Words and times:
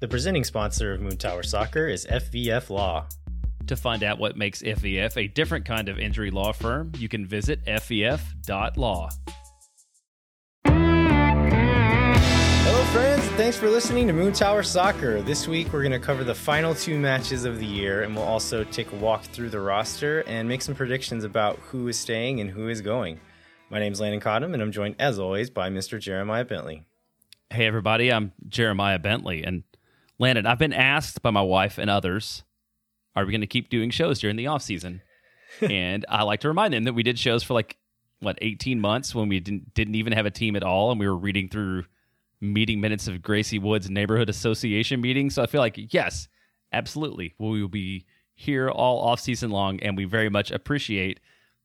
The 0.00 0.08
presenting 0.08 0.44
sponsor 0.44 0.92
of 0.92 1.00
Moontower 1.00 1.44
Soccer 1.44 1.86
is 1.86 2.06
FVF 2.06 2.70
Law. 2.70 3.06
To 3.68 3.76
find 3.76 4.02
out 4.02 4.18
what 4.18 4.36
makes 4.36 4.60
FVF 4.62 5.16
a 5.16 5.28
different 5.28 5.64
kind 5.64 5.88
of 5.88 5.98
injury 5.98 6.30
law 6.30 6.52
firm, 6.52 6.90
you 6.98 7.08
can 7.08 7.24
visit 7.24 7.64
fvf.law. 7.64 9.10
Hello, 12.64 12.84
friends. 12.86 13.24
Thanks 13.36 13.56
for 13.56 13.70
listening 13.70 14.08
to 14.08 14.12
Moontower 14.12 14.64
Soccer. 14.64 15.22
This 15.22 15.46
week, 15.46 15.72
we're 15.72 15.82
going 15.82 15.92
to 15.92 16.00
cover 16.00 16.24
the 16.24 16.34
final 16.34 16.74
two 16.74 16.98
matches 16.98 17.44
of 17.44 17.60
the 17.60 17.66
year, 17.66 18.02
and 18.02 18.16
we'll 18.16 18.24
also 18.24 18.64
take 18.64 18.90
a 18.92 18.96
walk 18.96 19.22
through 19.22 19.50
the 19.50 19.60
roster 19.60 20.20
and 20.26 20.48
make 20.48 20.62
some 20.62 20.74
predictions 20.74 21.22
about 21.22 21.58
who 21.60 21.86
is 21.86 21.98
staying 21.98 22.40
and 22.40 22.50
who 22.50 22.68
is 22.68 22.80
going. 22.80 23.20
My 23.70 23.78
name 23.78 23.92
is 23.92 24.00
Landon 24.00 24.20
Cottom, 24.20 24.52
and 24.52 24.62
I'm 24.62 24.72
joined, 24.72 24.96
as 24.98 25.18
always, 25.18 25.48
by 25.48 25.70
Mr. 25.70 26.00
Jeremiah 26.00 26.44
Bentley. 26.44 26.82
Hey, 27.50 27.66
everybody. 27.66 28.12
I'm 28.12 28.32
Jeremiah 28.48 28.98
Bentley. 28.98 29.44
And 29.44 29.62
Landon, 30.22 30.46
I've 30.46 30.58
been 30.58 30.72
asked 30.72 31.20
by 31.20 31.30
my 31.30 31.42
wife 31.42 31.78
and 31.78 31.90
others, 31.90 32.44
are 33.16 33.24
we 33.24 33.32
going 33.32 33.40
to 33.40 33.46
keep 33.48 33.68
doing 33.68 33.90
shows 33.90 34.20
during 34.20 34.36
the 34.36 34.46
off 34.46 34.62
season? 34.62 35.02
and 35.60 36.06
I 36.08 36.22
like 36.22 36.38
to 36.40 36.48
remind 36.48 36.72
them 36.72 36.84
that 36.84 36.92
we 36.92 37.02
did 37.02 37.18
shows 37.18 37.42
for 37.42 37.54
like, 37.54 37.76
what, 38.20 38.38
18 38.40 38.80
months 38.80 39.16
when 39.16 39.28
we 39.28 39.40
didn't, 39.40 39.74
didn't 39.74 39.96
even 39.96 40.12
have 40.12 40.24
a 40.24 40.30
team 40.30 40.54
at 40.54 40.62
all. 40.62 40.92
And 40.92 41.00
we 41.00 41.08
were 41.08 41.16
reading 41.16 41.48
through 41.48 41.86
meeting 42.40 42.80
minutes 42.80 43.08
of 43.08 43.16
Gracywoods 43.16 43.90
Neighborhood 43.90 44.28
Association 44.28 45.00
meetings. 45.00 45.34
So 45.34 45.42
I 45.42 45.46
feel 45.46 45.60
like, 45.60 45.92
yes, 45.92 46.28
absolutely. 46.72 47.34
We 47.40 47.60
will 47.60 47.68
be 47.68 48.06
here 48.36 48.70
all 48.70 49.00
off 49.00 49.18
season 49.18 49.50
long. 49.50 49.80
And 49.80 49.96
we 49.96 50.04
very 50.04 50.28
much 50.28 50.52
appreciate 50.52 51.18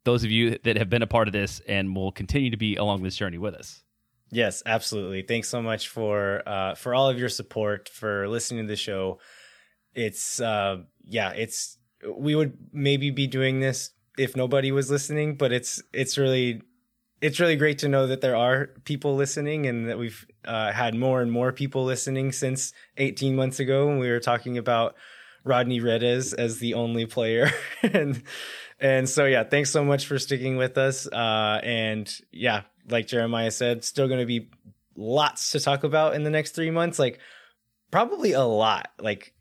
those 0.04 0.24
of 0.24 0.32
you 0.32 0.58
that 0.64 0.78
have 0.78 0.90
been 0.90 1.04
a 1.04 1.08
part 1.08 1.28
of 1.28 1.32
this 1.32 1.62
and 1.68 1.96
will 1.96 2.12
continue 2.12 2.50
to 2.50 2.58
be 2.58 2.76
along 2.76 3.04
this 3.04 3.18
journey 3.18 3.38
with 3.38 3.54
us. 3.54 3.84
Yes, 4.30 4.62
absolutely. 4.66 5.22
Thanks 5.22 5.48
so 5.48 5.62
much 5.62 5.88
for 5.88 6.44
uh, 6.48 6.76
for 6.76 6.94
all 6.94 7.10
of 7.10 7.18
your 7.18 7.30
support 7.30 7.90
for 7.90 8.28
listening 8.28 8.66
to 8.66 8.68
the 8.68 8.76
show. 8.76 9.20
It's 9.96 10.42
uh, 10.42 10.78
yeah, 11.06 11.32
it's 11.32 11.78
we 12.18 12.36
would 12.36 12.58
maybe 12.74 13.10
be 13.10 13.28
doing 13.28 13.60
this 13.60 13.92
if 14.18 14.36
nobody 14.36 14.72
was 14.72 14.92
listening, 14.92 15.36
but 15.36 15.52
it's 15.54 15.82
it's 15.94 16.18
really 16.18 16.62
it's 17.22 17.40
really 17.40 17.56
great 17.56 17.80
to 17.80 17.88
know 17.88 18.06
that 18.08 18.22
there 18.22 18.36
are 18.36 18.68
people 18.84 19.16
listening 19.16 19.66
and 19.66 19.90
that 19.90 19.98
we've 19.98 20.26
uh, 20.46 20.72
had 20.72 20.94
more 20.94 21.22
and 21.22 21.32
more 21.32 21.52
people 21.52 21.84
listening 21.84 22.32
since 22.32 22.74
18 22.98 23.36
months 23.36 23.60
ago 23.60 23.88
when 23.88 23.98
we 23.98 24.10
were 24.10 24.20
talking 24.20 24.58
about 24.58 24.96
Rodney 25.44 25.80
Redes 25.80 26.34
as 26.34 26.60
the 26.60 26.74
only 26.74 27.06
player 27.06 27.50
and 27.84 28.22
and 28.80 29.10
so 29.10 29.26
yeah, 29.26 29.44
thanks 29.44 29.70
so 29.70 29.84
much 29.84 30.06
for 30.06 30.20
sticking 30.20 30.58
with 30.58 30.78
us. 30.78 31.08
Uh, 31.08 31.60
and 31.64 32.12
yeah, 32.32 32.64
like 32.90 33.08
Jeremiah 33.08 33.52
said, 33.52 33.84
still 33.84 34.08
going 34.08 34.20
to 34.20 34.26
be 34.26 34.50
lots 34.96 35.52
to 35.52 35.60
talk 35.60 35.84
about 35.84 36.16
in 36.16 36.24
the 36.24 36.30
next 36.30 36.52
three 36.52 36.72
months. 36.72 37.00
Like 37.00 37.20
probably 37.92 38.34
a 38.34 38.44
lot. 38.44 38.92
Like 39.00 39.34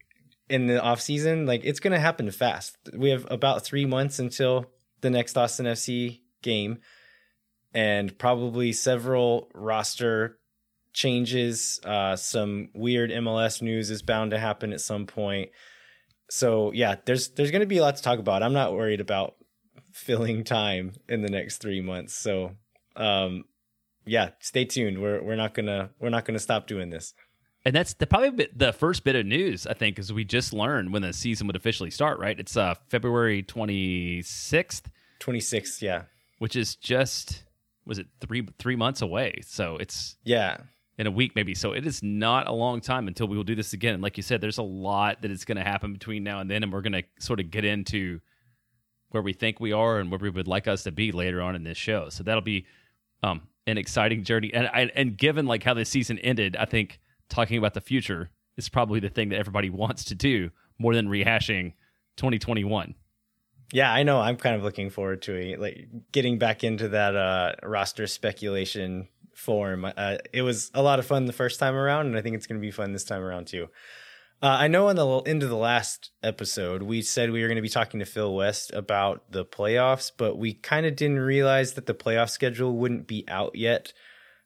in 0.48 0.66
the 0.66 0.80
off 0.82 1.00
season, 1.00 1.46
like 1.46 1.62
it's 1.64 1.80
going 1.80 1.92
to 1.92 1.98
happen 1.98 2.30
fast. 2.30 2.76
We 2.94 3.10
have 3.10 3.26
about 3.30 3.64
three 3.64 3.84
months 3.84 4.18
until 4.18 4.66
the 5.00 5.10
next 5.10 5.36
Austin 5.36 5.66
FC 5.66 6.20
game, 6.42 6.78
and 7.74 8.16
probably 8.18 8.72
several 8.72 9.50
roster 9.54 10.38
changes. 10.92 11.78
Uh, 11.84 12.16
some 12.16 12.70
weird 12.74 13.10
MLS 13.10 13.60
news 13.60 13.90
is 13.90 14.02
bound 14.02 14.30
to 14.30 14.38
happen 14.38 14.72
at 14.72 14.80
some 14.80 15.06
point. 15.06 15.50
So 16.28 16.72
yeah, 16.72 16.96
there's 17.04 17.28
there's 17.28 17.50
going 17.50 17.60
to 17.60 17.66
be 17.66 17.78
a 17.78 17.82
lot 17.82 17.96
to 17.96 18.02
talk 18.02 18.18
about. 18.18 18.42
I'm 18.42 18.52
not 18.52 18.74
worried 18.74 19.00
about 19.00 19.36
filling 19.92 20.44
time 20.44 20.92
in 21.08 21.22
the 21.22 21.30
next 21.30 21.58
three 21.58 21.80
months. 21.80 22.14
So 22.14 22.52
um, 22.96 23.44
yeah, 24.04 24.30
stay 24.40 24.64
tuned. 24.64 25.00
We're 25.00 25.22
we're 25.22 25.36
not 25.36 25.54
gonna 25.54 25.90
we're 25.98 26.10
not 26.10 26.24
gonna 26.24 26.38
stop 26.38 26.66
doing 26.66 26.90
this. 26.90 27.14
And 27.64 27.74
that's 27.74 27.94
the 27.94 28.06
probably 28.06 28.48
the 28.54 28.72
first 28.72 29.02
bit 29.04 29.16
of 29.16 29.26
news 29.26 29.66
I 29.66 29.74
think 29.74 29.98
is 29.98 30.12
we 30.12 30.24
just 30.24 30.52
learned 30.52 30.92
when 30.92 31.02
the 31.02 31.12
season 31.12 31.46
would 31.48 31.56
officially 31.56 31.90
start. 31.90 32.18
Right? 32.18 32.38
It's 32.38 32.56
uh 32.56 32.74
February 32.88 33.42
twenty 33.42 34.22
sixth. 34.22 34.90
Twenty 35.18 35.40
sixth, 35.40 35.82
yeah. 35.82 36.02
Which 36.38 36.56
is 36.56 36.76
just 36.76 37.44
was 37.84 37.98
it 37.98 38.06
three 38.20 38.46
three 38.58 38.76
months 38.76 39.02
away? 39.02 39.40
So 39.42 39.76
it's 39.76 40.16
yeah 40.24 40.58
in 40.98 41.06
a 41.06 41.10
week 41.10 41.34
maybe. 41.34 41.54
So 41.54 41.72
it 41.72 41.86
is 41.86 42.02
not 42.02 42.46
a 42.46 42.52
long 42.52 42.80
time 42.80 43.08
until 43.08 43.28
we 43.28 43.36
will 43.36 43.44
do 43.44 43.54
this 43.54 43.72
again. 43.72 43.94
And 43.94 44.02
like 44.02 44.16
you 44.16 44.22
said, 44.22 44.40
there's 44.40 44.58
a 44.58 44.62
lot 44.62 45.22
that 45.22 45.30
is 45.30 45.44
going 45.44 45.56
to 45.56 45.64
happen 45.64 45.92
between 45.92 46.24
now 46.24 46.40
and 46.40 46.50
then, 46.50 46.62
and 46.62 46.72
we're 46.72 46.82
going 46.82 46.92
to 46.92 47.02
sort 47.18 47.40
of 47.40 47.50
get 47.50 47.64
into 47.64 48.20
where 49.10 49.22
we 49.22 49.32
think 49.32 49.60
we 49.60 49.72
are 49.72 49.98
and 49.98 50.10
where 50.10 50.18
we 50.18 50.30
would 50.30 50.48
like 50.48 50.66
us 50.66 50.82
to 50.84 50.92
be 50.92 51.12
later 51.12 51.40
on 51.40 51.54
in 51.54 51.64
this 51.64 51.78
show. 51.78 52.08
So 52.08 52.22
that'll 52.22 52.40
be 52.40 52.66
um, 53.22 53.42
an 53.66 53.78
exciting 53.78 54.24
journey. 54.24 54.52
And 54.52 54.66
I, 54.68 54.90
and 54.94 55.16
given 55.16 55.46
like 55.46 55.62
how 55.62 55.74
the 55.74 55.84
season 55.84 56.18
ended, 56.20 56.56
I 56.56 56.64
think 56.64 57.00
talking 57.28 57.58
about 57.58 57.74
the 57.74 57.80
future 57.80 58.30
is 58.56 58.68
probably 58.68 59.00
the 59.00 59.08
thing 59.08 59.28
that 59.30 59.38
everybody 59.38 59.70
wants 59.70 60.04
to 60.06 60.14
do 60.14 60.50
more 60.78 60.94
than 60.94 61.08
rehashing 61.08 61.74
2021. 62.16 62.94
Yeah, 63.72 63.92
I 63.92 64.04
know. 64.04 64.20
I'm 64.20 64.36
kind 64.36 64.54
of 64.54 64.62
looking 64.62 64.90
forward 64.90 65.22
to 65.22 65.56
like 65.58 65.88
getting 66.12 66.38
back 66.38 66.62
into 66.62 66.88
that 66.90 67.16
uh, 67.16 67.52
roster 67.64 68.06
speculation 68.06 69.08
form. 69.36 69.84
Uh, 69.84 70.16
it 70.32 70.42
was 70.42 70.70
a 70.74 70.82
lot 70.82 70.98
of 70.98 71.06
fun 71.06 71.26
the 71.26 71.32
first 71.32 71.60
time 71.60 71.74
around, 71.74 72.06
and 72.06 72.16
I 72.16 72.22
think 72.22 72.34
it's 72.34 72.46
going 72.46 72.60
to 72.60 72.66
be 72.66 72.70
fun 72.72 72.92
this 72.92 73.04
time 73.04 73.22
around 73.22 73.46
too. 73.46 73.68
Uh, 74.42 74.56
I 74.60 74.68
know 74.68 74.88
on 74.88 74.96
the 74.96 75.06
end 75.30 75.42
of 75.42 75.48
the 75.48 75.56
last 75.56 76.10
episode, 76.22 76.82
we 76.82 77.00
said 77.00 77.30
we 77.30 77.40
were 77.40 77.48
going 77.48 77.56
to 77.56 77.62
be 77.62 77.68
talking 77.68 78.00
to 78.00 78.06
Phil 78.06 78.34
West 78.34 78.70
about 78.72 79.30
the 79.30 79.44
playoffs, 79.44 80.10
but 80.16 80.36
we 80.36 80.52
kind 80.52 80.84
of 80.84 80.96
didn't 80.96 81.20
realize 81.20 81.74
that 81.74 81.86
the 81.86 81.94
playoff 81.94 82.30
schedule 82.30 82.76
wouldn't 82.76 83.06
be 83.06 83.24
out 83.28 83.54
yet. 83.54 83.92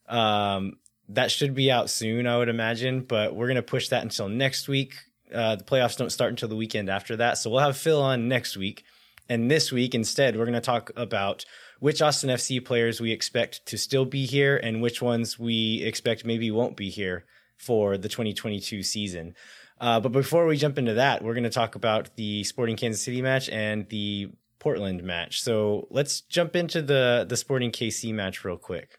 Um, 0.08 0.74
that 1.08 1.30
should 1.30 1.54
be 1.54 1.72
out 1.72 1.90
soon, 1.90 2.26
I 2.26 2.38
would 2.38 2.48
imagine, 2.48 3.00
but 3.00 3.34
we're 3.34 3.48
going 3.48 3.56
to 3.56 3.62
push 3.62 3.88
that 3.88 4.02
until 4.02 4.28
next 4.28 4.68
week. 4.68 4.94
Uh, 5.34 5.56
the 5.56 5.64
playoffs 5.64 5.96
don't 5.96 6.10
start 6.10 6.30
until 6.30 6.48
the 6.48 6.56
weekend 6.56 6.88
after 6.88 7.16
that. 7.16 7.38
So 7.38 7.50
we'll 7.50 7.60
have 7.60 7.76
Phil 7.76 8.00
on 8.00 8.28
next 8.28 8.56
week. 8.56 8.84
And 9.28 9.50
this 9.50 9.70
week, 9.70 9.94
instead, 9.94 10.36
we're 10.36 10.44
going 10.44 10.54
to 10.54 10.60
talk 10.60 10.90
about 10.96 11.44
which 11.80 12.00
Austin 12.00 12.30
FC 12.30 12.64
players 12.64 13.00
we 13.00 13.10
expect 13.10 13.66
to 13.66 13.76
still 13.76 14.04
be 14.04 14.26
here 14.26 14.56
and 14.56 14.80
which 14.80 15.02
ones 15.02 15.38
we 15.38 15.82
expect 15.82 16.24
maybe 16.24 16.50
won't 16.50 16.76
be 16.76 16.90
here 16.90 17.24
for 17.56 17.98
the 17.98 18.08
2022 18.08 18.82
season. 18.82 19.34
Uh, 19.80 19.98
but 19.98 20.12
before 20.12 20.46
we 20.46 20.56
jump 20.56 20.78
into 20.78 20.94
that, 20.94 21.24
we're 21.24 21.34
going 21.34 21.44
to 21.44 21.50
talk 21.50 21.74
about 21.74 22.14
the 22.16 22.44
Sporting 22.44 22.76
Kansas 22.76 23.02
City 23.02 23.22
match 23.22 23.48
and 23.48 23.88
the 23.88 24.30
Portland 24.58 25.02
match. 25.02 25.42
So 25.42 25.88
let's 25.90 26.20
jump 26.20 26.54
into 26.54 26.82
the 26.82 27.26
the 27.26 27.36
Sporting 27.36 27.72
KC 27.72 28.12
match 28.12 28.44
real 28.44 28.58
quick. 28.58 28.98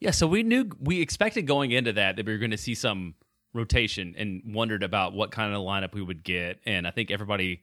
Yeah, 0.00 0.10
so 0.10 0.26
we 0.26 0.42
knew 0.42 0.70
we 0.80 1.00
expected 1.00 1.46
going 1.46 1.70
into 1.70 1.92
that 1.92 2.16
that 2.16 2.26
we 2.26 2.32
were 2.32 2.38
going 2.38 2.50
to 2.50 2.56
see 2.56 2.74
some 2.74 3.14
rotation 3.52 4.14
and 4.16 4.42
wondered 4.54 4.82
about 4.82 5.12
what 5.12 5.30
kind 5.30 5.54
of 5.54 5.60
lineup 5.60 5.94
we 5.94 6.02
would 6.02 6.24
get, 6.24 6.60
and 6.64 6.86
I 6.86 6.90
think 6.90 7.10
everybody 7.10 7.62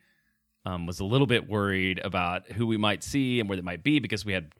um, 0.65 0.85
was 0.85 0.99
a 0.99 1.05
little 1.05 1.27
bit 1.27 1.49
worried 1.49 1.99
about 2.03 2.51
who 2.51 2.67
we 2.67 2.77
might 2.77 3.03
see 3.03 3.39
and 3.39 3.49
where 3.49 3.55
they 3.55 3.61
might 3.61 3.83
be 3.83 3.99
because 3.99 4.25
we 4.25 4.33
had 4.33 4.53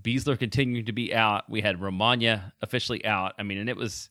Besler 0.00 0.38
continuing 0.38 0.84
to 0.86 0.92
be 0.92 1.14
out, 1.14 1.48
we 1.48 1.62
had 1.62 1.80
Romaña 1.80 2.52
officially 2.60 3.04
out. 3.04 3.32
I 3.38 3.42
mean, 3.42 3.58
and 3.58 3.68
it 3.68 3.76
was 3.76 4.10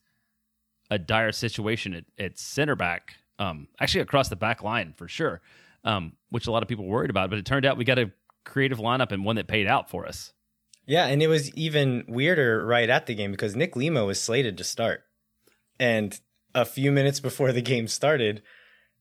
a 0.90 0.98
dire 0.98 1.32
situation 1.32 1.94
at, 1.94 2.06
at 2.18 2.40
center 2.40 2.76
back, 2.76 3.16
um, 3.40 3.68
actually 3.80 4.02
across 4.02 4.30
the 4.30 4.36
back 4.36 4.64
line 4.64 4.94
for 4.98 5.08
sure, 5.08 5.42
um, 5.84 6.14
which 6.30 6.48
a 6.48 6.52
lot 6.52 6.64
of 6.64 6.70
people 6.70 6.86
worried 6.86 7.10
about. 7.10 7.30
But 7.30 7.40
it 7.40 7.46
turned 7.46 7.66
out 7.66 7.78
we 7.78 7.86
got 7.86 8.00
a 8.00 8.12
creative 8.46 8.80
lineup 8.80 9.12
and 9.12 9.26
one 9.26 9.36
that 9.36 9.48
paid 9.48 9.68
out 9.68 9.90
for 9.90 10.08
us. 10.08 10.34
Yeah, 10.88 11.06
and 11.08 11.22
it 11.22 11.28
was 11.28 11.52
even 11.56 12.06
weirder 12.08 12.64
right 12.66 12.90
at 12.90 13.08
the 13.08 13.16
game 13.16 13.32
because 13.32 13.56
Nick 13.56 13.76
Lima 13.76 14.06
was 14.06 14.22
slated 14.22 14.58
to 14.58 14.64
start. 14.64 15.04
And 15.80 16.20
a 16.54 16.64
few 16.64 16.92
minutes 16.92 17.20
before 17.20 17.52
the 17.52 17.62
game 17.62 17.88
started, 17.88 18.44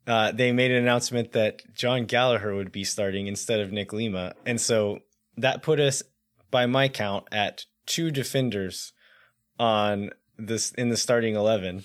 uh, 0.06 0.32
they 0.32 0.52
made 0.52 0.70
an 0.70 0.82
announcement 0.82 1.32
that 1.32 1.62
Jon 1.74 2.04
Gallagher 2.04 2.54
would 2.54 2.72
be 2.72 2.84
starting 2.84 3.26
instead 3.26 3.60
of 3.60 3.72
Nick 3.72 3.92
Lima. 3.92 4.34
And 4.44 4.60
so 4.60 5.00
that 5.36 5.62
put 5.62 5.80
us, 5.80 6.02
by 6.50 6.66
my 6.66 6.88
count, 6.88 7.26
at 7.32 7.64
two 7.86 8.10
defenders 8.10 8.92
on 9.58 10.10
this 10.38 10.72
in 10.72 10.88
the 10.88 10.96
starting 10.96 11.36
eleven, 11.36 11.84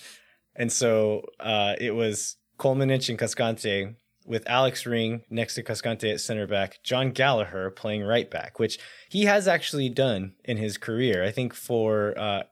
and 0.56 0.72
so 0.72 1.26
uh, 1.40 1.76
it 1.80 1.92
was 1.92 2.36
Kolmanic 2.58 3.10
and 3.10 3.18
Cascante 3.18 3.96
with 4.26 4.48
Alex 4.48 4.86
Ring 4.86 5.24
next 5.30 5.56
to 5.56 5.64
Cascante 5.64 6.14
at 6.14 6.22
center 6.22 6.46
back, 6.46 6.84
Jon 6.84 7.12
Gallagher 7.12 7.72
playing 7.72 8.04
right 8.04 8.30
back, 8.30 8.60
which 8.60 8.78
he 9.10 9.26
has 9.26 9.48
actually 9.48 9.90
done 9.90 10.34
in 10.46 10.58
his 10.58 10.78
career. 10.78 11.24
I 11.24 11.32
think 11.32 11.56
for 11.56 12.14
uh, 12.18 12.44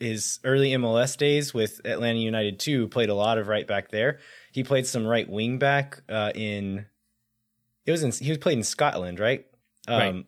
his 0.00 0.40
early 0.42 0.70
MLS 0.72 1.16
days 1.16 1.54
with 1.54 1.80
Atlanta 1.84 2.18
United 2.18 2.58
2, 2.58 2.88
played 2.88 3.10
a 3.10 3.14
lot 3.14 3.38
of 3.38 3.46
right 3.46 3.66
back 3.66 3.90
there. 3.90 4.18
He 4.50 4.64
played 4.64 4.86
some 4.86 5.06
right 5.06 5.28
wing 5.28 5.58
back 5.58 6.02
uh, 6.08 6.32
in. 6.34 6.86
It 7.86 7.90
was 7.92 8.02
in, 8.02 8.12
he 8.12 8.30
was 8.30 8.38
played 8.38 8.58
in 8.58 8.64
Scotland, 8.64 9.18
right? 9.18 9.46
Um, 9.88 9.98
right 9.98 10.24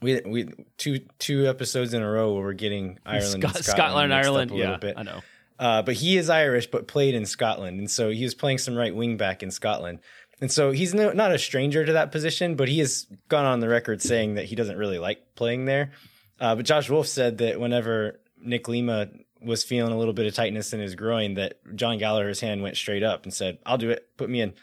we 0.00 0.20
we 0.24 0.48
two 0.76 1.00
two 1.18 1.46
episodes 1.46 1.94
in 1.94 2.02
a 2.02 2.10
row 2.10 2.34
where 2.34 2.42
we're 2.42 2.52
getting 2.52 2.98
Ireland, 3.06 3.42
Scotland, 3.42 3.64
Scotland, 3.64 4.14
Ireland. 4.14 4.50
yeah, 4.52 4.76
bit. 4.76 4.94
I 4.96 5.02
know. 5.02 5.20
Uh, 5.58 5.82
but 5.82 5.94
he 5.94 6.16
is 6.16 6.30
Irish, 6.30 6.68
but 6.68 6.86
played 6.86 7.14
in 7.14 7.26
Scotland, 7.26 7.80
and 7.80 7.90
so 7.90 8.10
he 8.10 8.22
was 8.22 8.34
playing 8.34 8.58
some 8.58 8.76
right 8.76 8.94
wing 8.94 9.16
back 9.16 9.42
in 9.42 9.50
Scotland, 9.50 9.98
and 10.40 10.52
so 10.52 10.70
he's 10.70 10.94
no, 10.94 11.12
not 11.12 11.32
a 11.32 11.38
stranger 11.38 11.84
to 11.84 11.94
that 11.94 12.12
position. 12.12 12.54
But 12.54 12.68
he 12.68 12.78
has 12.78 13.06
gone 13.28 13.44
on 13.44 13.60
the 13.60 13.68
record 13.68 14.00
saying 14.00 14.34
that 14.34 14.44
he 14.44 14.54
doesn't 14.54 14.76
really 14.76 14.98
like 14.98 15.34
playing 15.34 15.64
there. 15.64 15.92
Uh, 16.40 16.54
but 16.54 16.64
Josh 16.64 16.88
Wolf 16.88 17.08
said 17.08 17.38
that 17.38 17.58
whenever 17.58 18.20
Nick 18.40 18.68
Lima 18.68 19.08
was 19.42 19.64
feeling 19.64 19.92
a 19.92 19.98
little 19.98 20.14
bit 20.14 20.26
of 20.26 20.34
tightness 20.34 20.72
in 20.72 20.80
his 20.80 20.94
groin 20.94 21.34
that 21.34 21.58
Jon 21.74 21.98
Gallagher's 21.98 22.40
hand 22.40 22.62
went 22.62 22.76
straight 22.76 23.02
up 23.02 23.24
and 23.24 23.32
said, 23.32 23.58
"I'll 23.64 23.78
do 23.78 23.90
it. 23.90 24.08
Put 24.16 24.30
me 24.30 24.40
in." 24.40 24.54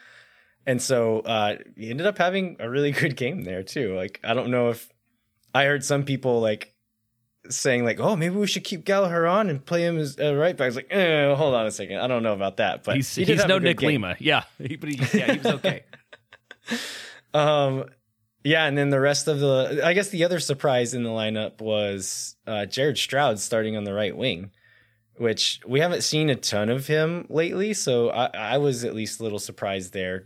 And 0.68 0.81
so 0.81 1.19
uh, 1.19 1.57
he 1.75 1.89
ended 1.89 2.07
up 2.07 2.18
having 2.18 2.57
a 2.60 2.69
really 2.69 2.92
good 3.04 3.16
game 3.16 3.44
there 3.44 3.63
too. 3.63 3.95
Like 3.95 4.19
I 4.24 4.33
don't 4.33 4.51
know 4.51 4.69
if 4.69 4.89
I 5.54 5.66
heard 5.66 5.83
some 5.83 6.04
people 6.04 6.42
like 6.42 6.74
saying 7.50 7.86
like, 7.86 8.00
"Oh, 8.00 8.16
maybe 8.16 8.36
we 8.36 8.48
should 8.48 8.63
keep 8.63 8.86
Gallagher 8.86 9.27
on 9.27 9.50
and 9.50 9.66
play 9.66 9.86
him 9.86 9.98
as 9.98 10.18
uh, 10.19 10.36
right 10.36 10.56
back." 10.56 10.66
I 10.66 10.68
was 10.68 10.75
like, 10.75 10.88
eh, 10.92 11.33
"Hold 11.36 11.56
on 11.56 11.66
a 11.66 11.71
second, 11.71 12.00
I 12.00 12.07
don't 12.07 12.24
know 12.24 12.33
about 12.33 12.57
that." 12.57 12.83
But 12.83 12.98
he's, 12.98 13.13
he 13.13 13.25
he's 13.25 13.45
no 13.45 13.60
Nick 13.60 13.78
game. 13.78 14.01
Lima. 14.01 14.16
Yeah, 14.19 14.44
he, 14.57 14.75
but 14.75 14.89
he, 14.89 15.18
yeah, 15.18 15.31
he 15.33 15.38
was 15.38 15.48
okay. 15.48 15.83
Um, 17.36 17.89
yeah, 18.45 18.66
and 18.66 18.78
then 18.78 18.92
the 18.92 19.00
rest 19.00 19.28
of 19.28 19.39
the, 19.39 19.81
I 19.83 19.94
guess 19.94 20.10
the 20.10 20.24
other 20.24 20.39
surprise 20.39 20.94
in 20.94 21.04
the 21.04 21.10
lineup 21.10 21.60
was 21.60 22.36
uh, 22.48 22.66
Jared 22.66 22.98
Stroud 22.98 23.39
starting 23.39 23.75
on 23.75 23.83
the 23.83 23.94
right 23.94 24.16
wing, 24.16 24.51
which 25.18 25.60
we 25.66 25.80
haven't 25.80 26.04
seen 26.04 26.30
a 26.30 26.36
ton 26.36 26.70
of 26.70 26.88
him 26.88 27.26
lately. 27.30 27.74
So 27.74 28.10
I, 28.10 28.26
I 28.34 28.58
was 28.58 28.84
at 28.84 28.94
least 28.96 29.20
a 29.20 29.24
little 29.24 29.40
surprised 29.40 29.94
there. 29.94 30.24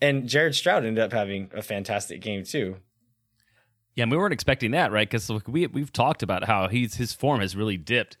And 0.00 0.28
Jared 0.28 0.54
Stroud 0.54 0.84
ended 0.84 1.02
up 1.02 1.12
having 1.12 1.50
a 1.54 1.62
fantastic 1.62 2.20
game 2.20 2.44
too. 2.44 2.76
Yeah, 3.94 4.02
and 4.04 4.12
we 4.12 4.16
weren't 4.16 4.32
expecting 4.32 4.70
that, 4.72 4.92
right? 4.92 5.10
Because 5.10 5.28
we 5.48 5.66
we've 5.66 5.92
talked 5.92 6.22
about 6.22 6.44
how 6.44 6.68
he's 6.68 6.94
his 6.94 7.12
form 7.12 7.40
has 7.40 7.56
really 7.56 7.76
dipped 7.76 8.16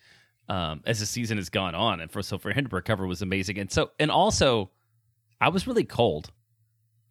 um, 0.48 0.80
as 0.86 0.98
the 0.98 1.06
season 1.06 1.36
has 1.38 1.50
gone 1.50 1.76
on, 1.76 2.00
and 2.00 2.10
for 2.10 2.20
so 2.20 2.36
for 2.36 2.50
him 2.52 2.66
to 2.66 2.74
recover 2.74 3.06
was 3.06 3.22
amazing. 3.22 3.58
And 3.58 3.70
so, 3.70 3.92
and 4.00 4.10
also, 4.10 4.70
I 5.40 5.50
was 5.50 5.68
really 5.68 5.84
cold. 5.84 6.32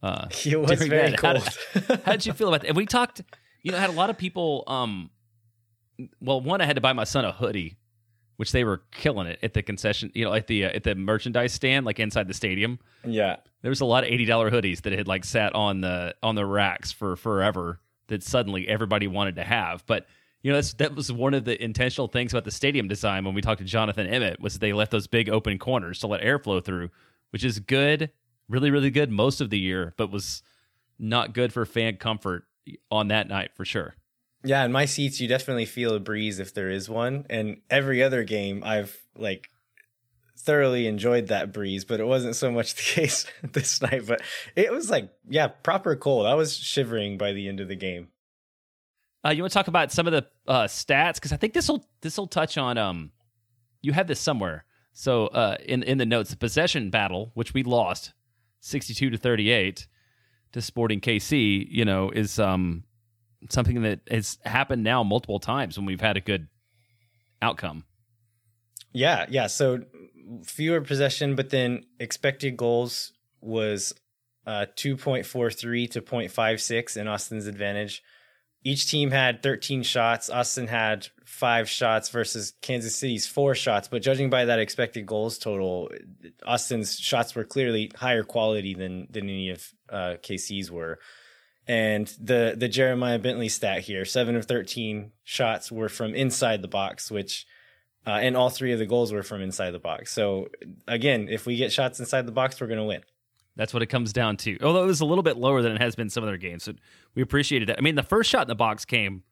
Uh, 0.04 0.28
He 0.32 0.54
was 0.58 0.72
very 0.84 1.12
that. 1.12 1.20
How 1.22 1.34
cold. 1.34 1.50
did- 1.88 2.02
How 2.04 2.12
did 2.12 2.26
you 2.26 2.34
feel 2.34 2.50
about 2.50 2.62
that? 2.62 2.68
And 2.68 2.76
we 2.76 2.86
talked, 2.86 3.22
you 3.64 3.72
know, 3.72 3.78
I 3.78 3.82
had 3.82 3.90
a 3.90 3.94
lot 3.94 4.10
of 4.10 4.18
people. 4.18 4.66
Um, 4.68 5.12
well, 6.20 6.42
one, 6.42 6.60
I 6.60 6.66
had 6.66 6.76
to 6.76 6.82
buy 6.82 6.92
my 6.92 7.06
son 7.06 7.24
a 7.24 7.32
hoodie, 7.32 7.78
which 8.38 8.52
they 8.52 8.64
were 8.64 8.84
killing 8.92 9.28
it 9.28 9.40
at 9.44 9.54
the 9.54 9.62
concession, 9.62 10.12
you 10.16 10.24
know, 10.24 10.34
at 10.34 10.48
the 10.48 10.66
uh, 10.66 10.70
at 10.70 10.84
the 10.84 10.96
merchandise 10.96 11.54
stand, 11.54 11.86
like 11.86 12.00
inside 12.00 12.28
the 12.28 12.34
stadium. 12.34 12.80
yeah. 13.06 13.38
There 13.62 13.70
was 13.70 13.82
a 13.82 13.86
lot 13.86 14.04
of 14.04 14.10
eighty 14.10 14.26
dollar 14.26 14.50
hoodies 14.50 14.82
that 14.84 14.94
had 14.94 15.08
like 15.08 15.26
sat 15.26 15.54
on 15.54 15.82
the 15.82 16.16
on 16.24 16.36
the 16.36 16.46
racks 16.46 16.92
for 16.92 17.16
forever 17.16 17.80
that 18.08 18.24
suddenly 18.24 18.68
everybody 18.68 19.08
wanted 19.08 19.36
to 19.36 19.44
have. 19.44 19.86
But 19.86 20.08
you 20.44 20.52
know, 20.52 20.58
that's 20.58 20.74
that 20.76 20.96
was 20.96 21.12
one 21.12 21.34
of 21.34 21.44
the 21.46 21.62
intentional 21.62 22.08
things 22.08 22.32
about 22.32 22.46
the 22.46 22.52
stadium 22.52 22.88
design 22.88 23.26
when 23.26 23.34
we 23.34 23.42
talked 23.42 23.60
to 23.60 23.66
Jonathan 23.66 24.08
Emmett 24.08 24.40
was 24.40 24.60
they 24.60 24.74
left 24.74 24.92
those 24.92 25.08
big 25.08 25.30
open 25.30 25.58
corners 25.58 26.00
to 26.00 26.08
let 26.08 26.22
airflow 26.22 26.64
through, 26.64 26.90
which 27.32 27.44
is 27.44 27.60
good, 27.60 28.12
really, 28.48 28.72
really 28.72 28.92
good 28.92 29.12
most 29.12 29.42
of 29.42 29.50
the 29.50 29.60
year, 29.60 29.94
but 29.98 30.12
was 30.12 30.44
not 31.00 31.34
good 31.34 31.52
for 31.52 31.66
fan 31.66 31.98
comfort 31.98 32.46
on 32.92 33.08
that 33.10 33.28
night 33.28 33.52
for 33.56 33.66
sure. 33.66 33.96
Yeah, 34.44 34.64
in 34.64 34.72
my 34.72 34.86
seats, 34.86 35.20
you 35.20 35.28
definitely 35.28 35.66
feel 35.66 35.94
a 35.94 36.00
breeze 36.00 36.40
if 36.40 36.54
there 36.54 36.70
is 36.70 36.90
one. 36.90 37.26
And 37.30 37.62
every 37.70 38.04
other 38.04 38.24
game, 38.24 38.64
I've 38.64 38.96
like 39.16 39.50
thoroughly 40.38 40.88
enjoyed 40.88 41.28
that 41.28 41.52
breeze, 41.52 41.84
but 41.84 42.00
it 42.00 42.06
wasn't 42.06 42.36
so 42.36 42.52
much 42.52 42.76
the 42.76 42.82
case 43.02 43.26
this 43.42 43.82
night. 43.82 44.08
But 44.08 44.22
it 44.56 44.72
was 44.72 44.90
like, 44.90 45.12
yeah, 45.28 45.48
proper 45.48 45.96
cold. 45.96 46.26
I 46.26 46.36
was 46.36 46.56
shivering 46.56 47.18
by 47.18 47.34
the 47.34 47.48
end 47.48 47.60
of 47.60 47.68
the 47.68 47.76
game. 47.76 48.10
Uh, 49.26 49.32
you 49.32 49.44
want 49.44 49.52
to 49.52 49.58
talk 49.58 49.68
about 49.68 49.92
some 49.92 50.08
of 50.08 50.14
the 50.14 50.26
uh, 50.48 50.66
stats 50.66 51.16
because 51.16 51.34
I 51.34 51.38
think 51.38 51.54
this 51.54 51.68
will 51.68 51.86
this 52.02 52.18
will 52.18 52.28
touch 52.28 52.58
on. 52.58 52.78
Um, 52.78 53.12
you 53.82 53.92
had 53.92 54.08
this 54.08 54.20
somewhere. 54.20 54.64
So 54.94 55.28
uh, 55.28 55.58
in 55.66 55.84
in 55.84 55.98
the 55.98 56.06
notes, 56.06 56.30
the 56.30 56.38
possession 56.38 56.90
battle, 56.90 57.32
which 57.34 57.54
we 57.54 57.64
lost, 57.64 58.14
sixty 58.62 58.94
two 58.94 59.10
to 59.10 59.18
thirty 59.18 59.50
eight, 59.50 59.88
to 60.54 60.62
Sporting 60.62 61.02
KC, 61.02 61.68
you 61.70 61.84
know, 61.84 62.10
is 62.10 62.40
um 62.40 62.84
something 63.50 63.82
that 63.84 64.00
has 64.10 64.38
happened 64.46 64.84
now 64.84 65.04
multiple 65.04 65.40
times 65.40 65.78
when 65.78 65.86
we've 65.86 66.02
had 66.02 66.18
a 66.18 66.22
good 66.22 66.48
outcome. 67.42 67.84
Yeah, 68.94 69.26
yeah. 69.30 69.48
So 69.48 69.84
fewer 70.44 70.82
possession, 70.82 71.36
but 71.36 71.50
then 71.50 71.86
expected 72.00 72.58
goals 72.58 73.14
was 73.42 73.94
uh, 74.46 74.66
2.43 74.76 75.92
to 75.92 76.02
0.56 76.02 76.98
in 76.98 77.08
Austin's 77.08 77.48
advantage. 77.48 78.02
Each 78.64 78.90
team 78.90 79.12
had 79.12 79.44
13 79.44 79.84
shots. 79.84 80.30
Austin 80.30 80.68
had 80.68 81.08
five 81.26 81.70
shots 81.70 82.10
versus 82.10 82.54
Kansas 82.62 82.96
City's 82.96 83.28
four 83.28 83.56
shots. 83.56 83.88
But 83.88 84.02
judging 84.02 84.30
by 84.30 84.46
that 84.46 84.60
expected 84.60 85.06
goals 85.06 85.38
total, 85.38 85.90
Austin's 86.46 87.00
shots 87.00 87.36
were 87.36 87.44
clearly 87.44 87.92
higher 87.96 88.24
quality 88.24 88.74
than 88.74 89.08
than 89.10 89.26
any 89.26 89.52
of 89.52 89.74
uh, 89.90 90.16
KC's 90.22 90.72
were. 90.72 91.00
And 91.68 92.08
the 92.22 92.56
the 92.58 92.68
Jeremiah 92.68 93.20
Bentley 93.20 93.50
stat 93.50 93.82
here: 93.82 94.06
seven 94.06 94.36
of 94.36 94.46
13 94.46 95.12
shots 95.24 95.72
were 95.72 95.90
from 95.90 96.16
inside 96.16 96.62
the 96.62 96.68
box, 96.68 97.12
which 97.12 97.46
uh, 98.06 98.12
and 98.12 98.38
all 98.38 98.50
three 98.50 98.72
of 98.72 98.80
the 98.80 98.86
goals 98.86 99.12
were 99.12 99.24
from 99.24 99.42
inside 99.42 99.72
the 99.72 99.80
box. 99.80 100.14
So 100.14 100.48
again, 100.88 101.28
if 101.30 101.46
we 101.46 101.58
get 101.58 101.74
shots 101.74 102.00
inside 102.00 102.26
the 102.26 102.32
box, 102.32 102.60
we're 102.62 102.68
going 102.68 102.80
to 102.80 102.86
win. 102.86 103.02
That's 103.58 103.74
what 103.74 103.84
it 103.84 103.88
comes 103.88 104.14
down 104.14 104.38
to. 104.38 104.58
Although 104.62 104.84
it 104.84 104.88
was 104.88 105.02
a 105.02 105.06
little 105.06 105.24
bit 105.24 105.36
lower 105.36 105.62
than 105.62 105.74
it 105.74 105.82
has 105.82 105.96
been 105.96 106.10
some 106.10 106.24
other 106.24 106.38
games, 106.38 106.64
so 106.64 106.74
we 107.16 107.22
appreciated 107.22 107.68
that. 107.70 107.78
I 107.78 107.82
mean, 107.82 107.96
the 107.96 108.04
first 108.04 108.30
shot 108.30 108.44
in 108.44 108.48
the 108.48 108.56
box 108.56 108.86
came 108.86 109.24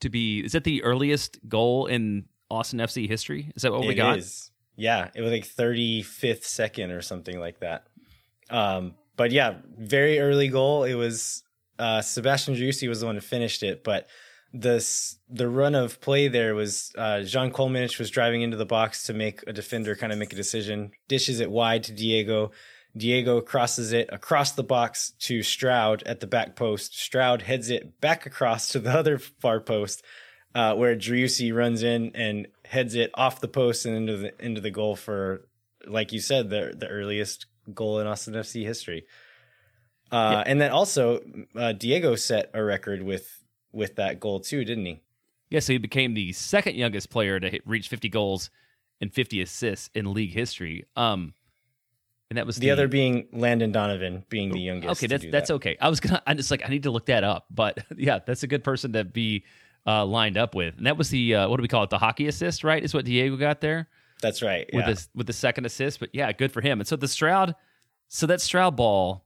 to 0.00 0.10
be 0.10 0.40
is 0.40 0.52
that 0.52 0.64
the 0.64 0.82
earliest 0.82 1.38
goal 1.48 1.86
in 1.86 2.26
Austin 2.50 2.80
FC 2.80 3.08
history? 3.08 3.50
Is 3.56 3.62
that 3.62 3.72
what 3.72 3.86
we 3.86 3.94
got? 3.94 4.18
is. 4.18 4.50
Yeah, 4.76 5.08
it 5.14 5.22
was 5.22 5.32
like 5.32 5.46
35th 5.46 6.44
second 6.44 6.90
or 6.90 7.00
something 7.00 7.40
like 7.40 7.60
that. 7.60 7.86
Um, 8.50 8.94
but 9.16 9.30
yeah, 9.30 9.54
very 9.78 10.20
early 10.20 10.48
goal. 10.48 10.84
It 10.84 10.94
was 10.94 11.42
uh, 11.78 12.02
Sebastian 12.02 12.54
Driussi 12.54 12.88
was 12.88 13.00
the 13.00 13.06
one 13.06 13.14
who 13.14 13.20
finished 13.20 13.62
it, 13.62 13.84
but 13.84 14.08
this 14.52 15.18
the 15.28 15.48
run 15.48 15.74
of 15.74 16.00
play 16.00 16.28
there 16.28 16.54
was 16.54 16.92
uh, 16.96 17.22
Zan 17.22 17.50
Kolmanic 17.50 17.98
was 17.98 18.10
driving 18.10 18.42
into 18.42 18.56
the 18.56 18.66
box 18.66 19.04
to 19.04 19.12
make 19.12 19.42
a 19.46 19.52
defender 19.52 19.94
kind 19.96 20.12
of 20.12 20.18
make 20.18 20.32
a 20.32 20.36
decision, 20.36 20.92
dishes 21.08 21.40
it 21.40 21.50
wide 21.50 21.84
to 21.84 21.92
Diego. 21.92 22.52
Diego 22.96 23.40
crosses 23.42 23.92
it 23.92 24.08
across 24.10 24.52
the 24.52 24.62
box 24.62 25.10
to 25.18 25.42
Stroud 25.42 26.02
at 26.04 26.20
the 26.20 26.26
back 26.26 26.56
post. 26.56 26.98
Stroud 26.98 27.42
heads 27.42 27.68
it 27.68 28.00
back 28.00 28.24
across 28.24 28.68
to 28.68 28.78
the 28.78 28.90
other 28.98 29.18
far 29.18 29.60
post, 29.60 30.02
uh, 30.54 30.74
where 30.74 30.96
Driussi 30.96 31.54
runs 31.54 31.82
in 31.82 32.12
and 32.14 32.48
heads 32.64 32.94
it 32.94 33.10
off 33.14 33.40
the 33.40 33.48
post 33.48 33.84
and 33.84 33.96
into 33.96 34.16
the 34.16 34.44
into 34.44 34.60
the 34.60 34.70
goal 34.70 34.96
for, 34.96 35.46
like 35.86 36.12
you 36.12 36.20
said, 36.20 36.48
the 36.50 36.74
the 36.76 36.88
earliest 36.88 37.46
goal 37.74 37.98
in 37.98 38.06
Austin 38.06 38.34
FC 38.34 38.64
history. 38.64 39.06
Uh, 40.12 40.42
And 40.46 40.60
then 40.60 40.70
also, 40.70 41.20
uh, 41.54 41.72
Diego 41.72 42.14
set 42.16 42.50
a 42.54 42.62
record 42.62 43.02
with 43.02 43.42
with 43.72 43.96
that 43.96 44.20
goal 44.20 44.40
too, 44.40 44.64
didn't 44.64 44.86
he? 44.86 45.00
Yeah, 45.50 45.60
so 45.60 45.72
he 45.72 45.78
became 45.78 46.14
the 46.14 46.32
second 46.32 46.76
youngest 46.76 47.10
player 47.10 47.38
to 47.38 47.48
hit, 47.50 47.62
reach 47.66 47.88
50 47.88 48.08
goals 48.08 48.50
and 49.00 49.12
50 49.12 49.40
assists 49.42 49.90
in 49.94 50.12
league 50.12 50.32
history. 50.32 50.86
Um, 50.96 51.34
and 52.30 52.36
that 52.38 52.46
was 52.46 52.56
The, 52.56 52.70
other 52.70 52.88
being 52.88 53.28
Landon 53.32 53.70
Donovan, 53.70 54.24
being 54.28 54.50
the 54.50 54.58
youngest. 54.58 54.98
Okay, 54.98 55.06
that's 55.06 55.24
that's 55.30 55.48
that. 55.48 55.54
okay. 55.54 55.76
I 55.80 55.88
was 55.88 56.00
gonna. 56.00 56.22
I 56.26 56.34
just 56.34 56.50
like 56.50 56.62
I 56.64 56.68
need 56.68 56.82
to 56.84 56.90
look 56.90 57.06
that 57.06 57.22
up, 57.24 57.46
but 57.50 57.78
yeah, 57.96 58.18
that's 58.24 58.42
a 58.42 58.46
good 58.48 58.64
person 58.64 58.92
to 58.94 59.04
be 59.04 59.44
uh, 59.86 60.04
lined 60.04 60.36
up 60.36 60.54
with. 60.54 60.76
And 60.78 60.86
that 60.86 60.96
was 60.96 61.10
the 61.10 61.34
uh, 61.36 61.48
what 61.48 61.56
do 61.58 61.62
we 61.62 61.68
call 61.68 61.84
it? 61.84 61.90
The 61.90 61.98
hockey 61.98 62.26
assist, 62.26 62.64
right? 62.64 62.82
Is 62.82 62.94
what 62.94 63.04
Diego 63.04 63.36
got 63.36 63.60
there 63.60 63.88
That's 64.22 64.42
right. 64.42 64.68
with 64.72 64.84
Yeah. 64.86 64.90
this 64.94 65.08
with 65.14 65.26
the 65.28 65.32
second 65.32 65.66
assist. 65.66 66.00
But 66.00 66.10
yeah, 66.12 66.32
good 66.32 66.50
for 66.50 66.60
him. 66.62 66.80
And 66.80 66.88
so 66.88 66.96
the 66.96 67.06
Stroud, 67.08 67.54
so 68.08 68.26
that 68.26 68.40
Stroud 68.40 68.74
ball, 68.74 69.24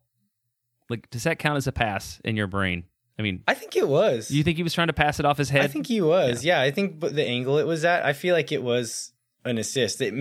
like, 0.90 1.09
does 1.11 1.25
that 1.25 1.38
count 1.38 1.56
as 1.56 1.66
a 1.66 1.73
pass 1.73 2.20
in 2.25 2.37
your 2.37 2.47
brain? 2.47 2.85
I 3.18 3.23
mean, 3.23 3.42
I 3.47 3.54
think 3.54 3.76
it 3.76 3.87
was. 3.87 4.30
you 4.30 4.42
think 4.42 4.56
he 4.56 4.62
was 4.62 4.73
trying 4.73 4.87
to 4.87 4.94
pass 4.94 5.20
it 5.20 5.26
off 5.26 5.37
his 5.37 5.50
head? 5.50 5.62
I 5.62 5.68
think 5.68 5.87
he 5.87 6.00
was. 6.00 6.44
Yeah. 6.44 6.61
I 6.61 6.70
think 6.70 7.00
the 7.00 7.26
angle 7.26 7.59
it 7.59 7.66
was 7.66 7.85
at, 7.85 8.04
I 8.04 8.14
feel 8.14 8.35
like 8.35 8.50
it 8.50 8.62
was 8.62 9.12
an 9.44 9.59
assist. 9.59 10.00
It, 10.00 10.14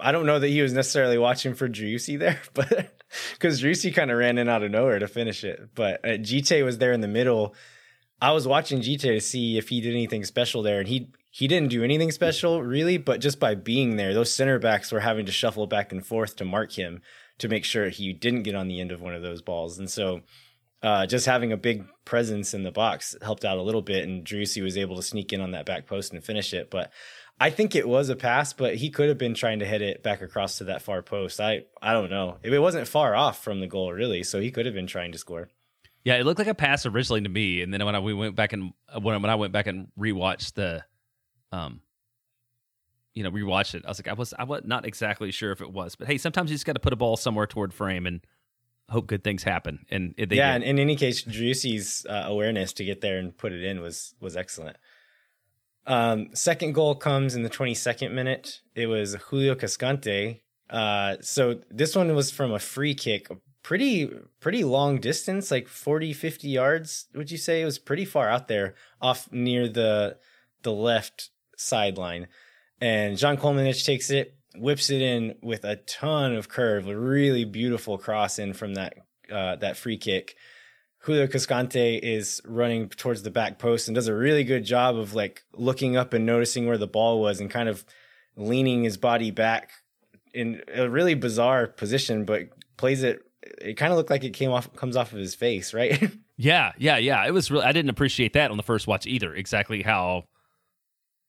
I 0.00 0.12
don't 0.12 0.26
know 0.26 0.38
that 0.38 0.48
he 0.48 0.62
was 0.62 0.72
necessarily 0.72 1.18
watching 1.18 1.54
for 1.54 1.68
Driussi 1.68 2.18
there, 2.18 2.40
but 2.54 2.98
because 3.32 3.62
Driussi 3.62 3.94
kind 3.94 4.10
of 4.10 4.18
ran 4.18 4.38
in 4.38 4.48
out 4.48 4.62
of 4.62 4.70
nowhere 4.70 4.98
to 4.98 5.08
finish 5.08 5.44
it. 5.44 5.74
But 5.74 6.04
uh, 6.04 6.08
Djitté 6.18 6.64
was 6.64 6.78
there 6.78 6.92
in 6.92 7.00
the 7.00 7.08
middle. 7.08 7.54
I 8.20 8.32
was 8.32 8.46
watching 8.46 8.80
Djitté 8.80 9.14
to 9.14 9.20
see 9.20 9.58
if 9.58 9.68
he 9.68 9.80
did 9.80 9.92
anything 9.92 10.24
special 10.24 10.62
there, 10.62 10.78
and 10.78 10.88
he 10.88 11.10
he 11.30 11.48
didn't 11.48 11.70
do 11.70 11.82
anything 11.82 12.10
special 12.12 12.62
really. 12.62 12.96
But 12.96 13.20
just 13.20 13.40
by 13.40 13.54
being 13.54 13.96
there, 13.96 14.14
those 14.14 14.34
center 14.34 14.58
backs 14.58 14.92
were 14.92 15.00
having 15.00 15.26
to 15.26 15.32
shuffle 15.32 15.66
back 15.66 15.92
and 15.92 16.06
forth 16.06 16.36
to 16.36 16.44
mark 16.44 16.72
him 16.72 17.02
to 17.42 17.48
make 17.48 17.64
sure 17.64 17.88
he 17.88 18.12
didn't 18.12 18.42
get 18.42 18.54
on 18.54 18.68
the 18.68 18.80
end 18.80 18.90
of 18.90 19.00
one 19.00 19.14
of 19.14 19.22
those 19.22 19.42
balls, 19.42 19.78
and 19.78 19.90
so 19.90 20.22
uh, 20.82 21.06
just 21.06 21.26
having 21.26 21.52
a 21.52 21.56
big 21.56 21.84
presence 22.04 22.54
in 22.54 22.64
the 22.64 22.72
box 22.72 23.14
helped 23.22 23.44
out 23.44 23.58
a 23.58 23.62
little 23.62 23.82
bit, 23.82 24.08
and 24.08 24.24
Driussi 24.24 24.62
was 24.62 24.76
able 24.76 24.96
to 24.96 25.02
sneak 25.02 25.32
in 25.32 25.40
on 25.40 25.52
that 25.52 25.66
back 25.66 25.86
post 25.86 26.12
and 26.12 26.24
finish 26.24 26.52
it. 26.52 26.70
But 26.70 26.90
I 27.38 27.50
think 27.50 27.74
it 27.74 27.88
was 27.88 28.08
a 28.08 28.16
pass, 28.16 28.52
but 28.52 28.76
he 28.76 28.90
could 28.90 29.08
have 29.08 29.18
been 29.18 29.34
trying 29.34 29.60
to 29.60 29.64
hit 29.64 29.82
it 29.82 30.02
back 30.02 30.22
across 30.22 30.58
to 30.58 30.64
that 30.64 30.82
far 30.82 31.02
post. 31.02 31.40
I 31.40 31.64
I 31.80 31.92
don't 31.92 32.10
know. 32.10 32.38
It 32.42 32.58
wasn't 32.58 32.88
far 32.88 33.14
off 33.14 33.42
from 33.42 33.60
the 33.60 33.66
goal 33.66 33.92
really, 33.92 34.22
so 34.22 34.40
he 34.40 34.50
could 34.50 34.66
have 34.66 34.74
been 34.74 34.86
trying 34.86 35.12
to 35.12 35.18
score. 35.18 35.48
Yeah, 36.04 36.16
it 36.16 36.24
looked 36.24 36.40
like 36.40 36.48
a 36.48 36.54
pass 36.54 36.84
originally 36.84 37.20
to 37.20 37.28
me, 37.28 37.62
and 37.62 37.72
then 37.72 37.84
when 37.84 37.94
I 37.94 38.00
we 38.00 38.14
went 38.14 38.34
back 38.34 38.52
and 38.52 38.72
when 39.00 39.22
when 39.22 39.30
I 39.30 39.36
went 39.36 39.52
back 39.52 39.68
and 39.68 39.88
rewatched 39.98 40.54
the, 40.54 40.84
um, 41.52 41.80
you 43.14 43.22
know, 43.22 43.30
rewatched 43.30 43.74
it, 43.74 43.84
I 43.84 43.88
was 43.88 43.98
like, 43.98 44.08
I 44.08 44.14
was 44.14 44.34
I 44.38 44.44
was 44.44 44.62
not 44.64 44.86
exactly 44.86 45.30
sure 45.30 45.52
if 45.52 45.60
it 45.60 45.72
was, 45.72 45.96
but 45.96 46.06
hey, 46.06 46.18
sometimes 46.18 46.50
you 46.50 46.54
just 46.54 46.66
got 46.66 46.74
to 46.74 46.80
put 46.80 46.92
a 46.92 46.96
ball 46.96 47.16
somewhere 47.16 47.46
toward 47.46 47.74
frame 47.74 48.06
and 48.06 48.20
hope 48.88 49.06
good 49.06 49.24
things 49.24 49.42
happen. 49.42 49.84
And 49.90 50.14
they 50.16 50.36
yeah, 50.36 50.58
did. 50.58 50.68
and 50.68 50.78
in 50.78 50.78
any 50.78 50.96
case, 50.96 51.22
Driussi's 51.24 52.06
uh, 52.08 52.24
awareness 52.26 52.72
to 52.74 52.84
get 52.84 53.00
there 53.00 53.18
and 53.18 53.36
put 53.36 53.52
it 53.52 53.64
in 53.64 53.80
was 53.80 54.14
was 54.20 54.36
excellent. 54.36 54.76
Um, 55.86 56.28
second 56.32 56.74
goal 56.74 56.94
comes 56.94 57.34
in 57.34 57.42
the 57.42 57.50
22nd 57.50 58.12
minute. 58.12 58.60
It 58.74 58.86
was 58.86 59.16
Julio 59.28 59.54
Cascante. 59.56 60.40
Uh, 60.70 61.16
so 61.20 61.60
this 61.70 61.96
one 61.96 62.14
was 62.14 62.30
from 62.30 62.52
a 62.52 62.58
free 62.58 62.94
kick, 62.94 63.28
pretty 63.62 64.10
pretty 64.40 64.64
long 64.64 65.00
distance, 65.00 65.50
like 65.50 65.68
40, 65.68 66.12
50 66.12 66.48
yards. 66.48 67.06
Would 67.14 67.30
you 67.30 67.38
say 67.38 67.62
it 67.62 67.64
was 67.64 67.78
pretty 67.78 68.04
far 68.04 68.28
out 68.28 68.48
there, 68.48 68.74
off 69.00 69.30
near 69.32 69.68
the 69.68 70.18
the 70.62 70.72
left 70.72 71.30
sideline? 71.56 72.28
And 72.82 73.16
Zan 73.16 73.36
Kolmanic 73.36 73.84
takes 73.84 74.10
it, 74.10 74.34
whips 74.56 74.90
it 74.90 75.00
in 75.00 75.36
with 75.40 75.62
a 75.62 75.76
ton 75.76 76.34
of 76.34 76.48
curve, 76.48 76.88
a 76.88 76.98
really 76.98 77.44
beautiful 77.44 77.96
cross 77.96 78.40
in 78.40 78.54
from 78.54 78.74
that 78.74 78.94
uh, 79.30 79.54
that 79.56 79.76
free 79.76 79.96
kick. 79.96 80.34
Julio 80.98 81.28
Cascante 81.28 82.00
is 82.02 82.40
running 82.44 82.88
towards 82.88 83.22
the 83.22 83.30
back 83.30 83.60
post 83.60 83.86
and 83.86 83.94
does 83.94 84.08
a 84.08 84.14
really 84.14 84.42
good 84.42 84.64
job 84.64 84.96
of 84.96 85.14
like 85.14 85.44
looking 85.54 85.96
up 85.96 86.12
and 86.12 86.26
noticing 86.26 86.66
where 86.66 86.76
the 86.76 86.88
ball 86.88 87.20
was 87.20 87.38
and 87.38 87.48
kind 87.48 87.68
of 87.68 87.84
leaning 88.36 88.82
his 88.82 88.96
body 88.96 89.30
back 89.30 89.70
in 90.34 90.60
a 90.74 90.90
really 90.90 91.14
bizarre 91.14 91.68
position, 91.68 92.24
but 92.24 92.48
plays 92.76 93.04
it. 93.04 93.22
It 93.60 93.74
kind 93.74 93.92
of 93.92 93.96
looked 93.96 94.10
like 94.10 94.24
it 94.24 94.30
came 94.30 94.50
off, 94.50 94.74
comes 94.74 94.96
off 94.96 95.12
of 95.12 95.20
his 95.20 95.36
face, 95.36 95.72
right? 95.72 96.10
yeah, 96.36 96.72
yeah, 96.78 96.96
yeah. 96.96 97.24
It 97.24 97.32
was 97.32 97.48
really. 97.48 97.64
I 97.64 97.70
didn't 97.70 97.90
appreciate 97.90 98.32
that 98.32 98.50
on 98.50 98.56
the 98.56 98.64
first 98.64 98.88
watch 98.88 99.06
either. 99.06 99.32
Exactly 99.32 99.82
how 99.82 100.24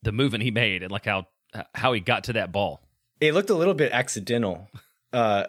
the 0.02 0.12
movement 0.12 0.44
he 0.44 0.50
made 0.50 0.82
and 0.82 0.92
like 0.92 1.06
how 1.06 1.28
how 1.76 1.94
he 1.94 2.00
got 2.00 2.26
to 2.26 2.34
that 2.34 2.52
ball. 2.52 2.82
It 3.20 3.34
looked 3.34 3.50
a 3.50 3.56
little 3.56 3.74
bit 3.74 3.92
accidental. 3.92 4.70
Uh, 5.12 5.46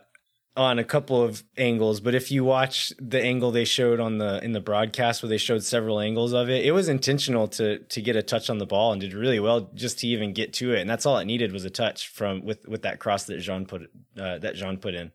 on 0.56 0.78
a 0.78 0.84
couple 0.84 1.20
of 1.20 1.42
angles, 1.56 2.00
but 2.00 2.14
if 2.14 2.30
you 2.30 2.44
watch 2.44 2.92
the 3.00 3.20
angle 3.20 3.50
they 3.50 3.64
showed 3.64 3.98
on 3.98 4.18
the 4.18 4.42
in 4.44 4.52
the 4.52 4.60
broadcast 4.60 5.22
where 5.22 5.28
they 5.28 5.38
showed 5.38 5.64
several 5.64 5.98
angles 5.98 6.32
of 6.32 6.48
it, 6.48 6.64
it 6.64 6.70
was 6.70 6.88
intentional 6.88 7.48
to 7.48 7.78
to 7.78 8.00
get 8.00 8.14
a 8.14 8.22
touch 8.22 8.48
on 8.48 8.58
the 8.58 8.66
ball 8.66 8.92
and 8.92 9.00
did 9.00 9.14
really 9.14 9.40
well 9.40 9.68
just 9.74 9.98
to 9.98 10.06
even 10.06 10.32
get 10.32 10.52
to 10.52 10.72
it. 10.72 10.80
And 10.80 10.88
that's 10.88 11.06
all 11.06 11.18
it 11.18 11.24
needed 11.24 11.52
was 11.52 11.64
a 11.64 11.70
touch 11.70 12.08
from 12.08 12.44
with 12.44 12.68
with 12.68 12.82
that 12.82 13.00
cross 13.00 13.24
that 13.24 13.40
Zan 13.40 13.66
put 13.66 13.90
uh, 14.16 14.38
that 14.38 14.56
Zan 14.56 14.76
put 14.76 14.94
in. 14.94 15.10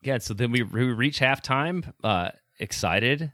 Yeah, 0.00 0.18
so 0.18 0.32
then 0.32 0.52
we, 0.52 0.62
we 0.62 0.84
reach 0.84 1.18
halftime, 1.18 1.92
uh, 2.04 2.30
excited, 2.60 3.32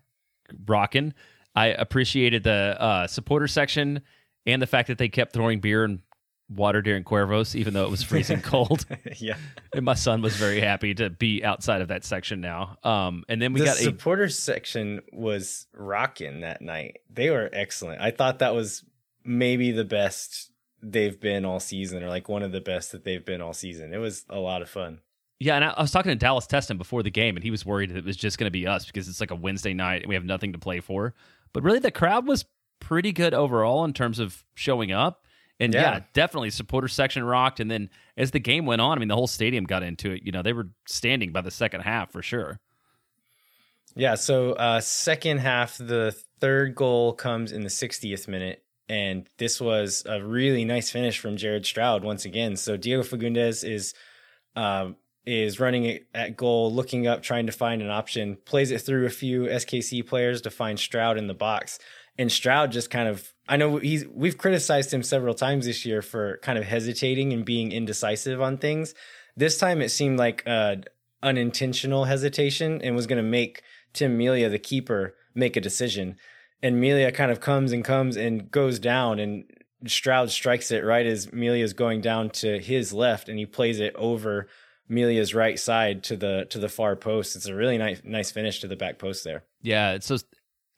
rocking. 0.67 1.13
I 1.55 1.67
appreciated 1.67 2.43
the 2.43 2.77
uh, 2.81 3.07
supporter 3.07 3.49
section 3.49 4.01
and 4.47 4.63
the 4.63 4.67
fact 4.67 4.89
that 4.89 4.97
they 4.97 5.11
kept 5.11 5.35
throwing 5.35 5.61
beer 5.61 5.85
and 5.85 6.01
water 6.49 6.83
during 6.83 7.05
Cuervos, 7.05 7.55
even 7.55 7.75
though 7.75 7.85
it 7.85 7.91
was 7.91 8.03
freezing 8.03 8.41
cold. 8.41 8.85
yeah. 9.17 9.37
And 9.75 9.85
my 9.85 9.95
son 9.95 10.23
was 10.23 10.37
very 10.37 10.61
happy 10.61 10.95
to 10.95 11.11
be 11.11 11.45
outside 11.45 11.81
of 11.81 11.89
that 11.89 12.05
section 12.05 12.41
now. 12.41 12.77
Um, 12.85 13.25
and 13.29 13.41
then 13.41 13.53
we 13.53 13.61
the 13.61 13.67
got 13.67 13.77
supporter 13.77 14.25
a 14.25 14.31
section 14.31 15.01
was 15.13 15.67
rocking 15.73 16.41
that 16.41 16.61
night. 16.61 17.01
They 17.11 17.31
were 17.31 17.49
excellent. 17.53 18.01
I 18.01 18.11
thought 18.11 18.41
that 18.41 18.55
was 18.55 18.85
maybe 19.25 19.73
the 19.73 19.85
best 19.85 20.51
they've 20.83 21.19
been 21.19 21.45
all 21.45 21.61
season, 21.61 22.03
or 22.03 22.09
like 22.09 22.29
one 22.29 22.43
of 22.43 22.53
the 22.53 22.61
best 22.61 22.93
that 22.93 23.05
they've 23.05 23.25
been 23.25 23.41
all 23.41 23.55
season. 23.55 23.95
It 23.95 23.99
was 23.99 24.25
a 24.29 24.39
lot 24.39 24.63
of 24.63 24.69
fun. 24.69 25.01
Yeah, 25.41 25.57
and 25.57 25.65
I, 25.65 25.69
I 25.71 25.83
was 25.83 25.91
talking 25.91 26.11
to 26.11 26.17
Dallas 26.17 26.47
Teston 26.47 26.79
before 26.79 27.03
the 27.03 27.11
game, 27.11 27.37
and 27.37 27.43
he 27.43 27.51
was 27.51 27.67
worried 27.67 27.91
that 27.91 27.97
it 27.97 28.05
was 28.05 28.17
just 28.17 28.39
going 28.39 28.47
to 28.47 28.53
be 28.53 28.67
us 28.67 28.85
because 28.87 29.09
it's 29.09 29.21
like 29.21 29.31
a 29.31 29.37
Wednesday 29.37 29.75
night 29.75 30.03
and 30.03 30.09
we 30.09 30.15
have 30.15 30.25
nothing 30.25 30.53
to 30.53 30.59
play 30.59 30.81
for. 30.81 31.15
But 31.53 31.63
really, 31.63 31.79
the 31.79 31.91
crowd 31.91 32.27
was 32.27 32.45
pretty 32.81 33.13
good 33.13 33.35
overall 33.35 33.85
in 33.85 33.93
terms 33.93 34.19
of 34.19 34.45
showing 34.55 34.93
up. 34.93 35.24
And 35.61 35.73
yeah. 35.73 35.81
yeah. 35.81 36.01
definitely 36.13 36.51
supporter 36.51 36.89
section 36.89 37.25
rocked. 37.25 37.61
And 37.61 37.71
then 37.71 37.91
as 38.17 38.33
the 38.33 38.41
game 38.41 38.67
went 38.67 38.81
on, 38.81 38.99
I 38.99 39.01
mean, 39.01 39.09
the 39.09 39.15
whole 39.15 39.27
stadium 39.27 39.65
got 39.65 39.83
into 39.83 40.11
it. 40.11 40.23
You 40.25 40.33
know, 40.33 40.43
they 40.43 40.53
were 40.53 40.69
standing 40.87 41.33
by 41.33 41.43
the 41.43 41.51
second 41.51 41.83
half 41.83 42.11
for 42.11 42.23
sure. 42.23 42.61
Yeah. 43.95 44.17
So, 44.17 44.53
uh, 44.55 44.81
second 44.81 45.39
half, 45.39 45.79
the 45.79 46.17
third 46.41 46.75
goal 46.75 47.13
comes 47.13 47.53
in 47.53 47.63
the 47.63 47.69
60th 47.69 48.27
minute. 48.27 48.65
And 48.89 49.29
this 49.39 49.61
was 49.61 50.03
a 50.07 50.23
really 50.23 50.65
nice 50.65 50.91
finish 50.91 51.19
from 51.19 51.37
Jared 51.37 51.65
Stroud 51.65 52.05
once 52.05 52.25
again. 52.25 52.57
So 52.57 52.77
Diego 52.77 53.03
Fagundez 53.03 53.67
is 53.67 53.95
uh, 54.57 54.91
is 55.27 55.59
running 55.59 56.01
at 56.15 56.37
goal, 56.37 56.73
looking 56.73 57.07
up, 57.07 57.23
trying 57.23 57.47
to 57.47 57.53
find 57.53 57.81
an 57.81 57.89
option, 57.89 58.37
plays 58.45 58.71
it 58.71 58.83
through 58.83 59.07
a 59.07 59.11
few 59.11 59.45
SKC 59.45 60.07
players 60.07 60.43
to 60.43 60.51
find 60.51 60.79
Stroud 60.79 61.17
in 61.17 61.29
the 61.29 61.35
box 61.35 61.79
and 62.19 62.31
Stroud 62.31 62.73
just 62.73 62.91
kind 62.91 63.09
of 63.09 63.33
I 63.49 63.57
know 63.57 63.77
he's 63.77 64.07
we've 64.07 64.39
criticized 64.39 64.93
him 64.93 65.03
several 65.03 65.35
times 65.35 65.67
this 65.67 65.85
year 65.85 66.03
for 66.03 66.39
kind 66.43 66.59
of 66.59 66.65
hesitating 66.65 67.33
and 67.33 67.45
being 67.45 67.73
indecisive 67.73 68.41
on 68.41 68.59
things. 68.59 68.95
This 69.37 69.59
time 69.59 69.83
it 69.83 69.91
seemed 69.91 70.19
like 70.19 70.43
uh, 70.47 70.77
unintentional 71.23 72.05
hesitation 72.05 72.81
and 72.83 72.95
was 72.95 73.07
going 73.07 73.23
to 73.23 73.29
make 73.29 73.63
Tim 73.93 74.17
Melia, 74.17 74.49
the 74.49 74.59
keeper, 74.59 75.15
make 75.35 75.57
a 75.57 75.61
decision. 75.61 76.17
And 76.63 76.81
Melia 76.81 77.13
kind 77.13 77.31
of 77.31 77.41
comes 77.41 77.73
and 77.73 77.85
comes 77.85 78.17
and 78.17 78.51
goes 78.51 78.79
down, 78.79 79.19
and 79.19 79.45
Stroud 79.87 80.31
strikes 80.31 80.71
it 80.71 80.85
right 80.85 81.05
as 81.05 81.33
Melia's 81.33 81.75
going 81.75 82.01
down 82.01 82.31
to 82.31 82.59
his 82.59 82.93
left, 82.93 83.29
and 83.29 83.39
he 83.39 83.45
plays 83.45 83.81
it 83.81 83.95
over 83.97 84.49
Melia's 84.89 85.35
right 85.35 85.59
side 85.59 86.03
to 86.05 86.17
the 86.17 86.47
to 86.51 86.59
the 86.59 86.69
far 86.69 86.97
post. 86.97 87.37
It's 87.37 87.47
a 87.47 87.55
really 87.55 87.77
nice 87.77 88.01
nice 88.05 88.31
finish 88.31 88.61
to 88.61 88.69
the 88.69 88.77
back 88.77 88.99
post 88.99 89.25
there. 89.25 89.45
Yeah, 89.63 89.93
it's 89.93 90.07
so 90.07 90.19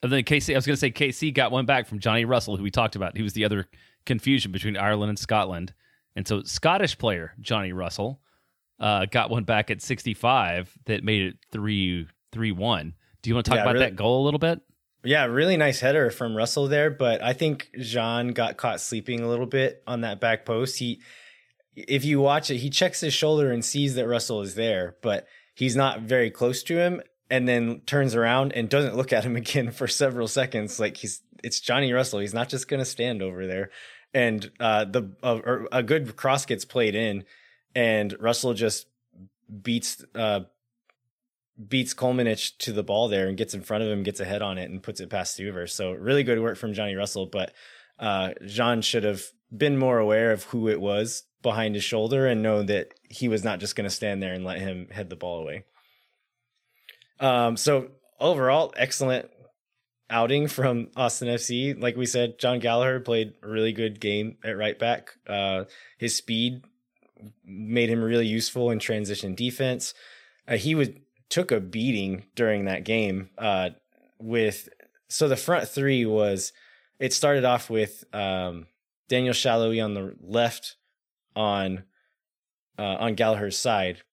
and 0.03 0.11
then 0.11 0.23
KC, 0.23 0.53
I 0.53 0.57
was 0.57 0.65
going 0.65 0.75
to 0.75 0.79
say 0.79 0.91
KC 0.91 1.33
got 1.33 1.51
one 1.51 1.65
back 1.65 1.87
from 1.87 1.99
Johnny 1.99 2.25
Russell, 2.25 2.55
who 2.57 2.63
we 2.63 2.71
talked 2.71 2.95
about. 2.95 3.17
He 3.17 3.23
was 3.23 3.33
the 3.33 3.45
other 3.45 3.67
confusion 4.05 4.51
between 4.51 4.77
Ireland 4.77 5.09
and 5.09 5.19
Scotland. 5.19 5.73
And 6.15 6.27
so 6.27 6.43
Scottish 6.43 6.97
player 6.97 7.33
Johnny 7.39 7.73
Russell 7.73 8.19
uh, 8.79 9.05
got 9.05 9.29
one 9.29 9.43
back 9.43 9.71
at 9.71 9.81
65 9.81 10.77
that 10.85 11.03
made 11.03 11.23
it 11.23 11.35
3 11.51 12.07
3 12.31 12.51
1. 12.51 12.93
Do 13.21 13.29
you 13.29 13.35
want 13.35 13.45
to 13.45 13.49
talk 13.49 13.57
yeah, 13.57 13.63
about 13.63 13.73
really, 13.73 13.85
that 13.85 13.95
goal 13.95 14.23
a 14.23 14.25
little 14.25 14.39
bit? 14.39 14.61
Yeah, 15.03 15.25
really 15.25 15.57
nice 15.57 15.79
header 15.79 16.11
from 16.11 16.35
Russell 16.35 16.67
there, 16.67 16.89
but 16.89 17.23
I 17.23 17.33
think 17.33 17.69
Zan 17.81 18.29
got 18.29 18.57
caught 18.57 18.81
sleeping 18.81 19.21
a 19.21 19.29
little 19.29 19.45
bit 19.45 19.83
on 19.87 20.01
that 20.01 20.19
back 20.19 20.45
post. 20.45 20.79
He 20.79 21.01
if 21.75 22.03
you 22.03 22.19
watch 22.19 22.49
it, 22.49 22.57
he 22.57 22.69
checks 22.69 23.01
his 23.01 23.13
shoulder 23.13 23.51
and 23.51 23.63
sees 23.63 23.95
that 23.95 24.07
Russell 24.07 24.41
is 24.41 24.55
there, 24.55 24.95
but 25.01 25.27
he's 25.53 25.75
not 25.75 26.01
very 26.01 26.31
close 26.31 26.63
to 26.63 26.77
him 26.77 27.01
and 27.29 27.47
then 27.47 27.81
turns 27.85 28.15
around 28.15 28.53
and 28.53 28.69
doesn't 28.69 28.95
look 28.95 29.13
at 29.13 29.23
him 29.23 29.35
again 29.43 29.71
for 29.71 29.87
several 29.87 30.27
seconds. 30.27 30.79
Like 30.79 30.97
he's 30.97 31.21
it's 31.43 31.59
Johnny 31.59 31.93
Russell. 31.93 32.19
He's 32.19 32.33
not 32.33 32.49
just 32.49 32.67
going 32.67 32.79
to 32.79 32.85
stand 32.85 33.21
over 33.21 33.45
there. 33.45 33.69
And 34.13 34.49
uh, 34.59 34.85
the 34.85 35.11
uh, 35.21 35.65
a 35.71 35.83
good 35.83 36.15
cross 36.15 36.45
gets 36.45 36.65
played 36.65 36.95
in, 36.95 37.25
and 37.75 38.15
Russell 38.19 38.53
just 38.53 38.87
beats 39.61 40.03
uh, 40.15 40.41
beats 41.67 41.93
Kolmanic 41.93 42.57
to 42.59 42.71
the 42.71 42.83
ball 42.83 43.09
there 43.09 43.27
and 43.27 43.37
gets 43.37 43.53
in 43.53 43.61
front 43.61 43.83
of 43.83 43.89
him, 43.89 44.03
gets 44.03 44.19
ahead 44.19 44.41
on 44.41 44.57
it, 44.57 44.69
and 44.69 44.81
puts 44.81 45.01
it 45.01 45.09
past 45.09 45.37
Stuver. 45.37 45.69
So 45.69 45.91
really 45.91 46.23
good 46.23 46.41
work 46.41 46.57
from 46.57 46.73
Johnny 46.73 46.95
Russell. 46.95 47.25
But 47.25 47.53
uh, 47.99 48.31
Zan 48.47 48.81
should 48.81 49.03
have 49.03 49.23
been 49.55 49.77
more 49.77 49.99
aware 49.99 50.31
of 50.31 50.43
who 50.43 50.69
it 50.69 50.79
was 50.79 51.23
behind 51.41 51.75
his 51.75 51.83
shoulder 51.83 52.27
and 52.27 52.41
know 52.41 52.63
that 52.63 52.93
he 53.03 53.27
was 53.27 53.43
not 53.43 53.59
just 53.59 53.75
going 53.75 53.87
to 53.87 53.95
stand 53.95 54.21
there 54.21 54.33
and 54.33 54.43
let 54.43 54.59
him 54.59 54.87
head 54.91 55.09
the 55.09 55.15
ball 55.15 55.41
away. 55.41 55.63
Um, 57.19 57.57
so 57.57 57.89
overall, 58.19 58.73
excellent 58.77 59.29
outing 60.09 60.47
from 60.47 60.89
Austin 60.95 61.27
FC. 61.27 61.79
Like 61.79 61.97
we 61.97 62.05
said, 62.05 62.39
Jon 62.39 62.59
Gallagher 62.59 62.99
played 62.99 63.33
a 63.43 63.47
really 63.47 63.73
good 63.73 63.99
game 63.99 64.37
at 64.43 64.57
right 64.57 64.77
back. 64.77 65.11
Uh, 65.27 65.65
his 65.97 66.15
speed 66.15 66.63
made 67.45 67.89
him 67.89 68.03
really 68.03 68.27
useful 68.27 68.71
in 68.71 68.79
transition 68.79 69.35
defense. 69.35 69.93
Uh, 70.47 70.57
he 70.57 70.75
would 70.75 71.01
took 71.29 71.51
a 71.51 71.59
beating 71.59 72.25
during 72.35 72.65
that 72.65 72.83
game. 72.83 73.29
Uh, 73.37 73.71
with 74.19 74.69
so 75.09 75.27
the 75.27 75.35
front 75.35 75.67
three 75.67 76.05
was 76.05 76.51
it 76.99 77.13
started 77.13 77.45
off 77.45 77.69
with 77.69 78.03
um, 78.13 78.67
Daniel 79.09 79.33
Salloi 79.33 79.83
on 79.83 79.93
the 79.93 80.15
left 80.21 80.75
on 81.35 81.83
uh, 82.79 82.97
on 82.99 83.15
Gallagher's 83.15 83.57
side, 83.57 84.03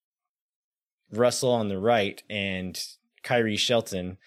Russell 1.18 1.52
on 1.52 1.68
the 1.68 1.78
right 1.78 2.22
and 2.28 2.80
Khiry 3.24 3.58
Shelton 3.58 4.18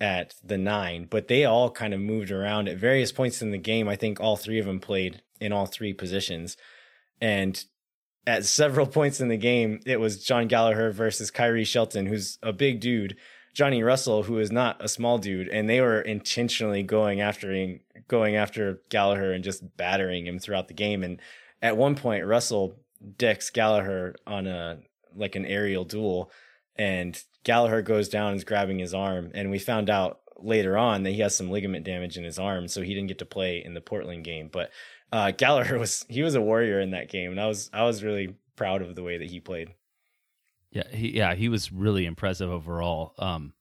at 0.00 0.34
the 0.44 0.58
nine, 0.58 1.06
but 1.08 1.28
they 1.28 1.44
all 1.44 1.70
kind 1.70 1.94
of 1.94 2.00
moved 2.00 2.30
around 2.30 2.68
at 2.68 2.76
various 2.76 3.12
points 3.12 3.40
in 3.42 3.50
the 3.50 3.58
game. 3.58 3.88
I 3.88 3.96
think 3.96 4.20
all 4.20 4.36
three 4.36 4.58
of 4.58 4.66
them 4.66 4.80
played 4.80 5.22
in 5.40 5.52
all 5.52 5.66
three 5.66 5.92
positions. 5.92 6.56
And 7.20 7.62
at 8.26 8.44
several 8.44 8.86
points 8.98 9.20
in 9.20 9.28
the 9.28 9.36
game, 9.36 9.80
it 9.86 10.00
was 10.00 10.24
John 10.24 10.48
Gallagher 10.48 10.90
versus 10.90 11.30
Khiry 11.30 11.66
Shelton, 11.66 12.06
who's 12.06 12.38
a 12.42 12.52
big 12.52 12.80
dude, 12.80 13.16
Johnny 13.54 13.82
Russell, 13.82 14.24
who 14.24 14.38
is 14.38 14.52
not 14.52 14.76
a 14.84 14.88
small 14.88 15.16
dude, 15.16 15.48
and 15.48 15.68
they 15.68 15.80
were 15.80 16.02
intentionally 16.02 16.82
going 16.82 17.22
after 17.22 17.78
going 18.06 18.36
after 18.36 18.82
Gallagher 18.90 19.32
and 19.32 19.42
just 19.42 19.76
battering 19.78 20.26
him 20.26 20.38
throughout 20.38 20.68
the 20.68 20.74
game. 20.74 21.02
And 21.02 21.20
at 21.62 21.76
one 21.76 21.94
point, 21.94 22.26
Russell 22.26 22.76
decks 23.16 23.48
Gallagher 23.48 24.14
on 24.26 24.46
a 24.46 24.80
like 25.16 25.36
an 25.36 25.46
aerial 25.46 25.84
duel, 25.84 26.30
and 26.76 27.20
Gallagher 27.44 27.82
goes 27.82 28.08
down 28.08 28.28
and 28.28 28.36
is 28.36 28.44
grabbing 28.44 28.78
his 28.78 28.94
arm, 28.94 29.30
and 29.34 29.50
we 29.50 29.58
found 29.58 29.90
out 29.90 30.20
later 30.38 30.76
on 30.76 31.02
that 31.02 31.12
he 31.12 31.20
has 31.20 31.34
some 31.34 31.50
ligament 31.50 31.84
damage 31.84 32.16
in 32.18 32.24
his 32.24 32.38
arm, 32.38 32.68
so 32.68 32.82
he 32.82 32.94
didn't 32.94 33.08
get 33.08 33.18
to 33.18 33.26
play 33.26 33.62
in 33.64 33.74
the 33.74 33.80
Portland 33.80 34.24
game. 34.24 34.48
But 34.52 34.70
uh, 35.12 35.30
Gallagher 35.36 35.78
was 35.78 36.04
he 36.08 36.22
was 36.22 36.34
a 36.34 36.40
warrior 36.42 36.80
in 36.80 36.90
that 36.90 37.08
game, 37.08 37.30
and 37.30 37.40
I 37.40 37.46
was 37.46 37.70
I 37.72 37.84
was 37.84 38.04
really 38.04 38.36
proud 38.56 38.82
of 38.82 38.94
the 38.94 39.02
way 39.02 39.18
that 39.18 39.30
he 39.30 39.40
played. 39.40 39.74
Yeah, 40.70 40.88
he 40.90 41.16
yeah 41.16 41.34
he 41.34 41.48
was 41.48 41.72
really 41.72 42.06
impressive 42.06 42.50
overall. 42.50 43.14
Um, 43.18 43.52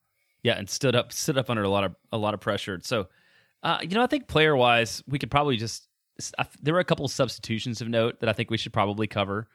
yeah, 0.43 0.57
and 0.57 0.69
stood 0.69 0.95
up 0.95 1.13
stood 1.13 1.37
up 1.37 1.49
under 1.49 1.63
a 1.63 1.69
lot 1.69 1.83
of 1.83 1.95
a 2.11 2.17
lot 2.17 2.33
of 2.33 2.41
pressure. 2.41 2.79
So 2.83 3.07
Uh, 3.63 3.79
you 3.81 3.89
know, 3.89 4.03
I 4.03 4.07
think 4.07 4.27
player 4.27 4.55
wise, 4.55 5.03
we 5.07 5.17
could 5.17 5.31
probably 5.31 5.57
just. 5.57 5.87
There 6.61 6.73
were 6.73 6.79
a 6.79 6.85
couple 6.85 7.03
of 7.03 7.11
substitutions 7.11 7.81
of 7.81 7.89
note 7.89 8.19
that 8.19 8.29
I 8.29 8.33
think 8.33 8.49
we 8.51 8.57
should 8.57 8.71
probably 8.71 9.07
cover. 9.07 9.47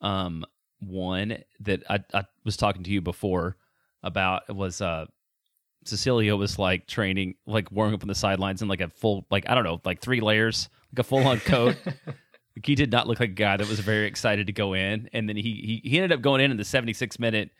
Um, 0.00 0.46
one 0.80 1.38
that 1.60 1.82
I, 1.88 2.00
I 2.12 2.24
was 2.44 2.56
talking 2.56 2.82
to 2.84 2.90
you 2.90 3.00
before 3.00 3.56
about 4.02 4.54
was 4.54 4.80
uh, 4.80 5.06
Cecilio 5.84 6.36
was 6.36 6.58
like 6.58 6.86
training, 6.86 7.34
like 7.46 7.70
warming 7.72 7.94
up 7.94 8.02
on 8.02 8.08
the 8.08 8.14
sidelines 8.14 8.62
in 8.62 8.68
like 8.68 8.80
a 8.80 8.88
full, 8.88 9.26
like 9.30 9.48
I 9.48 9.54
don't 9.54 9.64
know, 9.64 9.80
like 9.84 10.00
three 10.00 10.20
layers, 10.20 10.68
like 10.92 11.00
a 11.00 11.08
full 11.08 11.26
on 11.26 11.40
coat. 11.40 11.76
he 12.62 12.74
did 12.74 12.90
not 12.90 13.06
look 13.06 13.20
like 13.20 13.30
a 13.30 13.32
guy 13.32 13.56
that 13.56 13.68
was 13.68 13.80
very 13.80 14.06
excited 14.06 14.46
to 14.46 14.52
go 14.52 14.74
in, 14.74 15.08
and 15.12 15.28
then 15.28 15.36
he 15.36 15.82
he, 15.82 15.88
he 15.88 15.96
ended 15.96 16.12
up 16.12 16.22
going 16.22 16.40
in 16.40 16.50
in 16.50 16.56
the 16.56 16.64
76 16.64 17.18
minute 17.18 17.50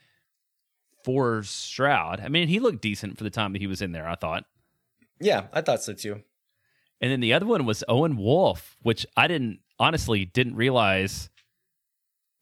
for 1.05 1.43
Stroud. 1.43 2.21
I 2.21 2.29
mean, 2.29 2.49
he 2.49 2.61
looked 2.61 2.83
decent 2.83 3.17
for 3.17 3.25
the 3.25 3.31
time 3.31 3.53
that 3.53 3.61
he 3.61 3.67
was 3.67 3.83
in 3.83 3.93
there. 3.93 4.09
I 4.09 4.17
thought. 4.17 4.45
Yeah, 5.21 5.45
I 5.53 5.63
thought 5.63 5.83
so 5.83 5.95
too. 5.95 6.23
And 7.01 7.11
then 7.11 7.21
the 7.21 7.33
other 7.33 7.47
one 7.47 7.67
was 7.67 7.85
Owen 7.89 8.17
Wolf, 8.17 8.77
which 8.83 9.07
I 9.17 9.29
didn't 9.29 9.61
honestly 9.79 10.25
didn't 10.25 10.57
realize 10.57 11.31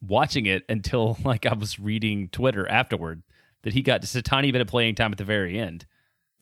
watching 0.08 0.46
it 0.46 0.64
until 0.68 1.18
like 1.24 1.46
I 1.46 1.54
was 1.54 1.78
reading 1.78 2.28
Twitter 2.28 2.68
afterward 2.68 3.22
that 3.62 3.72
he 3.72 3.82
got 3.82 4.02
just 4.02 4.14
a 4.14 4.22
tiny 4.22 4.52
bit 4.52 4.60
of 4.60 4.66
playing 4.66 4.94
time 4.94 5.12
at 5.12 5.18
the 5.18 5.24
very 5.24 5.58
end. 5.58 5.86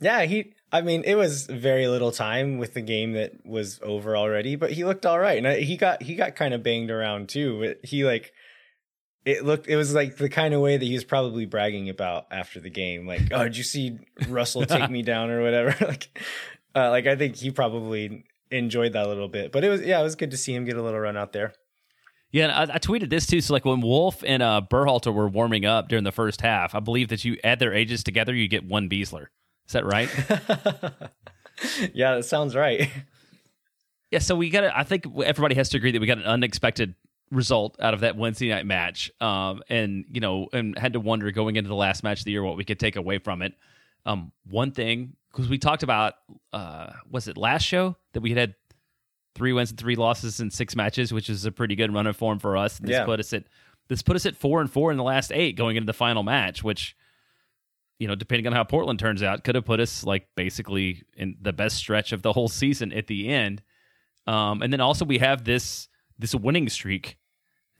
Yeah, 0.01 0.23
he. 0.25 0.55
I 0.73 0.81
mean, 0.81 1.05
it 1.05 1.17
was 1.17 1.47
very 1.47 1.87
little 1.87 2.11
time 2.11 2.59
with 2.59 2.75
the 2.75 2.81
game 2.81 3.13
that 3.13 3.33
was 3.45 3.79
over 3.83 4.17
already, 4.17 4.57
but 4.57 4.73
he 4.73 4.85
looked 4.85 5.07
all 5.07 5.21
right, 5.21 5.45
and 5.45 5.63
he 5.63 5.77
got 5.77 6.03
he 6.03 6.15
got 6.15 6.35
kind 6.35 6.55
of 6.55 6.63
banged 6.63 6.91
around 6.91 7.29
too. 7.29 7.61
But 7.61 7.89
he 7.89 8.05
like 8.05 8.33
it 9.25 9.45
looked 9.45 9.69
it 9.69 9.77
was 9.77 9.95
like 9.95 10.17
the 10.17 10.29
kind 10.29 10.55
of 10.55 10.61
way 10.61 10.77
that 10.77 10.85
he 10.85 10.95
was 10.95 11.05
probably 11.05 11.47
bragging 11.47 11.89
about 11.89 12.27
after 12.31 12.61
the 12.61 12.71
game 12.71 13.07
like 13.07 13.23
oh 13.33 13.45
did 13.45 13.57
you 13.57 13.63
see 13.63 13.99
russell 14.29 14.65
take 14.65 14.91
me 14.91 15.03
down 15.03 15.31
or 15.31 15.43
whatever 15.43 15.75
like 15.87 16.21
uh, 16.75 16.91
like 16.91 17.07
i 17.07 17.17
think 17.17 17.37
he 17.37 17.51
probably 17.51 18.25
enjoyed 18.51 18.93
that 18.93 19.07
a 19.07 19.09
little 19.09 19.29
bit 19.29 19.53
but 19.53 19.65
it 19.65 19.69
was 19.69 19.83
yeah 19.83 20.01
it 20.01 20.03
was 20.03 20.17
good 20.17 20.31
to 20.31 20.37
see 20.37 20.55
him 20.55 20.65
get 20.65 20.77
a 20.77 20.83
little 20.83 21.01
run 21.01 21.17
out 21.17 21.33
there 21.33 21.53
yeah 22.33 22.49
I, 22.49 22.63
I 22.63 22.79
tweeted 22.79 23.11
this 23.11 23.27
too 23.27 23.41
so 23.41 23.53
like 23.53 23.65
when 23.65 23.81
Wolf 23.81 24.25
and 24.27 24.43
uh 24.43 24.63
berhalter 24.69 25.15
were 25.15 25.29
warming 25.29 25.65
up 25.65 25.89
during 25.89 26.05
the 26.05 26.13
first 26.13 26.41
half 26.41 26.75
i 26.75 26.81
believe 26.81 27.09
that 27.09 27.25
you 27.25 27.37
add 27.45 27.59
their 27.59 27.73
ages 27.73 28.03
together 28.03 28.35
you 28.35 28.49
get 28.49 28.65
one 28.65 28.89
Besler. 28.89 29.27
is 29.67 29.73
that 29.73 29.85
right 29.85 30.09
yeah 31.95 32.17
that 32.17 32.25
sounds 32.25 32.57
right 32.57 32.91
yeah 34.11 34.19
so 34.19 34.35
we 34.35 34.51
got 34.51 34.65
i 34.65 34.83
think 34.83 35.07
everybody 35.25 35.55
has 35.55 35.69
to 35.71 35.77
agree 35.77 35.93
that 35.93 36.01
we 36.01 36.07
got 36.07 36.19
an 36.19 36.25
unexpected 36.25 36.95
result 37.33 37.77
out 37.81 37.95
of 37.95 38.01
that 38.01 38.17
Wednesday 38.17 38.49
night 38.49 38.67
match, 38.67 39.11
um, 39.21 39.63
and 39.69 40.05
you 40.13 40.21
know, 40.21 40.49
and 40.53 40.79
had 40.79 40.93
to 40.93 41.01
wonder 41.01 41.31
going 41.33 41.57
into 41.57 41.69
the 41.69 41.75
last 41.75 42.05
match 42.05 42.21
of 42.21 42.25
the 42.27 42.31
year 42.31 42.43
what 42.43 42.57
we 42.57 42.65
could 42.65 42.79
take 42.79 42.97
away 42.97 43.19
from 43.19 43.43
it. 43.43 43.55
Um, 44.05 44.33
one 44.49 44.73
thing 44.73 45.17
because 45.31 45.49
we 45.49 45.59
talked 45.59 45.83
about 45.83 46.15
uh, 46.53 46.93
was 47.11 47.27
it 47.29 47.37
last 47.37 47.63
show 47.63 47.97
that 48.13 48.21
we 48.21 48.33
had 48.33 48.55
three 49.35 49.53
wins 49.53 49.71
and 49.71 49.79
three 49.79 49.97
losses 49.97 50.41
in 50.41 50.51
six 50.51 50.77
matches, 50.77 51.13
which 51.13 51.31
is 51.31 51.45
a 51.45 51.53
pretty 51.53 51.75
good 51.75 51.93
run 51.93 52.07
of 52.07 52.17
form 52.17 52.39
for 52.39 52.57
us. 52.57 52.79
This 52.79 52.91
yeah. 52.91 53.05
put 53.05 53.21
us 53.21 53.33
at 53.33 53.45
this 53.89 54.03
put 54.03 54.17
us 54.17 54.27
at 54.27 54.37
four 54.37 54.61
and 54.61 54.71
four 54.71 54.91
in 54.91 54.97
the 54.97 55.03
last 55.05 55.33
eight 55.33 55.57
going 55.57 55.77
into 55.77 55.87
the 55.87 55.93
final 55.93 56.23
match, 56.23 56.63
which 56.63 56.97
you 57.99 58.09
know, 58.09 58.15
depending 58.17 58.49
on 58.49 58.53
how 58.53 58.65
Portland 58.65 58.99
turns 58.99 59.23
out, 59.23 59.45
could 59.45 59.55
have 59.55 59.65
put 59.65 59.79
us 59.79 60.03
like 60.03 60.27
basically 60.35 61.03
in 61.17 61.37
the 61.41 61.53
best 61.53 61.77
stretch 61.77 62.13
of 62.13 62.23
the 62.23 62.33
whole 62.33 62.49
season 62.49 62.93
at 62.93 63.07
the 63.07 63.29
end. 63.29 63.63
Um, 64.27 64.61
and 64.61 64.73
then 64.73 64.81
also 64.81 65.05
we 65.05 65.19
have 65.19 65.45
this 65.45 65.89
this 66.19 66.35
winning 66.35 66.69
streak 66.69 67.19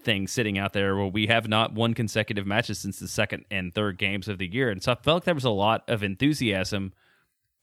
thing 0.03 0.27
sitting 0.27 0.59
out 0.59 0.73
there 0.73 0.97
where 0.97 1.07
we 1.07 1.27
have 1.27 1.49
not 1.49 1.75
won 1.75 1.95
consecutive 1.95 2.47
matches 2.47 2.79
since 2.79 2.99
the 2.99 3.09
second 3.09 3.45
and 3.51 3.75
third 3.75 3.99
games 3.99 4.29
of 4.29 4.39
the 4.39 4.53
year. 4.53 4.71
And 4.71 4.83
so 4.83 4.93
I 4.93 4.95
felt 4.97 5.17
like 5.17 5.25
there 5.25 5.35
was 5.35 5.45
a 5.45 5.51
lot 5.51 5.83
of 5.89 6.03
enthusiasm 6.03 6.93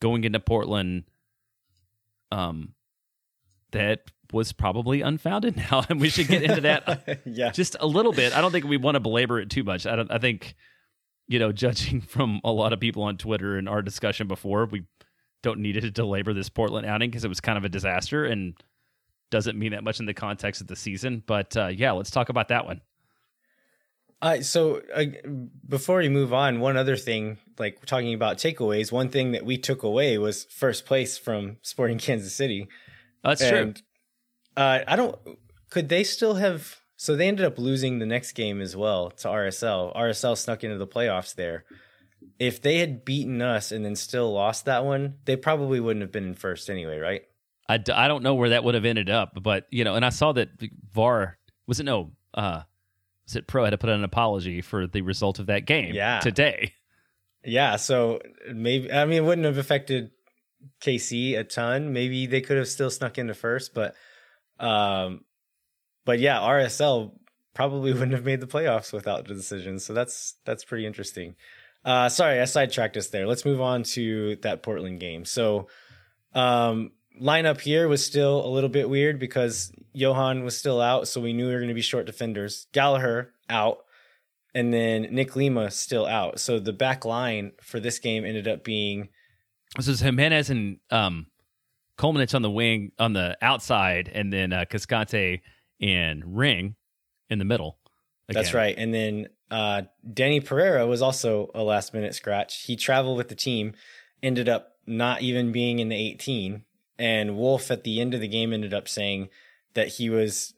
going 0.02 0.24
into 0.24 0.40
Portland 0.40 1.04
um, 2.32 2.74
that 3.72 4.12
was 4.32 4.52
probably 4.52 5.02
unfounded 5.02 5.58
now. 5.72 5.84
And 5.90 6.00
we 6.00 6.10
should 6.10 6.28
get 6.28 6.44
into 6.44 6.62
that 6.62 7.22
yeah. 7.26 7.52
just 7.52 7.76
a 7.80 7.88
little 7.88 8.14
bit. 8.14 8.36
I 8.36 8.42
don't 8.42 8.52
think 8.52 8.66
we 8.66 8.78
want 8.78 8.96
to 8.96 9.00
belabor 9.00 9.40
it 9.40 9.50
too 9.50 9.64
much. 9.64 9.86
I 9.86 9.96
don't 9.96 10.12
I 10.12 10.18
think, 10.18 10.56
you 11.28 11.40
know, 11.40 11.52
judging 11.52 12.02
from 12.08 12.42
a 12.44 12.52
lot 12.52 12.74
of 12.74 12.80
people 12.80 13.04
on 13.04 13.18
Twitter 13.18 13.58
and 13.58 13.68
our 13.68 13.82
discussion 13.82 14.28
before, 14.28 14.66
we 14.66 14.84
don't 15.42 15.60
need 15.60 15.82
to 15.82 15.92
belabor 15.92 16.34
this 16.34 16.50
Portland 16.50 16.86
outing 16.86 17.10
because 17.10 17.24
it 17.24 17.30
was 17.30 17.40
kind 17.40 17.58
of 17.58 17.64
a 17.64 17.70
disaster 17.70 18.26
and 18.26 18.56
doesn't 19.32 19.58
mean 19.58 19.72
that 19.72 19.84
much 19.84 20.00
in 20.00 20.06
the 20.06 20.14
context 20.14 20.60
of 20.60 20.68
the 20.68 20.76
season. 20.76 21.24
But 21.26 21.56
uh, 21.56 21.68
yeah, 21.68 21.92
let's 21.92 22.12
talk 22.12 22.30
about 22.30 22.50
that 22.50 22.66
one. 22.66 22.82
Uh, 24.22 24.42
so 24.42 24.82
uh, 24.94 25.06
before 25.68 26.00
we 26.00 26.10
move 26.10 26.34
on, 26.34 26.60
one 26.60 26.76
other 26.76 26.98
thing, 26.98 27.38
like 27.58 27.86
talking 27.86 28.14
about 28.14 28.38
takeaways, 28.38 28.92
one 28.92 29.10
thing 29.10 29.32
that 29.32 29.46
we 29.46 29.58
took 29.58 29.84
away 29.84 30.18
was 30.18 30.44
first 30.46 30.86
place 30.86 31.18
from 31.18 31.58
Sporting 31.62 32.00
Kansas 32.00 32.36
City. 32.36 32.68
That's 33.24 33.42
and, 33.42 33.76
true. 33.76 33.84
Uh, 34.56 34.80
I 34.88 34.96
don't. 34.96 35.18
Could 35.70 35.90
they 35.90 36.04
still 36.04 36.36
have? 36.36 36.78
So 36.98 37.16
they 37.16 37.28
ended 37.28 37.46
up 37.46 37.58
losing 37.58 38.00
the 38.00 38.06
next 38.06 38.34
game 38.34 38.62
as 38.62 38.76
well 38.76 39.12
to 39.12 39.28
RSL. 39.28 39.96
RSL 39.96 40.38
snuck 40.38 40.64
into 40.64 40.78
the 40.78 40.88
playoffs 40.88 41.34
there. 41.34 41.64
If 42.38 42.62
they 42.62 42.80
had 42.80 43.06
beaten 43.06 43.42
us 43.42 43.72
and 43.72 43.86
then 43.86 43.96
still 43.96 44.34
lost 44.34 44.66
that 44.66 44.84
one, 44.84 45.16
they 45.26 45.38
probably 45.38 45.80
wouldn't 45.80 46.02
have 46.02 46.12
been 46.12 46.26
in 46.26 46.34
first 46.34 46.70
anyway, 46.70 46.98
right? 46.98 47.22
I, 47.70 47.78
d- 47.78 47.94
I 47.94 48.08
don't 48.08 48.24
know 48.24 48.34
where 48.34 48.50
that 48.50 48.64
would 48.64 48.76
have 48.76 48.84
ended 48.84 49.10
up, 49.10 49.38
but 49.42 49.68
you 49.70 49.84
know, 49.84 49.96
and 49.96 50.04
I 50.04 50.10
saw 50.10 50.34
that 50.34 50.50
VAR 50.92 51.38
was 51.68 51.80
it 51.80 51.84
no, 51.84 52.12
uh, 52.34 52.64
was 53.26 53.36
it 53.36 53.48
Pro 53.48 53.64
had 53.64 53.70
to 53.70 53.78
put 53.78 53.90
an 53.90 54.04
apology 54.04 54.62
for 54.62 54.88
the 54.88 55.02
result 55.02 55.40
of 55.40 55.46
that 55.46 55.66
game 55.66 55.94
yeah. 55.94 56.20
today. 56.20 56.74
Yeah, 57.46 57.78
so 57.78 58.20
maybe 58.52 58.92
I 58.92 59.06
mean 59.06 59.24
it 59.24 59.26
wouldn't 59.26 59.46
have 59.46 59.58
affected 59.58 60.12
KC 60.82 61.38
a 61.38 61.44
ton. 61.44 61.94
Maybe 61.94 62.26
they 62.26 62.42
could 62.42 62.58
have 62.58 62.68
still 62.68 62.90
snuck 62.90 63.18
into 63.18 63.34
first, 63.34 63.74
but 63.74 63.96
um, 64.60 65.24
but 66.06 66.20
yeah, 66.20 66.40
RSL 66.40 67.12
probably 67.54 67.94
wouldn't 67.94 68.14
have 68.14 68.26
made 68.26 68.42
the 68.42 68.48
playoffs 68.48 68.94
without 68.94 69.28
the 69.28 69.34
decision. 69.34 69.80
So 69.80 69.94
that's 69.94 70.36
that's 70.46 70.64
pretty 70.64 70.86
interesting. 70.86 71.36
Uh, 71.86 72.10
sorry, 72.10 72.40
I 72.42 72.46
sidetracked 72.46 72.98
us 72.98 73.08
there. 73.08 73.26
Let's 73.26 73.46
move 73.46 73.62
on 73.62 73.84
to 73.84 74.36
that 74.38 74.64
Portland 74.64 75.00
game. 75.00 75.24
So, 75.24 75.68
um, 76.34 76.92
lineup 77.22 77.62
here 77.62 77.88
was 77.88 78.06
still 78.06 78.46
a 78.46 78.50
little 78.50 78.70
bit 78.70 78.90
weird 78.90 79.18
because 79.18 79.72
Jhohan 79.96 80.44
was 80.44 80.58
still 80.58 80.82
out, 80.82 81.08
so 81.08 81.22
we 81.22 81.32
knew 81.32 81.48
we 81.48 81.54
were 81.54 81.60
going 81.60 81.70
to 81.70 81.74
be 81.74 81.82
short 81.82 82.06
defenders. 82.06 82.68
Gallagher 82.74 83.34
out, 83.50 83.80
and 84.54 84.74
then 84.74 85.04
Nick 85.12 85.36
Lima 85.36 85.72
still 85.72 86.06
out. 86.06 86.40
So 86.40 86.60
the 86.60 86.74
back 86.74 87.06
line 87.06 87.54
for 87.62 87.80
this 87.80 88.00
game 88.00 88.26
ended 88.26 88.48
up 88.48 88.64
being 88.64 89.10
this 89.76 89.88
is 89.88 90.00
Jimenez 90.00 90.50
and 90.50 90.78
um, 90.92 91.28
Kolmanic 91.98 92.34
on 92.34 92.42
the 92.42 92.52
wing 92.52 92.92
on 93.00 93.14
the 93.14 93.38
outside, 93.42 94.10
and 94.14 94.32
then 94.32 94.54
uh, 94.54 94.66
Cascante 94.70 95.42
and 95.82 96.38
Ring 96.38 96.76
in 97.30 97.40
the 97.40 97.46
middle. 97.46 97.78
Again. 98.28 98.44
That's 98.44 98.54
right. 98.54 98.76
And 98.78 98.94
then 98.94 99.30
uh, 99.50 99.84
Danny 100.14 100.40
Pereira 100.40 100.86
was 100.86 101.02
also 101.02 101.50
a 101.56 101.64
last 101.64 101.94
minute 101.94 102.14
scratch. 102.14 102.64
He 102.64 102.76
traveled 102.76 103.18
with 103.18 103.30
the 103.30 103.36
team, 103.36 103.74
ended 104.22 104.48
up 104.48 104.76
not 104.86 105.22
even 105.22 105.52
being 105.52 105.80
in 105.80 105.90
the 105.90 105.96
18 105.96 106.64
and 107.00 107.38
Wolf 107.38 107.72
at 107.72 107.86
the 107.86 108.02
end 108.02 108.14
of 108.14 108.20
the 108.20 108.28
game 108.28 108.54
ended 108.54 108.74
up 108.74 108.88
saying 108.88 109.30
that 109.74 109.88
he 109.88 110.10
was 110.10 110.54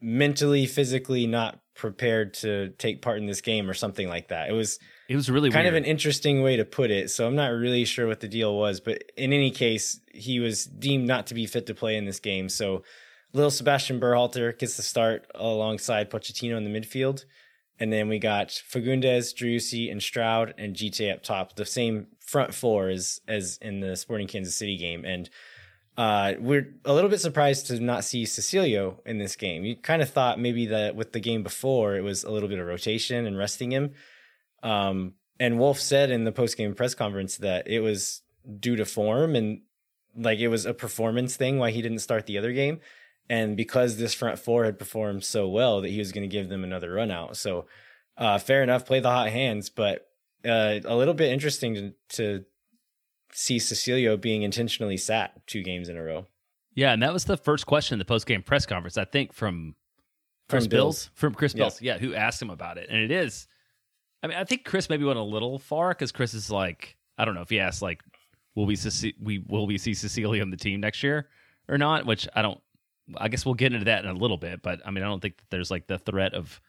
mentally, 0.00 0.64
physically 0.64 1.26
not 1.26 1.58
prepared 1.74 2.34
to 2.34 2.68
take 2.78 3.02
part 3.02 3.18
in 3.18 3.26
this 3.26 3.40
game 3.40 3.68
or 3.68 3.74
something 3.74 4.08
like 4.08 4.28
that. 4.28 4.48
It 4.48 4.52
was 4.52 4.78
it 5.08 5.16
was 5.16 5.30
really 5.30 5.50
kind 5.50 5.64
weird. 5.64 5.74
of 5.74 5.82
an 5.82 5.84
interesting 5.84 6.42
way 6.42 6.56
to 6.56 6.64
put 6.64 6.90
it. 6.90 7.10
So 7.10 7.26
I'm 7.26 7.34
not 7.34 7.48
really 7.48 7.84
sure 7.84 8.06
what 8.06 8.20
the 8.20 8.28
deal 8.28 8.56
was, 8.56 8.80
but 8.80 9.02
in 9.16 9.32
any 9.32 9.50
case, 9.50 10.00
he 10.12 10.40
was 10.40 10.64
deemed 10.64 11.06
not 11.06 11.26
to 11.28 11.34
be 11.34 11.46
fit 11.46 11.66
to 11.66 11.74
play 11.74 11.96
in 11.96 12.04
this 12.04 12.20
game. 12.20 12.48
So 12.48 12.82
little 13.32 13.50
Sebastian 13.50 14.00
Berhalter 14.00 14.56
gets 14.58 14.76
the 14.76 14.82
start 14.82 15.26
alongside 15.34 16.10
Pochettino 16.10 16.56
in 16.56 16.64
the 16.64 16.80
midfield. 16.80 17.24
And 17.80 17.92
then 17.92 18.08
we 18.08 18.18
got 18.18 18.48
Fagundez, 18.48 19.34
Driussi, 19.34 19.90
and 19.90 20.00
Stroud 20.00 20.54
and 20.56 20.76
Djitté 20.76 21.12
up 21.12 21.22
top, 21.22 21.56
the 21.56 21.66
same 21.66 22.06
front 22.20 22.54
four 22.54 22.88
as 22.88 23.20
as 23.26 23.58
in 23.60 23.80
the 23.80 23.96
Sporting 23.96 24.28
Kansas 24.28 24.56
City 24.56 24.76
game. 24.76 25.04
And 25.04 25.28
uh, 25.96 26.34
we're 26.38 26.74
a 26.84 26.92
little 26.92 27.10
bit 27.10 27.20
surprised 27.20 27.66
to 27.66 27.80
not 27.80 28.04
see 28.04 28.24
Cecilio 28.24 28.98
in 29.04 29.18
this 29.18 29.36
game. 29.36 29.64
You 29.64 29.76
kind 29.76 30.00
of 30.00 30.10
thought 30.10 30.38
maybe 30.38 30.66
that 30.66 30.94
with 30.94 31.12
the 31.12 31.20
game 31.20 31.42
before 31.42 31.96
it 31.96 32.02
was 32.02 32.24
a 32.24 32.30
little 32.30 32.48
bit 32.48 32.58
of 32.58 32.66
rotation 32.66 33.26
and 33.26 33.36
resting 33.36 33.72
him. 33.72 33.92
Um, 34.62 35.14
and 35.40 35.58
Wolf 35.58 35.80
said 35.80 36.10
in 36.10 36.24
the 36.24 36.32
post 36.32 36.56
game 36.56 36.74
press 36.74 36.94
conference 36.94 37.38
that 37.38 37.68
it 37.68 37.80
was 37.80 38.22
due 38.58 38.76
to 38.76 38.84
form 38.84 39.34
and 39.34 39.62
like 40.16 40.38
it 40.38 40.48
was 40.48 40.66
a 40.66 40.74
performance 40.74 41.36
thing 41.36 41.58
why 41.58 41.70
he 41.70 41.82
didn't 41.82 42.00
start 42.00 42.26
the 42.26 42.38
other 42.38 42.52
game. 42.52 42.80
And 43.28 43.56
because 43.56 43.96
this 43.96 44.14
front 44.14 44.38
four 44.38 44.64
had 44.64 44.78
performed 44.78 45.24
so 45.24 45.48
well 45.48 45.80
that 45.80 45.88
he 45.88 45.98
was 45.98 46.12
going 46.12 46.28
to 46.28 46.32
give 46.32 46.48
them 46.48 46.64
another 46.64 46.92
run 46.92 47.10
out. 47.10 47.36
So 47.36 47.66
uh, 48.16 48.38
fair 48.38 48.62
enough, 48.62 48.84
play 48.84 49.00
the 49.00 49.10
hot 49.10 49.30
hands, 49.30 49.70
but 49.70 50.06
uh, 50.44 50.80
a 50.84 50.96
little 50.96 51.14
bit 51.14 51.32
interesting 51.32 51.74
to, 51.74 51.92
to 52.10 52.44
see 53.32 53.58
Cecilio 53.58 54.20
being 54.20 54.42
intentionally 54.42 54.96
sat 54.96 55.46
two 55.46 55.62
games 55.62 55.88
in 55.88 55.96
a 55.96 56.02
row. 56.02 56.26
Yeah, 56.74 56.92
and 56.92 57.02
that 57.02 57.12
was 57.12 57.24
the 57.24 57.36
first 57.36 57.66
question 57.66 57.94
in 57.94 57.98
the 57.98 58.04
post 58.04 58.26
game 58.26 58.42
press 58.42 58.66
conference, 58.66 58.96
I 58.96 59.04
think, 59.04 59.32
from 59.32 59.74
Chris 60.48 60.64
from 60.64 60.70
Bills. 60.70 61.06
Bills. 61.06 61.10
From 61.14 61.34
Chris 61.34 61.54
Bills, 61.54 61.80
yeah. 61.80 61.94
yeah, 61.94 61.98
who 61.98 62.14
asked 62.14 62.40
him 62.40 62.50
about 62.50 62.78
it. 62.78 62.88
And 62.90 62.98
it 63.00 63.10
is 63.10 63.46
I 64.22 64.28
mean, 64.28 64.36
I 64.36 64.44
think 64.44 64.64
Chris 64.64 64.88
maybe 64.88 65.04
went 65.04 65.18
a 65.18 65.22
little 65.22 65.58
far 65.58 65.90
because 65.90 66.12
Chris 66.12 66.34
is 66.34 66.50
like, 66.50 66.96
I 67.18 67.24
don't 67.24 67.34
know 67.34 67.42
if 67.42 67.50
he 67.50 67.58
asked 67.60 67.82
like 67.82 68.00
will 68.54 68.66
we 68.66 68.76
see 68.76 69.14
we 69.20 69.38
will 69.46 69.66
we 69.66 69.78
see 69.78 69.92
Cecilio 69.92 70.42
on 70.42 70.50
the 70.50 70.56
team 70.56 70.80
next 70.80 71.02
year 71.02 71.28
or 71.68 71.78
not? 71.78 72.06
Which 72.06 72.28
I 72.34 72.42
don't. 72.42 72.60
I 73.16 73.28
guess 73.28 73.44
we'll 73.44 73.54
get 73.54 73.72
into 73.72 73.86
that 73.86 74.04
in 74.04 74.10
a 74.10 74.14
little 74.14 74.36
bit, 74.36 74.62
but 74.62 74.80
I 74.86 74.90
mean, 74.90 75.02
I 75.02 75.08
don't 75.08 75.20
think 75.20 75.36
that 75.38 75.50
there's 75.50 75.70
like 75.70 75.86
the 75.86 75.98
threat 75.98 76.34
of 76.34 76.60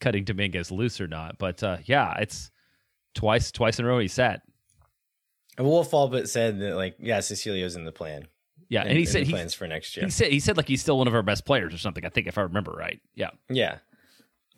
cutting 0.00 0.24
Dominguez 0.24 0.70
loose 0.70 1.00
or 1.00 1.06
not. 1.06 1.38
But 1.38 1.62
uh, 1.62 1.78
yeah, 1.84 2.18
it's 2.18 2.50
twice 3.14 3.52
twice 3.52 3.78
in 3.78 3.84
a 3.84 3.88
row 3.88 3.98
he 3.98 4.08
sat. 4.08 4.42
Wolf 5.58 5.92
all 5.92 6.08
but 6.08 6.28
said 6.28 6.60
that 6.60 6.76
like 6.76 6.96
yeah, 6.98 7.18
Cecilio's 7.18 7.76
in 7.76 7.84
the 7.84 7.92
plan. 7.92 8.26
Yeah, 8.68 8.82
in, 8.82 8.88
and 8.88 8.98
he 8.98 9.06
said 9.06 9.26
he, 9.26 9.32
plans 9.32 9.54
for 9.54 9.66
next 9.66 9.96
year. 9.96 10.04
he 10.04 10.10
said 10.10 10.30
he 10.30 10.40
said 10.40 10.56
like 10.56 10.68
he's 10.68 10.82
still 10.82 10.98
one 10.98 11.08
of 11.08 11.14
our 11.14 11.22
best 11.22 11.44
players 11.44 11.72
or 11.72 11.78
something. 11.78 12.04
I 12.04 12.10
think 12.10 12.26
if 12.26 12.36
I 12.38 12.42
remember 12.42 12.72
right. 12.72 13.00
Yeah. 13.14 13.30
Yeah. 13.48 13.78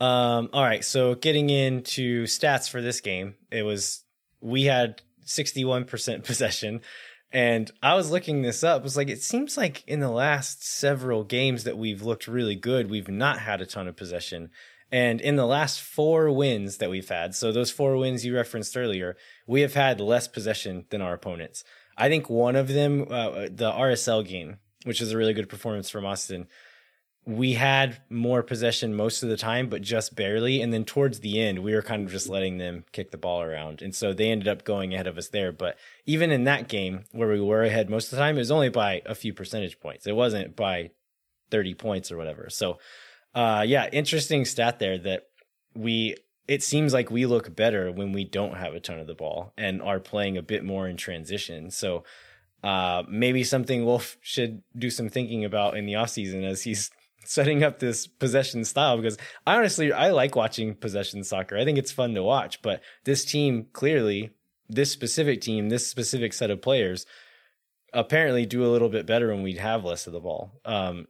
Um, 0.01 0.49
all 0.53 0.65
right. 0.65 0.85
So 0.85 1.15
getting 1.15 1.51
into 1.51 2.25
stats 2.25 2.69
for 2.71 2.81
this 2.81 3.01
game, 3.01 3.35
it 3.51 3.63
was 3.63 4.05
we 4.41 4.65
had 4.65 5.03
61% 5.27 6.25
possession. 6.25 6.81
And 7.33 7.71
I 7.83 7.95
was 7.95 8.11
looking 8.11 8.43
this 8.43 8.65
up. 8.65 8.83
Was 8.83 8.97
like 8.97 9.09
it 9.09 9.23
seems 9.23 9.57
like 9.57 9.87
in 9.87 10.01
the 10.01 10.11
last 10.11 10.67
several 10.67 11.23
games 11.23 11.65
that 11.65 11.79
we've 11.79 12.03
looked 12.03 12.27
really 12.27 12.57
good, 12.57 12.91
we've 12.91 13.09
not 13.09 13.41
had 13.41 13.61
a 13.61 13.67
ton 13.67 13.87
of 13.87 13.97
possession. 13.97 14.51
And 14.91 15.21
in 15.21 15.37
the 15.37 15.47
last 15.47 15.81
four 15.81 16.33
wins 16.33 16.79
that 16.79 16.91
we've 16.91 17.09
had, 17.09 17.37
so 17.37 17.53
those 17.53 17.71
four 17.71 17.97
wins 17.97 18.27
you 18.27 18.35
referenced 18.35 18.77
earlier, 18.77 19.17
we 19.47 19.61
have 19.61 19.75
had 19.75 20.01
less 20.01 20.27
possession 20.27 20.87
than 20.91 21.01
our 21.01 21.15
opponents. 21.15 21.63
I 21.97 22.09
think 22.09 22.29
one 22.29 22.57
of 22.57 22.67
them, 22.67 23.07
uh, 23.09 23.47
the 23.51 23.71
RSL 23.71 24.27
game, 24.27 24.57
which 24.85 25.01
is 25.01 25.13
a 25.13 25.17
really 25.17 25.35
good 25.35 25.49
performance 25.49 25.91
from 25.91 26.05
Austin, 26.05 26.49
we 27.31 27.55
had 27.55 27.99
more 28.11 28.43
possession 28.43 28.95
most 28.95 29.23
of 29.23 29.29
the 29.29 29.37
time, 29.37 29.69
but 29.69 29.83
just 29.83 30.17
barely. 30.17 30.61
And 30.61 30.73
then 30.73 30.85
towards 30.85 31.21
the 31.21 31.41
end, 31.41 31.61
we 31.61 31.75
were 31.75 31.83
kind 31.83 32.05
of 32.05 32.11
just 32.11 32.29
letting 32.29 32.59
them 32.59 32.85
kick 32.91 33.13
the 33.13 33.19
ball 33.19 33.41
around. 33.41 33.83
And 33.83 33.95
so 33.95 34.13
they 34.13 34.31
ended 34.31 34.49
up 34.49 34.65
going 34.65 34.93
ahead 34.93 35.07
of 35.07 35.17
us 35.17 35.29
there. 35.29 35.53
But 35.53 35.77
even 36.07 36.33
in 36.33 36.45
that 36.45 36.69
game 36.69 37.05
where 37.13 37.29
we 37.29 37.41
were 37.41 37.63
ahead 37.63 37.89
most 37.89 38.07
of 38.07 38.11
the 38.11 38.17
time, 38.17 38.35
it 38.35 38.41
was 38.41 38.51
only 38.51 38.69
by 38.69 39.03
a 39.07 39.15
few 39.15 39.33
percentage 39.33 39.79
points. 39.79 40.09
It 40.09 40.17
wasn't 40.17 40.57
by 40.57 40.91
30 41.53 41.75
points 41.75 42.11
or 42.11 42.17
whatever. 42.17 42.49
So, 42.51 42.79
uh, 43.35 43.65
yeah, 43.67 43.89
interesting 43.93 44.45
stat 44.45 44.81
there 44.81 44.99
that 44.99 45.29
we, 45.75 46.17
it 46.49 46.65
seems 46.65 46.93
like 46.93 47.13
we 47.13 47.27
look 47.27 47.55
better 47.55 47.93
when 47.93 48.13
we 48.13 48.25
don't 48.25 48.57
have 48.57 48.75
a 48.75 48.81
ton 48.81 48.99
of 48.99 49.07
the 49.07 49.15
ball 49.15 49.53
and 49.57 49.81
are 49.81 50.01
playing 50.01 50.37
a 50.37 50.43
bit 50.43 50.65
more 50.65 50.89
in 50.89 50.97
transition. 50.97 51.71
So, 51.71 52.03
uh, 52.65 53.05
maybe 53.09 53.45
something 53.45 53.85
Wolf 53.85 54.17
should 54.21 54.63
do 54.77 54.91
some 54.91 55.09
thinking 55.09 55.45
about 55.45 55.77
in 55.77 55.87
the 55.87 55.95
offseason 55.95 56.45
as 56.45 56.63
he's 56.63 56.91
setting 57.25 57.63
up 57.63 57.79
this 57.79 58.07
possession 58.07 58.65
style 58.65 58.97
because 58.97 59.19
I 59.47 59.57
honestly 59.57 59.93
I 59.93 60.11
like 60.11 60.37
watching 60.37 60.75
possession 60.75 61.25
soccer. 61.25 61.57
I 61.57 61.65
think 61.65 61.79
it's 61.79 61.93
fun 61.93 62.15
to 62.15 62.23
watch, 62.23 62.63
but 62.63 62.81
this 63.05 63.25
team 63.25 63.67
clearly, 63.73 64.31
this 64.69 64.91
specific 64.91 65.41
team, 65.41 65.69
this 65.69 65.87
specific 65.87 66.33
set 66.33 66.51
of 66.51 66.63
players 66.63 67.07
apparently 67.93 68.47
do 68.47 68.65
a 68.65 68.69
little 68.71 68.89
bit 68.89 69.07
better 69.07 69.29
when 69.29 69.43
we 69.43 69.55
have 69.55 69.85
less 69.85 70.07
of 70.07 70.13
the 70.13 70.21
ball. 70.21 70.53
Um, 70.65 71.07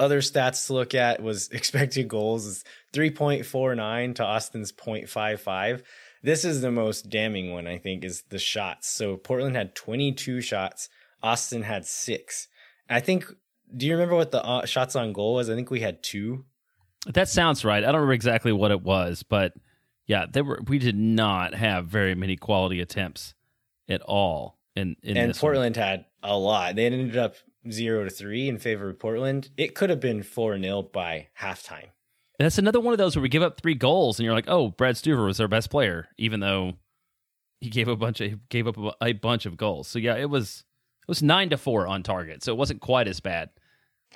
other 0.00 0.20
stats 0.20 0.66
to 0.66 0.74
look 0.74 0.94
at 0.94 1.22
was 1.22 1.48
expected 1.52 2.08
goals 2.08 2.46
is 2.46 2.64
3.49 2.92 4.14
to 4.16 4.24
Austin's 4.24 4.72
0.55. 4.72 5.82
This 6.22 6.44
is 6.44 6.62
the 6.62 6.70
most 6.70 7.10
damning 7.10 7.52
one 7.52 7.66
I 7.66 7.78
think 7.78 8.04
is 8.04 8.22
the 8.30 8.38
shots. 8.38 8.88
So 8.88 9.16
Portland 9.16 9.56
had 9.56 9.74
22 9.74 10.40
shots, 10.40 10.88
Austin 11.22 11.62
had 11.62 11.86
6. 11.86 12.48
I 12.88 13.00
think 13.00 13.26
do 13.74 13.86
you 13.86 13.92
remember 13.92 14.16
what 14.16 14.30
the 14.30 14.42
uh, 14.44 14.66
shots 14.66 14.96
on 14.96 15.12
goal 15.12 15.34
was? 15.34 15.50
I 15.50 15.54
think 15.54 15.70
we 15.70 15.80
had 15.80 16.02
two. 16.02 16.44
That 17.06 17.28
sounds 17.28 17.64
right. 17.64 17.82
I 17.82 17.86
don't 17.86 17.96
remember 17.96 18.14
exactly 18.14 18.52
what 18.52 18.70
it 18.70 18.82
was, 18.82 19.22
but 19.22 19.52
yeah, 20.06 20.26
there 20.30 20.44
were. 20.44 20.60
We 20.66 20.78
did 20.78 20.96
not 20.96 21.54
have 21.54 21.86
very 21.86 22.14
many 22.14 22.36
quality 22.36 22.80
attempts 22.80 23.34
at 23.88 24.00
all. 24.02 24.58
In, 24.76 24.96
in 25.02 25.16
and 25.16 25.34
Portland 25.36 25.76
one. 25.76 25.84
had 25.84 26.04
a 26.22 26.36
lot. 26.36 26.74
They 26.74 26.86
ended 26.86 27.16
up 27.16 27.36
zero 27.70 28.04
to 28.04 28.10
three 28.10 28.48
in 28.48 28.58
favor 28.58 28.90
of 28.90 28.98
Portland. 28.98 29.50
It 29.56 29.74
could 29.74 29.90
have 29.90 30.00
been 30.00 30.22
four 30.22 30.58
0 30.58 30.82
by 30.82 31.28
halftime. 31.40 31.88
That's 32.38 32.58
another 32.58 32.80
one 32.80 32.92
of 32.92 32.98
those 32.98 33.14
where 33.14 33.22
we 33.22 33.28
give 33.28 33.42
up 33.42 33.60
three 33.60 33.76
goals, 33.76 34.18
and 34.18 34.24
you're 34.24 34.34
like, 34.34 34.48
"Oh, 34.48 34.70
Brad 34.70 34.96
Stuver 34.96 35.26
was 35.26 35.40
our 35.40 35.48
best 35.48 35.70
player," 35.70 36.08
even 36.18 36.40
though 36.40 36.74
he 37.60 37.70
gave 37.70 37.88
a 37.88 37.96
bunch 37.96 38.20
of 38.20 38.48
gave 38.48 38.66
up 38.66 38.76
a, 38.76 38.92
a 39.02 39.12
bunch 39.12 39.46
of 39.46 39.56
goals. 39.56 39.88
So 39.88 39.98
yeah, 39.98 40.16
it 40.16 40.28
was 40.28 40.64
it 41.04 41.08
was 41.08 41.22
nine 41.22 41.50
to 41.50 41.56
four 41.56 41.86
on 41.86 42.02
target, 42.02 42.42
so 42.42 42.52
it 42.52 42.58
wasn't 42.58 42.80
quite 42.80 43.08
as 43.08 43.20
bad. 43.20 43.50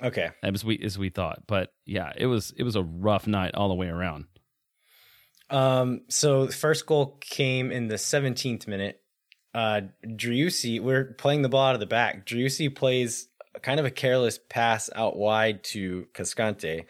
Okay, 0.01 0.29
as 0.41 0.63
we 0.63 0.79
as 0.79 0.97
we 0.97 1.09
thought, 1.09 1.43
but 1.45 1.73
yeah, 1.85 2.13
it 2.15 2.25
was 2.25 2.53
it 2.57 2.63
was 2.63 2.75
a 2.75 2.83
rough 2.83 3.27
night 3.27 3.55
all 3.55 3.67
the 3.67 3.75
way 3.75 3.87
around. 3.87 4.25
Um, 5.49 6.01
so 6.09 6.45
the 6.45 6.53
first 6.53 6.85
goal 6.85 7.17
came 7.21 7.71
in 7.71 7.87
the 7.87 7.95
17th 7.95 8.67
minute. 8.67 9.01
Uh, 9.53 9.81
Driussi, 10.05 10.79
we're 10.79 11.05
playing 11.05 11.41
the 11.41 11.49
ball 11.49 11.65
out 11.65 11.73
of 11.73 11.79
the 11.79 11.87
back. 11.87 12.25
Driussi 12.25 12.73
plays 12.73 13.27
kind 13.61 13.79
of 13.79 13.85
a 13.85 13.91
careless 13.91 14.39
pass 14.49 14.89
out 14.95 15.17
wide 15.17 15.63
to 15.65 16.05
Cascante. 16.13 16.85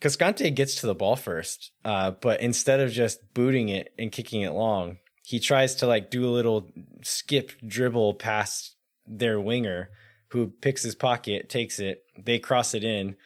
Cascante 0.00 0.54
gets 0.54 0.80
to 0.80 0.86
the 0.86 0.94
ball 0.94 1.16
first, 1.16 1.70
uh, 1.84 2.10
but 2.10 2.40
instead 2.40 2.80
of 2.80 2.90
just 2.90 3.20
booting 3.32 3.68
it 3.68 3.94
and 3.98 4.12
kicking 4.12 4.42
it 4.42 4.50
long, 4.50 4.98
he 5.24 5.40
tries 5.40 5.74
to 5.76 5.86
like 5.86 6.10
do 6.10 6.26
a 6.26 6.30
little 6.30 6.70
skip 7.02 7.52
dribble 7.66 8.14
past 8.14 8.76
their 9.06 9.40
winger 9.40 9.88
who 10.28 10.48
picks 10.48 10.82
his 10.82 10.94
pocket, 10.94 11.48
takes 11.48 11.78
it, 11.78 12.02
they 12.22 12.38
cross 12.38 12.74
it 12.74 12.84
in, 12.84 13.16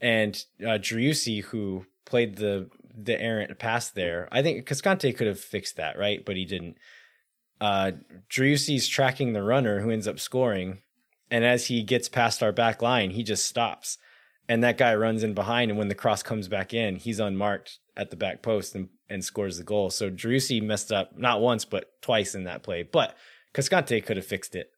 and 0.00 0.44
uh, 0.60 0.78
Driussi, 0.78 1.42
who 1.44 1.86
played 2.04 2.36
the 2.36 2.68
the 3.00 3.20
errant 3.20 3.58
pass 3.58 3.90
there, 3.90 4.28
I 4.30 4.42
think 4.42 4.66
Cascante 4.66 5.16
could 5.16 5.28
have 5.28 5.40
fixed 5.40 5.76
that, 5.76 5.96
right? 5.98 6.24
But 6.24 6.36
he 6.36 6.44
didn't. 6.44 6.76
Uh, 7.60 7.92
Driussi's 8.28 8.88
tracking 8.88 9.32
the 9.32 9.42
runner 9.42 9.80
who 9.80 9.90
ends 9.90 10.08
up 10.08 10.18
scoring, 10.18 10.82
and 11.30 11.44
as 11.44 11.66
he 11.66 11.82
gets 11.82 12.08
past 12.08 12.42
our 12.42 12.52
back 12.52 12.82
line, 12.82 13.10
he 13.10 13.22
just 13.22 13.46
stops, 13.46 13.96
and 14.48 14.62
that 14.62 14.76
guy 14.76 14.94
runs 14.94 15.22
in 15.22 15.32
behind, 15.32 15.70
and 15.70 15.78
when 15.78 15.88
the 15.88 15.94
cross 15.94 16.22
comes 16.22 16.48
back 16.48 16.74
in, 16.74 16.96
he's 16.96 17.20
unmarked 17.20 17.78
at 17.96 18.10
the 18.10 18.16
back 18.16 18.42
post 18.42 18.74
and, 18.74 18.90
and 19.10 19.24
scores 19.24 19.58
the 19.58 19.64
goal. 19.64 19.90
So 19.90 20.10
Driussi 20.10 20.62
messed 20.62 20.92
up 20.92 21.16
not 21.16 21.40
once 21.40 21.64
but 21.64 22.00
twice 22.02 22.34
in 22.34 22.44
that 22.44 22.62
play. 22.62 22.82
But 22.82 23.16
Cascante 23.54 24.04
could 24.04 24.16
have 24.16 24.26
fixed 24.26 24.54
it 24.56 24.70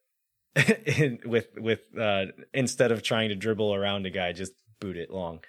with 1.25 1.47
with 1.57 1.81
uh, 1.99 2.25
instead 2.53 2.91
of 2.91 3.03
trying 3.03 3.29
to 3.29 3.35
dribble 3.35 3.73
around 3.73 4.05
a 4.05 4.09
guy, 4.09 4.33
just 4.33 4.53
boot 4.79 4.97
it 4.97 5.11
long. 5.11 5.39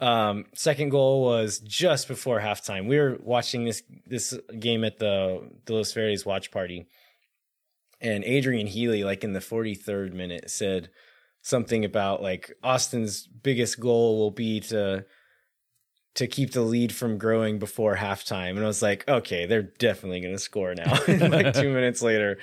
Um, 0.00 0.46
second 0.54 0.88
goal 0.88 1.22
was 1.22 1.58
just 1.58 2.08
before 2.08 2.40
halftime. 2.40 2.88
We 2.88 2.98
were 2.98 3.18
watching 3.22 3.64
this 3.64 3.82
this 4.06 4.36
game 4.58 4.84
at 4.84 4.98
the 4.98 5.50
the 5.66 5.74
Los 5.74 5.92
Verdes 5.92 6.24
watch 6.24 6.50
party, 6.50 6.86
and 8.00 8.24
Adrian 8.24 8.66
Healey, 8.66 9.04
like 9.04 9.22
in 9.22 9.34
the 9.34 9.40
43rd 9.40 10.12
minute, 10.12 10.50
said 10.50 10.90
something 11.42 11.84
about 11.84 12.22
like 12.22 12.52
Austin's 12.62 13.26
biggest 13.26 13.78
goal 13.78 14.18
will 14.18 14.30
be 14.30 14.60
to 14.60 15.04
to 16.14 16.26
keep 16.26 16.52
the 16.52 16.62
lead 16.62 16.92
from 16.92 17.18
growing 17.18 17.58
before 17.58 17.96
halftime. 17.96 18.50
And 18.50 18.60
I 18.60 18.66
was 18.66 18.82
like, 18.82 19.08
okay, 19.08 19.46
they're 19.46 19.62
definitely 19.62 20.20
going 20.20 20.34
to 20.34 20.40
score 20.40 20.74
now. 20.74 20.92
like 21.08 21.54
two 21.54 21.70
minutes 21.72 22.02
later, 22.02 22.38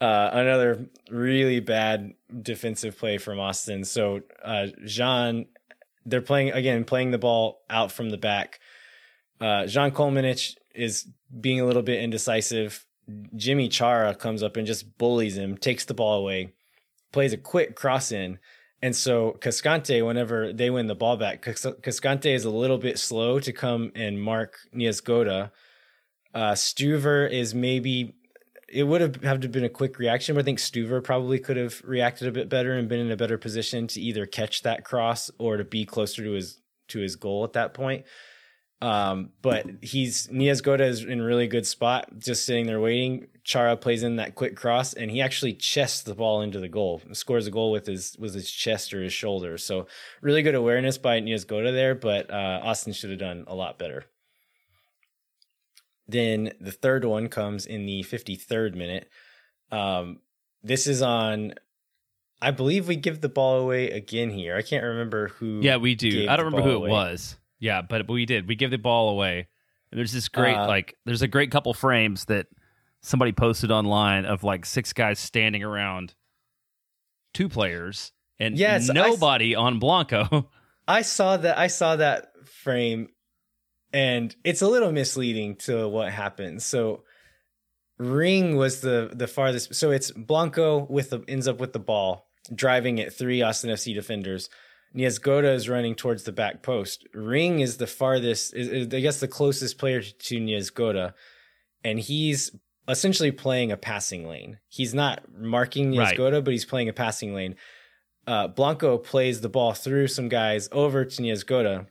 uh, 0.00 0.30
another 0.32 0.86
really 1.10 1.60
bad 1.60 2.12
defensive 2.42 2.96
play 2.98 3.18
from 3.18 3.40
Austin. 3.40 3.84
So 3.84 4.20
uh, 4.44 4.68
Zan, 4.86 5.46
they're 6.06 6.20
playing 6.20 6.52
again, 6.52 6.84
playing 6.84 7.10
the 7.10 7.18
ball 7.18 7.62
out 7.68 7.92
from 7.92 8.10
the 8.10 8.18
back. 8.18 8.60
Uh, 9.40 9.66
Zan 9.66 9.90
Kolmanic 9.90 10.56
is 10.74 11.06
being 11.40 11.60
a 11.60 11.64
little 11.66 11.82
bit 11.82 12.02
indecisive. 12.02 12.86
Jimmy 13.34 13.68
Chara 13.68 14.14
comes 14.14 14.42
up 14.42 14.56
and 14.56 14.66
just 14.66 14.96
bullies 14.96 15.36
him, 15.36 15.56
takes 15.56 15.84
the 15.84 15.94
ball 15.94 16.20
away, 16.20 16.52
plays 17.12 17.32
a 17.32 17.36
quick 17.36 17.74
cross 17.74 18.12
in 18.12 18.38
and 18.82 18.94
so 18.96 19.36
Cascante, 19.40 20.04
whenever 20.04 20.52
they 20.52 20.68
win 20.68 20.88
the 20.88 20.96
ball 20.96 21.16
back, 21.16 21.42
Cascante 21.42 22.34
is 22.34 22.44
a 22.44 22.50
little 22.50 22.78
bit 22.78 22.98
slow 22.98 23.38
to 23.38 23.52
come 23.52 23.92
and 23.94 24.20
mark 24.20 24.56
Niezgoda. 24.74 25.52
Uh, 26.34 26.52
Stuver 26.52 27.30
is 27.30 27.54
maybe 27.54 28.16
it 28.68 28.82
would 28.82 29.00
have 29.00 29.22
have 29.22 29.40
to 29.40 29.48
been 29.48 29.64
a 29.64 29.68
quick 29.68 29.98
reaction, 29.98 30.34
but 30.34 30.40
I 30.40 30.44
think 30.44 30.58
Stuver 30.58 31.04
probably 31.04 31.38
could 31.38 31.56
have 31.56 31.80
reacted 31.84 32.26
a 32.26 32.32
bit 32.32 32.48
better 32.48 32.72
and 32.72 32.88
been 32.88 33.00
in 33.00 33.12
a 33.12 33.16
better 33.16 33.38
position 33.38 33.86
to 33.88 34.00
either 34.00 34.26
catch 34.26 34.62
that 34.62 34.84
cross 34.84 35.30
or 35.38 35.58
to 35.58 35.64
be 35.64 35.84
closer 35.84 36.24
to 36.24 36.32
his 36.32 36.60
to 36.88 36.98
his 36.98 37.14
goal 37.14 37.44
at 37.44 37.52
that 37.52 37.74
point. 37.74 38.04
Um, 38.82 39.30
but 39.42 39.64
he's 39.80 40.26
Niezgoda 40.26 40.80
is 40.80 41.04
in 41.04 41.22
really 41.22 41.46
good 41.46 41.66
spot, 41.68 42.18
just 42.18 42.44
sitting 42.44 42.66
there 42.66 42.80
waiting. 42.80 43.28
Chara 43.44 43.76
plays 43.76 44.02
in 44.02 44.16
that 44.16 44.34
quick 44.34 44.56
cross, 44.56 44.92
and 44.92 45.08
he 45.08 45.20
actually 45.20 45.54
chests 45.54 46.02
the 46.02 46.16
ball 46.16 46.42
into 46.42 46.58
the 46.58 46.68
goal, 46.68 47.00
scores 47.12 47.46
a 47.46 47.52
goal 47.52 47.70
with 47.70 47.86
his 47.86 48.16
with 48.18 48.34
his 48.34 48.50
chest 48.50 48.92
or 48.92 49.00
his 49.00 49.12
shoulder. 49.12 49.56
So 49.56 49.86
really 50.20 50.42
good 50.42 50.56
awareness 50.56 50.98
by 50.98 51.20
Niezgoda 51.20 51.72
there, 51.72 51.94
but 51.94 52.28
uh, 52.28 52.60
Austin 52.64 52.92
should 52.92 53.10
have 53.10 53.20
done 53.20 53.44
a 53.46 53.54
lot 53.54 53.78
better. 53.78 54.06
Then 56.08 56.52
the 56.60 56.72
third 56.72 57.04
one 57.04 57.28
comes 57.28 57.64
in 57.66 57.86
the 57.86 58.02
53rd 58.02 58.74
minute. 58.74 59.08
Um, 59.70 60.18
this 60.64 60.88
is 60.88 61.02
on 61.02 61.54
I 62.40 62.50
believe 62.50 62.88
we 62.88 62.96
give 62.96 63.20
the 63.20 63.28
ball 63.28 63.60
away 63.60 63.90
again 63.90 64.30
here. 64.30 64.56
I 64.56 64.62
can't 64.62 64.82
remember 64.82 65.28
who. 65.28 65.60
Yeah, 65.62 65.76
we 65.76 65.94
do. 65.94 66.26
I 66.28 66.34
don't 66.34 66.46
remember 66.46 66.68
who 66.68 66.76
away. 66.78 66.88
it 66.88 66.92
was. 66.92 67.36
Yeah, 67.62 67.80
but 67.80 68.08
we 68.10 68.26
did. 68.26 68.48
We 68.48 68.56
give 68.56 68.72
the 68.72 68.76
ball 68.76 69.10
away. 69.10 69.46
And 69.92 69.98
there's 69.98 70.10
this 70.10 70.28
great 70.28 70.56
uh, 70.56 70.66
like 70.66 70.96
there's 71.06 71.22
a 71.22 71.28
great 71.28 71.52
couple 71.52 71.72
frames 71.74 72.24
that 72.24 72.48
somebody 73.02 73.30
posted 73.30 73.70
online 73.70 74.24
of 74.24 74.42
like 74.42 74.66
six 74.66 74.92
guys 74.92 75.20
standing 75.20 75.62
around 75.62 76.14
two 77.32 77.48
players 77.48 78.10
and 78.40 78.58
Yes, 78.58 78.90
I 78.90 78.94
nobody 78.94 79.54
on 79.54 79.78
Blanco. 79.78 80.50
I 80.88 81.02
saw 81.02 81.36
that. 81.36 81.56
I 81.56 81.68
saw 81.68 81.94
that 81.94 82.32
frame, 82.48 83.10
and 83.92 84.34
it's 84.42 84.62
a 84.62 84.68
little 84.68 84.90
misleading 84.90 85.54
to 85.56 85.88
what 85.88 86.10
happened. 86.10 86.64
So, 86.64 87.04
Ring 87.96 88.56
was 88.56 88.80
the 88.80 89.12
the 89.14 89.28
farthest. 89.28 89.76
So 89.76 89.92
it's 89.92 90.10
Blanco 90.10 90.84
with 90.90 91.10
the 91.10 91.22
ends 91.28 91.46
up 91.46 91.60
with 91.60 91.72
the 91.72 91.78
ball, 91.78 92.26
driving 92.52 92.98
at 92.98 93.12
three 93.12 93.40
Austin 93.40 93.70
FC 93.70 93.94
defenders. 93.94 94.50
Niezgoda 94.94 95.54
is 95.54 95.68
running 95.68 95.94
towards 95.94 96.24
the 96.24 96.32
back 96.32 96.62
post. 96.62 97.06
Ring 97.14 97.60
is 97.60 97.78
the 97.78 97.86
farthest. 97.86 98.54
Is, 98.54 98.68
is 98.68 98.94
I 98.94 99.00
guess 99.00 99.20
the 99.20 99.28
closest 99.28 99.78
player 99.78 100.02
to 100.02 100.36
Niezgoda, 100.40 101.14
and 101.82 101.98
he's 101.98 102.54
essentially 102.88 103.30
playing 103.30 103.72
a 103.72 103.76
passing 103.76 104.28
lane. 104.28 104.58
He's 104.68 104.92
not 104.92 105.22
marking 105.32 105.96
Right. 105.96 106.16
Niezgoda, 106.16 106.44
but 106.44 106.50
he's 106.52 106.64
playing 106.64 106.88
a 106.88 106.92
passing 106.92 107.34
lane 107.34 107.54
uh, 108.26 108.48
Blanco 108.48 108.98
plays 108.98 109.40
the 109.40 109.48
ball 109.48 109.72
through 109.72 110.06
some 110.08 110.28
guys 110.28 110.68
over 110.72 111.04
to 111.04 111.22
Niezgoda. 111.22 111.86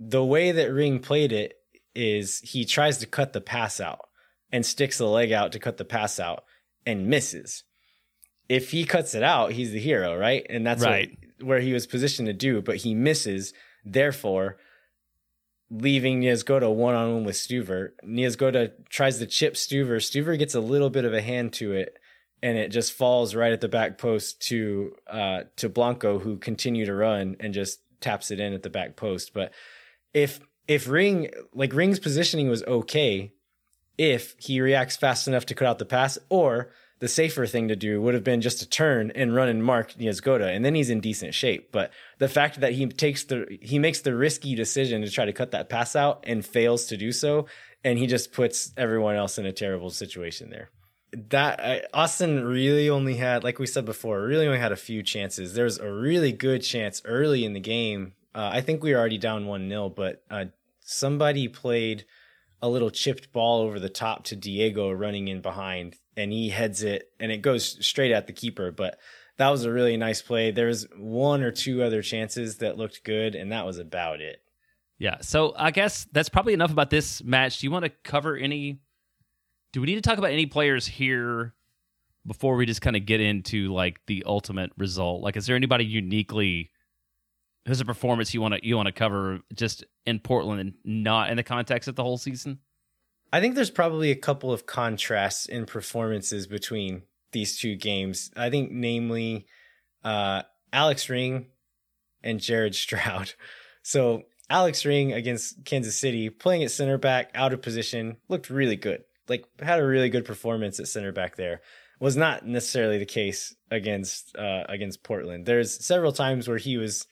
The 0.00 0.24
way 0.24 0.52
that 0.52 0.72
Ring 0.72 1.00
played 1.00 1.32
it 1.32 1.54
is 1.94 2.38
he 2.40 2.64
tries 2.64 2.98
to 2.98 3.06
cut 3.06 3.32
the 3.32 3.40
pass 3.40 3.80
out 3.80 4.00
and 4.52 4.64
sticks 4.64 4.98
the 4.98 5.06
leg 5.06 5.32
out 5.32 5.52
to 5.52 5.58
cut 5.58 5.76
the 5.76 5.84
pass 5.84 6.18
out 6.20 6.44
and 6.86 7.06
misses. 7.08 7.64
If 8.48 8.70
he 8.70 8.84
cuts 8.84 9.14
it 9.14 9.22
out, 9.22 9.52
he's 9.52 9.72
the 9.72 9.80
hero, 9.80 10.16
right? 10.16 10.46
And 10.48 10.66
that's 10.66 10.82
what- 10.82 10.90
Right. 10.90 11.18
Where 11.40 11.60
he 11.60 11.72
was 11.72 11.86
positioned 11.86 12.26
to 12.26 12.32
do, 12.32 12.60
but 12.60 12.76
he 12.76 12.94
misses. 12.94 13.52
Therefore, 13.84 14.58
leaving 15.70 16.20
Niezgoda 16.20 16.72
one 16.74 16.94
on 16.94 17.14
one 17.14 17.24
with 17.24 17.36
Stuver. 17.36 17.90
Niezgoda 18.04 18.72
tries 18.88 19.18
to 19.18 19.26
chip 19.26 19.54
Stuver. 19.54 19.96
Stuver 19.96 20.38
gets 20.38 20.54
a 20.54 20.60
little 20.60 20.90
bit 20.90 21.04
of 21.04 21.14
a 21.14 21.22
hand 21.22 21.52
to 21.54 21.72
it, 21.72 21.98
and 22.42 22.56
it 22.56 22.68
just 22.68 22.92
falls 22.92 23.34
right 23.34 23.52
at 23.52 23.60
the 23.60 23.68
back 23.68 23.98
post 23.98 24.40
to 24.48 24.94
uh, 25.06 25.40
to 25.56 25.68
Blanco, 25.68 26.18
who 26.18 26.36
continue 26.38 26.86
to 26.86 26.94
run 26.94 27.36
and 27.40 27.54
just 27.54 27.80
taps 28.00 28.30
it 28.30 28.40
in 28.40 28.52
at 28.52 28.62
the 28.62 28.70
back 28.70 28.96
post. 28.96 29.32
But 29.34 29.52
if 30.14 30.40
if 30.66 30.88
Ring 30.88 31.30
like 31.52 31.74
Ring's 31.74 31.98
positioning 31.98 32.48
was 32.48 32.62
okay, 32.64 33.32
if 33.96 34.34
he 34.38 34.60
reacts 34.60 34.96
fast 34.96 35.28
enough 35.28 35.46
to 35.46 35.54
cut 35.54 35.68
out 35.68 35.78
the 35.78 35.84
pass, 35.84 36.18
or 36.28 36.70
the 37.00 37.08
safer 37.08 37.46
thing 37.46 37.68
to 37.68 37.76
do 37.76 38.00
would 38.02 38.14
have 38.14 38.24
been 38.24 38.40
just 38.40 38.58
to 38.58 38.68
turn 38.68 39.12
and 39.14 39.34
run 39.34 39.48
and 39.48 39.64
mark 39.64 39.94
Niezgoda, 39.94 40.54
and 40.54 40.64
then 40.64 40.74
he's 40.74 40.90
in 40.90 41.00
decent 41.00 41.34
shape. 41.34 41.70
But 41.70 41.92
the 42.18 42.28
fact 42.28 42.60
that 42.60 42.72
he 42.72 42.86
takes 42.86 43.24
the 43.24 43.58
he 43.60 43.78
makes 43.78 44.00
the 44.00 44.14
risky 44.16 44.54
decision 44.54 45.02
to 45.02 45.10
try 45.10 45.24
to 45.24 45.32
cut 45.32 45.52
that 45.52 45.68
pass 45.68 45.94
out 45.94 46.24
and 46.26 46.44
fails 46.44 46.86
to 46.86 46.96
do 46.96 47.12
so, 47.12 47.46
and 47.84 47.98
he 47.98 48.06
just 48.06 48.32
puts 48.32 48.72
everyone 48.76 49.14
else 49.14 49.38
in 49.38 49.46
a 49.46 49.52
terrible 49.52 49.90
situation 49.90 50.50
there. 50.50 50.70
That 51.30 51.60
I, 51.60 51.82
Austin 51.94 52.44
really 52.44 52.90
only 52.90 53.14
had, 53.14 53.44
like 53.44 53.58
we 53.58 53.66
said 53.66 53.84
before, 53.84 54.22
really 54.22 54.46
only 54.46 54.58
had 54.58 54.72
a 54.72 54.76
few 54.76 55.02
chances. 55.02 55.54
There's 55.54 55.78
a 55.78 55.90
really 55.90 56.32
good 56.32 56.62
chance 56.62 57.00
early 57.04 57.44
in 57.44 57.54
the 57.54 57.60
game. 57.60 58.14
Uh, 58.34 58.50
I 58.52 58.60
think 58.60 58.82
we 58.82 58.92
were 58.92 58.98
already 58.98 59.18
down 59.18 59.46
one 59.46 59.68
0 59.68 59.88
but 59.88 60.22
uh, 60.30 60.46
somebody 60.80 61.48
played 61.48 62.04
a 62.60 62.68
little 62.68 62.90
chipped 62.90 63.32
ball 63.32 63.62
over 63.62 63.78
the 63.78 63.88
top 63.88 64.24
to 64.24 64.36
Diego 64.36 64.90
running 64.90 65.28
in 65.28 65.40
behind, 65.40 65.96
and 66.18 66.32
he 66.32 66.50
heads 66.50 66.82
it, 66.82 67.10
and 67.20 67.30
it 67.30 67.42
goes 67.42 67.84
straight 67.86 68.12
at 68.12 68.26
the 68.26 68.32
keeper. 68.32 68.72
But 68.72 68.98
that 69.38 69.48
was 69.48 69.64
a 69.64 69.72
really 69.72 69.96
nice 69.96 70.20
play. 70.20 70.50
There 70.50 70.66
was 70.66 70.86
one 70.96 71.42
or 71.42 71.52
two 71.52 71.82
other 71.82 72.02
chances 72.02 72.58
that 72.58 72.76
looked 72.76 73.04
good, 73.04 73.34
and 73.34 73.52
that 73.52 73.64
was 73.64 73.78
about 73.78 74.20
it. 74.20 74.42
Yeah. 74.98 75.18
So 75.20 75.54
I 75.56 75.70
guess 75.70 76.08
that's 76.12 76.28
probably 76.28 76.54
enough 76.54 76.72
about 76.72 76.90
this 76.90 77.22
match. 77.22 77.60
Do 77.60 77.66
you 77.66 77.70
want 77.70 77.84
to 77.84 77.92
cover 78.02 78.36
any? 78.36 78.80
Do 79.72 79.80
we 79.80 79.86
need 79.86 79.94
to 79.94 80.00
talk 80.00 80.18
about 80.18 80.32
any 80.32 80.46
players 80.46 80.86
here 80.86 81.54
before 82.26 82.56
we 82.56 82.66
just 82.66 82.82
kind 82.82 82.96
of 82.96 83.06
get 83.06 83.20
into 83.20 83.72
like 83.72 84.00
the 84.06 84.24
ultimate 84.26 84.72
result? 84.76 85.22
Like, 85.22 85.36
is 85.36 85.46
there 85.46 85.56
anybody 85.56 85.84
uniquely 85.84 86.72
who's 87.66 87.80
a 87.80 87.84
performance 87.84 88.34
you 88.34 88.40
want 88.40 88.54
to 88.54 88.66
you 88.66 88.76
want 88.76 88.86
to 88.86 88.92
cover 88.92 89.38
just 89.54 89.84
in 90.04 90.18
Portland 90.18 90.60
and 90.60 90.74
not 90.84 91.30
in 91.30 91.36
the 91.36 91.44
context 91.44 91.88
of 91.88 91.94
the 91.94 92.02
whole 92.02 92.18
season? 92.18 92.58
I 93.32 93.40
think 93.40 93.54
there's 93.54 93.70
probably 93.70 94.10
a 94.10 94.16
couple 94.16 94.52
of 94.52 94.66
contrasts 94.66 95.46
in 95.46 95.66
performances 95.66 96.46
between 96.46 97.02
these 97.32 97.58
two 97.58 97.76
games. 97.76 98.30
I 98.36 98.50
think, 98.50 98.70
namely, 98.70 99.46
uh, 100.02 100.42
Alex 100.72 101.08
Ring 101.08 101.46
and 102.22 102.40
Jared 102.40 102.74
Stroud. 102.74 103.32
So, 103.80 104.24
Alex 104.50 104.84
Ring 104.84 105.14
against 105.14 105.64
Kansas 105.64 105.98
City, 105.98 106.28
playing 106.28 106.62
at 106.62 106.70
center 106.70 106.98
back, 106.98 107.30
out 107.34 107.54
of 107.54 107.62
position, 107.62 108.18
looked 108.28 108.50
really 108.50 108.76
good. 108.76 109.02
Like, 109.28 109.46
had 109.60 109.80
a 109.80 109.86
really 109.86 110.10
good 110.10 110.26
performance 110.26 110.78
at 110.78 110.88
center 110.88 111.10
back 111.10 111.36
there. 111.36 111.62
Was 111.98 112.14
not 112.14 112.44
necessarily 112.44 112.98
the 112.98 113.06
case 113.06 113.54
against 113.70 114.36
uh, 114.36 114.64
against 114.68 115.04
Portland. 115.04 115.46
There's 115.46 115.82
several 115.82 116.12
times 116.12 116.48
where 116.48 116.58
he 116.58 116.76
was. 116.76 117.06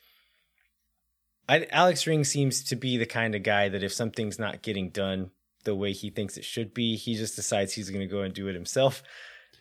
I, 1.48 1.66
Alex 1.70 2.06
Ring 2.06 2.24
seems 2.24 2.62
to 2.64 2.76
be 2.76 2.98
the 2.98 3.06
kind 3.06 3.34
of 3.34 3.42
guy 3.42 3.70
that 3.70 3.82
if 3.82 3.94
something's 3.94 4.38
not 4.38 4.60
getting 4.60 4.90
done 4.90 5.30
the 5.66 5.74
way 5.74 5.92
he 5.92 6.08
thinks 6.08 6.38
it 6.38 6.44
should 6.44 6.72
be, 6.72 6.96
he 6.96 7.14
just 7.14 7.36
decides 7.36 7.74
he's 7.74 7.90
going 7.90 8.00
to 8.00 8.06
go 8.06 8.22
and 8.22 8.32
do 8.32 8.48
it 8.48 8.54
himself. 8.54 9.02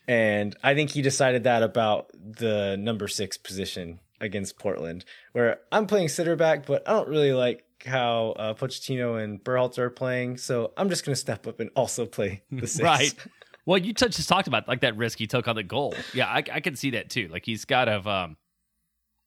And 0.08 0.56
I 0.64 0.74
think 0.74 0.92
he 0.92 1.02
decided 1.02 1.44
that 1.44 1.64
about 1.64 2.12
the 2.14 2.78
number 2.80 3.10
six 3.10 3.38
position 3.38 4.00
against 4.22 4.58
Portland, 4.58 5.04
where 5.34 5.60
I'm 5.72 5.88
playing 5.88 6.10
center 6.10 6.38
back, 6.38 6.66
but 6.66 6.88
I 6.88 6.94
don't 6.94 7.10
really 7.10 7.34
like 7.34 7.66
how 7.86 8.30
uh, 8.38 8.54
Pochettino 8.54 9.22
and 9.22 9.44
Berhalter 9.44 9.80
are 9.80 9.90
playing. 9.90 10.38
So 10.38 10.72
I'm 10.78 10.90
just 10.90 11.06
going 11.06 11.14
to 11.14 11.20
step 11.20 11.46
up 11.48 11.60
and 11.60 11.70
also 11.76 12.06
play 12.06 12.44
the 12.52 12.68
six. 12.68 12.84
Right. 12.84 13.14
Well, 13.68 13.80
you 13.80 13.94
t- 13.94 14.10
just 14.10 14.30
talked 14.30 14.48
about 14.48 14.68
like 14.68 14.82
that 14.82 14.96
risk 14.96 15.18
he 15.18 15.26
took 15.26 15.48
on 15.48 15.56
the 15.56 15.64
goal. 15.64 15.96
Yeah, 16.14 16.28
I, 16.28 16.44
I 16.54 16.60
can 16.60 16.76
see 16.76 16.92
that 16.92 17.10
too. 17.10 17.30
Like 17.30 17.48
he's 17.48 17.66
got 17.66 17.90
of 17.90 18.08
um, 18.08 18.38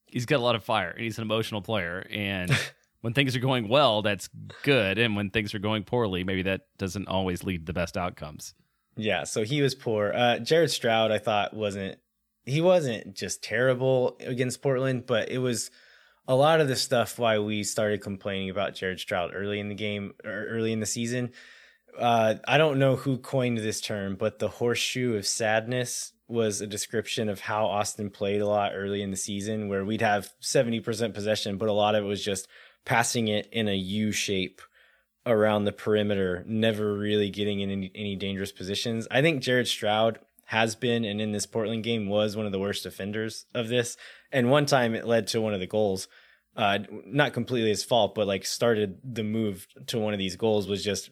he's 0.06 0.26
got 0.26 0.36
a 0.36 0.42
lot 0.44 0.54
of 0.54 0.62
fire, 0.62 0.90
and 0.90 1.00
he's 1.00 1.18
an 1.18 1.22
emotional 1.22 1.60
player. 1.60 2.06
And 2.08 2.56
when 3.00 3.12
things 3.12 3.36
are 3.36 3.40
going 3.40 3.68
well, 3.68 4.02
that's 4.02 4.28
good, 4.62 4.98
and 4.98 5.16
when 5.16 5.30
things 5.30 5.54
are 5.54 5.60
going 5.60 5.84
poorly, 5.84 6.24
maybe 6.24 6.42
that 6.42 6.62
doesn't 6.78 7.08
always 7.08 7.44
lead 7.44 7.58
to 7.58 7.64
the 7.64 7.72
best 7.72 7.96
outcomes. 7.96 8.54
Yeah, 8.96 9.24
so 9.24 9.44
he 9.44 9.62
was 9.62 9.74
poor. 9.74 10.12
Uh, 10.12 10.38
Jared 10.40 10.70
Stroud, 10.70 11.12
I 11.12 11.18
thought 11.18 11.54
wasn't 11.54 11.98
he 12.44 12.60
wasn't 12.60 13.14
just 13.14 13.42
terrible 13.42 14.16
against 14.20 14.62
Portland, 14.62 15.06
but 15.06 15.30
it 15.30 15.38
was 15.38 15.70
a 16.26 16.34
lot 16.34 16.60
of 16.60 16.68
the 16.68 16.76
stuff 16.76 17.18
why 17.18 17.38
we 17.38 17.62
started 17.62 18.00
complaining 18.00 18.50
about 18.50 18.74
Jared 18.74 19.00
Stroud 19.00 19.32
early 19.34 19.60
in 19.60 19.68
the 19.68 19.74
game 19.74 20.14
or 20.24 20.46
early 20.46 20.72
in 20.72 20.80
the 20.80 20.86
season. 20.86 21.30
Uh, 21.98 22.36
I 22.46 22.58
don't 22.58 22.78
know 22.78 22.96
who 22.96 23.18
coined 23.18 23.58
this 23.58 23.80
term, 23.80 24.16
but 24.16 24.38
the 24.38 24.48
horseshoe 24.48 25.16
of 25.16 25.26
sadness 25.26 26.12
was 26.28 26.60
a 26.60 26.66
description 26.66 27.28
of 27.28 27.40
how 27.40 27.66
Austin 27.66 28.10
played 28.10 28.40
a 28.40 28.46
lot 28.46 28.72
early 28.74 29.02
in 29.02 29.10
the 29.10 29.16
season, 29.16 29.68
where 29.68 29.84
we'd 29.84 30.02
have 30.02 30.30
70% 30.42 31.14
possession, 31.14 31.56
but 31.56 31.68
a 31.68 31.72
lot 31.72 31.94
of 31.94 32.04
it 32.04 32.08
was 32.08 32.22
just 32.22 32.46
passing 32.88 33.28
it 33.28 33.46
in 33.52 33.68
a 33.68 33.76
U 33.76 34.10
shape 34.12 34.62
around 35.26 35.64
the 35.64 35.72
perimeter, 35.72 36.42
never 36.46 36.94
really 36.94 37.28
getting 37.28 37.60
in 37.60 37.70
any, 37.70 37.92
any 37.94 38.16
dangerous 38.16 38.50
positions. 38.50 39.06
I 39.10 39.20
think 39.20 39.42
Jared 39.42 39.68
Stroud 39.68 40.18
has 40.46 40.74
been, 40.74 41.04
and 41.04 41.20
in 41.20 41.30
this 41.30 41.44
Portland 41.44 41.84
game 41.84 42.08
was 42.08 42.34
one 42.34 42.46
of 42.46 42.52
the 42.52 42.58
worst 42.58 42.86
offenders 42.86 43.44
of 43.54 43.68
this. 43.68 43.98
And 44.32 44.50
one 44.50 44.64
time 44.64 44.94
it 44.94 45.06
led 45.06 45.26
to 45.28 45.40
one 45.42 45.52
of 45.52 45.60
the 45.60 45.66
goals. 45.66 46.08
Uh, 46.56 46.78
not 47.04 47.34
completely 47.34 47.68
his 47.68 47.84
fault, 47.84 48.14
but 48.14 48.26
like 48.26 48.46
started 48.46 48.98
the 49.04 49.22
move 49.22 49.66
to 49.88 49.98
one 49.98 50.14
of 50.14 50.18
these 50.18 50.36
goals 50.36 50.66
was 50.66 50.82
just 50.82 51.10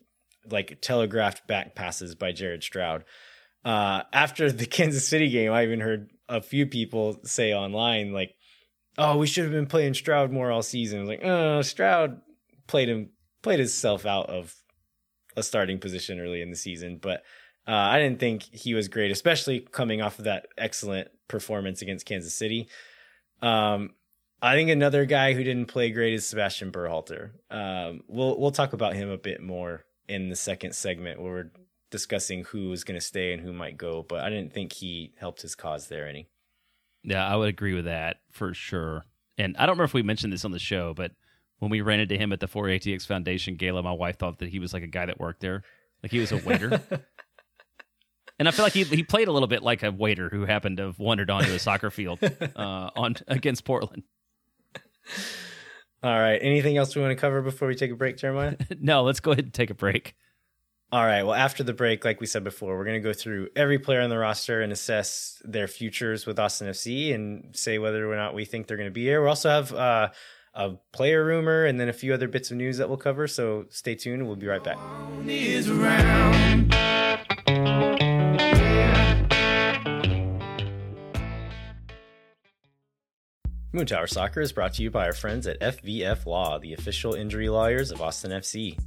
like 0.51 0.79
telegraphed 0.81 1.47
back 1.47 1.75
passes 1.75 2.15
by 2.15 2.33
Jared 2.33 2.63
Stroud. 2.65 3.05
Uh, 3.67 4.03
after 4.15 4.51
the 4.51 4.65
Kansas 4.67 5.07
City 5.07 5.29
game, 5.29 5.53
I 5.53 5.65
even 5.65 5.81
heard 5.81 6.11
a 6.27 6.41
few 6.41 6.67
people 6.67 7.21
say 7.25 7.53
online, 7.53 8.13
like, 8.15 8.35
"Oh, 8.99 9.17
we 9.19 9.27
should 9.27 9.45
have 9.45 9.53
been 9.53 9.67
playing 9.67 9.95
Stroud 9.95 10.31
more 10.31 10.51
all 10.51 10.63
season." 10.63 11.07
Like, 11.07 11.21
"Oh, 11.23 11.63
Stroud 11.63 12.21
played 12.67 12.89
him 12.89 13.11
played 13.43 13.59
himself 13.59 14.07
out 14.07 14.29
of 14.29 14.55
a 15.37 15.43
starting 15.43 15.79
position 15.79 16.19
early 16.19 16.43
in 16.43 16.51
the 16.51 16.57
season, 16.57 16.99
but 17.01 17.23
uh, 17.69 17.73
I 17.73 17.99
didn't 17.99 18.21
think 18.21 18.43
he 18.43 18.75
was 18.75 18.89
great, 18.89 19.11
especially 19.11 19.61
coming 19.61 20.01
off 20.01 20.19
of 20.19 20.25
that 20.25 20.47
excellent 20.57 21.09
performance 21.29 21.83
against 21.83 22.07
Kansas 22.07 22.35
City. 22.35 22.69
Um, 23.43 23.91
I 24.41 24.55
think 24.55 24.71
another 24.71 25.05
guy 25.05 25.33
who 25.33 25.43
didn't 25.43 25.67
play 25.67 25.91
great 25.91 26.15
is 26.15 26.27
Sebastian 26.27 26.71
Berhalter. 26.71 27.31
Um, 27.51 28.03
we'll 28.09 28.39
we'll 28.39 28.51
talk 28.51 28.73
about 28.73 28.95
him 28.95 29.11
a 29.11 29.19
bit 29.19 29.41
more 29.41 29.85
in 30.09 30.29
the 30.29 30.37
second 30.37 30.75
segment 30.75 31.21
where 31.21 31.33
we're 31.33 31.51
discussing 31.91 32.45
who 32.45 32.71
is 32.73 32.85
going 32.85 32.99
to 32.99 33.05
stay 33.05 33.33
and 33.33 33.43
who 33.43 33.53
might 33.53 33.77
go, 33.77 34.03
but 34.03 34.21
I 34.21 34.31
didn't 34.31 34.53
think 34.53 34.73
he 34.73 35.15
helped 35.19 35.43
his 35.43 35.55
cause 35.55 35.89
there 35.89 36.07
any. 36.07 36.29
Yeah, 37.07 37.27
I 37.27 37.37
would 37.37 37.49
agree 37.49 37.73
with 37.73 37.85
that 37.85 38.19
for 38.33 38.53
sure. 38.53 39.05
And 39.39 39.57
I 39.57 39.61
don't 39.61 39.75
remember 39.75 39.85
if 39.85 39.95
we 39.95 40.03
mentioned 40.03 40.33
this 40.33 40.45
on 40.45 40.51
the 40.51 40.59
show, 40.59 40.93
but 40.93 41.13
when 41.61 41.71
we 41.71 41.81
ran 41.81 42.01
into 42.01 42.17
him 42.17 42.33
at 42.33 42.41
the 42.41 42.49
4ATX 42.49 43.07
Foundation 43.07 43.55
gala, 43.57 43.83
my 43.83 43.93
wife 43.93 44.19
thought 44.19 44.39
that 44.41 44.49
he 44.49 44.59
was 44.59 44.75
like 44.75 44.83
a 44.83 44.89
guy 44.89 45.07
that 45.07 45.21
worked 45.21 45.41
there, 45.41 45.63
like 46.03 46.11
he 46.11 46.19
was 46.19 46.33
a 46.33 46.39
waiter. 46.39 46.83
and 48.39 48.49
I 48.49 48.51
feel 48.51 48.65
like 48.65 48.73
he 48.73 48.83
he 48.85 49.03
played 49.03 49.29
a 49.29 49.33
little 49.33 49.47
bit 49.47 49.63
like 49.63 49.83
a 49.83 49.93
waiter 49.93 50.29
who 50.29 50.45
happened 50.45 50.79
to 50.79 50.87
have 50.87 50.99
wandered 50.99 51.31
onto 51.31 51.53
a 51.53 51.59
soccer 51.59 51.91
field 51.91 52.19
uh, 52.57 52.91
on 52.97 53.17
against 53.29 53.65
Portland. 53.65 54.03
All 56.03 56.19
right. 56.19 56.39
Anything 56.43 56.77
else 56.77 56.95
we 56.95 57.03
want 57.03 57.13
to 57.13 57.21
cover 57.21 57.41
before 57.41 57.69
we 57.69 57.75
take 57.75 57.91
a 57.91 57.97
break, 57.97 58.17
Jeremiah? 58.17 58.57
no, 58.81 59.03
let's 59.03 59.21
go 59.21 59.33
ahead 59.33 59.45
and 59.45 59.55
take 59.55 59.71
a 59.71 59.75
break. 59.75 60.15
All 60.93 61.05
right. 61.05 61.25
Well, 61.25 61.35
after 61.35 61.65
the 61.65 61.73
break, 61.73 62.05
like 62.05 62.21
we 62.21 62.27
said 62.27 62.45
before, 62.45 62.79
we're 62.79 62.85
going 62.85 63.03
to 63.03 63.07
go 63.07 63.13
through 63.13 63.49
every 63.57 63.79
player 63.79 64.01
on 64.03 64.09
the 64.09 64.19
roster 64.19 64.63
and 64.63 64.73
assess 64.73 65.43
their 65.45 65.67
futures 65.67 66.27
with 66.27 66.39
Austin 66.39 66.69
FC 66.69 67.13
and 67.13 67.57
say 67.57 67.79
whether 67.79 68.11
or 68.11 68.15
not 68.15 68.35
we 68.35 68.45
think 68.45 68.69
they're 68.69 68.77
going 68.77 68.89
to 68.89 68.93
be 68.93 69.03
here. 69.03 69.21
We 69.21 69.29
also 69.29 69.51
have 69.51 69.73
uh, 69.75 70.09
a 70.55 70.75
player 70.93 71.25
rumor 71.25 71.65
and 71.65 71.81
then 71.81 71.89
a 71.89 71.93
few 71.93 72.15
other 72.15 72.29
bits 72.29 72.53
of 72.53 72.57
news 72.57 72.79
that 72.79 72.89
we'll 72.89 72.99
cover. 72.99 73.27
So 73.27 73.67
stay 73.69 73.97
tuned. 73.97 74.25
We'll 74.27 74.37
be 74.37 74.47
right 74.47 74.63
back. 74.63 74.79
Moontower 83.75 84.09
Soccer 84.09 84.41
is 84.41 84.53
brought 84.53 84.75
to 84.75 84.83
you 84.83 84.91
by 84.93 85.07
our 85.07 85.13
friends 85.13 85.49
at 85.49 85.61
FVF 85.61 86.27
Law, 86.27 86.59
the 86.61 86.75
official 86.75 87.15
injury 87.15 87.49
lawyers 87.49 87.91
of 87.91 88.01
Austin 88.01 88.31
FC. 88.31 88.79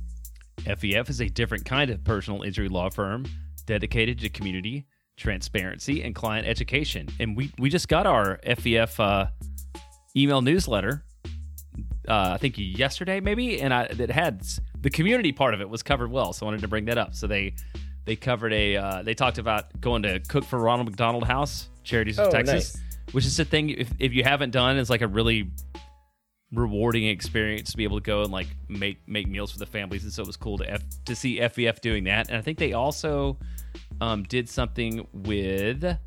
FVF 0.65 1.09
is 1.09 1.21
a 1.21 1.29
different 1.29 1.65
kind 1.65 1.89
of 1.89 2.03
personal 2.03 2.43
injury 2.43 2.69
law 2.69 2.89
firm 2.89 3.25
dedicated 3.65 4.19
to 4.19 4.29
community, 4.29 4.85
transparency, 5.17 6.03
and 6.03 6.13
client 6.15 6.47
education. 6.47 7.07
And 7.19 7.35
we, 7.35 7.51
we 7.57 7.69
just 7.69 7.87
got 7.87 8.05
our 8.07 8.37
FVF 8.45 8.99
uh, 8.99 9.27
email 10.15 10.41
newsletter, 10.41 11.03
uh, 12.07 12.31
I 12.33 12.37
think 12.37 12.55
yesterday 12.57 13.19
maybe, 13.19 13.61
and 13.61 13.73
I, 13.73 13.83
it 13.83 14.09
had 14.09 14.41
the 14.81 14.89
community 14.89 15.31
part 15.31 15.53
of 15.53 15.61
it 15.61 15.69
was 15.69 15.83
covered 15.83 16.11
well. 16.11 16.33
So 16.33 16.45
I 16.45 16.47
wanted 16.47 16.61
to 16.61 16.67
bring 16.67 16.85
that 16.85 16.97
up. 16.97 17.13
So 17.15 17.27
they 17.27 17.53
they 18.05 18.15
covered 18.15 18.53
a 18.53 18.75
uh, 18.77 19.03
they 19.03 19.13
talked 19.13 19.37
about 19.37 19.79
going 19.79 20.01
to 20.03 20.19
cook 20.21 20.43
for 20.43 20.57
Ronald 20.57 20.87
McDonald 20.87 21.25
House, 21.25 21.69
Charities 21.83 22.17
of 22.17 22.27
Oh, 22.27 22.31
Texas, 22.31 22.75
nice. 22.75 22.83
which 23.13 23.25
is 23.25 23.39
a 23.39 23.45
thing 23.45 23.69
if, 23.69 23.89
if 23.99 24.13
you 24.13 24.23
haven't 24.23 24.49
done, 24.51 24.77
it's 24.77 24.89
like 24.89 25.01
a 25.01 25.07
really 25.07 25.51
rewarding 26.51 27.07
experience 27.07 27.71
to 27.71 27.77
be 27.77 27.83
able 27.83 27.97
to 27.97 28.03
go 28.03 28.23
and 28.23 28.31
like 28.31 28.47
make 28.67 28.97
make 29.07 29.27
meals 29.27 29.51
for 29.51 29.59
the 29.59 29.65
families 29.65 30.03
and 30.03 30.11
so 30.11 30.23
it 30.23 30.27
was 30.27 30.37
cool 30.37 30.57
to 30.57 30.69
F, 30.69 30.81
to 31.05 31.15
see 31.15 31.39
FVF 31.39 31.79
doing 31.81 32.03
that. 32.05 32.29
And 32.29 32.37
I 32.37 32.41
think 32.41 32.57
they 32.57 32.73
also 32.73 33.37
um, 34.01 34.23
did 34.23 34.49
something 34.49 35.05
with 35.13 35.97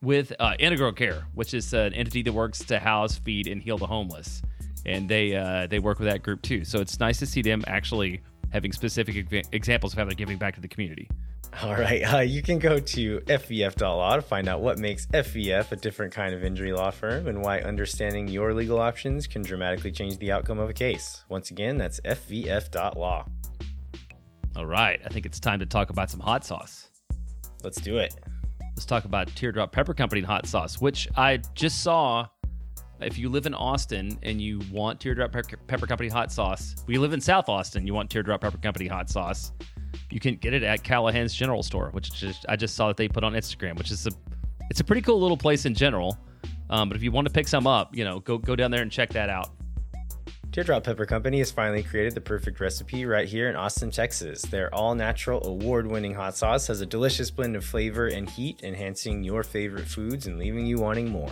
with 0.00 0.32
uh, 0.38 0.54
Integral 0.58 0.92
Care 0.92 1.24
which 1.34 1.54
is 1.54 1.72
an 1.74 1.92
entity 1.92 2.22
that 2.22 2.32
works 2.32 2.60
to 2.60 2.78
house 2.78 3.18
feed 3.18 3.46
and 3.46 3.62
heal 3.62 3.78
the 3.78 3.86
homeless. 3.86 4.42
And 4.86 5.08
they 5.08 5.34
uh, 5.36 5.66
they 5.66 5.80
work 5.80 5.98
with 5.98 6.08
that 6.08 6.22
group 6.22 6.40
too. 6.42 6.64
So 6.64 6.80
it's 6.80 6.98
nice 6.98 7.18
to 7.18 7.26
see 7.26 7.42
them 7.42 7.62
actually 7.66 8.22
having 8.52 8.72
specific 8.72 9.30
examples 9.52 9.92
of 9.92 9.98
how 9.98 10.06
they're 10.06 10.14
giving 10.14 10.38
back 10.38 10.54
to 10.54 10.60
the 10.60 10.68
community 10.68 11.08
All 11.62 11.74
right. 11.74 12.02
Uh, 12.02 12.18
you 12.20 12.40
can 12.42 12.58
go 12.58 12.78
to 12.78 13.20
FVF.law 13.20 14.16
to 14.16 14.22
find 14.22 14.48
out 14.48 14.60
what 14.60 14.78
makes 14.78 15.06
FVF 15.06 15.72
a 15.72 15.76
different 15.76 16.12
kind 16.12 16.32
of 16.34 16.44
injury 16.44 16.72
law 16.72 16.90
firm 16.90 17.26
and 17.26 17.42
why 17.42 17.60
understanding 17.60 18.28
your 18.28 18.54
legal 18.54 18.78
options 18.80 19.26
can 19.26 19.42
dramatically 19.42 19.90
change 19.90 20.18
the 20.18 20.30
outcome 20.30 20.58
of 20.60 20.68
a 20.70 20.72
case. 20.72 21.24
Once 21.28 21.50
again, 21.50 21.76
that's 21.76 22.00
FVF.law. 22.00 23.26
all 24.56 24.66
right 24.66 25.00
I 25.04 25.08
think 25.08 25.26
it's 25.26 25.40
time 25.40 25.58
to 25.60 25.66
talk 25.66 25.90
about 25.90 26.10
some 26.10 26.20
hot 26.20 26.44
sauce 26.44 26.90
Let's 27.64 27.80
do 27.80 27.98
it. 27.98 28.14
let's 28.62 28.84
talk 28.84 29.04
about 29.04 29.26
Teardrop 29.34 29.72
Pepper 29.72 29.94
Company 29.94 30.20
hot 30.20 30.46
sauce, 30.46 30.80
which 30.80 31.08
I 31.16 31.38
just 31.54 31.82
saw. 31.82 32.26
If 33.00 33.18
you 33.18 33.28
live 33.28 33.46
in 33.46 33.54
Austin 33.54 34.16
and 34.22 34.40
you 34.40 34.60
want 34.72 35.00
Teardrop 35.00 35.32
Pe- 35.32 35.42
Pepper 35.66 35.86
Company 35.88 36.08
hot 36.08 36.30
sauce, 36.32 36.76
we 36.86 36.98
live 36.98 37.12
in 37.12 37.20
South 37.20 37.48
Austin. 37.48 37.84
You 37.86 37.94
want 37.94 38.10
Teardrop 38.10 38.40
Pepper 38.42 38.58
Company 38.58 38.86
hot 38.86 39.08
sauce, 39.10 39.50
you 40.10 40.20
can 40.20 40.36
get 40.36 40.54
it 40.54 40.62
at 40.62 40.82
Callahan's 40.82 41.34
General 41.34 41.62
Store, 41.62 41.90
which 41.90 42.08
is 42.08 42.14
just, 42.14 42.46
I 42.48 42.56
just 42.56 42.74
saw 42.74 42.88
that 42.88 42.96
they 42.96 43.08
put 43.08 43.24
on 43.24 43.34
Instagram, 43.34 43.76
which 43.76 43.90
is 43.90 44.06
a 44.06 44.10
it's 44.70 44.80
a 44.80 44.84
pretty 44.84 45.02
cool 45.02 45.20
little 45.20 45.36
place 45.36 45.64
in 45.64 45.74
general. 45.74 46.18
Um, 46.70 46.88
but 46.88 46.96
if 46.96 47.02
you 47.02 47.10
want 47.10 47.26
to 47.26 47.32
pick 47.32 47.48
some 47.48 47.66
up, 47.66 47.96
you 47.96 48.04
know, 48.04 48.20
go 48.20 48.38
go 48.38 48.54
down 48.54 48.70
there 48.70 48.82
and 48.82 48.92
check 48.92 49.10
that 49.10 49.30
out. 49.30 49.50
Teardrop 50.50 50.82
Pepper 50.82 51.04
Company 51.04 51.38
has 51.38 51.50
finally 51.50 51.82
created 51.82 52.14
the 52.14 52.20
perfect 52.20 52.58
recipe 52.58 53.04
right 53.04 53.28
here 53.28 53.50
in 53.50 53.56
Austin, 53.56 53.90
Texas. 53.90 54.42
Their 54.42 54.74
all 54.74 54.94
natural, 54.94 55.46
award 55.46 55.86
winning 55.86 56.14
hot 56.14 56.36
sauce 56.36 56.66
has 56.68 56.80
a 56.80 56.86
delicious 56.86 57.30
blend 57.30 57.54
of 57.54 57.64
flavor 57.64 58.06
and 58.06 58.28
heat, 58.28 58.62
enhancing 58.62 59.22
your 59.22 59.42
favorite 59.42 59.86
foods 59.86 60.26
and 60.26 60.38
leaving 60.38 60.64
you 60.66 60.78
wanting 60.78 61.10
more. 61.10 61.30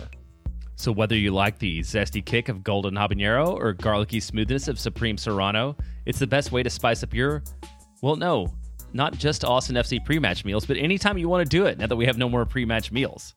So 0.75 0.91
whether 0.91 1.15
you 1.15 1.31
like 1.31 1.57
the 1.57 1.79
zesty 1.79 2.23
kick 2.23 2.47
of 2.49 2.63
golden 2.63 2.93
habanero 2.93 3.51
or 3.51 3.73
garlicky 3.73 4.19
smoothness 4.19 4.67
of 4.67 4.79
supreme 4.79 5.17
serrano, 5.17 5.75
it's 6.05 6.19
the 6.19 6.27
best 6.27 6.51
way 6.51 6.61
to 6.61 6.69
spice 6.69 7.01
up 7.01 7.15
your 7.15 7.41
well, 8.01 8.15
no, 8.15 8.53
not 8.93 9.17
just 9.17 9.43
Austin 9.43 9.75
FC 9.75 10.03
pre-match 10.03 10.45
meals, 10.45 10.65
but 10.65 10.77
anytime 10.77 11.17
you 11.17 11.29
want 11.29 11.49
to 11.49 11.57
do 11.57 11.65
it. 11.65 11.77
Now 11.77 11.87
that 11.87 11.95
we 11.95 12.05
have 12.05 12.17
no 12.17 12.29
more 12.29 12.45
pre-match 12.45 12.91
meals. 12.91 13.35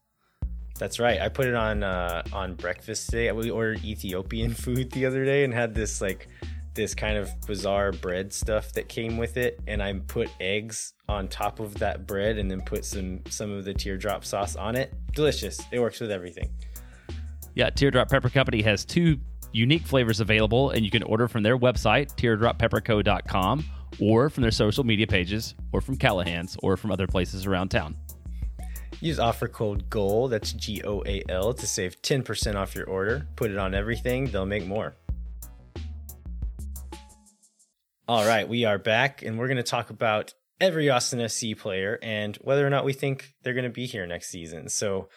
That's 0.78 0.98
right. 0.98 1.20
I 1.20 1.28
put 1.28 1.46
it 1.46 1.54
on 1.54 1.82
uh, 1.82 2.22
on 2.32 2.54
breakfast 2.54 3.10
today. 3.10 3.30
We 3.32 3.50
ordered 3.50 3.84
Ethiopian 3.84 4.54
food 4.54 4.90
the 4.92 5.04
other 5.04 5.24
day 5.24 5.44
and 5.44 5.52
had 5.52 5.74
this 5.74 6.00
like 6.00 6.28
this 6.74 6.94
kind 6.94 7.16
of 7.18 7.28
bizarre 7.46 7.92
bread 7.92 8.32
stuff 8.32 8.72
that 8.72 8.88
came 8.88 9.18
with 9.18 9.36
it, 9.36 9.60
and 9.66 9.82
I 9.82 9.92
put 10.06 10.30
eggs 10.40 10.94
on 11.08 11.28
top 11.28 11.60
of 11.60 11.74
that 11.80 12.06
bread 12.06 12.38
and 12.38 12.50
then 12.50 12.62
put 12.62 12.84
some 12.84 13.20
some 13.28 13.52
of 13.52 13.64
the 13.64 13.74
teardrop 13.74 14.24
sauce 14.24 14.56
on 14.56 14.74
it. 14.76 14.94
Delicious. 15.12 15.60
It 15.70 15.80
works 15.80 16.00
with 16.00 16.10
everything. 16.10 16.50
Yeah, 17.54 17.68
Teardrop 17.68 18.08
Pepper 18.08 18.30
Company 18.30 18.62
has 18.62 18.84
two 18.84 19.18
unique 19.52 19.82
flavors 19.82 20.20
available, 20.20 20.70
and 20.70 20.84
you 20.84 20.90
can 20.90 21.02
order 21.02 21.28
from 21.28 21.42
their 21.42 21.58
website, 21.58 22.14
teardroppepperco.com, 22.14 23.64
or 24.00 24.30
from 24.30 24.42
their 24.42 24.50
social 24.50 24.84
media 24.84 25.06
pages, 25.06 25.54
or 25.72 25.80
from 25.80 25.96
Callahan's, 25.96 26.56
or 26.62 26.76
from 26.76 26.90
other 26.90 27.06
places 27.06 27.46
around 27.46 27.68
town. 27.68 27.96
Use 29.00 29.18
offer 29.18 29.48
code 29.48 29.88
GOAL, 29.88 30.28
that's 30.28 30.52
G 30.52 30.82
O 30.84 31.02
A 31.06 31.22
L, 31.28 31.54
to 31.54 31.66
save 31.66 32.02
10% 32.02 32.54
off 32.56 32.74
your 32.74 32.86
order. 32.86 33.26
Put 33.36 33.50
it 33.50 33.56
on 33.56 33.74
everything, 33.74 34.26
they'll 34.26 34.44
make 34.44 34.66
more. 34.66 34.94
All 38.06 38.26
right, 38.26 38.48
we 38.48 38.64
are 38.64 38.78
back, 38.78 39.22
and 39.22 39.38
we're 39.38 39.46
going 39.46 39.56
to 39.56 39.62
talk 39.62 39.90
about 39.90 40.34
every 40.60 40.90
Austin 40.90 41.20
FC 41.20 41.56
player 41.56 41.98
and 42.02 42.36
whether 42.42 42.66
or 42.66 42.70
not 42.70 42.84
we 42.84 42.92
think 42.92 43.32
they're 43.42 43.54
going 43.54 43.64
to 43.64 43.70
be 43.70 43.86
here 43.86 44.06
next 44.06 44.28
season. 44.28 44.68
So, 44.68 45.08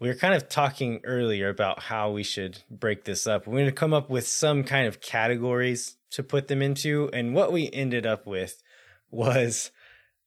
we 0.00 0.08
were 0.08 0.14
kind 0.14 0.34
of 0.34 0.48
talking 0.48 1.00
earlier 1.04 1.50
about 1.50 1.80
how 1.82 2.10
we 2.10 2.22
should 2.22 2.62
break 2.70 3.04
this 3.04 3.26
up. 3.26 3.46
We're 3.46 3.58
going 3.58 3.66
to 3.66 3.72
come 3.72 3.92
up 3.92 4.08
with 4.08 4.26
some 4.26 4.64
kind 4.64 4.88
of 4.88 5.00
categories 5.00 5.96
to 6.12 6.22
put 6.22 6.48
them 6.48 6.62
into, 6.62 7.10
and 7.12 7.34
what 7.34 7.52
we 7.52 7.70
ended 7.70 8.06
up 8.06 8.26
with 8.26 8.62
was 9.10 9.70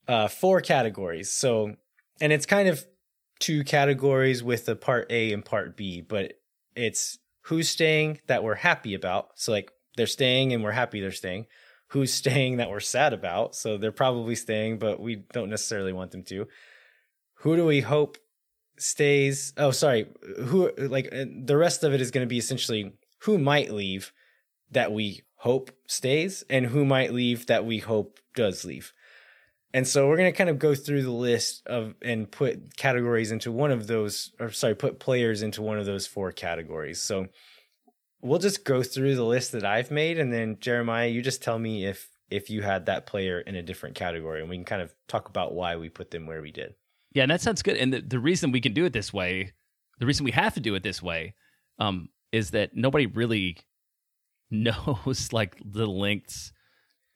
uh, 0.08 0.28
four 0.28 0.62
categories. 0.62 1.32
So, 1.32 1.76
and 2.22 2.32
it's 2.32 2.46
kind 2.46 2.70
of 2.70 2.86
two 3.40 3.64
categories 3.64 4.44
with 4.44 4.70
a 4.70 4.76
part 4.76 5.08
A 5.10 5.34
and 5.34 5.44
part 5.44 5.76
B, 5.76 6.02
but 6.02 6.34
it's 6.76 7.18
who's 7.42 7.68
staying 7.68 8.20
that 8.28 8.44
we're 8.44 8.56
happy 8.56 8.94
about. 8.94 9.32
So 9.36 9.52
like 9.52 9.72
they're 9.98 10.08
staying 10.08 10.54
and 10.54 10.64
we're 10.64 10.72
happy 10.72 11.02
they're 11.02 11.12
staying. 11.12 11.48
Who's 11.88 12.14
staying 12.24 12.58
that 12.58 12.70
we're 12.70 12.80
sad 12.80 13.12
about. 13.12 13.56
So 13.56 13.78
they're 13.78 13.92
probably 13.92 14.36
staying, 14.36 14.80
but 14.80 15.00
we 15.00 15.24
don't 15.34 15.50
necessarily 15.50 15.94
want 15.94 16.12
them 16.12 16.24
to. 16.26 16.48
Who 17.40 17.56
do 17.56 17.66
we 17.66 17.82
hope 17.82 18.18
stays? 18.78 19.54
Oh, 19.58 19.72
sorry. 19.72 20.08
Who 20.46 20.72
like 20.78 21.08
uh, 21.14 21.26
the 21.44 21.58
rest 21.58 21.84
of 21.84 21.94
it 21.94 22.02
is 22.02 22.12
going 22.12 22.26
to 22.26 22.30
be 22.30 22.38
essentially 22.38 22.94
who 23.20 23.38
might 23.38 23.72
leave 23.72 24.12
that 24.72 24.92
we 24.92 25.22
hope 25.36 25.72
stays 25.88 26.44
and 26.50 26.68
who 26.68 26.86
might 26.86 27.14
leave 27.14 27.48
that 27.48 27.66
we 27.66 27.80
hope 27.80 28.20
does 28.36 28.66
leave. 28.66 28.94
And 29.74 29.88
so 29.88 30.08
we're 30.08 30.18
going 30.18 30.32
to 30.32 30.38
kind 30.38 30.50
of 30.50 30.60
go 30.60 30.76
through 30.76 31.02
the 31.02 31.12
list 31.12 31.66
of 31.66 31.96
and 32.02 32.30
put 32.30 32.78
categories 32.78 33.32
into 33.32 33.52
one 33.52 33.72
of 33.72 33.88
those, 33.88 34.32
or 34.40 34.52
sorry, 34.52 34.76
put 34.76 35.00
players 35.00 35.42
into 35.42 35.62
one 35.64 35.80
of 35.80 35.86
those 35.86 36.06
four 36.06 36.32
categories. 36.32 37.02
So 37.02 37.28
we'll 38.22 38.40
just 38.40 38.66
go 38.66 38.84
through 38.84 39.16
the 39.16 39.26
list 39.26 39.52
that 39.54 39.66
I've 39.66 39.90
made, 39.92 40.20
and 40.20 40.32
then 40.32 40.58
Jeremiah, 40.60 41.08
you 41.08 41.22
just 41.22 41.42
tell 41.42 41.58
me 41.58 41.86
if 41.86 42.10
if 42.30 42.50
you 42.50 42.62
had 42.62 42.86
that 42.86 43.06
player 43.06 43.40
in 43.42 43.56
a 43.56 43.62
different 43.62 43.96
category, 43.96 44.42
and 44.42 44.50
we 44.50 44.58
can 44.58 44.66
kind 44.66 44.82
of 44.82 44.94
talk 45.08 45.28
about 45.28 45.54
why 45.54 45.76
we 45.76 45.90
put 45.90 46.12
them 46.12 46.26
where 46.26 46.42
we 46.42 46.52
did. 46.52 46.76
Yeah, 47.14 47.24
and 47.24 47.32
that 47.32 47.42
sounds 47.42 47.62
good. 47.62 47.78
And 47.78 47.94
the, 47.94 48.02
the 48.02 48.20
reason 48.20 48.52
we 48.52 48.62
can 48.62 48.74
do 48.74 48.86
it 48.86 48.94
this 48.94 49.14
way, 49.14 49.54
the 50.00 50.06
reason 50.06 50.24
we 50.24 50.32
have 50.32 50.54
to 50.56 50.60
do 50.60 50.76
it 50.76 50.84
this 50.84 51.02
way, 51.02 51.36
um, 51.80 52.10
is 52.32 52.52
that 52.52 52.76
nobody 52.76 53.06
really 53.06 53.58
knows 54.52 55.30
like 55.32 55.58
the 55.64 55.86
lengths 55.86 56.52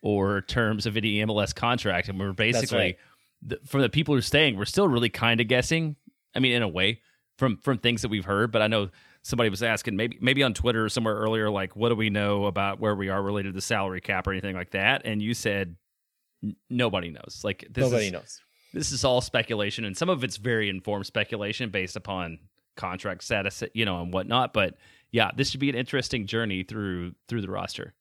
or 0.01 0.41
terms 0.41 0.85
of 0.85 0.95
any 0.97 1.15
MLS 1.25 1.53
contract, 1.53 2.09
and 2.09 2.19
we're 2.19 2.33
basically 2.33 2.77
right. 2.77 2.97
the, 3.41 3.59
from 3.65 3.81
the 3.81 3.89
people 3.89 4.13
who 4.13 4.19
are 4.19 4.23
staying, 4.23 4.57
we're 4.57 4.65
still 4.65 4.87
really 4.87 5.09
kind 5.09 5.41
of 5.41 5.47
guessing. 5.47 5.95
I 6.35 6.39
mean, 6.39 6.53
in 6.53 6.61
a 6.61 6.67
way, 6.67 7.01
from 7.37 7.57
from 7.57 7.77
things 7.79 8.01
that 8.01 8.09
we've 8.09 8.25
heard. 8.25 8.51
But 8.51 8.61
I 8.61 8.67
know 8.67 8.89
somebody 9.23 9.49
was 9.49 9.63
asking 9.63 9.95
maybe 9.95 10.17
maybe 10.21 10.43
on 10.43 10.53
Twitter 10.53 10.85
or 10.85 10.89
somewhere 10.89 11.15
earlier, 11.15 11.49
like, 11.49 11.75
what 11.75 11.89
do 11.89 11.95
we 11.95 12.09
know 12.09 12.45
about 12.45 12.79
where 12.79 12.95
we 12.95 13.09
are 13.09 13.21
related 13.21 13.49
to 13.49 13.53
the 13.53 13.61
salary 13.61 14.01
cap 14.01 14.27
or 14.27 14.31
anything 14.31 14.55
like 14.55 14.71
that? 14.71 15.01
And 15.05 15.21
you 15.21 15.33
said 15.33 15.75
nobody 16.69 17.09
knows. 17.09 17.41
Like 17.43 17.65
this 17.69 17.83
Nobody 17.83 18.07
is, 18.07 18.13
knows. 18.13 18.41
This 18.77 18.91
is 18.91 19.03
all 19.03 19.21
speculation, 19.21 19.85
and 19.85 19.97
some 19.97 20.09
of 20.09 20.23
it's 20.23 20.37
very 20.37 20.69
informed 20.69 21.05
speculation 21.05 21.69
based 21.69 21.95
upon 21.95 22.39
contract 22.75 23.23
status, 23.23 23.63
you 23.73 23.85
know, 23.85 24.01
and 24.01 24.13
whatnot. 24.13 24.53
But 24.53 24.75
yeah, 25.11 25.31
this 25.35 25.49
should 25.49 25.59
be 25.59 25.69
an 25.69 25.75
interesting 25.75 26.27
journey 26.27 26.63
through 26.63 27.13
through 27.27 27.41
the 27.41 27.49
roster. 27.49 27.93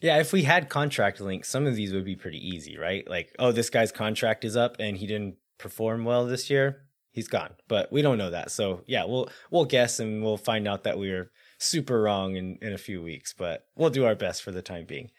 Yeah, 0.00 0.18
if 0.18 0.32
we 0.32 0.42
had 0.42 0.68
contract 0.68 1.20
links, 1.20 1.48
some 1.48 1.66
of 1.66 1.76
these 1.76 1.92
would 1.92 2.04
be 2.04 2.16
pretty 2.16 2.38
easy, 2.38 2.76
right? 2.78 3.08
Like, 3.08 3.34
oh, 3.38 3.52
this 3.52 3.70
guy's 3.70 3.92
contract 3.92 4.44
is 4.44 4.56
up 4.56 4.76
and 4.80 4.96
he 4.96 5.06
didn't 5.06 5.36
perform 5.58 6.04
well 6.04 6.26
this 6.26 6.50
year. 6.50 6.86
He's 7.12 7.28
gone. 7.28 7.50
But 7.68 7.92
we 7.92 8.02
don't 8.02 8.18
know 8.18 8.30
that. 8.30 8.50
So 8.50 8.82
yeah, 8.86 9.04
we'll 9.04 9.28
we'll 9.50 9.64
guess 9.64 10.00
and 10.00 10.22
we'll 10.22 10.38
find 10.38 10.66
out 10.66 10.84
that 10.84 10.98
we 10.98 11.10
were 11.10 11.30
super 11.58 12.00
wrong 12.00 12.36
in, 12.36 12.58
in 12.62 12.72
a 12.72 12.78
few 12.78 13.02
weeks, 13.02 13.34
but 13.36 13.66
we'll 13.76 13.90
do 13.90 14.04
our 14.04 14.14
best 14.14 14.42
for 14.42 14.50
the 14.50 14.62
time 14.62 14.86
being. 14.86 15.10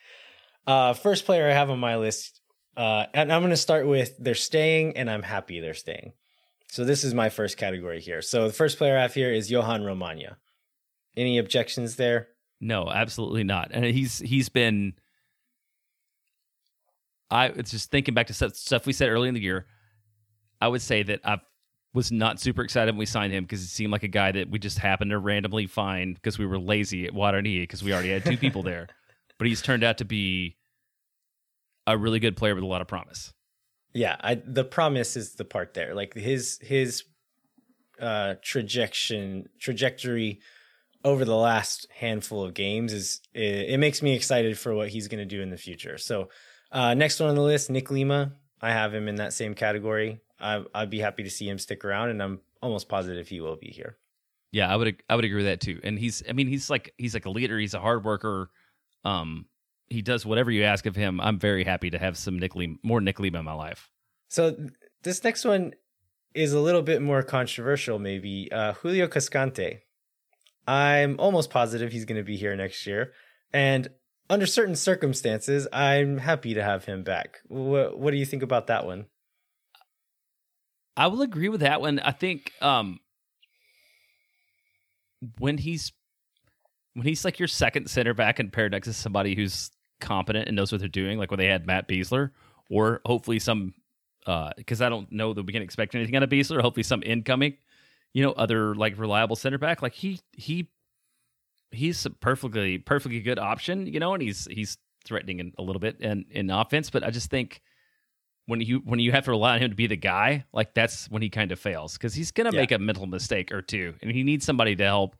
Uh 0.65 0.93
first 0.93 1.25
player 1.25 1.47
I 1.47 1.53
have 1.53 1.69
on 1.69 1.79
my 1.79 1.97
list 1.97 2.41
Uh, 2.75 3.05
and 3.13 3.31
I'm 3.31 3.41
going 3.41 3.51
to 3.51 3.57
start 3.57 3.87
with 3.87 4.15
they're 4.17 4.35
staying, 4.35 4.97
and 4.97 5.09
I'm 5.09 5.23
happy 5.23 5.59
they're 5.59 5.73
staying. 5.73 6.13
So 6.69 6.83
this 6.83 7.03
is 7.03 7.13
my 7.13 7.29
first 7.29 7.57
category 7.57 8.01
here. 8.01 8.21
So 8.21 8.47
the 8.47 8.53
first 8.53 8.79
player 8.79 8.97
I 8.97 9.03
have 9.03 9.13
here 9.13 9.31
is 9.31 9.51
Jhohan 9.51 9.81
Romaña. 9.81 10.37
Any 11.15 11.37
objections 11.37 11.97
there? 11.97 12.29
No, 12.59 12.89
absolutely 12.89 13.43
not. 13.43 13.69
And 13.71 13.85
he's 13.85 14.19
he's 14.19 14.49
been. 14.49 14.93
I 17.29 17.47
it's 17.47 17.71
just 17.71 17.91
thinking 17.91 18.15
back 18.15 18.27
to 18.27 18.33
stuff, 18.33 18.55
stuff 18.55 18.85
we 18.85 18.93
said 18.93 19.09
early 19.09 19.27
in 19.27 19.35
the 19.35 19.41
year. 19.41 19.67
I 20.59 20.67
would 20.67 20.81
say 20.81 21.03
that 21.03 21.19
I 21.23 21.41
was 21.93 22.11
not 22.11 22.39
super 22.39 22.63
excited 22.63 22.93
when 22.93 22.99
we 22.99 23.05
signed 23.05 23.33
him 23.33 23.43
because 23.43 23.61
it 23.61 23.67
seemed 23.67 23.91
like 23.91 24.03
a 24.03 24.07
guy 24.07 24.31
that 24.31 24.49
we 24.49 24.57
just 24.57 24.79
happened 24.79 25.11
to 25.11 25.19
randomly 25.19 25.67
find 25.67 26.15
because 26.15 26.39
we 26.39 26.45
were 26.45 26.57
lazy 26.57 27.05
at 27.05 27.13
Guarani 27.13 27.61
because 27.61 27.83
we 27.83 27.93
already 27.93 28.09
had 28.09 28.25
two 28.25 28.37
people 28.37 28.63
there. 28.63 28.87
But 29.39 29.47
he's 29.47 29.63
turned 29.63 29.83
out 29.83 29.97
to 29.97 30.05
be 30.05 30.57
a 31.87 31.97
really 31.97 32.19
good 32.19 32.37
player 32.37 32.55
with 32.55 32.63
a 32.63 32.67
lot 32.67 32.81
of 32.81 32.87
promise. 32.87 33.33
Yeah, 33.93 34.15
I, 34.19 34.35
the 34.35 34.63
promise 34.63 35.15
is 35.15 35.35
the 35.35 35.45
part 35.45 35.73
there. 35.73 35.93
Like 35.93 36.13
his 36.13 36.59
his 36.61 37.03
uh 37.99 38.35
trajectory 38.41 39.45
trajectory 39.59 40.39
over 41.05 41.25
the 41.25 41.35
last 41.35 41.87
handful 41.95 42.43
of 42.43 42.53
games 42.53 42.91
is 42.91 43.21
it, 43.33 43.71
it 43.71 43.77
makes 43.77 44.01
me 44.01 44.15
excited 44.15 44.57
for 44.57 44.73
what 44.73 44.89
he's 44.89 45.07
going 45.07 45.19
to 45.19 45.25
do 45.25 45.41
in 45.41 45.49
the 45.49 45.57
future. 45.57 45.97
So, 45.97 46.29
uh 46.71 46.93
next 46.95 47.19
one 47.19 47.29
on 47.29 47.35
the 47.35 47.41
list, 47.41 47.69
Nick 47.69 47.91
Lima. 47.91 48.33
I 48.61 48.71
have 48.71 48.93
him 48.93 49.07
in 49.07 49.15
that 49.15 49.33
same 49.33 49.53
category. 49.53 50.21
I, 50.39 50.63
I'd 50.73 50.89
be 50.89 50.99
happy 50.99 51.23
to 51.23 51.29
see 51.29 51.47
him 51.47 51.59
stick 51.59 51.83
around, 51.85 52.09
and 52.09 52.23
I'm 52.23 52.39
almost 52.61 52.87
positive 52.89 53.27
he 53.27 53.41
will 53.41 53.57
be 53.57 53.67
here. 53.67 53.97
Yeah, 54.51 54.71
I 54.71 54.75
would 54.75 55.03
I 55.09 55.15
would 55.15 55.25
agree 55.25 55.43
with 55.43 55.45
that 55.45 55.61
too. 55.61 55.79
And 55.83 55.99
he's 55.99 56.23
I 56.27 56.33
mean 56.33 56.47
he's 56.47 56.69
like 56.69 56.93
he's 56.97 57.13
like 57.13 57.25
a 57.25 57.29
leader. 57.29 57.59
He's 57.59 57.73
a 57.73 57.79
hard 57.79 58.03
worker. 58.03 58.49
Um, 59.03 59.45
he 59.93 60.01
does 60.01 60.25
whatever 60.25 60.51
you 60.51 60.63
ask 60.63 60.85
of 60.85 60.95
him. 60.95 61.21
I'm 61.21 61.39
very 61.39 61.63
happy 61.63 61.89
to 61.91 61.99
have 61.99 62.17
some 62.17 62.37
Nick 62.37 62.55
Lima, 62.55 62.75
more 62.83 62.99
Nick 62.99 63.19
in 63.19 63.45
my 63.45 63.53
life. 63.53 63.89
So 64.27 64.57
this 65.03 65.23
next 65.23 65.45
one 65.45 65.73
is 66.33 66.51
a 66.51 66.59
little 66.59 66.81
bit 66.81 67.01
more 67.01 67.21
controversial, 67.21 67.99
maybe. 67.99 68.49
Uh, 68.51 68.73
Julio 68.73 69.07
Cascante. 69.07 69.79
I'm 70.67 71.19
almost 71.19 71.49
positive 71.49 71.91
he's 71.91 72.05
going 72.05 72.17
to 72.17 72.23
be 72.23 72.37
here 72.37 72.55
next 72.55 72.87
year, 72.87 73.11
and 73.51 73.89
under 74.29 74.45
certain 74.45 74.75
circumstances, 74.75 75.67
I'm 75.73 76.17
happy 76.17 76.53
to 76.53 76.63
have 76.63 76.85
him 76.85 77.03
back. 77.03 77.39
What 77.47 77.99
What 77.99 78.11
do 78.11 78.17
you 78.17 78.25
think 78.25 78.43
about 78.43 78.67
that 78.67 78.85
one? 78.85 79.07
I 80.95 81.07
will 81.07 81.21
agree 81.21 81.49
with 81.49 81.59
that 81.61 81.81
one. 81.81 81.99
I 81.99 82.11
think 82.11 82.53
um, 82.61 82.99
when 85.37 85.57
he's 85.57 85.91
when 86.93 87.05
he's 87.05 87.25
like 87.25 87.39
your 87.39 87.47
second 87.47 87.89
center 87.89 88.13
back 88.13 88.39
and 88.39 88.53
paired 88.53 88.71
next 88.71 88.87
to 88.87 88.93
somebody 88.93 89.35
who's 89.35 89.69
competent 90.03 90.47
and 90.47 90.55
knows 90.55 90.71
what 90.71 90.79
they're 90.79 90.87
doing, 90.87 91.17
like 91.17 91.31
when 91.31 91.39
they 91.39 91.47
had 91.47 91.65
Matt 91.65 91.87
Besler, 91.87 92.29
or 92.69 93.01
hopefully 93.05 93.39
some 93.39 93.73
because 94.57 94.81
uh, 94.81 94.85
I 94.85 94.89
don't 94.89 95.11
know 95.11 95.33
that 95.33 95.45
we 95.45 95.51
can 95.51 95.61
expect 95.61 95.95
anything 95.95 96.15
out 96.15 96.23
of 96.23 96.29
Besler. 96.29 96.61
Hopefully 96.61 96.83
some 96.83 97.03
incoming, 97.03 97.57
you 98.13 98.23
know, 98.23 98.31
other 98.31 98.75
like 98.75 98.97
reliable 98.97 99.35
center 99.35 99.57
back. 99.57 99.81
Like 99.81 99.93
he 99.93 100.19
he 100.31 100.69
he's 101.71 102.05
a 102.05 102.09
perfectly 102.09 102.77
perfectly 102.77 103.19
good 103.19 103.39
option, 103.39 103.87
you 103.87 103.99
know, 103.99 104.13
and 104.13 104.21
he's 104.21 104.47
he's 104.49 104.77
threatening 105.05 105.39
in, 105.39 105.53
a 105.57 105.61
little 105.61 105.79
bit 105.79 105.99
in 105.99 106.25
in 106.29 106.49
offense. 106.49 106.89
But 106.89 107.03
I 107.03 107.09
just 107.09 107.29
think 107.29 107.61
when 108.45 108.61
you 108.61 108.79
when 108.85 108.99
you 108.99 109.11
have 109.11 109.25
to 109.25 109.31
rely 109.31 109.55
on 109.55 109.61
him 109.61 109.71
to 109.71 109.75
be 109.75 109.87
the 109.87 109.97
guy, 109.97 110.45
like 110.53 110.73
that's 110.73 111.09
when 111.09 111.21
he 111.21 111.29
kind 111.29 111.51
of 111.51 111.59
fails 111.59 111.93
because 111.93 112.13
he's 112.13 112.31
gonna 112.31 112.51
yeah. 112.53 112.61
make 112.61 112.71
a 112.71 112.79
mental 112.79 113.07
mistake 113.07 113.51
or 113.51 113.61
two, 113.61 113.95
and 114.01 114.11
he 114.11 114.23
needs 114.23 114.45
somebody 114.45 114.75
to 114.75 114.83
help 114.83 115.15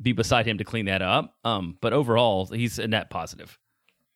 be 0.00 0.12
beside 0.12 0.46
him 0.46 0.58
to 0.58 0.64
clean 0.64 0.86
that 0.86 1.02
up. 1.02 1.36
Um, 1.44 1.76
but 1.80 1.92
overall, 1.92 2.46
he's 2.46 2.78
a 2.78 2.88
net 2.88 3.10
positive. 3.10 3.58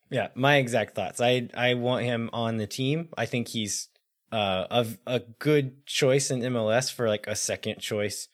Yeah, 0.09 0.29
my 0.35 0.57
exact 0.57 0.95
thoughts. 0.95 1.19
I 1.19 1.49
I 1.55 1.73
want 1.73 2.05
him 2.05 2.29
on 2.31 2.57
the 2.57 2.67
team. 2.67 3.09
I 3.17 3.25
think 3.25 3.47
he's 3.47 3.89
uh, 4.31 4.67
a 4.69 4.85
a 5.07 5.19
good 5.39 5.85
choice 5.85 6.29
in 6.31 6.41
MLS 6.41 6.91
for 6.91 7.07
like 7.07 7.27
a 7.27 7.35
second 7.35 7.79
choice 7.79 8.27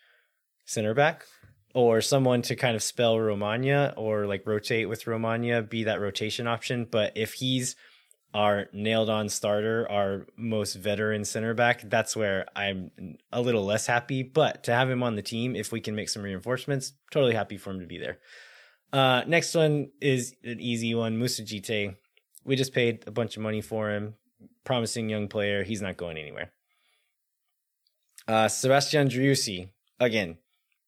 center 0.66 0.94
back 0.94 1.26
or 1.74 2.02
someone 2.02 2.42
to 2.44 2.56
kind 2.56 2.76
of 2.76 2.84
spell 2.84 3.16
Romaña 3.18 3.94
or 3.98 4.26
like 4.26 4.46
rotate 4.46 4.90
with 4.90 5.06
Romaña, 5.06 5.68
be 5.68 5.86
that 5.86 6.02
rotation 6.02 6.48
option. 6.48 6.86
But 6.90 7.14
if 7.16 7.34
he's 7.34 7.76
our 8.34 8.68
nailed 8.74 9.10
on 9.10 9.30
starter, 9.30 9.90
our 9.90 10.26
most 10.38 10.76
veteran 10.76 11.26
center 11.26 11.54
back, 11.54 11.90
that's 11.90 12.16
where 12.16 12.46
I'm 12.56 12.92
a 13.32 13.42
little 13.42 13.66
less 13.66 13.86
happy. 13.88 14.24
But 14.24 14.64
to 14.66 14.74
have 14.74 14.90
him 14.90 15.04
on 15.04 15.16
the 15.16 15.22
team, 15.22 15.56
if 15.56 15.72
we 15.72 15.82
can 15.82 15.96
make 15.96 16.10
some 16.10 16.24
reinforcements, 16.24 16.94
totally 17.12 17.36
happy 17.36 17.58
for 17.58 17.72
him 17.72 17.80
to 17.80 17.86
be 17.88 17.98
there. 17.98 18.20
Uh, 18.94 19.24
next 19.26 19.54
one 19.56 19.90
is 20.02 20.36
an 20.44 20.60
easy 20.60 20.94
one, 20.94 21.18
Moussa 21.18 21.44
Djitté. 21.44 21.96
We 22.44 22.56
just 22.56 22.74
paid 22.74 23.04
a 23.08 23.12
bunch 23.12 23.38
of 23.38 23.44
money 23.44 23.62
for 23.62 23.92
him. 23.92 24.16
Promising 24.64 25.10
young 25.10 25.28
player. 25.28 25.64
He's 25.64 25.82
not 25.82 25.98
going 25.98 26.18
anywhere. 26.18 26.52
Uh, 28.28 28.48
Sebastian 28.48 29.08
Driussi, 29.10 29.70
again, 30.00 30.38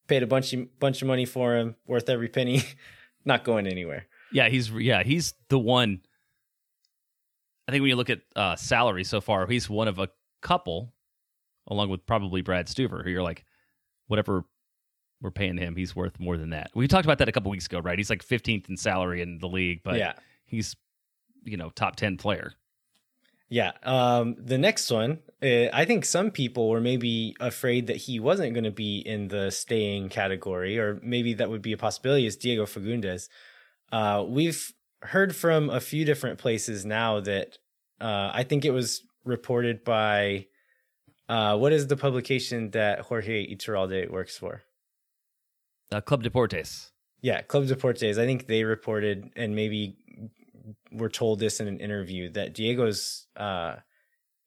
paid 0.06 0.22
a 0.22 0.26
bunch 0.26 0.52
of 0.52 0.78
bunch 0.78 1.02
of 1.02 1.08
money 1.08 1.24
for 1.24 1.56
him, 1.56 1.76
worth 1.86 2.08
every 2.08 2.28
penny, 2.28 2.62
not 3.24 3.44
going 3.44 3.66
anywhere. 3.66 4.06
Yeah, 4.32 4.48
he's 4.48 4.70
yeah, 4.70 5.02
he's 5.02 5.34
the 5.48 5.58
one. 5.58 6.02
I 7.66 7.72
think 7.72 7.82
when 7.82 7.88
you 7.88 7.96
look 7.96 8.10
at 8.10 8.20
uh, 8.36 8.56
salary 8.56 9.04
so 9.04 9.20
far, 9.20 9.46
he's 9.46 9.68
one 9.68 9.88
of 9.88 9.98
a 9.98 10.08
couple, 10.42 10.92
along 11.66 11.88
with 11.88 12.06
probably 12.06 12.42
Brad 12.42 12.66
Stuver, 12.66 13.02
who 13.02 13.10
you're 13.10 13.22
like, 13.22 13.44
whatever 14.06 14.44
we're 15.20 15.30
paying 15.30 15.56
him, 15.56 15.76
he's 15.76 15.96
worth 15.96 16.18
more 16.20 16.36
than 16.36 16.50
that. 16.50 16.70
We 16.74 16.86
talked 16.88 17.04
about 17.04 17.18
that 17.18 17.28
a 17.28 17.32
couple 17.32 17.50
weeks 17.50 17.66
ago, 17.66 17.80
right? 17.80 17.98
He's 17.98 18.10
like 18.10 18.24
15th 18.24 18.68
in 18.68 18.76
salary 18.76 19.22
in 19.22 19.38
the 19.38 19.48
league, 19.48 19.80
but 19.82 19.96
yeah. 19.96 20.14
he's 20.44 20.76
you 21.44 21.56
know 21.56 21.70
top 21.70 21.96
10 21.96 22.16
player. 22.16 22.52
Yeah. 23.48 23.72
Um, 23.82 24.36
the 24.38 24.58
next 24.58 24.90
one, 24.90 25.20
uh, 25.42 25.68
I 25.72 25.84
think 25.84 26.04
some 26.04 26.30
people 26.30 26.68
were 26.68 26.80
maybe 26.80 27.36
afraid 27.38 27.86
that 27.86 27.96
he 27.96 28.18
wasn't 28.18 28.54
going 28.54 28.64
to 28.64 28.72
be 28.72 28.98
in 28.98 29.28
the 29.28 29.50
staying 29.50 30.08
category, 30.08 30.78
or 30.78 30.98
maybe 31.02 31.34
that 31.34 31.50
would 31.50 31.62
be 31.62 31.72
a 31.72 31.76
possibility, 31.76 32.26
is 32.26 32.36
Diego 32.36 32.64
Fagundes. 32.64 33.28
Uh, 33.92 34.24
we've 34.26 34.72
heard 35.02 35.36
from 35.36 35.70
a 35.70 35.80
few 35.80 36.04
different 36.04 36.38
places 36.38 36.84
now 36.84 37.20
that 37.20 37.58
uh, 38.00 38.30
I 38.32 38.44
think 38.44 38.64
it 38.64 38.70
was 38.70 39.02
reported 39.24 39.84
by 39.84 40.46
uh, 41.28 41.56
what 41.56 41.72
is 41.72 41.86
the 41.86 41.96
publication 41.96 42.70
that 42.70 43.00
Jorge 43.00 43.54
Iturralde 43.54 44.10
works 44.10 44.36
for? 44.36 44.62
Uh, 45.92 46.00
Club 46.00 46.22
Deportes. 46.22 46.90
Yeah, 47.20 47.42
Club 47.42 47.66
Deportes. 47.66 48.18
I 48.18 48.26
think 48.26 48.46
they 48.46 48.64
reported, 48.64 49.30
and 49.36 49.54
maybe 49.54 49.96
were 50.92 51.08
told 51.08 51.40
this 51.40 51.60
in 51.60 51.68
an 51.68 51.80
interview 51.80 52.30
that 52.32 52.54
Diego's 52.54 53.26
uh, 53.36 53.76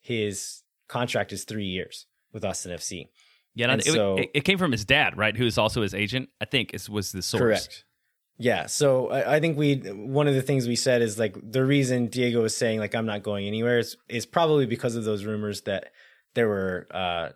his 0.02 0.64
contract 0.88 1.34
is 1.34 1.44
three 1.44 1.66
years 1.66 2.06
with 2.32 2.46
Austin 2.46 2.72
FC. 2.72 3.10
Yeah, 3.56 3.72
and 3.72 3.82
it, 3.82 3.86
so, 3.86 4.18
it, 4.18 4.30
it, 4.36 4.42
came 4.42 4.60
from 4.60 4.72
his 4.72 4.86
dad, 4.86 5.18
right? 5.18 5.36
Who's 5.36 5.58
also 5.58 5.82
his 5.82 5.96
agent. 5.96 6.30
I 6.40 6.46
think 6.46 6.74
it 6.74 6.88
was 6.88 7.12
the 7.12 7.24
source. 7.24 7.42
Correct. 7.42 7.84
Yeah, 8.38 8.68
so 8.68 9.10
I, 9.10 9.38
I, 9.38 9.40
think 9.40 9.58
we 9.58 9.78
one 9.78 10.28
of 10.28 10.36
the 10.36 10.44
things 10.44 10.68
we 10.68 10.76
said 10.76 11.02
is 11.02 11.18
like 11.18 11.36
the 11.42 11.66
reason 11.66 12.06
Diego 12.06 12.44
was 12.44 12.56
saying 12.56 12.80
like 12.80 12.94
I'm 12.94 13.08
not 13.08 13.24
going 13.24 13.48
anywhere 13.48 13.80
is, 13.80 13.98
is 14.08 14.28
probably 14.28 14.68
because 14.68 14.96
of 14.96 15.06
those 15.06 15.26
rumors 15.26 15.62
that 15.62 15.92
there 16.36 16.48
were 16.48 16.88
uh, 16.92 17.30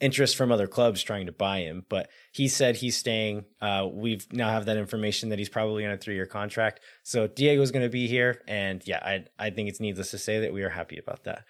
interest 0.00 0.36
from 0.36 0.52
other 0.52 0.66
clubs 0.66 1.02
trying 1.02 1.26
to 1.26 1.32
buy 1.32 1.60
him. 1.60 1.84
But 1.88 2.08
he 2.32 2.48
said 2.48 2.76
he's 2.76 2.96
staying. 2.96 3.44
Uh, 3.60 3.88
we've 3.90 4.30
now 4.32 4.50
have 4.50 4.66
that 4.66 4.76
information 4.76 5.30
that 5.30 5.38
he's 5.38 5.48
probably 5.48 5.84
on 5.84 5.92
a 5.92 5.96
three 5.96 6.14
year 6.14 6.26
contract. 6.26 6.80
So 7.02 7.26
Diego's 7.26 7.70
going 7.70 7.84
to 7.84 7.90
be 7.90 8.06
here, 8.06 8.42
and 8.46 8.82
yeah, 8.86 8.98
I 9.02 9.24
I 9.38 9.50
think 9.50 9.68
it's 9.68 9.80
needless 9.80 10.10
to 10.10 10.18
say 10.18 10.40
that 10.40 10.52
we 10.52 10.62
are 10.62 10.70
happy 10.70 10.98
about 10.98 11.24
that. 11.24 11.44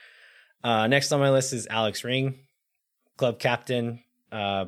Uh, 0.62 0.86
next 0.86 1.12
on 1.12 1.20
my 1.20 1.30
list 1.30 1.52
is 1.52 1.66
Alex 1.68 2.04
Ring, 2.04 2.40
club 3.16 3.38
captain, 3.38 4.02
uh, 4.32 4.66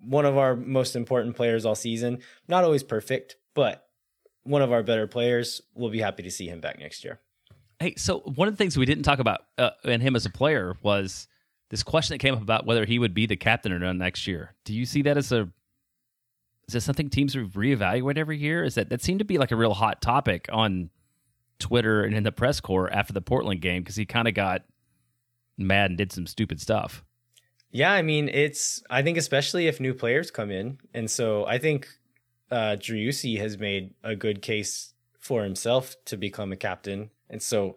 one 0.00 0.24
of 0.24 0.36
our 0.36 0.56
most 0.56 0.96
important 0.96 1.36
players 1.36 1.64
all 1.64 1.74
season. 1.74 2.18
Not 2.48 2.64
always 2.64 2.82
perfect, 2.82 3.36
but 3.54 3.84
one 4.42 4.62
of 4.62 4.72
our 4.72 4.82
better 4.82 5.06
players. 5.06 5.60
We'll 5.74 5.90
be 5.90 6.00
happy 6.00 6.22
to 6.22 6.30
see 6.30 6.48
him 6.48 6.60
back 6.60 6.78
next 6.78 7.04
year. 7.04 7.20
Hey, 7.78 7.94
so 7.96 8.20
one 8.20 8.48
of 8.48 8.54
the 8.54 8.58
things 8.58 8.76
we 8.76 8.86
didn't 8.86 9.04
talk 9.04 9.20
about 9.20 9.42
uh, 9.56 9.70
in 9.84 10.00
him 10.00 10.16
as 10.16 10.26
a 10.26 10.30
player 10.30 10.76
was 10.82 11.28
this 11.70 11.82
question 11.82 12.14
that 12.14 12.18
came 12.18 12.34
up 12.34 12.42
about 12.42 12.66
whether 12.66 12.84
he 12.84 12.98
would 12.98 13.14
be 13.14 13.26
the 13.26 13.36
captain 13.36 13.72
or 13.72 13.78
not 13.78 13.96
next 13.96 14.26
year. 14.26 14.54
Do 14.64 14.74
you 14.74 14.86
see 14.86 15.02
that 15.02 15.16
as 15.16 15.32
a 15.32 15.48
is 16.66 16.74
that 16.74 16.82
something 16.82 17.08
teams 17.08 17.34
reevaluate 17.34 18.18
every 18.18 18.36
year? 18.36 18.62
Is 18.62 18.74
that 18.74 18.90
that 18.90 19.02
seemed 19.02 19.20
to 19.20 19.24
be 19.24 19.38
like 19.38 19.52
a 19.52 19.56
real 19.56 19.74
hot 19.74 20.02
topic 20.02 20.48
on 20.52 20.90
Twitter 21.58 22.02
and 22.02 22.14
in 22.14 22.22
the 22.22 22.32
press 22.32 22.60
corps 22.60 22.92
after 22.92 23.12
the 23.12 23.20
Portland 23.20 23.60
game 23.60 23.82
because 23.82 23.96
he 23.96 24.04
kind 24.04 24.28
of 24.28 24.34
got 24.34 24.62
mad 25.56 25.90
and 25.90 25.98
did 25.98 26.12
some 26.12 26.26
stupid 26.26 26.60
stuff. 26.60 27.04
Yeah, 27.70 27.92
I 27.92 28.02
mean 28.02 28.28
it's 28.28 28.82
I 28.88 29.02
think 29.02 29.18
especially 29.18 29.66
if 29.66 29.80
new 29.80 29.92
players 29.92 30.30
come 30.30 30.50
in, 30.50 30.78
and 30.94 31.10
so 31.10 31.46
I 31.46 31.58
think 31.58 31.88
uh, 32.50 32.76
Driussi 32.78 33.38
has 33.38 33.58
made 33.58 33.94
a 34.02 34.16
good 34.16 34.40
case 34.40 34.94
for 35.18 35.42
himself 35.44 35.96
to 36.06 36.16
become 36.16 36.52
a 36.52 36.56
captain, 36.56 37.10
and 37.28 37.42
so 37.42 37.76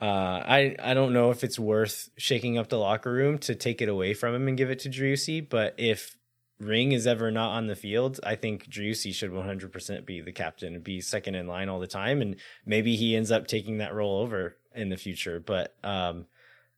uh, 0.00 0.42
I 0.46 0.76
I 0.82 0.94
don't 0.94 1.12
know 1.12 1.30
if 1.30 1.44
it's 1.44 1.58
worth 1.58 2.08
shaking 2.16 2.56
up 2.56 2.68
the 2.68 2.78
locker 2.78 3.12
room 3.12 3.38
to 3.40 3.54
take 3.54 3.82
it 3.82 3.88
away 3.88 4.14
from 4.14 4.34
him 4.34 4.48
and 4.48 4.56
give 4.56 4.70
it 4.70 4.78
to 4.80 4.88
Driussi, 4.88 5.46
but 5.46 5.74
if 5.76 6.16
Ring 6.58 6.92
is 6.92 7.06
ever 7.06 7.30
not 7.30 7.50
on 7.50 7.66
the 7.66 7.76
field, 7.76 8.18
I 8.22 8.34
think 8.34 8.68
Driussi 8.68 9.14
should 9.14 9.30
100% 9.30 10.04
be 10.04 10.20
the 10.20 10.32
captain 10.32 10.74
and 10.74 10.84
be 10.84 11.00
second 11.00 11.34
in 11.34 11.46
line 11.46 11.68
all 11.68 11.80
the 11.80 11.86
time, 11.86 12.22
and 12.22 12.36
maybe 12.64 12.96
he 12.96 13.14
ends 13.14 13.30
up 13.30 13.46
taking 13.46 13.78
that 13.78 13.94
role 13.94 14.20
over 14.20 14.56
in 14.74 14.88
the 14.88 14.96
future. 14.96 15.38
But 15.38 15.74
um, 15.84 16.26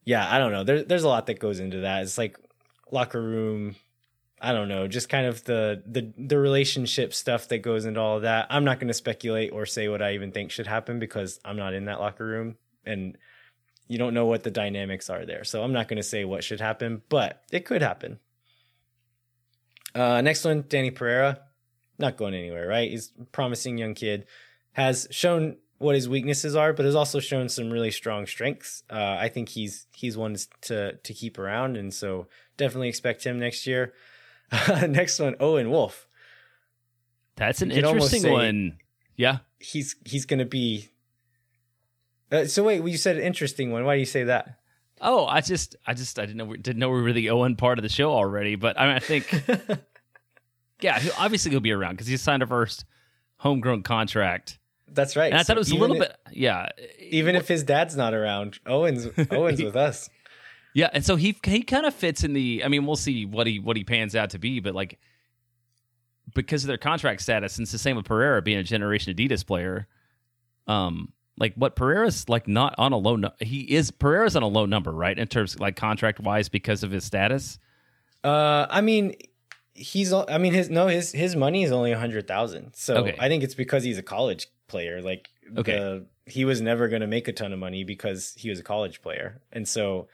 yeah, 0.04 0.28
I 0.28 0.38
don't 0.38 0.52
know. 0.52 0.64
There, 0.64 0.82
there's 0.82 1.04
a 1.04 1.08
lot 1.08 1.26
that 1.26 1.38
goes 1.38 1.60
into 1.60 1.78
that. 1.78 2.02
It's 2.02 2.18
like 2.18 2.36
locker 2.90 3.22
room. 3.22 3.76
I 4.40 4.52
don't 4.52 4.66
know, 4.66 4.88
just 4.88 5.08
kind 5.08 5.26
of 5.26 5.44
the 5.44 5.80
the 5.86 6.12
the 6.18 6.38
relationship 6.38 7.14
stuff 7.14 7.46
that 7.48 7.58
goes 7.58 7.84
into 7.84 8.00
all 8.00 8.16
of 8.16 8.22
that. 8.22 8.48
I'm 8.50 8.64
not 8.64 8.80
going 8.80 8.88
to 8.88 8.94
speculate 8.94 9.52
or 9.52 9.66
say 9.66 9.86
what 9.86 10.02
I 10.02 10.14
even 10.14 10.32
think 10.32 10.50
should 10.50 10.66
happen 10.66 10.98
because 10.98 11.38
I'm 11.44 11.56
not 11.56 11.74
in 11.74 11.84
that 11.84 12.00
locker 12.00 12.26
room 12.26 12.56
and 12.84 13.16
you 13.88 13.98
don't 13.98 14.14
know 14.14 14.26
what 14.26 14.42
the 14.42 14.50
dynamics 14.50 15.10
are 15.10 15.26
there. 15.26 15.44
So 15.44 15.62
I'm 15.62 15.72
not 15.72 15.88
going 15.88 15.98
to 15.98 16.02
say 16.02 16.24
what 16.24 16.44
should 16.44 16.60
happen, 16.60 17.02
but 17.08 17.42
it 17.50 17.64
could 17.64 17.82
happen. 17.82 18.18
Uh, 19.94 20.20
next 20.22 20.44
one, 20.44 20.64
Danny 20.68 20.90
Pereira, 20.90 21.40
not 21.98 22.16
going 22.16 22.34
anywhere, 22.34 22.66
right? 22.66 22.90
He's 22.90 23.12
a 23.20 23.24
promising 23.24 23.78
young 23.78 23.94
kid, 23.94 24.26
has 24.72 25.06
shown 25.10 25.56
what 25.82 25.94
his 25.94 26.08
weaknesses 26.08 26.56
are, 26.56 26.72
but 26.72 26.86
has 26.86 26.94
also 26.94 27.20
shown 27.20 27.48
some 27.48 27.70
really 27.70 27.90
strong 27.90 28.26
strengths. 28.26 28.82
Uh, 28.88 29.16
I 29.20 29.28
think 29.28 29.50
he's 29.50 29.86
he's 29.94 30.16
one 30.16 30.36
to 30.62 30.94
to 30.96 31.14
keep 31.14 31.38
around, 31.38 31.76
and 31.76 31.92
so 31.92 32.28
definitely 32.56 32.88
expect 32.88 33.24
him 33.24 33.38
next 33.38 33.66
year. 33.66 33.92
next 34.88 35.18
one, 35.18 35.34
Owen 35.40 35.70
Wolff. 35.70 36.06
That's 37.36 37.62
an 37.62 37.70
interesting 37.70 38.30
one. 38.30 38.78
Yeah, 39.16 39.38
he's 39.58 39.96
he's 40.04 40.24
going 40.24 40.38
to 40.38 40.46
be. 40.46 40.88
Uh, 42.32 42.46
so 42.46 42.64
wait, 42.64 42.80
well, 42.80 42.88
you 42.88 42.96
said 42.96 43.16
an 43.16 43.22
interesting 43.22 43.70
one. 43.70 43.84
Why 43.84 43.96
do 43.96 44.00
you 44.00 44.06
say 44.06 44.24
that? 44.24 44.58
Oh, 45.00 45.26
I 45.26 45.40
just, 45.40 45.76
I 45.86 45.94
just, 45.94 46.18
I 46.18 46.26
didn't 46.26 46.38
know, 46.38 46.56
didn't 46.56 46.78
know 46.78 46.88
we 46.88 47.02
were 47.02 47.12
the 47.12 47.30
Owen 47.30 47.56
part 47.56 47.78
of 47.78 47.82
the 47.82 47.88
show 47.88 48.10
already. 48.10 48.54
But 48.54 48.80
I 48.80 48.86
mean, 48.86 48.96
I 48.96 48.98
think, 49.00 49.44
yeah, 50.80 50.98
he'll, 50.98 51.12
obviously 51.18 51.50
he'll 51.50 51.60
be 51.60 51.72
around 51.72 51.94
because 51.94 52.06
he 52.06 52.16
signed 52.16 52.42
a 52.42 52.46
first 52.46 52.84
homegrown 53.38 53.82
contract. 53.82 54.58
That's 54.88 55.16
right. 55.16 55.30
And 55.30 55.38
I 55.38 55.42
so 55.42 55.48
thought 55.48 55.56
it 55.56 55.60
was 55.60 55.70
a 55.72 55.76
little 55.76 55.96
if, 55.96 56.08
bit, 56.08 56.16
yeah. 56.32 56.68
Even 57.00 57.34
if 57.34 57.48
his 57.48 57.64
dad's 57.64 57.96
not 57.96 58.14
around, 58.14 58.60
Owen's 58.66 59.08
Owen's 59.30 59.62
with 59.62 59.76
us. 59.76 60.08
Yeah, 60.74 60.88
and 60.92 61.04
so 61.04 61.16
he 61.16 61.36
he 61.44 61.62
kind 61.62 61.84
of 61.84 61.94
fits 61.94 62.24
in 62.24 62.32
the. 62.32 62.62
I 62.64 62.68
mean, 62.68 62.86
we'll 62.86 62.96
see 62.96 63.26
what 63.26 63.46
he 63.46 63.58
what 63.58 63.76
he 63.76 63.84
pans 63.84 64.16
out 64.16 64.30
to 64.30 64.38
be, 64.38 64.60
but 64.60 64.74
like 64.74 64.98
because 66.34 66.64
of 66.64 66.68
their 66.68 66.78
contract 66.78 67.20
status, 67.20 67.58
and 67.58 67.64
it's 67.64 67.72
the 67.72 67.78
same 67.78 67.96
with 67.96 68.06
Pereira 68.06 68.40
being 68.40 68.58
a 68.58 68.62
Generation 68.62 69.14
Adidas 69.14 69.46
player. 69.46 69.86
Um, 70.66 71.12
like 71.38 71.54
what 71.54 71.76
Pereira's 71.76 72.28
like 72.28 72.46
not 72.46 72.74
on 72.78 72.92
a 72.92 72.96
low. 72.96 73.16
No- 73.16 73.32
he 73.40 73.60
is 73.60 73.90
Pereira's 73.90 74.36
on 74.36 74.42
a 74.42 74.48
low 74.48 74.66
number, 74.66 74.92
right? 74.92 75.18
In 75.18 75.26
terms 75.26 75.54
of, 75.54 75.60
like 75.60 75.76
contract 75.76 76.20
wise 76.20 76.48
because 76.48 76.82
of 76.82 76.90
his 76.90 77.04
status. 77.04 77.58
Uh, 78.22 78.66
I 78.70 78.80
mean, 78.80 79.14
he's. 79.74 80.12
I 80.12 80.38
mean, 80.38 80.52
his 80.52 80.70
no, 80.70 80.86
his 80.86 81.12
his 81.12 81.34
money 81.34 81.64
is 81.64 81.72
only 81.72 81.92
a 81.92 81.98
hundred 81.98 82.28
thousand. 82.28 82.74
So 82.76 82.96
okay. 82.96 83.16
I 83.18 83.28
think 83.28 83.42
it's 83.42 83.54
because 83.54 83.82
he's 83.82 83.98
a 83.98 84.02
college 84.02 84.48
player. 84.68 85.00
Like 85.02 85.28
okay, 85.56 85.78
the, 85.78 86.06
he 86.26 86.44
was 86.44 86.60
never 86.60 86.88
going 86.88 87.00
to 87.00 87.06
make 87.06 87.28
a 87.28 87.32
ton 87.32 87.52
of 87.52 87.58
money 87.58 87.84
because 87.84 88.34
he 88.36 88.50
was 88.50 88.60
a 88.60 88.62
college 88.62 89.02
player, 89.02 89.40
and 89.52 89.66
so 89.66 90.08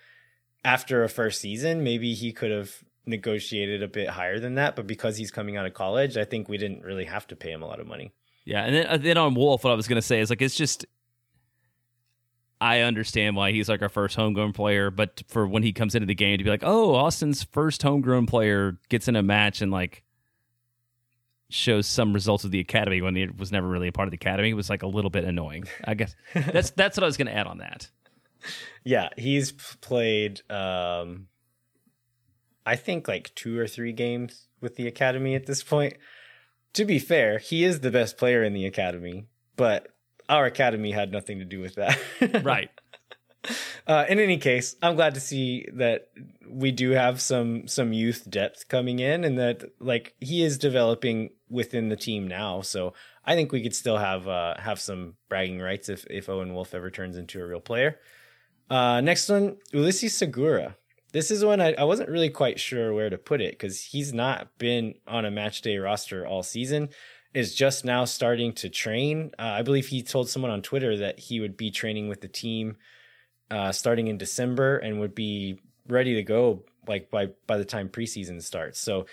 after 0.64 1.04
a 1.04 1.08
first 1.08 1.40
season, 1.40 1.82
maybe 1.82 2.14
he 2.14 2.32
could 2.32 2.50
have 2.50 2.84
negotiated 3.06 3.82
a 3.82 3.88
bit 3.88 4.08
higher 4.08 4.38
than 4.38 4.54
that. 4.54 4.76
But 4.76 4.86
because 4.86 5.16
he's 5.16 5.30
coming 5.30 5.56
out 5.56 5.66
of 5.66 5.74
college, 5.74 6.16
I 6.16 6.24
think 6.24 6.48
we 6.48 6.58
didn't 6.58 6.82
really 6.82 7.04
have 7.04 7.26
to 7.28 7.36
pay 7.36 7.50
him 7.50 7.62
a 7.62 7.66
lot 7.66 7.80
of 7.80 7.86
money. 7.86 8.12
Yeah, 8.44 8.64
and 8.64 8.74
then, 8.74 8.86
uh, 8.86 8.96
then 8.96 9.18
on 9.18 9.34
Wolff, 9.34 9.64
what 9.64 9.72
I 9.72 9.76
was 9.76 9.88
going 9.88 10.00
to 10.00 10.06
say 10.06 10.20
is 10.20 10.30
like 10.30 10.40
it's 10.40 10.56
just 10.56 10.86
I 12.60 12.80
understand 12.80 13.36
why 13.36 13.52
he's 13.52 13.68
like 13.68 13.82
our 13.82 13.88
first 13.88 14.16
homegrown 14.16 14.52
player, 14.52 14.90
but 14.90 15.22
for 15.28 15.46
when 15.46 15.62
he 15.62 15.72
comes 15.72 15.94
into 15.94 16.06
the 16.06 16.14
game 16.14 16.38
to 16.38 16.44
be 16.44 16.50
like, 16.50 16.64
oh, 16.64 16.94
Austin's 16.94 17.44
first 17.44 17.82
homegrown 17.82 18.26
player 18.26 18.78
gets 18.88 19.06
in 19.06 19.14
a 19.14 19.22
match 19.22 19.62
and 19.62 19.70
like 19.70 20.02
shows 21.50 21.86
some 21.86 22.12
results 22.12 22.44
of 22.44 22.50
the 22.50 22.60
academy 22.60 23.00
when 23.00 23.14
he 23.16 23.26
was 23.26 23.52
never 23.52 23.66
really 23.66 23.88
a 23.88 23.92
part 23.92 24.06
of 24.06 24.10
the 24.10 24.16
academy 24.16 24.52
was 24.54 24.68
like 24.68 24.82
a 24.82 24.86
little 24.86 25.10
bit 25.10 25.24
annoying. 25.24 25.64
I 25.84 25.94
guess 25.94 26.14
that's 26.34 26.70
that's 26.70 26.96
what 26.96 27.04
I 27.04 27.06
was 27.06 27.16
going 27.16 27.28
to 27.28 27.34
add 27.34 27.46
on 27.46 27.58
that. 27.58 27.88
Yeah, 28.84 29.08
he's 29.16 29.52
played 29.52 30.42
um 30.50 31.28
I 32.66 32.76
think 32.76 33.08
like 33.08 33.34
two 33.34 33.58
or 33.58 33.66
three 33.66 33.92
games 33.92 34.48
with 34.60 34.76
the 34.76 34.86
academy 34.86 35.34
at 35.34 35.46
this 35.46 35.62
point. 35.62 35.94
To 36.74 36.84
be 36.84 36.98
fair, 36.98 37.38
he 37.38 37.64
is 37.64 37.80
the 37.80 37.90
best 37.90 38.18
player 38.18 38.44
in 38.44 38.52
the 38.52 38.66
academy, 38.66 39.26
but 39.56 39.88
our 40.28 40.46
academy 40.46 40.92
had 40.92 41.12
nothing 41.12 41.38
to 41.38 41.44
do 41.44 41.60
with 41.60 41.76
that. 41.76 41.98
right. 42.44 42.70
Uh, 43.86 44.04
in 44.08 44.18
any 44.18 44.36
case, 44.36 44.76
I'm 44.82 44.96
glad 44.96 45.14
to 45.14 45.20
see 45.20 45.66
that 45.74 46.08
we 46.48 46.70
do 46.70 46.90
have 46.90 47.20
some 47.20 47.66
some 47.66 47.92
youth 47.92 48.28
depth 48.28 48.68
coming 48.68 48.98
in, 48.98 49.24
and 49.24 49.38
that 49.38 49.64
like 49.80 50.14
he 50.20 50.42
is 50.42 50.58
developing 50.58 51.30
within 51.48 51.88
the 51.88 51.96
team 51.96 52.28
now. 52.28 52.60
So 52.60 52.94
I 53.24 53.34
think 53.34 53.52
we 53.52 53.62
could 53.62 53.74
still 53.74 53.96
have 53.96 54.28
uh, 54.28 54.58
have 54.58 54.80
some 54.80 55.14
bragging 55.28 55.60
rights 55.60 55.88
if 55.88 56.04
if 56.10 56.28
Owen 56.28 56.54
Wolff 56.54 56.74
ever 56.74 56.90
turns 56.90 57.16
into 57.16 57.40
a 57.40 57.46
real 57.46 57.60
player. 57.60 57.98
Uh, 58.68 59.00
next 59.00 59.28
one, 59.28 59.56
Ulises 59.72 60.10
Segura. 60.10 60.76
This 61.12 61.30
is 61.30 61.42
one 61.42 61.60
I, 61.60 61.72
I 61.72 61.84
wasn't 61.84 62.10
really 62.10 62.28
quite 62.28 62.60
sure 62.60 62.92
where 62.92 63.08
to 63.08 63.16
put 63.16 63.40
it 63.40 63.52
because 63.52 63.82
he's 63.82 64.12
not 64.12 64.58
been 64.58 64.94
on 65.06 65.24
a 65.24 65.30
match 65.30 65.62
day 65.62 65.78
roster 65.78 66.26
all 66.26 66.42
season 66.42 66.90
is 67.34 67.54
just 67.54 67.84
now 67.84 68.04
starting 68.04 68.52
to 68.54 68.68
train. 68.68 69.30
Uh, 69.38 69.42
I 69.42 69.62
believe 69.62 69.88
he 69.88 70.02
told 70.02 70.28
someone 70.28 70.50
on 70.50 70.62
Twitter 70.62 70.96
that 70.98 71.18
he 71.18 71.40
would 71.40 71.56
be 71.56 71.70
training 71.70 72.08
with 72.08 72.20
the 72.20 72.28
team 72.28 72.76
uh, 73.50 73.72
starting 73.72 74.08
in 74.08 74.18
December 74.18 74.78
and 74.78 75.00
would 75.00 75.14
be 75.14 75.60
ready 75.88 76.14
to 76.14 76.22
go 76.22 76.64
like 76.86 77.10
by 77.10 77.26
by 77.46 77.56
the 77.58 77.64
time 77.64 77.88
preseason 77.88 78.42
starts. 78.42 78.80
So, 78.80 79.06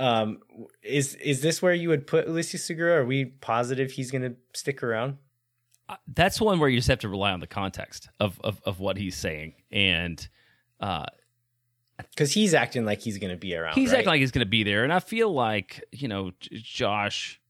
um, 0.00 0.38
is 0.82 1.14
is 1.16 1.40
this 1.40 1.62
where 1.62 1.74
you 1.74 1.88
would 1.88 2.06
put 2.06 2.28
Ulises 2.28 2.60
Segura? 2.60 3.02
Are 3.02 3.06
we 3.06 3.26
positive 3.26 3.92
he's 3.92 4.10
going 4.10 4.22
to 4.22 4.36
stick 4.54 4.82
around? 4.82 5.18
Uh, 5.88 5.96
that's 6.14 6.40
one 6.40 6.58
where 6.58 6.68
you 6.68 6.78
just 6.78 6.88
have 6.88 6.98
to 7.00 7.08
rely 7.08 7.32
on 7.32 7.40
the 7.40 7.46
context 7.46 8.08
of 8.20 8.40
of, 8.42 8.60
of 8.64 8.80
what 8.80 8.96
he's 8.96 9.16
saying 9.16 9.54
and. 9.70 10.28
Because 11.98 12.32
he's 12.32 12.54
acting 12.54 12.84
like 12.84 13.00
he's 13.00 13.18
going 13.18 13.30
to 13.30 13.36
be 13.36 13.54
around. 13.54 13.74
He's 13.74 13.90
right? 13.90 13.98
acting 13.98 14.10
like 14.10 14.20
he's 14.20 14.30
going 14.30 14.44
to 14.44 14.50
be 14.50 14.62
there, 14.62 14.84
and 14.84 14.92
I 14.92 15.00
feel 15.00 15.32
like 15.32 15.84
you 15.92 16.08
know 16.08 16.32
Josh 16.40 17.40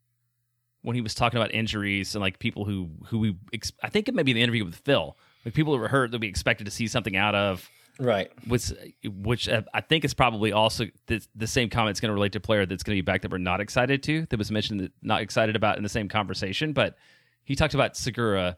when 0.82 0.94
he 0.94 1.00
was 1.00 1.14
talking 1.14 1.38
about 1.38 1.52
injuries 1.52 2.14
and 2.14 2.22
like 2.22 2.38
people 2.38 2.64
who 2.64 2.88
who 3.06 3.18
we 3.18 3.36
ex- 3.52 3.72
I 3.82 3.90
think 3.90 4.08
it 4.08 4.14
may 4.14 4.22
be 4.22 4.32
the 4.32 4.42
interview 4.42 4.64
with 4.64 4.76
Phil, 4.76 5.16
like 5.44 5.54
people 5.54 5.74
who 5.74 5.80
were 5.80 5.88
hurt 5.88 6.12
that 6.12 6.20
we 6.20 6.28
expected 6.28 6.64
to 6.64 6.70
see 6.70 6.86
something 6.86 7.16
out 7.16 7.34
of. 7.34 7.68
Right. 8.00 8.30
Which, 8.46 8.72
which 9.04 9.48
uh, 9.48 9.62
I 9.74 9.80
think 9.80 10.04
is 10.04 10.14
probably 10.14 10.52
also 10.52 10.86
the, 11.08 11.20
the 11.34 11.48
same 11.48 11.68
comment 11.68 11.96
is 11.96 12.00
going 12.00 12.10
to 12.10 12.14
relate 12.14 12.30
to 12.32 12.38
a 12.38 12.40
player 12.40 12.64
that's 12.64 12.84
going 12.84 12.96
to 12.96 13.02
be 13.02 13.04
back 13.04 13.22
that 13.22 13.30
we're 13.32 13.38
not 13.38 13.60
excited 13.60 14.04
to. 14.04 14.24
That 14.26 14.38
was 14.38 14.52
mentioned 14.52 14.80
that 14.80 14.92
not 15.02 15.20
excited 15.20 15.56
about 15.56 15.78
in 15.78 15.82
the 15.82 15.88
same 15.88 16.08
conversation, 16.08 16.72
but 16.72 16.96
he 17.42 17.56
talked 17.56 17.74
about 17.74 17.96
Segura 17.96 18.56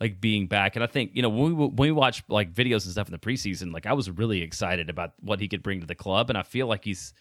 like 0.00 0.20
being 0.20 0.46
back. 0.46 0.76
And 0.76 0.82
I 0.82 0.86
think 0.86 1.12
you 1.14 1.22
know 1.22 1.28
when 1.28 1.56
we 1.56 1.66
when 1.66 1.88
we 1.88 1.92
watch 1.92 2.22
like 2.28 2.52
videos 2.52 2.84
and 2.84 2.92
stuff 2.92 3.08
in 3.08 3.12
the 3.12 3.18
preseason, 3.18 3.72
like 3.72 3.86
I 3.86 3.92
was 3.92 4.10
really 4.10 4.42
excited 4.42 4.90
about 4.90 5.12
what 5.20 5.40
he 5.40 5.48
could 5.48 5.62
bring 5.62 5.80
to 5.80 5.86
the 5.86 5.94
club, 5.94 6.30
and 6.30 6.38
I 6.38 6.42
feel 6.42 6.66
like 6.66 6.84
he's 6.84 7.12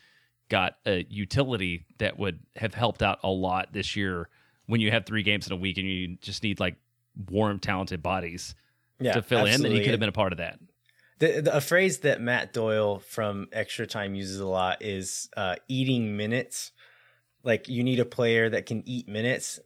got 0.49 0.77
a 0.85 1.05
utility 1.09 1.85
that 1.97 2.17
would 2.17 2.39
have 2.55 2.73
helped 2.73 3.03
out 3.03 3.19
a 3.23 3.29
lot 3.29 3.73
this 3.73 3.95
year 3.95 4.29
when 4.65 4.81
you 4.81 4.91
have 4.91 5.05
three 5.05 5.23
games 5.23 5.47
in 5.47 5.53
a 5.53 5.57
week 5.57 5.77
and 5.77 5.87
you 5.87 6.17
just 6.21 6.43
need 6.43 6.59
like 6.59 6.75
warm, 7.29 7.59
talented 7.59 8.01
bodies 8.01 8.55
yeah, 8.99 9.13
to 9.13 9.21
fill 9.21 9.39
absolutely. 9.39 9.55
in. 9.55 9.61
Then 9.61 9.79
he 9.79 9.85
could 9.85 9.91
have 9.91 9.99
been 9.99 10.09
a 10.09 10.13
part 10.13 10.31
of 10.31 10.37
that. 10.37 10.59
The, 11.19 11.41
the, 11.41 11.57
a 11.57 11.61
phrase 11.61 11.99
that 11.99 12.21
Matt 12.21 12.53
Doyle 12.53 12.99
from 12.99 13.47
Extra 13.51 13.87
Time 13.87 14.13
uses 14.13 14.39
a 14.39 14.47
lot 14.47 14.81
is 14.81 15.29
uh, 15.35 15.55
eating 15.67 16.15
minutes. 16.15 16.71
Like 17.43 17.67
you 17.67 17.83
need 17.83 17.99
a 17.99 18.05
player 18.05 18.49
that 18.49 18.65
can 18.65 18.87
eat 18.87 19.07
minutes. 19.07 19.59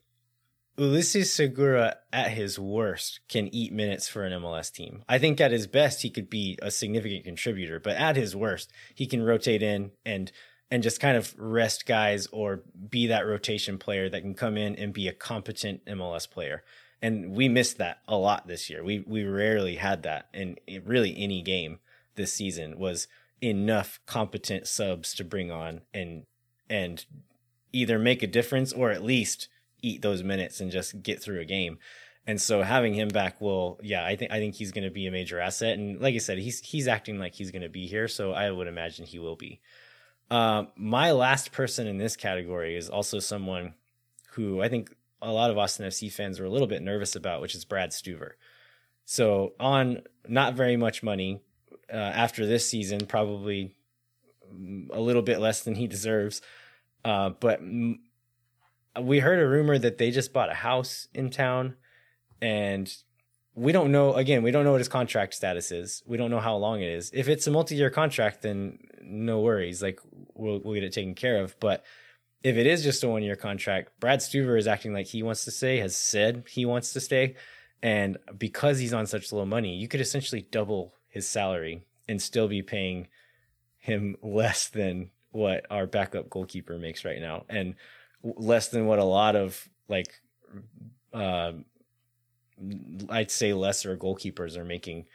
Ulises 0.82 1.28
Segura 1.28 1.98
at 2.12 2.32
his 2.32 2.58
worst 2.58 3.20
can 3.30 3.54
eat 3.54 3.72
minutes 3.72 4.08
for 4.08 4.24
an 4.24 4.34
MLS 4.42 4.74
team. 4.74 5.04
I 5.08 5.20
think 5.20 5.40
at 5.40 5.52
his 5.52 5.68
best 5.68 6.02
he 6.02 6.10
could 6.10 6.28
be 6.28 6.58
a 6.60 6.72
significant 6.72 7.24
contributor, 7.24 7.80
but 7.80 7.98
at 7.98 8.16
his 8.16 8.36
worst 8.36 8.72
he 8.96 9.06
can 9.06 9.22
rotate 9.22 9.62
in 9.62 9.92
and 10.04 10.32
and 10.72 10.82
just 10.82 11.00
kind 11.00 11.16
of 11.18 11.36
rest 11.38 11.86
guys 11.86 12.26
or 12.32 12.64
be 12.90 13.06
that 13.06 13.28
rotation 13.28 13.78
player 13.78 14.10
that 14.10 14.22
can 14.22 14.34
come 14.34 14.58
in 14.58 14.76
and 14.76 14.92
be 14.92 15.08
a 15.08 15.14
competent 15.14 15.86
MLS 15.86 16.28
player. 16.28 16.64
And 17.00 17.36
we 17.36 17.48
missed 17.48 17.78
that 17.78 18.00
a 18.08 18.16
lot 18.16 18.48
this 18.48 18.68
year. 18.68 18.84
We 18.84 19.04
we 19.06 19.24
rarely 19.24 19.76
had 19.76 20.02
that 20.02 20.30
in 20.34 20.58
really 20.84 21.16
any 21.16 21.44
game 21.44 21.78
this 22.16 22.34
season 22.34 22.80
was 22.80 23.08
enough 23.40 24.00
competent 24.08 24.66
subs 24.66 25.14
to 25.14 25.24
bring 25.24 25.52
on 25.52 25.82
and 25.94 26.26
and 26.72 27.06
either 27.72 28.00
make 28.00 28.24
a 28.24 28.28
difference 28.28 28.74
or 28.74 28.90
at 28.90 29.04
least 29.04 29.48
eat 29.82 30.02
those 30.02 30.24
minutes 30.24 30.60
and 30.60 30.72
just 30.72 31.02
get 31.02 31.22
through 31.22 31.40
a 31.40 31.46
game. 31.46 31.80
And 32.28 32.40
so 32.40 32.62
having 32.62 32.94
him 32.94 33.08
back 33.08 33.42
will, 33.42 33.80
yeah, 33.82 34.06
I 34.06 34.16
think 34.16 34.32
I 34.32 34.40
think 34.40 34.56
he's 34.56 34.72
going 34.72 34.84
to 34.84 34.92
be 34.92 35.08
a 35.08 35.12
major 35.12 35.40
asset. 35.40 35.78
And 35.78 36.00
like 36.00 36.14
I 36.14 36.20
said, 36.20 36.38
he's 36.38 36.60
he's 36.60 36.88
acting 36.88 37.18
like 37.18 37.34
he's 37.34 37.52
going 37.52 37.64
to 37.64 37.70
be 37.70 37.88
here, 37.88 38.08
so 38.08 38.32
I 38.32 38.52
would 38.52 38.68
imagine 38.68 39.06
he 39.06 39.20
will 39.20 39.36
be. 39.36 39.60
Uh, 40.30 40.66
my 40.76 41.12
last 41.12 41.52
person 41.52 41.88
in 41.88 41.98
this 41.98 42.16
category 42.16 42.78
is 42.78 42.90
also 42.90 43.20
someone 43.20 43.74
who 44.34 44.62
I 44.62 44.70
think 44.70 44.96
a 45.22 45.32
lot 45.32 45.50
of 45.50 45.58
Austin 45.58 45.86
FC 45.88 46.12
fans 46.12 46.40
were 46.40 46.46
a 46.46 46.50
little 46.50 46.68
bit 46.68 46.82
nervous 46.82 47.16
about, 47.16 47.42
which 47.42 47.56
is 47.56 47.66
Brad 47.66 47.90
Stuver. 47.90 48.32
So 49.06 49.54
on 49.60 50.04
not 50.28 50.54
very 50.54 50.78
much 50.78 51.04
money 51.04 51.42
uh, 51.92 51.98
after 51.98 52.46
this 52.46 52.68
season, 52.68 53.08
probably 53.08 53.76
a 54.92 55.00
little 55.00 55.22
bit 55.22 55.40
less 55.40 55.64
than 55.64 55.76
he 55.76 55.88
deserves. 55.88 56.42
Uh, 57.04 57.32
but 57.32 57.62
we 59.00 59.20
heard 59.20 59.40
a 59.40 59.48
rumor 59.48 59.78
that 59.78 59.98
they 59.98 60.12
just 60.12 60.34
bought 60.34 60.52
a 60.52 60.56
house 60.56 61.08
in 61.14 61.30
town 61.30 61.76
and 62.42 62.94
we 63.54 63.72
don't 63.72 63.92
know 63.92 64.14
again 64.14 64.44
we 64.44 64.52
don't 64.52 64.64
know 64.64 64.72
what 64.72 64.80
his 64.82 64.88
contract 64.88 65.34
status 65.34 65.72
is. 65.72 66.04
We 66.06 66.18
don't 66.18 66.32
know 66.32 66.40
how 66.40 66.56
long 66.56 66.82
it 66.82 66.90
is. 66.90 67.12
If 67.14 67.28
it's 67.28 67.48
a 67.48 67.52
multi-year 67.52 67.90
contract 67.90 68.42
then 68.42 68.80
no 69.02 69.40
worries. 69.40 69.82
Like 69.82 70.00
we'll, 70.34 70.60
we'll 70.60 70.74
get 70.74 70.84
it 70.84 70.94
taken 70.94 71.16
care 71.16 71.42
of. 71.42 71.60
But 71.60 71.84
if 72.44 72.56
it 72.56 72.66
is 72.66 72.84
just 72.84 73.04
a 73.04 73.08
one-year 73.08 73.36
contract 73.36 74.00
brad 74.00 74.20
stuver 74.20 74.58
is 74.58 74.68
acting 74.68 74.94
like 74.94 75.08
he 75.08 75.24
wants 75.24 75.46
to 75.46 75.52
stay 75.52 75.80
has 75.80 75.96
said 75.96 76.44
he 76.48 76.66
wants 76.66 76.94
to 76.94 77.00
stay. 77.00 77.36
And 77.84 78.18
because 78.38 78.78
he's 78.78 78.94
on 78.94 79.08
such 79.08 79.32
low 79.32 79.46
money 79.46 79.76
you 79.76 79.88
could 79.88 80.02
essentially 80.02 80.48
double 80.52 80.94
his 81.08 81.28
salary 81.28 81.84
and 82.08 82.22
still 82.22 82.48
be 82.48 82.62
paying 82.62 83.08
him 83.78 84.18
less 84.24 84.70
than 84.70 85.12
what 85.32 85.66
our 85.70 85.88
backup 85.88 86.30
goalkeeper 86.30 86.78
makes 86.78 87.06
right 87.06 87.22
now. 87.22 87.46
And 87.50 87.76
less 88.24 88.70
than 88.70 88.86
what 88.86 89.00
a 89.00 89.04
lot 89.04 89.36
of 89.36 89.68
like 89.88 90.14
uh, 91.14 91.54
I'd 93.10 93.32
say 93.32 93.54
lesser 93.54 93.98
goalkeepers 93.98 94.58
are 94.58 94.66
making 94.66 95.06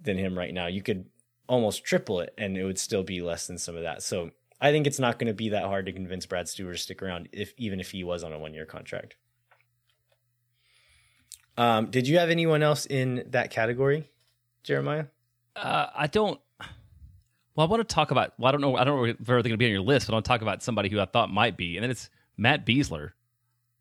than 0.00 0.18
him 0.18 0.38
right 0.38 0.52
now. 0.52 0.66
You 0.66 0.82
could 0.82 1.06
almost 1.46 1.84
triple 1.84 2.20
it 2.20 2.34
and 2.38 2.56
it 2.56 2.64
would 2.64 2.78
still 2.78 3.02
be 3.02 3.20
less 3.20 3.46
than 3.46 3.58
some 3.58 3.76
of 3.76 3.82
that. 3.82 4.02
So 4.02 4.30
I 4.60 4.70
think 4.70 4.86
it's 4.86 4.98
not 4.98 5.18
going 5.18 5.28
to 5.28 5.34
be 5.34 5.50
that 5.50 5.64
hard 5.64 5.86
to 5.86 5.92
convince 5.92 6.26
Brad 6.26 6.46
Stuver 6.46 6.72
to 6.72 6.78
stick 6.78 7.02
around 7.02 7.28
if 7.32 7.54
even 7.56 7.80
if 7.80 7.90
he 7.90 8.04
was 8.04 8.24
on 8.24 8.32
a 8.32 8.38
one 8.38 8.54
year 8.54 8.66
contract. 8.66 9.16
Um, 11.56 11.90
did 11.90 12.08
you 12.08 12.18
have 12.18 12.30
anyone 12.30 12.62
else 12.62 12.86
in 12.86 13.24
that 13.28 13.50
category, 13.50 14.10
Jeremiah? 14.64 15.06
Uh, 15.54 15.86
I 15.94 16.06
don't. 16.08 16.40
Well, 17.54 17.66
I 17.66 17.70
want 17.70 17.88
to 17.88 17.94
talk 17.94 18.10
about. 18.10 18.32
Well, 18.38 18.48
I 18.48 18.52
don't 18.52 18.60
know. 18.60 18.76
I 18.76 18.82
don't 18.82 18.96
know 18.96 19.04
if 19.04 19.18
they're 19.18 19.36
going 19.36 19.52
to 19.52 19.56
be 19.56 19.66
on 19.66 19.70
your 19.70 19.80
list, 19.80 20.06
but 20.06 20.14
I 20.14 20.16
want 20.16 20.24
to 20.24 20.28
talk 20.28 20.42
about 20.42 20.62
somebody 20.62 20.88
who 20.88 20.98
I 20.98 21.04
thought 21.04 21.30
might 21.30 21.56
be, 21.56 21.76
and 21.76 21.84
then 21.84 21.90
it's 21.90 22.10
Matt 22.36 22.64
Besler. 22.66 23.10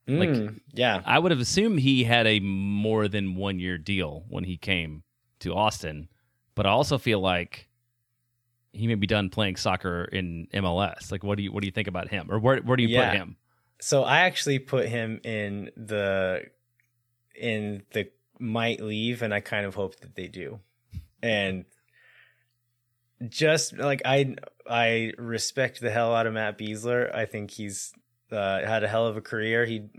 Like, 0.06 0.30
Mm, 0.30 0.60
yeah, 0.74 1.02
I 1.06 1.18
would 1.18 1.32
have 1.32 1.40
assumed 1.40 1.80
he 1.80 2.04
had 2.04 2.28
a 2.28 2.40
more 2.42 3.08
than 3.08 3.36
one 3.36 3.58
year 3.60 3.78
deal 3.78 4.26
when 4.28 4.44
he 4.44 4.58
came 4.58 5.04
to 5.40 5.54
Austin, 5.54 6.10
but 6.56 6.66
I 6.66 6.70
also 6.72 6.98
feel 6.98 7.22
like 7.22 7.70
he 8.74 8.86
may 8.88 8.96
be 8.96 9.08
done 9.08 9.30
playing 9.30 9.56
soccer 9.56 10.04
in 10.06 10.48
MLS. 10.54 11.10
Like, 11.12 11.24
what 11.24 11.38
do 11.38 11.44
you 11.44 11.54
what 11.54 11.62
do 11.62 11.68
you 11.68 11.72
think 11.72 11.88
about 11.88 12.10
him, 12.10 12.30
or 12.30 12.38
where 12.38 12.58
where 12.62 12.76
do 12.76 12.84
you 12.84 12.90
Yeah. 12.90 13.10
put 13.12 13.18
him? 13.18 13.38
so 13.80 14.04
I 14.04 14.20
actually 14.20 14.60
put 14.60 14.88
him 14.90 15.20
in 15.24 15.70
the 15.78 16.48
in 17.36 17.84
the 17.94 18.10
might 18.40 18.82
leave, 18.82 19.22
and 19.22 19.34
I 19.34 19.40
kind 19.40 19.66
of 19.66 19.74
hope 19.76 20.00
that 20.02 20.16
they 20.16 20.28
do. 20.28 20.60
And 21.22 21.64
just 23.30 23.78
like 23.78 24.02
I 24.04 24.36
I 24.70 25.14
respect 25.18 25.80
the 25.80 25.92
hell 25.92 26.14
out 26.14 26.28
of 26.28 26.34
Matt 26.34 26.58
Besler. 26.58 27.14
I 27.16 27.26
think 27.26 27.52
he's 27.52 27.94
uh, 28.34 28.66
had 28.66 28.84
a 28.84 28.88
hell 28.88 29.08
of 29.08 29.18
a 29.18 29.22
career. 29.22 29.66
He 29.66 29.90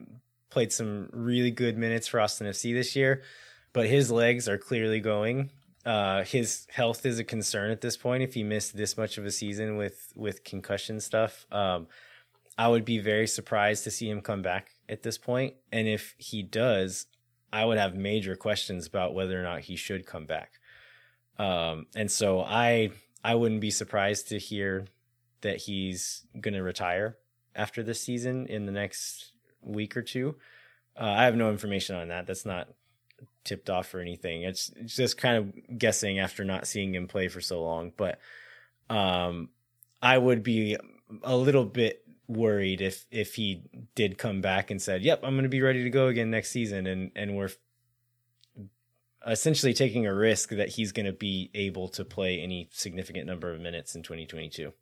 played 0.51 0.73
some 0.73 1.09
really 1.13 1.51
good 1.51 1.79
minutes 1.79 2.07
for 2.09 2.21
Austin 2.21 2.47
FC 2.47 2.75
this 2.75 2.95
year, 2.95 3.23
but 3.73 3.87
his 3.87 4.11
legs 4.11 4.49
are 4.49 4.59
clearly 4.59 5.01
going. 5.01 5.51
Uh, 5.85 6.25
his 6.25 6.67
health 6.71 7.05
is 7.05 7.19
a 7.19 7.25
concern 7.25 7.71
at 7.71 7.81
this 7.81 7.97
point. 7.97 8.23
If 8.23 8.35
he 8.35 8.43
missed 8.43 8.77
this 8.77 8.97
much 8.97 9.19
of 9.19 9.27
a 9.27 9.31
season 9.31 9.77
with 9.77 10.13
with 10.15 10.45
concussion 10.45 11.01
stuff, 11.01 11.47
um, 11.53 11.89
I 12.57 12.69
would 12.69 12.85
be 12.85 12.99
very 12.99 13.27
surprised 13.27 13.85
to 13.85 13.91
see 13.91 14.09
him 14.09 14.21
come 14.21 14.43
back 14.43 14.69
at 14.89 15.03
this 15.03 15.19
point. 15.19 15.55
And 15.73 15.87
if 15.89 16.15
he 16.19 16.43
does, 16.43 17.07
I 17.53 17.65
would 17.65 17.79
have 17.79 17.95
major 17.95 18.37
questions 18.37 18.87
about 18.87 19.15
whether 19.15 19.39
or 19.39 19.43
not 19.43 19.61
he 19.61 19.77
should 19.77 20.07
come 20.07 20.27
back. 20.27 20.53
Um, 21.39 21.87
and 21.95 22.11
so 22.11 22.41
I 22.41 22.91
I 23.23 23.35
wouldn't 23.35 23.61
be 23.61 23.71
surprised 23.71 24.29
to 24.29 24.39
hear 24.39 24.87
that 25.41 25.59
he's 25.59 26.25
going 26.41 26.55
to 26.55 26.63
retire 26.63 27.19
after 27.55 27.83
this 27.83 28.01
season 28.01 28.47
in 28.47 28.67
the 28.67 28.73
next 28.73 29.33
week 29.63 29.97
or 29.97 30.03
two. 30.03 30.37
Uh, 30.99 31.05
I 31.05 31.25
have 31.25 31.37
no 31.37 31.51
information 31.51 31.97
on 31.97 32.09
that. 32.09 32.27
That's 32.27 32.47
not 32.47 32.69
tipped 33.45 33.71
off 33.71 33.95
or 33.95 34.01
anything. 34.01 34.43
It's, 34.43 34.71
just 34.87 35.17
kind 35.17 35.37
of 35.37 35.79
guessing 35.79 36.19
after 36.19 36.45
not 36.45 36.67
seeing 36.67 36.95
him 36.95 37.09
play 37.09 37.29
for 37.29 37.41
so 37.41 37.63
long. 37.63 37.93
But 37.97 38.19
um, 38.91 39.51
I 40.03 40.17
would 40.19 40.43
be 40.43 40.77
a 41.23 41.37
little 41.37 41.65
bit 41.65 42.01
worried 42.27 42.81
if 42.81 43.05
if 43.11 43.35
he 43.35 43.63
did 43.95 44.19
come 44.19 44.41
back 44.41 44.71
and 44.71 44.81
said, 44.81 45.03
"Yep, 45.03 45.21
I'm 45.23 45.35
going 45.35 45.45
to 45.45 45.49
be 45.49 45.63
ready 45.63 45.85
to 45.85 45.91
go 45.91 46.09
again 46.09 46.31
next 46.31 46.51
season," 46.51 46.87
and 46.87 47.11
and 47.15 47.37
we're 47.37 47.51
essentially 49.27 49.73
taking 49.73 50.07
a 50.07 50.15
risk 50.15 50.51
that 50.51 50.71
he's 50.71 50.93
going 50.93 51.07
to 51.07 51.13
be 51.13 51.51
able 51.55 51.89
to 51.89 52.05
play 52.05 52.41
any 52.41 52.69
significant 52.73 53.27
number 53.27 53.53
of 53.53 53.61
minutes 53.61 53.95
in 53.95 54.03
2022. 54.03 54.73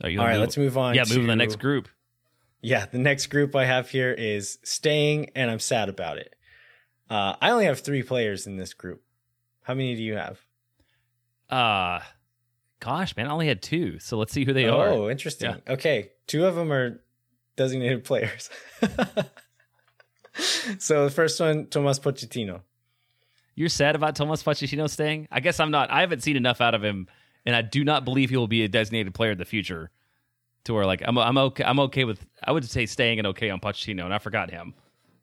Are 0.00 0.08
you 0.08 0.20
All 0.20 0.28
move- 0.28 0.40
let's 0.40 0.56
move 0.56 0.78
on. 0.78 0.94
Yeah, 0.94 1.02
move 1.02 1.20
to 1.20 1.26
the 1.26 1.36
next 1.36 1.58
group. 1.58 1.88
Yeah, 2.60 2.86
the 2.86 2.98
next 2.98 3.26
group 3.26 3.56
I 3.56 3.64
have 3.64 3.90
here 3.90 4.12
is 4.12 4.58
staying, 4.62 5.30
and 5.34 5.50
I'm 5.50 5.58
sad 5.58 5.88
about 5.88 6.18
it. 6.18 6.34
Uh, 7.10 7.34
I 7.40 7.50
only 7.50 7.64
have 7.64 7.80
three 7.80 8.02
players 8.02 8.46
in 8.46 8.56
this 8.56 8.72
group. 8.72 9.02
How 9.62 9.74
many 9.74 9.94
do 9.94 10.02
you 10.02 10.14
have? 10.14 10.40
Uh 11.50 12.00
gosh, 12.80 13.16
man, 13.16 13.26
I 13.26 13.30
only 13.30 13.46
had 13.46 13.62
two. 13.62 13.98
So 13.98 14.18
let's 14.18 14.32
see 14.32 14.44
who 14.44 14.52
they 14.52 14.66
oh, 14.66 14.78
are. 14.78 14.88
Oh, 14.88 15.10
interesting. 15.10 15.56
Okay, 15.68 16.10
two 16.26 16.46
of 16.46 16.54
them 16.54 16.72
are 16.72 17.00
designated 17.56 18.04
players. 18.10 18.50
so 20.78 21.04
the 21.04 21.10
first 21.10 21.38
one, 21.40 21.66
Tomas 21.66 21.98
Pochettino. 21.98 22.62
You're 23.54 23.68
sad 23.68 23.94
about 23.94 24.16
Tomas 24.16 24.42
Pochettino 24.42 24.88
staying? 24.88 25.28
I 25.30 25.40
guess 25.40 25.60
I'm 25.60 25.70
not. 25.70 25.90
I 25.90 26.00
haven't 26.00 26.22
seen 26.22 26.36
enough 26.36 26.60
out 26.60 26.74
of 26.74 26.82
him, 26.82 27.06
and 27.46 27.54
I 27.56 27.62
do 27.62 27.84
not 27.84 28.04
believe 28.04 28.30
he 28.30 28.36
will 28.36 28.48
be 28.48 28.62
a 28.64 28.68
designated 28.68 29.14
player 29.14 29.32
in 29.32 29.38
the 29.38 29.44
future. 29.44 29.90
To 30.64 30.74
where 30.74 30.86
like 30.86 31.02
I'm 31.04 31.18
I'm 31.18 31.36
okay 31.38 31.64
I'm 31.64 31.80
okay 31.80 32.04
with 32.04 32.24
I 32.44 32.52
would 32.52 32.64
say 32.64 32.86
staying 32.86 33.18
and 33.18 33.26
okay 33.28 33.50
on 33.50 33.58
Pochettino, 33.58 34.04
and 34.04 34.14
I 34.14 34.18
forgot 34.18 34.50
him. 34.50 34.74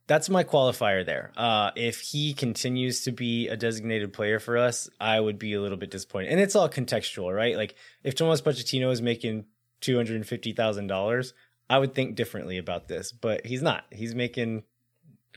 That's 0.05 0.27
my 0.29 0.43
qualifier 0.43 1.05
there. 1.05 1.31
Uh, 1.37 1.69
if 1.75 2.01
he 2.01 2.33
continues 2.33 3.03
to 3.03 3.11
be 3.11 3.47
a 3.47 3.55
designated 3.55 4.11
player 4.11 4.39
for 4.39 4.57
us, 4.57 4.89
I 4.99 5.19
would 5.19 5.37
be 5.39 5.53
a 5.53 5.61
little 5.61 5.77
bit 5.77 5.91
disappointed. 5.91 6.31
And 6.31 6.41
it's 6.41 6.55
all 6.55 6.67
contextual, 6.67 7.33
right? 7.33 7.55
Like 7.55 7.75
if 8.03 8.15
Tomas 8.15 8.41
Pochettino 8.41 8.91
is 8.91 9.01
making 9.01 9.45
two 9.81 9.95
hundred 9.95 10.15
and 10.17 10.27
fifty 10.27 10.51
thousand 10.51 10.87
dollars, 10.87 11.33
I 11.69 11.77
would 11.77 11.93
think 11.93 12.15
differently 12.15 12.57
about 12.57 12.87
this. 12.89 13.11
But 13.13 13.45
he's 13.45 13.61
not. 13.61 13.85
He's 13.91 14.13
making 14.15 14.63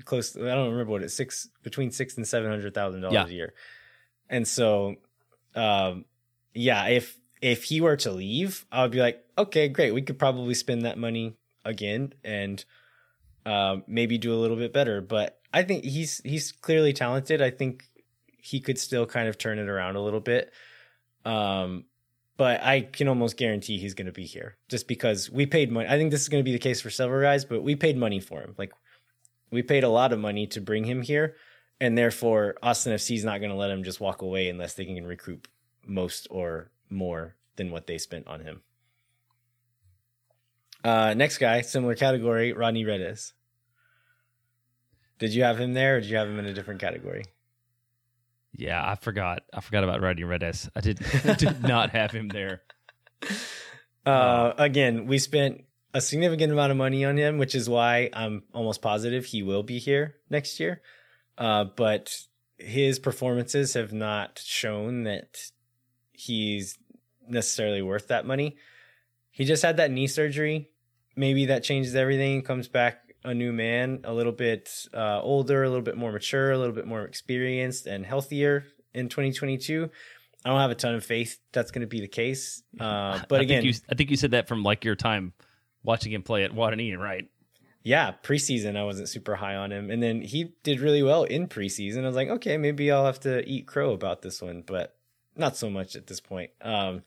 close. 0.04 0.32
To, 0.32 0.50
I 0.50 0.54
don't 0.54 0.70
remember 0.72 0.90
what 0.90 1.02
it's 1.02 1.14
six 1.14 1.48
between 1.62 1.92
six 1.92 2.16
and 2.16 2.26
seven 2.26 2.50
hundred 2.50 2.74
thousand 2.74 3.02
Yeah. 3.02 3.10
dollars 3.10 3.30
a 3.30 3.34
year. 3.34 3.54
And 4.28 4.48
so, 4.48 4.96
um, 5.54 6.06
yeah, 6.54 6.88
if 6.88 7.18
if 7.40 7.64
he 7.64 7.80
were 7.80 7.96
to 7.96 8.12
leave, 8.12 8.64
I 8.70 8.82
would 8.82 8.92
be 8.92 9.00
like, 9.00 9.24
okay, 9.36 9.68
great. 9.68 9.92
We 9.92 10.02
could 10.02 10.18
probably 10.18 10.54
spend 10.54 10.84
that 10.84 10.96
money 10.96 11.34
again 11.64 12.14
and 12.24 12.64
um, 13.44 13.84
maybe 13.86 14.18
do 14.18 14.32
a 14.32 14.38
little 14.38 14.56
bit 14.56 14.72
better. 14.72 15.00
But 15.00 15.40
I 15.52 15.62
think 15.62 15.84
he's 15.84 16.20
he's 16.24 16.52
clearly 16.52 16.92
talented. 16.92 17.42
I 17.42 17.50
think 17.50 17.84
he 18.38 18.60
could 18.60 18.78
still 18.78 19.06
kind 19.06 19.28
of 19.28 19.38
turn 19.38 19.58
it 19.58 19.68
around 19.68 19.96
a 19.96 20.02
little 20.02 20.20
bit. 20.20 20.52
Um, 21.24 21.84
but 22.36 22.62
I 22.62 22.80
can 22.80 23.08
almost 23.08 23.36
guarantee 23.36 23.78
he's 23.78 23.94
going 23.94 24.06
to 24.06 24.12
be 24.12 24.24
here 24.24 24.56
just 24.68 24.88
because 24.88 25.30
we 25.30 25.46
paid 25.46 25.70
money. 25.70 25.88
I 25.88 25.96
think 25.96 26.10
this 26.10 26.22
is 26.22 26.28
going 26.28 26.42
to 26.42 26.48
be 26.48 26.52
the 26.52 26.58
case 26.58 26.80
for 26.80 26.90
several 26.90 27.22
guys, 27.22 27.44
but 27.44 27.62
we 27.62 27.76
paid 27.76 27.96
money 27.96 28.20
for 28.20 28.40
him. 28.40 28.54
Like 28.58 28.72
we 29.50 29.62
paid 29.62 29.84
a 29.84 29.88
lot 29.88 30.12
of 30.12 30.18
money 30.18 30.46
to 30.48 30.60
bring 30.60 30.84
him 30.84 31.02
here, 31.02 31.36
and 31.80 31.96
therefore 31.96 32.56
Austin 32.62 32.94
FC 32.94 33.16
is 33.16 33.24
not 33.24 33.38
going 33.38 33.50
to 33.50 33.56
let 33.56 33.70
him 33.70 33.84
just 33.84 34.00
walk 34.00 34.22
away 34.22 34.48
unless 34.48 34.74
they 34.74 34.84
can 34.84 35.06
recoup 35.06 35.46
most 35.86 36.26
or 36.30 36.70
more 36.88 37.36
than 37.56 37.70
what 37.70 37.86
they 37.86 37.98
spent 37.98 38.26
on 38.26 38.40
him. 38.40 38.62
Uh, 40.84 41.14
next 41.14 41.38
guy, 41.38 41.60
similar 41.60 41.94
category, 41.94 42.52
Rodney 42.52 42.84
Redes. 42.84 43.34
Did 45.18 45.32
you 45.34 45.44
have 45.44 45.60
him 45.60 45.74
there, 45.74 45.96
or 45.96 46.00
did 46.00 46.10
you 46.10 46.16
have 46.16 46.28
him 46.28 46.38
in 46.38 46.46
a 46.46 46.52
different 46.54 46.80
category? 46.80 47.24
Yeah, 48.54 48.84
I 48.84 48.96
forgot. 48.96 49.42
I 49.52 49.60
forgot 49.60 49.84
about 49.84 50.00
Rodney 50.00 50.24
Redes. 50.24 50.68
I 50.74 50.80
did 50.80 51.00
did 51.38 51.62
not 51.62 51.90
have 51.90 52.10
him 52.10 52.28
there. 52.28 52.62
Uh, 54.04 54.52
again, 54.58 55.06
we 55.06 55.16
spent 55.16 55.62
a 55.94 56.00
significant 56.00 56.52
amount 56.52 56.72
of 56.72 56.76
money 56.76 57.04
on 57.04 57.16
him, 57.16 57.38
which 57.38 57.54
is 57.54 57.68
why 57.68 58.10
I'm 58.12 58.42
almost 58.52 58.82
positive 58.82 59.26
he 59.26 59.44
will 59.44 59.62
be 59.62 59.78
here 59.78 60.16
next 60.28 60.58
year. 60.58 60.82
Uh, 61.38 61.66
but 61.76 62.12
his 62.58 62.98
performances 62.98 63.74
have 63.74 63.92
not 63.92 64.40
shown 64.44 65.04
that 65.04 65.38
he's 66.12 66.78
necessarily 67.28 67.82
worth 67.82 68.08
that 68.08 68.26
money. 68.26 68.56
He 69.30 69.44
just 69.44 69.62
had 69.62 69.78
that 69.78 69.90
knee 69.90 70.06
surgery. 70.06 70.70
Maybe 71.16 71.46
that 71.46 71.62
changes 71.62 71.94
everything. 71.94 72.42
Comes 72.42 72.68
back 72.68 73.14
a 73.24 73.34
new 73.34 73.52
man, 73.52 74.00
a 74.04 74.12
little 74.12 74.32
bit 74.32 74.70
uh, 74.92 75.20
older, 75.20 75.62
a 75.62 75.68
little 75.68 75.84
bit 75.84 75.96
more 75.96 76.12
mature, 76.12 76.52
a 76.52 76.58
little 76.58 76.74
bit 76.74 76.86
more 76.86 77.04
experienced, 77.04 77.86
and 77.86 78.04
healthier 78.04 78.64
in 78.94 79.08
2022. 79.08 79.88
I 80.44 80.48
don't 80.48 80.58
have 80.58 80.70
a 80.70 80.74
ton 80.74 80.94
of 80.94 81.04
faith 81.04 81.38
that's 81.52 81.70
going 81.70 81.82
to 81.82 81.86
be 81.86 82.00
the 82.00 82.08
case. 82.08 82.62
Uh, 82.78 83.20
but 83.28 83.40
I 83.40 83.44
again, 83.44 83.62
think 83.62 83.74
you, 83.74 83.80
I 83.90 83.94
think 83.94 84.10
you 84.10 84.16
said 84.16 84.32
that 84.32 84.48
from 84.48 84.62
like 84.62 84.84
your 84.84 84.96
time 84.96 85.32
watching 85.84 86.12
him 86.12 86.22
play 86.22 86.44
at 86.44 86.52
Watanini, 86.52 86.98
right? 86.98 87.28
yeah, 87.84 88.12
preseason 88.22 88.76
I 88.76 88.84
wasn't 88.84 89.08
super 89.08 89.34
high 89.34 89.56
on 89.56 89.72
him, 89.72 89.90
and 89.90 90.02
then 90.02 90.20
he 90.20 90.54
did 90.62 90.80
really 90.80 91.02
well 91.02 91.24
in 91.24 91.48
preseason. 91.48 92.04
I 92.04 92.06
was 92.06 92.16
like, 92.16 92.28
okay, 92.28 92.56
maybe 92.56 92.90
I'll 92.90 93.06
have 93.06 93.20
to 93.20 93.46
eat 93.48 93.66
crow 93.66 93.92
about 93.92 94.22
this 94.22 94.40
one, 94.40 94.62
but 94.64 94.94
not 95.36 95.56
so 95.56 95.70
much 95.70 95.96
at 95.96 96.06
this 96.06 96.20
point. 96.20 96.50
Um, 96.60 97.02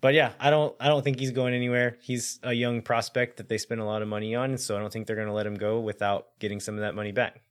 but 0.00 0.14
yeah, 0.14 0.32
I 0.40 0.48
don't, 0.50 0.74
I 0.80 0.88
don't 0.88 1.02
think 1.02 1.18
he's 1.18 1.30
going 1.30 1.52
anywhere. 1.54 1.96
He's 2.00 2.38
a 2.42 2.52
young 2.54 2.80
prospect 2.82 3.36
that 3.36 3.48
they 3.48 3.58
spent 3.58 3.80
a 3.80 3.84
lot 3.84 4.00
of 4.02 4.08
money 4.08 4.34
on, 4.34 4.56
so 4.56 4.76
I 4.76 4.80
don't 4.80 4.92
think 4.92 5.06
they're 5.06 5.16
going 5.16 5.28
to 5.28 5.34
let 5.34 5.46
him 5.46 5.56
go 5.56 5.80
without 5.80 6.28
getting 6.38 6.58
some 6.60 6.74
of 6.76 6.80
that 6.80 6.94
money 6.94 7.12
back. 7.12 7.42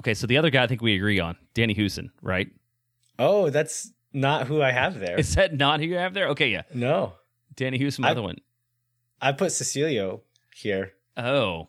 Okay, 0.00 0.12
so 0.12 0.26
the 0.26 0.36
other 0.36 0.50
guy 0.50 0.64
I 0.64 0.66
think 0.66 0.82
we 0.82 0.94
agree 0.94 1.18
on, 1.18 1.36
Danny 1.54 1.74
Hoesen, 1.74 2.10
right? 2.20 2.48
Oh, 3.18 3.48
that's 3.48 3.90
not 4.12 4.46
who 4.46 4.60
I 4.60 4.70
have 4.70 4.98
there. 5.00 5.18
Is 5.18 5.34
that 5.36 5.54
not 5.54 5.80
who 5.80 5.86
you 5.86 5.96
have 5.96 6.12
there? 6.12 6.28
Okay, 6.28 6.48
yeah. 6.50 6.62
no, 6.74 7.14
Danny 7.54 7.78
Hoesen, 7.78 8.00
my 8.00 8.08
I- 8.08 8.10
other 8.10 8.22
one. 8.22 8.36
I 9.22 9.32
put 9.32 9.48
Cecilio 9.52 10.20
here, 10.54 10.92
Oh, 11.16 11.68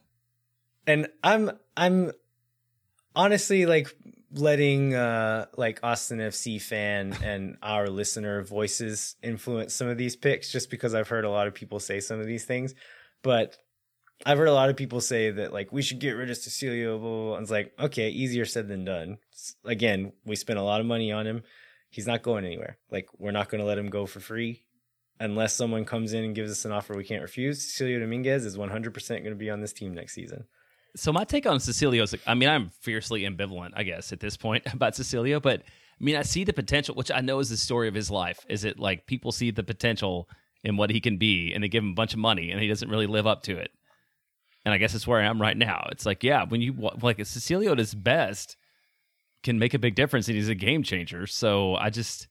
and 0.85 1.07
I'm 1.23 1.51
I'm 1.77 2.11
honestly 3.15 3.65
like 3.65 3.95
letting 4.31 4.93
uh 4.93 5.45
like 5.55 5.79
Austin 5.83 6.19
FC 6.19 6.61
fan 6.61 7.15
and 7.23 7.57
our 7.61 7.87
listener 7.87 8.43
voices 8.43 9.15
influence 9.23 9.73
some 9.73 9.87
of 9.87 9.97
these 9.97 10.15
picks 10.15 10.51
just 10.51 10.69
because 10.69 10.93
I've 10.93 11.07
heard 11.07 11.25
a 11.25 11.29
lot 11.29 11.47
of 11.47 11.53
people 11.53 11.79
say 11.79 11.99
some 11.99 12.19
of 12.19 12.25
these 12.25 12.45
things. 12.45 12.75
But 13.23 13.57
I've 14.25 14.37
heard 14.37 14.47
a 14.47 14.53
lot 14.53 14.69
of 14.69 14.75
people 14.75 14.99
say 14.99 15.31
that 15.31 15.53
like 15.53 15.71
we 15.71 15.81
should 15.81 15.99
get 15.99 16.11
rid 16.11 16.29
of 16.29 16.37
Cecilio. 16.37 16.99
Blah, 16.99 17.09
blah, 17.09 17.23
blah. 17.25 17.35
And 17.35 17.43
It's 17.43 17.51
like 17.51 17.73
okay, 17.79 18.09
easier 18.09 18.45
said 18.45 18.67
than 18.67 18.85
done. 18.85 19.17
Again, 19.63 20.11
we 20.25 20.35
spent 20.35 20.59
a 20.59 20.63
lot 20.63 20.81
of 20.81 20.87
money 20.87 21.11
on 21.11 21.25
him. 21.25 21.43
He's 21.89 22.07
not 22.07 22.23
going 22.23 22.45
anywhere. 22.45 22.77
Like 22.91 23.07
we're 23.17 23.31
not 23.31 23.49
going 23.49 23.59
to 23.59 23.67
let 23.67 23.77
him 23.77 23.89
go 23.89 24.05
for 24.05 24.19
free 24.19 24.63
unless 25.19 25.53
someone 25.53 25.85
comes 25.85 26.13
in 26.13 26.23
and 26.23 26.35
gives 26.35 26.51
us 26.51 26.65
an 26.65 26.71
offer 26.71 26.95
we 26.95 27.03
can't 27.03 27.21
refuse. 27.21 27.59
Cecilio 27.59 27.99
Dominguez 27.99 28.45
is 28.45 28.57
100% 28.57 29.07
going 29.09 29.23
to 29.23 29.35
be 29.35 29.49
on 29.49 29.61
this 29.61 29.73
team 29.73 29.93
next 29.93 30.13
season. 30.13 30.45
So 30.95 31.11
my 31.11 31.23
take 31.23 31.45
on 31.45 31.57
Cecilio 31.57 32.03
is, 32.03 32.15
I 32.25 32.33
mean, 32.33 32.49
I'm 32.49 32.69
fiercely 32.81 33.21
ambivalent, 33.21 33.71
I 33.75 33.83
guess, 33.83 34.11
at 34.11 34.19
this 34.19 34.37
point 34.37 34.63
about 34.73 34.93
Cecilio, 34.93 35.41
but 35.41 35.61
I 35.99 36.03
mean, 36.03 36.15
I 36.15 36.21
see 36.21 36.43
the 36.43 36.53
potential, 36.53 36.95
which 36.95 37.11
I 37.11 37.21
know 37.21 37.39
is 37.39 37.49
the 37.49 37.57
story 37.57 37.87
of 37.87 37.95
his 37.95 38.11
life. 38.11 38.45
Is 38.49 38.63
it 38.63 38.79
like 38.79 39.07
people 39.07 39.31
see 39.31 39.49
the 39.49 39.63
potential 39.63 40.29
in 40.63 40.77
what 40.77 40.89
he 40.89 40.99
can 40.99 41.17
be, 41.17 41.53
and 41.53 41.63
they 41.63 41.67
give 41.67 41.83
him 41.83 41.91
a 41.91 41.95
bunch 41.95 42.13
of 42.13 42.19
money, 42.19 42.51
and 42.51 42.61
he 42.61 42.67
doesn't 42.67 42.89
really 42.89 43.07
live 43.07 43.25
up 43.25 43.43
to 43.43 43.57
it. 43.57 43.71
And 44.65 44.73
I 44.73 44.77
guess 44.77 44.93
it's 44.93 45.07
where 45.07 45.21
I 45.21 45.25
am 45.25 45.41
right 45.41 45.57
now. 45.57 45.87
It's 45.91 46.05
like, 46.05 46.23
yeah, 46.23 46.43
when 46.43 46.61
you 46.61 46.73
like 47.01 47.17
Cecilio 47.17 47.71
at 47.71 47.77
his 47.77 47.95
best 47.95 48.57
can 49.43 49.59
make 49.59 49.73
a 49.73 49.79
big 49.79 49.95
difference, 49.95 50.27
and 50.27 50.35
he's 50.35 50.49
a 50.49 50.55
game 50.55 50.83
changer. 50.83 51.25
So 51.27 51.75
I 51.75 51.89
just. 51.89 52.27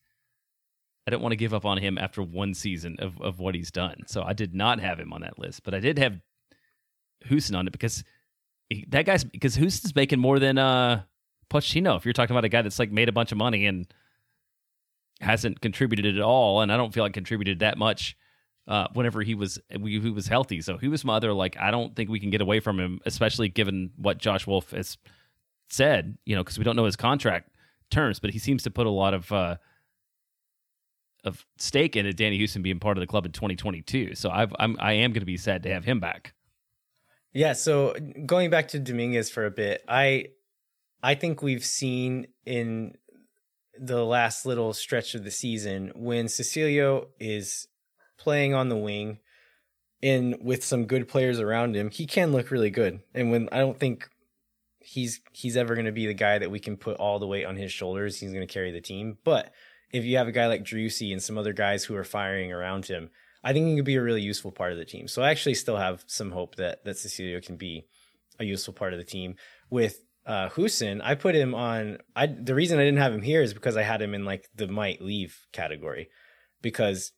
I 1.05 1.09
don't 1.09 1.21
want 1.21 1.31
to 1.31 1.37
give 1.37 1.53
up 1.53 1.63
on 1.63 1.77
him 1.77 1.97
after 1.97 2.21
one 2.21 2.53
season 2.53 2.97
of, 2.99 3.21
of 3.21 3.39
what 3.39 3.55
he's 3.55 3.71
done. 3.71 4.03
So 4.07 4.23
I 4.23 4.33
did 4.33 4.53
not 4.53 4.81
have 4.81 4.99
him 4.99 5.13
on 5.13 5.21
that 5.21 5.39
list, 5.39 5.63
but 5.63 5.73
I 5.73 5.79
did 5.79 5.97
have 5.97 6.19
Hoesen 7.29 7.57
on 7.57 7.65
it 7.65 7.71
because 7.71 8.03
that 8.89 9.05
guy's 9.05 9.23
because 9.23 9.55
Hoesen's 9.57 9.95
making 9.95 10.19
more 10.19 10.39
than 10.39 10.57
uh 10.57 11.03
Pochettino. 11.49 11.97
If 11.97 12.05
you're 12.05 12.13
talking 12.13 12.33
about 12.33 12.45
a 12.45 12.49
guy 12.49 12.61
that's 12.61 12.79
like 12.79 12.91
made 12.91 13.09
a 13.09 13.13
bunch 13.13 13.31
of 13.31 13.37
money 13.37 13.65
and 13.65 13.87
hasn't 15.21 15.61
contributed 15.61 16.17
at 16.17 16.23
all, 16.23 16.61
and 16.61 16.71
I 16.71 16.77
don't 16.77 16.93
feel 16.93 17.03
like 17.03 17.13
contributed 17.13 17.59
that 17.59 17.77
much 17.77 18.17
uh, 18.67 18.87
whenever 18.93 19.21
he 19.21 19.35
was 19.35 19.59
he 19.69 19.99
was 20.09 20.27
healthy. 20.27 20.61
So 20.61 20.77
he 20.77 20.87
was 20.87 21.05
my 21.05 21.15
other 21.15 21.33
like 21.33 21.57
I 21.57 21.71
don't 21.71 21.95
think 21.95 22.09
we 22.09 22.19
can 22.19 22.29
get 22.29 22.41
away 22.41 22.59
from 22.59 22.79
him, 22.79 22.99
especially 23.05 23.49
given 23.49 23.91
what 23.95 24.17
Josh 24.17 24.45
Wolff 24.45 24.71
has 24.71 24.97
said. 25.69 26.17
You 26.25 26.35
know, 26.35 26.43
because 26.43 26.57
we 26.57 26.63
don't 26.63 26.75
know 26.75 26.85
his 26.85 26.97
contract 26.97 27.49
terms, 27.89 28.19
but 28.19 28.31
he 28.31 28.39
seems 28.39 28.63
to 28.63 28.71
put 28.71 28.85
a 28.85 28.91
lot 28.91 29.13
of 29.13 29.31
uh, 29.31 29.55
of 31.23 31.45
stake 31.57 31.95
into 31.95 32.11
Danny 32.13 32.39
Hoesen 32.39 32.61
being 32.61 32.79
part 32.79 32.97
of 32.97 33.01
the 33.01 33.07
club 33.07 33.25
in 33.25 33.31
2022. 33.31 34.15
So 34.15 34.29
I've, 34.29 34.53
I'm 34.59 34.75
I 34.79 34.93
am 34.93 35.11
going 35.11 35.21
to 35.21 35.25
be 35.25 35.37
sad 35.37 35.63
to 35.63 35.69
have 35.69 35.85
him 35.85 35.99
back. 35.99 36.33
Yeah, 37.37 37.53
so 37.53 37.93
going 38.25 38.49
back 38.49 38.69
to 38.69 38.79
Dominguez 38.79 39.29
for 39.29 39.45
a 39.45 39.51
bit, 39.51 39.83
I 39.87 40.29
I 41.03 41.13
think 41.13 41.43
we've 41.43 41.63
seen 41.63 42.29
in 42.47 42.95
the 43.79 44.03
last 44.03 44.47
little 44.47 44.73
stretch 44.73 45.13
of 45.13 45.23
the 45.23 45.29
season 45.29 45.91
when 45.93 46.25
Cecilio 46.25 47.09
is 47.19 47.67
playing 48.17 48.55
on 48.55 48.69
the 48.69 48.75
wing 48.75 49.19
and 50.01 50.37
with 50.41 50.65
some 50.65 50.87
good 50.87 51.07
players 51.07 51.39
around 51.39 51.75
him, 51.75 51.91
he 51.91 52.07
can 52.07 52.31
look 52.31 52.49
really 52.49 52.71
good. 52.71 53.01
And 53.13 53.29
when 53.29 53.49
I 53.51 53.59
don't 53.59 53.79
think 53.79 54.09
he's 54.79 55.21
he's 55.31 55.57
ever 55.57 55.75
going 55.75 55.85
to 55.85 55.91
be 55.91 56.07
the 56.07 56.15
guy 56.15 56.39
that 56.39 56.49
we 56.49 56.59
can 56.59 56.75
put 56.75 56.97
all 56.97 57.19
the 57.19 57.27
weight 57.27 57.45
on 57.45 57.55
his 57.55 57.71
shoulders, 57.71 58.19
he's 58.19 58.33
going 58.33 58.47
to 58.47 58.51
carry 58.51 58.71
the 58.71 58.81
team. 58.81 59.19
But 59.23 59.53
if 59.93 60.05
you 60.05 60.17
have 60.17 60.27
a 60.27 60.31
guy 60.31 60.47
like 60.47 60.63
Driussi 60.63 61.11
and 61.11 61.21
some 61.21 61.37
other 61.37 61.53
guys 61.53 61.83
who 61.83 61.95
are 61.97 62.03
firing 62.03 62.51
around 62.51 62.87
him, 62.87 63.11
I 63.43 63.53
think 63.53 63.67
he 63.67 63.75
could 63.75 63.85
be 63.85 63.95
a 63.95 64.01
really 64.01 64.21
useful 64.21 64.51
part 64.51 64.71
of 64.71 64.77
the 64.77 64.85
team. 64.85 65.07
So 65.07 65.21
I 65.21 65.31
actually 65.31 65.55
still 65.55 65.77
have 65.77 66.03
some 66.07 66.31
hope 66.31 66.55
that 66.55 66.83
that 66.85 66.97
Cecilio 66.97 67.45
can 67.45 67.57
be 67.57 67.85
a 68.39 68.45
useful 68.45 68.73
part 68.73 68.93
of 68.93 68.99
the 68.99 69.05
team. 69.05 69.35
With 69.69 69.99
uh 70.25 70.49
Hoesen, 70.49 71.01
I 71.03 71.15
put 71.15 71.35
him 71.35 71.55
on 71.55 71.99
I 72.15 72.27
the 72.27 72.55
reason 72.55 72.79
I 72.79 72.83
didn't 72.83 72.99
have 72.99 73.13
him 73.13 73.21
here 73.21 73.41
is 73.41 73.53
because 73.53 73.77
I 73.77 73.83
had 73.83 74.01
him 74.01 74.13
in 74.13 74.25
like 74.25 74.49
the 74.55 74.67
might 74.67 75.01
leave 75.01 75.37
category 75.53 76.09
because 76.61 77.11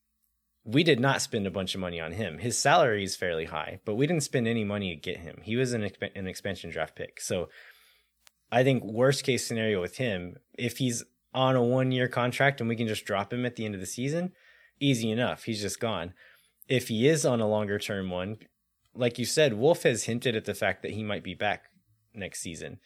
we 0.66 0.84
did 0.84 1.00
not 1.00 1.22
spend 1.22 1.48
a 1.48 1.52
bunch 1.52 1.74
of 1.74 1.82
money 1.82 2.00
on 2.00 2.12
him. 2.12 2.38
His 2.38 2.58
salary 2.58 3.04
is 3.04 3.16
fairly 3.16 3.46
high, 3.46 3.80
but 3.86 3.96
we 3.96 4.06
didn't 4.06 4.24
spend 4.24 4.48
any 4.48 4.64
money 4.64 4.94
to 4.94 5.02
get 5.02 5.18
him. 5.18 5.40
He 5.42 5.56
was 5.56 5.74
an, 5.74 5.82
exp- 5.82 6.16
an 6.16 6.28
expansion 6.28 6.70
draft 6.70 6.96
pick. 6.96 7.22
So 7.22 7.50
I 8.52 8.64
think 8.64 8.84
worst 8.84 9.24
case 9.24 9.48
scenario 9.48 9.82
with 9.82 9.98
him, 9.98 10.36
if 10.58 10.78
he's 10.78 11.04
on 11.34 11.56
a 11.56 11.64
one 11.64 11.92
year 11.92 12.08
contract 12.08 12.60
and 12.60 12.70
we 12.70 12.76
can 12.76 12.88
just 12.88 13.06
drop 13.06 13.32
him 13.32 13.46
at 13.46 13.56
the 13.56 13.66
end 13.66 13.74
of 13.74 13.82
the 13.82 13.88
season, 13.88 14.34
easy 14.80 15.12
enough. 15.12 15.44
He's 15.44 15.62
just 15.62 15.80
gone. 15.80 16.14
If 16.68 16.88
he 16.88 17.08
is 17.08 17.26
on 17.26 17.42
a 17.42 17.48
longer 17.48 17.80
term 17.80 18.10
one, 18.10 18.38
like 18.94 19.20
you 19.20 19.26
said, 19.26 19.54
Wolff 19.54 19.84
has 19.84 20.04
hinted 20.04 20.36
at 20.36 20.46
the 20.46 20.54
fact 20.54 20.82
that 20.82 20.92
he 20.92 21.04
might 21.04 21.24
be 21.24 21.34
back 21.34 21.66
next 22.14 22.42
season. 22.42 22.80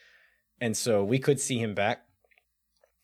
And 0.62 0.78
so 0.78 1.04
we 1.04 1.20
could 1.20 1.40
see 1.40 1.60
him 1.60 1.74
back. 1.74 2.06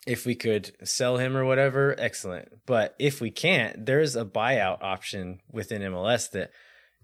If 0.07 0.25
we 0.25 0.35
could 0.35 0.71
sell 0.87 1.17
him 1.17 1.35
or 1.35 1.43
whatever, 1.43 1.95
excellent. 1.97 2.65
But 2.65 2.95
if 2.99 3.19
we 3.19 3.31
can't, 3.31 3.85
there's 3.85 4.15
a 4.15 4.25
buyout 4.25 4.81
option 4.81 5.41
within 5.51 5.81
MLS 5.81 6.31
that 6.31 6.51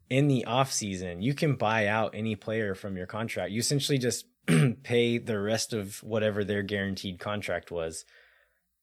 in 0.09 0.27
the 0.27 0.45
off 0.45 0.71
season, 0.71 1.21
you 1.21 1.33
can 1.33 1.55
buy 1.55 1.87
out 1.87 2.15
any 2.15 2.35
player 2.35 2.73
from 2.73 2.95
your 2.95 3.07
contract. 3.07 3.51
You 3.51 3.59
essentially 3.59 3.97
just 3.97 4.25
pay 4.83 5.17
the 5.17 5.39
rest 5.39 5.73
of 5.73 6.01
whatever 6.03 6.43
their 6.43 6.63
guaranteed 6.63 7.19
contract 7.19 7.71
was 7.71 8.05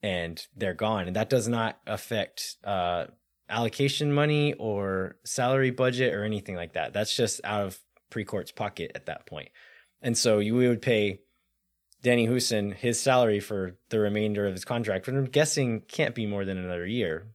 and 0.03 0.44
they're 0.57 0.74
gone. 0.74 1.07
And 1.07 1.16
that 1.16 1.30
does 1.30 1.48
not 1.48 1.78
affect 1.86 2.57
uh, 2.64 3.07
allocation 3.48 4.12
money 4.12 4.55
or 4.55 5.16
salary 5.24 5.70
budget 5.70 6.14
or 6.14 6.24
anything 6.24 6.57
like 6.57 6.72
that. 6.72 6.92
That's 6.92 7.14
just 7.14 7.40
out 7.44 7.62
of 7.62 7.78
Precourt's 8.11 8.53
pocket 8.53 8.92
at 8.94 9.07
that 9.07 9.26
point. 9.26 9.50
And 10.00 10.18
so 10.18 10.38
you 10.40 10.55
would 10.55 10.82
pay 10.82 11.20
Danny 12.03 12.26
Hoesen 12.26 12.74
his 12.74 13.00
salary 13.00 13.40
for 13.40 13.78
the 13.90 14.00
remainder 14.00 14.46
of 14.46 14.53
his 14.53 14.64
contract, 14.64 15.07
but 15.07 15.14
I'm 15.14 15.26
guessing 15.26 15.82
can't 15.82 16.14
be 16.14 16.26
more 16.26 16.44
than 16.44 16.59
another 16.59 16.86
year. 16.86 17.28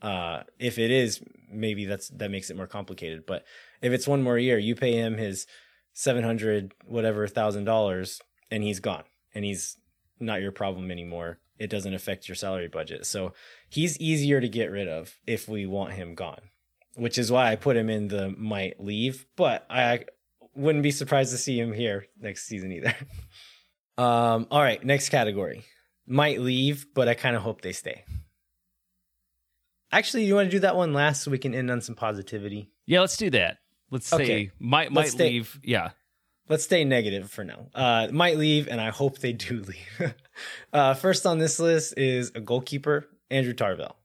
Uh, 0.00 0.44
if 0.58 0.78
it 0.78 0.90
is, 0.90 1.20
maybe 1.52 1.84
that's 1.84 2.08
that 2.10 2.30
makes 2.30 2.50
it 2.50 2.56
more 2.56 2.66
complicated. 2.66 3.26
But 3.26 3.44
if 3.82 3.92
it's 3.92 4.08
one 4.08 4.22
more 4.22 4.38
year, 4.38 4.58
you 4.58 4.74
pay 4.74 4.92
him 4.92 5.18
his 5.18 5.46
seven 5.92 6.24
hundred 6.24 6.72
whatever 6.86 7.26
thousand 7.26 7.64
dollars, 7.64 8.20
and 8.50 8.62
he's 8.62 8.80
gone, 8.80 9.04
and 9.34 9.44
he's 9.44 9.76
not 10.20 10.40
your 10.40 10.52
problem 10.52 10.90
anymore. 10.90 11.38
It 11.58 11.70
doesn't 11.70 11.94
affect 11.94 12.28
your 12.28 12.36
salary 12.36 12.68
budget, 12.68 13.04
so 13.06 13.32
he's 13.68 13.98
easier 13.98 14.40
to 14.40 14.48
get 14.48 14.70
rid 14.70 14.86
of 14.88 15.18
if 15.26 15.48
we 15.48 15.66
want 15.66 15.92
him 15.94 16.14
gone. 16.14 16.40
Which 16.94 17.18
is 17.18 17.30
why 17.30 17.50
I 17.52 17.56
put 17.56 17.76
him 17.76 17.88
in 17.90 18.08
the 18.08 18.30
might 18.30 18.80
leave, 18.80 19.26
but 19.36 19.66
I 19.70 20.04
wouldn't 20.54 20.82
be 20.82 20.90
surprised 20.90 21.30
to 21.32 21.38
see 21.38 21.58
him 21.58 21.72
here 21.72 22.06
next 22.20 22.46
season 22.46 22.72
either. 22.72 22.94
um, 23.98 24.46
all 24.50 24.60
right, 24.62 24.82
next 24.84 25.08
category. 25.10 25.64
Might 26.06 26.40
leave, 26.40 26.86
but 26.94 27.06
I 27.08 27.14
kind 27.14 27.36
of 27.36 27.42
hope 27.42 27.60
they 27.60 27.72
stay. 27.72 28.04
Actually, 29.90 30.24
you 30.24 30.34
want 30.34 30.46
to 30.50 30.56
do 30.56 30.60
that 30.60 30.76
one 30.76 30.92
last 30.92 31.22
so 31.22 31.30
we 31.30 31.38
can 31.38 31.54
end 31.54 31.70
on 31.70 31.80
some 31.80 31.94
positivity? 31.94 32.70
Yeah, 32.86 33.00
let's 33.00 33.16
do 33.16 33.30
that. 33.30 33.58
Let's 33.90 34.06
say 34.06 34.16
Okay. 34.16 34.50
might 34.58 34.90
might 34.92 35.02
Let's 35.02 35.12
stay- 35.12 35.30
leave. 35.30 35.58
Yeah, 35.62 35.90
Let's 36.48 36.64
stay 36.64 36.84
negative 36.84 37.30
for 37.30 37.44
now. 37.44 37.66
Uh, 37.74 38.08
might 38.10 38.38
leave, 38.38 38.68
and 38.68 38.80
I 38.80 38.90
hope 38.90 39.18
they 39.18 39.32
do 39.32 39.60
leave. 40.00 40.14
uh, 40.72 40.94
first 40.94 41.26
on 41.26 41.38
this 41.38 41.58
list 41.58 41.94
is 41.98 42.32
a 42.34 42.40
goalkeeper, 42.40 43.06
Andrew 43.30 43.52
Tarbell. 43.52 43.96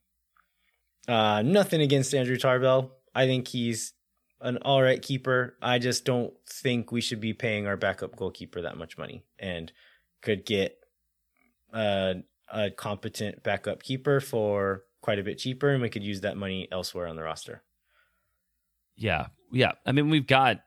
Uh, 1.07 1.41
nothing 1.41 1.81
against 1.81 2.13
Andrew 2.13 2.37
Tarbell. 2.37 2.91
I 3.15 3.25
think 3.27 3.47
he's 3.47 3.93
an 4.41 4.57
all 4.57 4.81
right 4.81 5.01
keeper. 5.01 5.55
I 5.61 5.79
just 5.79 6.03
don't 6.05 6.33
think 6.49 6.91
we 6.91 6.99
should 7.01 7.21
be 7.21 7.33
paying 7.33 7.65
our 7.67 7.77
backup 7.77 8.15
goalkeeper 8.15 8.61
that 8.61 8.77
much 8.77 8.97
money 8.97 9.23
and 9.39 9.71
could 10.21 10.45
get 10.45 10.77
a 11.73 12.23
competent 12.75 13.41
backup 13.43 13.81
keeper 13.83 14.19
for 14.19 14.83
quite 15.01 15.19
a 15.19 15.23
bit 15.23 15.37
cheaper, 15.37 15.69
and 15.69 15.81
we 15.81 15.89
could 15.89 16.03
use 16.03 16.21
that 16.21 16.37
money 16.37 16.67
elsewhere 16.71 17.07
on 17.07 17.15
the 17.15 17.23
roster. 17.23 17.63
yeah, 18.95 19.27
yeah. 19.51 19.73
I 19.85 19.91
mean, 19.91 20.09
we've 20.09 20.27
got. 20.27 20.61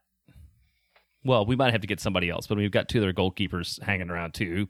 Well, 1.26 1.44
we 1.44 1.56
might 1.56 1.72
have 1.72 1.80
to 1.82 1.86
get 1.86 2.00
somebody 2.00 2.30
else, 2.30 2.46
but 2.46 2.56
we've 2.56 2.70
got 2.70 2.88
two 2.88 2.98
other 2.98 3.12
goalkeepers 3.12 3.82
hanging 3.82 4.10
around 4.10 4.34
too, 4.34 4.68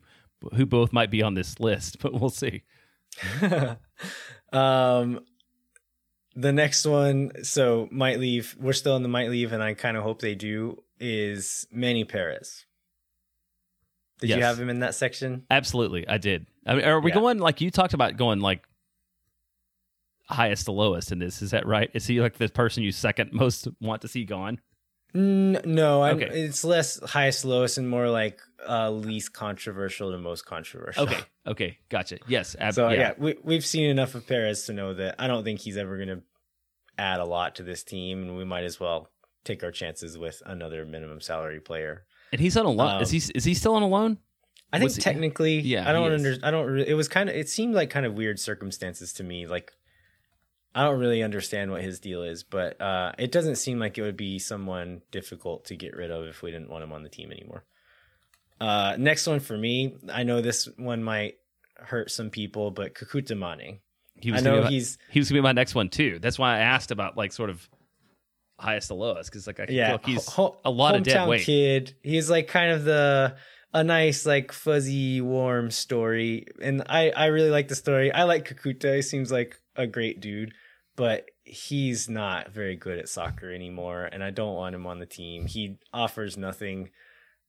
who 0.54 0.66
both 0.66 0.92
might 0.92 1.10
be 1.10 1.22
on 1.22 1.34
this 1.34 1.60
list, 1.60 1.98
but 2.00 2.12
we'll 2.12 2.30
see. 2.30 2.62
um 4.52 5.20
the 6.34 6.52
next 6.52 6.84
one 6.86 7.32
so 7.42 7.88
might 7.90 8.20
leave 8.20 8.54
we're 8.60 8.74
still 8.74 8.94
in 8.96 9.02
the 9.02 9.08
might 9.08 9.30
leave 9.30 9.52
and 9.52 9.62
i 9.62 9.72
kind 9.72 9.96
of 9.96 10.02
hope 10.02 10.20
they 10.20 10.34
do 10.34 10.82
is 11.00 11.66
manny 11.72 12.04
perez 12.04 12.66
did 14.20 14.30
you 14.30 14.42
have 14.42 14.60
him 14.60 14.68
in 14.68 14.80
that 14.80 14.94
section 14.94 15.44
Absolutely, 15.50 16.06
I 16.08 16.18
did. 16.18 16.46
I 16.66 16.74
mean, 16.74 16.84
are 16.84 17.00
we 17.00 17.10
Yeah. 17.10 17.16
going 17.16 17.38
like 17.38 17.60
you 17.60 17.70
talked 17.70 17.94
about 17.94 18.16
going 18.16 18.40
like 18.40 18.66
highest 20.28 20.64
to 20.66 20.72
lowest 20.72 21.12
in 21.12 21.18
this? 21.18 21.42
Is 21.42 21.50
that 21.50 21.66
right? 21.66 21.90
Is 21.94 22.06
he 22.06 22.20
like 22.20 22.38
the 22.38 22.48
person 22.48 22.82
you 22.82 22.92
second 22.92 23.32
most 23.34 23.68
want 23.80 24.02
to 24.02 24.08
see 24.08 24.24
gone? 24.24 24.60
N- 25.16 25.60
no, 25.64 26.02
I'm, 26.02 26.16
Okay. 26.16 26.44
it's 26.44 26.62
less 26.64 27.00
highest 27.02 27.44
lowest 27.44 27.78
and 27.78 27.88
more 27.88 28.08
like 28.10 28.40
uh, 28.68 28.90
least 28.90 29.32
controversial 29.32 30.10
to 30.12 30.18
most 30.18 30.44
controversial. 30.44 31.04
Okay, 31.04 31.20
okay, 31.46 31.78
gotcha. 31.88 32.18
Yes, 32.28 32.54
ab- 32.58 32.74
So 32.74 32.88
yeah, 32.90 32.98
yeah. 32.98 33.12
we 33.16 33.36
we've 33.42 33.64
seen 33.64 33.88
enough 33.88 34.14
of 34.14 34.26
Perez 34.26 34.66
to 34.66 34.72
know 34.72 34.92
that 34.94 35.14
I 35.18 35.26
don't 35.26 35.44
think 35.44 35.60
he's 35.60 35.76
ever 35.76 35.96
going 35.96 36.08
to 36.08 36.22
add 36.98 37.20
a 37.20 37.24
lot 37.24 37.56
to 37.56 37.62
this 37.62 37.82
team, 37.82 38.22
and 38.22 38.36
we 38.36 38.44
might 38.44 38.64
as 38.64 38.78
well 38.80 39.10
take 39.44 39.62
our 39.64 39.70
chances 39.70 40.18
with 40.18 40.42
another 40.44 40.84
minimum 40.84 41.20
salary 41.20 41.60
player. 41.60 42.04
And 42.32 42.40
he's 42.40 42.56
on 42.56 42.66
a 42.66 42.70
loan. 42.70 42.96
Um, 42.96 43.02
is 43.02 43.10
he 43.10 43.22
is 43.34 43.44
he 43.44 43.54
still 43.54 43.74
on 43.74 43.82
a 43.82 43.88
loan? 43.88 44.18
I 44.72 44.80
think 44.80 44.92
he- 44.92 45.00
technically, 45.00 45.60
Yeah, 45.60 45.88
I 45.88 45.92
don't 45.92 46.10
he 46.10 46.14
under, 46.16 46.36
I 46.42 46.50
don't. 46.50 46.78
It 46.80 46.94
was 46.94 47.06
kind 47.08 47.28
of. 47.30 47.36
It 47.36 47.48
seemed 47.48 47.74
like 47.74 47.88
kind 47.88 48.04
of 48.04 48.14
weird 48.14 48.38
circumstances 48.40 49.12
to 49.14 49.22
me. 49.24 49.46
Like, 49.46 49.72
I 50.76 50.84
don't 50.84 50.98
really 51.00 51.22
understand 51.22 51.70
what 51.70 51.82
his 51.82 51.98
deal 52.00 52.22
is, 52.22 52.42
but 52.44 52.80
uh, 52.80 53.12
it 53.18 53.32
doesn't 53.32 53.56
seem 53.56 53.78
like 53.78 53.96
it 53.96 54.02
would 54.02 54.16
be 54.16 54.38
someone 54.38 55.00
difficult 55.10 55.64
to 55.66 55.74
get 55.76 55.96
rid 55.96 56.10
of 56.10 56.26
if 56.26 56.42
we 56.42 56.50
didn't 56.50 56.68
want 56.70 56.84
him 56.84 56.92
on 56.92 57.02
the 57.02 57.08
team 57.08 57.32
anymore. 57.32 57.64
Uh, 58.60 58.94
next 58.98 59.26
one 59.26 59.40
for 59.40 59.56
me, 59.56 59.96
I 60.12 60.22
know 60.22 60.40
this 60.40 60.68
one 60.76 61.02
might 61.02 61.34
hurt 61.76 62.10
some 62.10 62.30
people, 62.30 62.70
but 62.70 62.94
Kekuta 62.94 63.32
Manneh. 63.32 63.78
He 64.18 64.30
I 64.30 64.34
was 64.34 64.42
gonna 64.42 64.56
know 64.56 64.60
be 64.62 64.64
my- 64.64 64.70
he's 64.70 64.98
he 65.10 65.18
was 65.20 65.28
gonna 65.30 65.38
be 65.40 65.44
my 65.44 65.52
next 65.52 65.74
one 65.74 65.88
too. 65.88 66.18
That's 66.20 66.38
why 66.38 66.56
I 66.56 66.60
asked 66.60 66.90
about 66.90 67.16
like 67.16 67.32
sort 67.32 67.50
of 67.50 67.68
highest 68.58 68.88
to 68.88 68.94
lowest 68.94 69.30
because 69.30 69.46
like 69.46 69.60
I 69.60 69.66
feel 69.66 69.74
yeah, 69.76 69.92
like 69.92 70.06
he's 70.06 70.26
ho- 70.26 70.58
a 70.64 70.70
lot 70.70 70.94
of 70.94 71.02
dead 71.02 71.28
weight. 71.28 71.42
kid. 71.44 71.94
He's 72.02 72.30
like 72.30 72.48
kind 72.48 72.72
of 72.72 72.84
the 72.84 73.36
a 73.74 73.84
nice 73.84 74.24
like 74.24 74.52
fuzzy 74.52 75.20
warm 75.20 75.70
story, 75.70 76.46
and 76.62 76.82
I 76.88 77.10
I 77.10 77.26
really 77.26 77.50
like 77.50 77.68
the 77.68 77.74
story. 77.74 78.10
I 78.12 78.24
like 78.24 78.48
Kekuta. 78.48 78.96
He 78.96 79.02
seems 79.02 79.30
like 79.30 79.60
a 79.74 79.86
great 79.86 80.20
dude, 80.20 80.54
but 80.96 81.26
he's 81.44 82.08
not 82.08 82.50
very 82.50 82.74
good 82.76 82.98
at 82.98 83.08
soccer 83.08 83.52
anymore, 83.52 84.08
and 84.10 84.24
I 84.24 84.30
don't 84.30 84.54
want 84.56 84.74
him 84.74 84.86
on 84.86 84.98
the 84.98 85.06
team. 85.06 85.46
He 85.46 85.76
offers 85.92 86.36
nothing, 86.36 86.90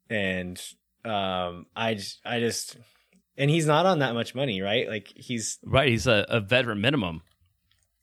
and 0.10 0.62
um, 1.06 1.66
I 1.76 1.96
just 1.96 2.20
I 2.26 2.40
just 2.40 2.78
and 3.38 3.50
he's 3.50 3.66
not 3.66 3.86
on 3.86 4.00
that 4.00 4.14
much 4.14 4.36
money, 4.36 4.62
right? 4.62 4.88
Like 4.88 5.12
he's 5.16 5.60
Right, 5.64 5.90
he's 5.90 6.08
a, 6.08 6.26
a 6.30 6.40
veteran 6.40 6.82
minimum. 6.82 7.22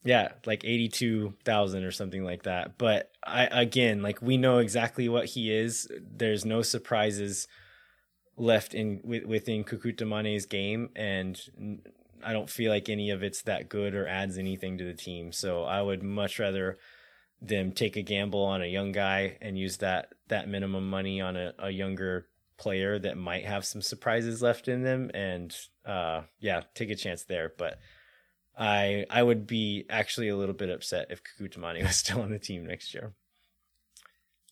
yeah, 0.04 0.32
like 0.46 0.64
82,000 0.64 1.84
or 1.84 1.90
something 1.90 2.24
like 2.24 2.44
that. 2.44 2.78
But 2.78 3.10
I 3.26 3.44
again, 3.46 4.02
like 4.02 4.22
we 4.22 4.36
know 4.36 4.58
exactly 4.58 5.08
what 5.08 5.26
he 5.26 5.52
is. 5.52 5.88
There's 6.00 6.44
no 6.44 6.62
surprises 6.62 7.46
left 8.36 8.74
in 8.74 9.00
with, 9.04 9.24
within 9.24 9.64
Kekuta 9.64 10.06
Manneh's 10.06 10.46
game 10.46 10.90
and 10.96 11.40
I 12.24 12.32
don't 12.32 12.50
feel 12.50 12.70
like 12.70 12.88
any 12.88 13.10
of 13.10 13.22
it's 13.22 13.42
that 13.42 13.68
good 13.68 13.94
or 13.94 14.06
adds 14.06 14.38
anything 14.38 14.78
to 14.78 14.84
the 14.84 14.94
team. 14.94 15.32
So 15.32 15.64
I 15.64 15.82
would 15.82 16.02
much 16.02 16.38
rather 16.38 16.78
them 17.40 17.72
take 17.72 17.96
a 17.96 18.02
gamble 18.02 18.42
on 18.42 18.62
a 18.62 18.66
young 18.66 18.92
guy 18.92 19.36
and 19.40 19.58
use 19.58 19.78
that 19.78 20.12
that 20.28 20.48
minimum 20.48 20.88
money 20.88 21.20
on 21.20 21.36
a, 21.36 21.52
a 21.58 21.70
younger 21.70 22.26
player 22.56 22.98
that 22.98 23.16
might 23.18 23.44
have 23.44 23.64
some 23.64 23.82
surprises 23.82 24.40
left 24.40 24.68
in 24.68 24.82
them 24.82 25.10
and 25.12 25.54
uh 25.84 26.22
yeah, 26.38 26.62
take 26.74 26.90
a 26.90 26.96
chance 26.96 27.24
there. 27.24 27.52
But 27.58 27.78
I 28.56 29.04
I 29.10 29.22
would 29.22 29.46
be 29.46 29.84
actually 29.90 30.28
a 30.28 30.36
little 30.36 30.54
bit 30.54 30.70
upset 30.70 31.08
if 31.10 31.20
Kekuta 31.22 31.58
Manneh 31.58 31.82
was 31.86 31.96
still 31.96 32.22
on 32.22 32.30
the 32.30 32.38
team 32.38 32.66
next 32.66 32.94
year. 32.94 33.12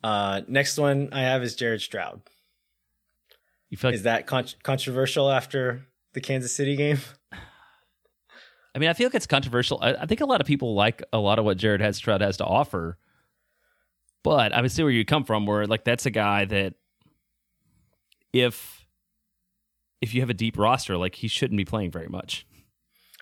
Uh, 0.03 0.41
next 0.49 0.79
one 0.79 1.09
I 1.13 1.21
have 1.21 1.43
is 1.45 1.55
Jared 1.55 1.81
Stroud. 1.81 2.23
You 3.71 3.77
feel 3.77 3.91
like 3.91 3.95
Is 3.95 4.03
that 4.03 4.27
con- 4.27 4.47
controversial 4.63 5.31
after 5.31 5.87
the 6.13 6.21
Kansas 6.21 6.55
City 6.55 6.77
game? 6.77 6.99
I 8.75 8.79
mean, 8.79 8.89
I 8.89 8.95
feel 8.95 9.07
like 9.07 9.15
it's 9.15 9.27
controversial. 9.27 9.79
I, 9.83 9.95
I 9.95 10.07
think 10.07 10.21
a 10.21 10.27
lot 10.27 10.41
of 10.41 10.47
people 10.47 10.75
like 10.75 11.03
a 11.13 11.19
lot 11.19 11.39
of 11.39 11.45
what 11.45 11.59
Jared 11.59 11.95
Stroud 11.95 12.21
has 12.21 12.39
to 12.39 12.45
offer. 12.45 12.99
But 14.23 14.53
I 14.53 14.63
would 14.63 14.71
see 14.71 14.83
where 14.83 14.93
you 14.93 15.05
come 15.05 15.25
from, 15.25 15.47
where 15.47 15.67
like 15.67 15.85
that's 15.85 16.07
a 16.07 16.11
guy 16.11 16.45
that 16.47 16.75
if 18.33 18.87
if 20.01 20.15
you 20.15 20.21
have 20.21 20.31
a 20.31 20.35
deep 20.35 20.57
roster, 20.57 20.97
like 20.97 21.17
he 21.17 21.29
shouldn't 21.29 21.59
be 21.59 21.65
playing 21.65 21.91
very 21.91 22.09
much. 22.09 22.47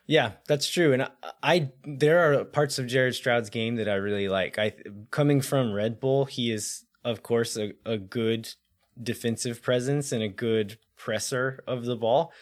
Yeah, 0.06 0.32
that's 0.48 0.68
true. 0.68 0.92
And 0.92 1.02
I, 1.04 1.08
I 1.42 1.70
there 1.84 2.18
are 2.18 2.44
parts 2.44 2.78
of 2.78 2.86
Jared 2.86 3.14
Stroud's 3.14 3.50
game 3.50 3.76
that 3.76 3.88
I 3.88 3.94
really 3.94 4.28
like. 4.28 4.58
I 4.58 4.74
coming 5.10 5.40
from 5.40 5.72
Red 5.72 6.00
Bull, 6.00 6.26
he 6.26 6.52
is 6.52 6.84
of 7.04 7.22
course 7.22 7.56
a, 7.56 7.72
a 7.84 7.96
good 7.96 8.54
defensive 9.02 9.62
presence 9.62 10.12
and 10.12 10.22
a 10.22 10.28
good 10.28 10.78
presser 10.96 11.62
of 11.66 11.84
the 11.84 11.96
ball. 11.96 12.32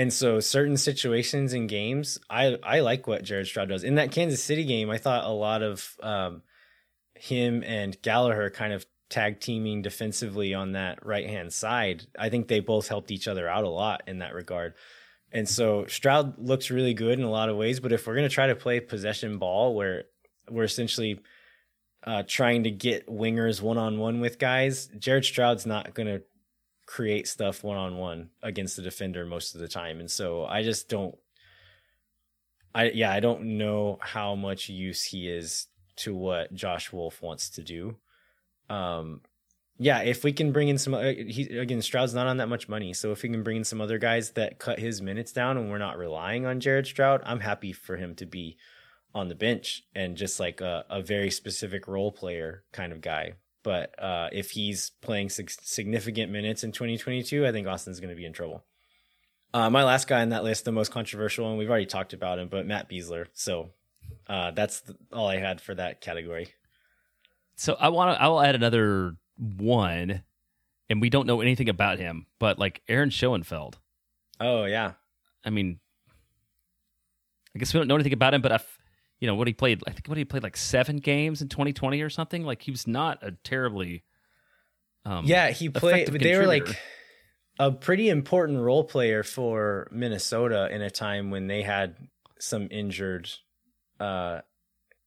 And 0.00 0.10
so 0.10 0.40
certain 0.40 0.78
situations 0.78 1.52
in 1.52 1.66
games, 1.66 2.18
I 2.30 2.56
I 2.62 2.80
like 2.80 3.06
what 3.06 3.22
Jared 3.22 3.48
Stroud 3.48 3.68
does. 3.68 3.84
In 3.84 3.96
that 3.96 4.12
Kansas 4.12 4.42
City 4.42 4.64
game, 4.64 4.88
I 4.88 4.96
thought 4.96 5.26
a 5.26 5.28
lot 5.28 5.62
of 5.62 5.94
um, 6.02 6.40
him 7.14 7.62
and 7.62 8.00
Gallagher 8.00 8.48
kind 8.48 8.72
of 8.72 8.86
tag 9.10 9.40
teaming 9.40 9.82
defensively 9.82 10.54
on 10.54 10.72
that 10.72 11.04
right 11.04 11.28
hand 11.28 11.52
side. 11.52 12.06
I 12.18 12.30
think 12.30 12.48
they 12.48 12.60
both 12.60 12.88
helped 12.88 13.10
each 13.10 13.28
other 13.28 13.46
out 13.46 13.64
a 13.64 13.68
lot 13.68 14.00
in 14.06 14.20
that 14.20 14.32
regard. 14.32 14.72
And 15.32 15.46
so 15.46 15.84
Stroud 15.84 16.38
looks 16.38 16.70
really 16.70 16.94
good 16.94 17.18
in 17.18 17.24
a 17.26 17.30
lot 17.30 17.50
of 17.50 17.58
ways, 17.58 17.78
but 17.78 17.92
if 17.92 18.06
we're 18.06 18.16
going 18.16 18.26
to 18.26 18.34
try 18.34 18.46
to 18.46 18.56
play 18.56 18.80
possession 18.80 19.36
ball 19.36 19.74
where 19.74 20.04
we're 20.48 20.64
essentially 20.64 21.20
uh, 22.04 22.22
trying 22.26 22.64
to 22.64 22.70
get 22.70 23.06
wingers 23.06 23.60
one 23.60 23.76
on 23.76 23.98
one 23.98 24.20
with 24.20 24.38
guys, 24.38 24.86
Jared 24.98 25.26
Stroud's 25.26 25.66
not 25.66 25.92
going 25.92 26.08
to 26.08 26.22
create 26.90 27.28
stuff 27.28 27.62
one 27.62 27.76
on 27.76 27.96
one 27.96 28.30
against 28.42 28.74
the 28.74 28.82
defender 28.82 29.24
most 29.24 29.54
of 29.54 29.60
the 29.60 29.68
time. 29.68 30.00
And 30.00 30.10
so 30.10 30.44
I 30.44 30.64
just 30.64 30.88
don't, 30.88 31.16
I, 32.74 32.90
yeah, 32.90 33.12
I 33.12 33.20
don't 33.20 33.58
know 33.58 34.00
how 34.00 34.34
much 34.34 34.68
use 34.68 35.04
he 35.04 35.28
is 35.28 35.68
to 35.98 36.12
what 36.12 36.52
Josh 36.52 36.92
Wolff 36.92 37.22
wants 37.22 37.50
to 37.50 37.62
do. 37.62 37.96
Um, 38.68 39.20
yeah, 39.78 40.00
if 40.00 40.24
we 40.24 40.32
can 40.32 40.50
bring 40.50 40.66
in 40.66 40.78
some, 40.78 40.94
uh, 40.94 41.12
he 41.12 41.58
again, 41.58 41.80
Stroud's 41.80 42.12
not 42.12 42.26
on 42.26 42.38
that 42.38 42.48
much 42.48 42.68
money, 42.68 42.92
so 42.92 43.12
if 43.12 43.22
we 43.22 43.28
can 43.28 43.44
bring 43.44 43.58
in 43.58 43.64
some 43.64 43.80
other 43.80 43.98
guys 43.98 44.32
that 44.32 44.58
cut 44.58 44.80
his 44.80 45.00
minutes 45.00 45.32
down, 45.32 45.56
and 45.56 45.70
we're 45.70 45.78
not 45.78 45.96
relying 45.96 46.44
on 46.44 46.58
Jared 46.58 46.86
Stroud, 46.86 47.22
I'm 47.24 47.40
happy 47.40 47.72
for 47.72 47.96
him 47.96 48.16
to 48.16 48.26
be 48.26 48.56
on 49.14 49.28
the 49.28 49.34
bench 49.36 49.84
and 49.94 50.16
just 50.16 50.40
like 50.40 50.60
a, 50.60 50.84
a 50.90 51.00
very 51.00 51.30
specific 51.30 51.86
role 51.86 52.10
player 52.10 52.64
kind 52.72 52.92
of 52.92 53.00
guy. 53.00 53.34
But 53.62 53.94
uh, 54.02 54.28
if 54.32 54.52
he's 54.52 54.90
playing 55.02 55.28
sig- 55.28 55.50
significant 55.50 56.32
minutes 56.32 56.64
in 56.64 56.72
2022, 56.72 57.46
I 57.46 57.52
think 57.52 57.66
Austin's 57.66 58.00
going 58.00 58.10
to 58.10 58.16
be 58.16 58.24
in 58.24 58.32
trouble. 58.32 58.64
Uh, 59.52 59.68
my 59.68 59.82
last 59.84 60.06
guy 60.06 60.22
on 60.22 60.30
that 60.30 60.44
list, 60.44 60.64
the 60.64 60.72
most 60.72 60.92
controversial 60.92 61.46
one, 61.46 61.58
we've 61.58 61.68
already 61.68 61.86
talked 61.86 62.12
about 62.12 62.38
him, 62.38 62.48
but 62.48 62.66
Matt 62.66 62.88
Besler. 62.88 63.26
So 63.34 63.70
uh, 64.28 64.52
that's 64.52 64.80
the, 64.82 64.96
all 65.12 65.28
I 65.28 65.36
had 65.36 65.60
for 65.60 65.74
that 65.74 66.00
category. 66.00 66.48
So 67.56 67.76
I 67.78 67.88
want 67.90 68.16
to. 68.16 68.22
I 68.22 68.28
will 68.28 68.40
add 68.40 68.54
another 68.54 69.16
one, 69.36 70.22
and 70.88 71.00
we 71.00 71.10
don't 71.10 71.26
know 71.26 71.40
anything 71.40 71.68
about 71.68 71.98
him, 71.98 72.26
but 72.38 72.58
like 72.58 72.80
Aaron 72.88 73.10
Schoenfeld. 73.10 73.78
Oh 74.40 74.64
yeah, 74.64 74.92
I 75.44 75.50
mean, 75.50 75.78
I 77.54 77.58
guess 77.58 77.74
we 77.74 77.78
don't 77.80 77.88
know 77.88 77.96
anything 77.96 78.14
about 78.14 78.32
him, 78.32 78.40
but 78.40 78.52
I, 78.52 78.56
f- 78.56 78.78
you 79.20 79.26
know, 79.26 79.34
what 79.34 79.46
he 79.46 79.52
played. 79.52 79.82
I 79.86 79.90
think 79.90 80.08
what 80.08 80.18
he 80.18 80.24
played 80.24 80.42
like 80.42 80.56
seven 80.56 80.96
games 80.96 81.42
in 81.42 81.48
2020 81.48 82.00
or 82.00 82.10
something. 82.10 82.44
Like 82.44 82.62
he 82.62 82.70
was 82.70 82.86
not 82.86 83.22
a 83.22 83.32
terribly. 83.44 84.02
Um, 85.04 85.26
yeah, 85.26 85.50
he 85.50 85.68
played. 85.68 86.08
They 86.08 86.36
were 86.36 86.46
like 86.46 86.80
a 87.58 87.70
pretty 87.70 88.08
important 88.08 88.58
role 88.58 88.84
player 88.84 89.22
for 89.22 89.88
Minnesota 89.92 90.68
in 90.70 90.80
a 90.80 90.90
time 90.90 91.30
when 91.30 91.46
they 91.46 91.62
had 91.62 91.96
some 92.38 92.68
injured, 92.70 93.30
uh, 94.00 94.40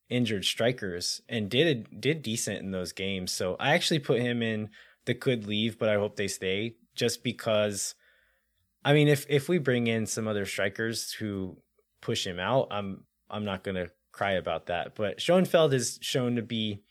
injured 0.09 0.45
strikers 0.45 1.22
and 1.28 1.49
did 1.49 1.99
did 1.99 2.22
decent 2.22 2.59
in 2.59 2.70
those 2.70 2.91
games. 2.91 3.32
So 3.32 3.55
I 3.59 3.74
actually 3.74 3.99
put 3.99 4.22
him 4.22 4.43
in 4.43 4.70
the 5.05 5.16
could 5.16 5.47
leave, 5.47 5.80
but 5.80 5.89
I 5.89 5.95
hope 5.95 6.16
they 6.16 6.28
stay 6.28 6.76
just 6.95 7.24
because. 7.24 7.95
I 8.86 8.93
mean, 8.93 9.07
if 9.07 9.26
if 9.30 9.49
we 9.49 9.57
bring 9.57 9.88
in 9.88 10.05
some 10.05 10.28
other 10.28 10.45
strikers 10.45 11.14
who 11.14 11.57
push 12.01 12.28
him 12.28 12.38
out, 12.38 12.68
I'm 12.70 13.05
I'm 13.30 13.45
not 13.45 13.64
gonna 13.64 13.88
cry 14.14 14.34
about 14.34 14.68
that. 14.68 14.95
But 14.95 15.20
Schoenfeld 15.20 15.74
is 15.74 15.99
shown 16.01 16.38
to 16.38 16.41
be 16.41 16.82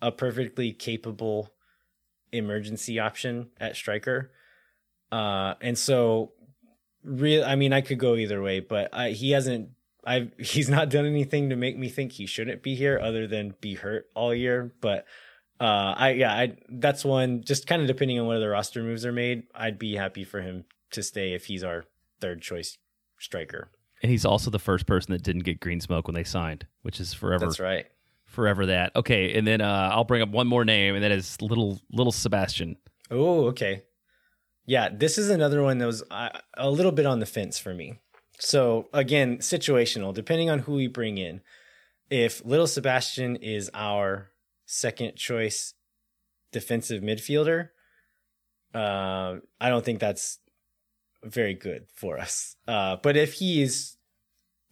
a 0.00 0.10
perfectly 0.10 0.72
capable 0.72 1.50
emergency 2.32 2.98
option 2.98 3.50
at 3.60 3.76
striker. 3.76 4.30
Uh, 5.10 5.54
and 5.60 5.76
so 5.76 6.32
real, 7.04 7.44
I 7.44 7.56
mean, 7.56 7.74
I 7.74 7.82
could 7.82 7.98
go 7.98 8.16
either 8.16 8.40
way, 8.40 8.60
but 8.60 8.88
I, 8.94 9.10
he 9.10 9.32
hasn't, 9.32 9.70
I, 10.06 10.30
he's 10.38 10.70
not 10.70 10.88
done 10.88 11.04
anything 11.04 11.50
to 11.50 11.56
make 11.56 11.76
me 11.76 11.90
think 11.90 12.12
he 12.12 12.26
shouldn't 12.26 12.62
be 12.62 12.74
here 12.74 12.98
other 12.98 13.26
than 13.26 13.54
be 13.60 13.74
hurt 13.74 14.06
all 14.14 14.34
year. 14.34 14.72
But, 14.80 15.04
uh, 15.60 15.94
I, 15.96 16.10
yeah, 16.12 16.32
I, 16.32 16.56
that's 16.68 17.04
one 17.04 17.42
just 17.42 17.66
kind 17.66 17.82
of 17.82 17.88
depending 17.88 18.18
on 18.18 18.26
whether 18.26 18.40
the 18.40 18.48
roster 18.48 18.82
moves 18.82 19.04
are 19.04 19.12
made. 19.12 19.44
I'd 19.54 19.78
be 19.78 19.94
happy 19.96 20.24
for 20.24 20.40
him 20.40 20.64
to 20.92 21.02
stay 21.02 21.34
if 21.34 21.46
he's 21.46 21.62
our 21.62 21.84
third 22.20 22.40
choice 22.40 22.78
striker. 23.18 23.70
And 24.02 24.10
he's 24.10 24.24
also 24.24 24.50
the 24.50 24.58
first 24.58 24.86
person 24.86 25.12
that 25.12 25.22
didn't 25.22 25.44
get 25.44 25.60
green 25.60 25.80
smoke 25.80 26.08
when 26.08 26.14
they 26.14 26.24
signed, 26.24 26.66
which 26.82 27.00
is 27.00 27.14
forever. 27.14 27.46
That's 27.46 27.60
right. 27.60 27.86
Forever 28.24 28.66
that. 28.66 28.94
Okay, 28.96 29.34
and 29.34 29.46
then 29.46 29.60
uh, 29.60 29.90
I'll 29.92 30.04
bring 30.04 30.22
up 30.22 30.30
one 30.30 30.46
more 30.46 30.64
name, 30.64 30.94
and 30.94 31.04
that 31.04 31.12
is 31.12 31.40
little 31.40 31.80
little 31.90 32.12
Sebastian. 32.12 32.76
Oh, 33.10 33.46
okay. 33.48 33.84
Yeah, 34.64 34.88
this 34.92 35.18
is 35.18 35.28
another 35.28 35.62
one 35.62 35.78
that 35.78 35.86
was 35.86 36.02
uh, 36.10 36.30
a 36.56 36.70
little 36.70 36.92
bit 36.92 37.04
on 37.04 37.18
the 37.18 37.26
fence 37.26 37.58
for 37.58 37.74
me. 37.74 37.98
So 38.38 38.88
again, 38.92 39.38
situational, 39.38 40.14
depending 40.14 40.50
on 40.50 40.60
who 40.60 40.74
we 40.74 40.86
bring 40.88 41.18
in. 41.18 41.40
If 42.10 42.44
Little 42.44 42.66
Sebastian 42.66 43.36
is 43.36 43.70
our 43.72 44.30
second 44.66 45.16
choice 45.16 45.74
defensive 46.52 47.02
midfielder, 47.02 47.70
uh, 48.74 49.36
I 49.60 49.68
don't 49.68 49.84
think 49.84 49.98
that's 49.98 50.38
very 51.24 51.54
good 51.54 51.86
for 51.94 52.18
us. 52.18 52.56
Uh, 52.66 52.96
but 53.02 53.16
if 53.16 53.34
he 53.34 53.62
is 53.62 53.96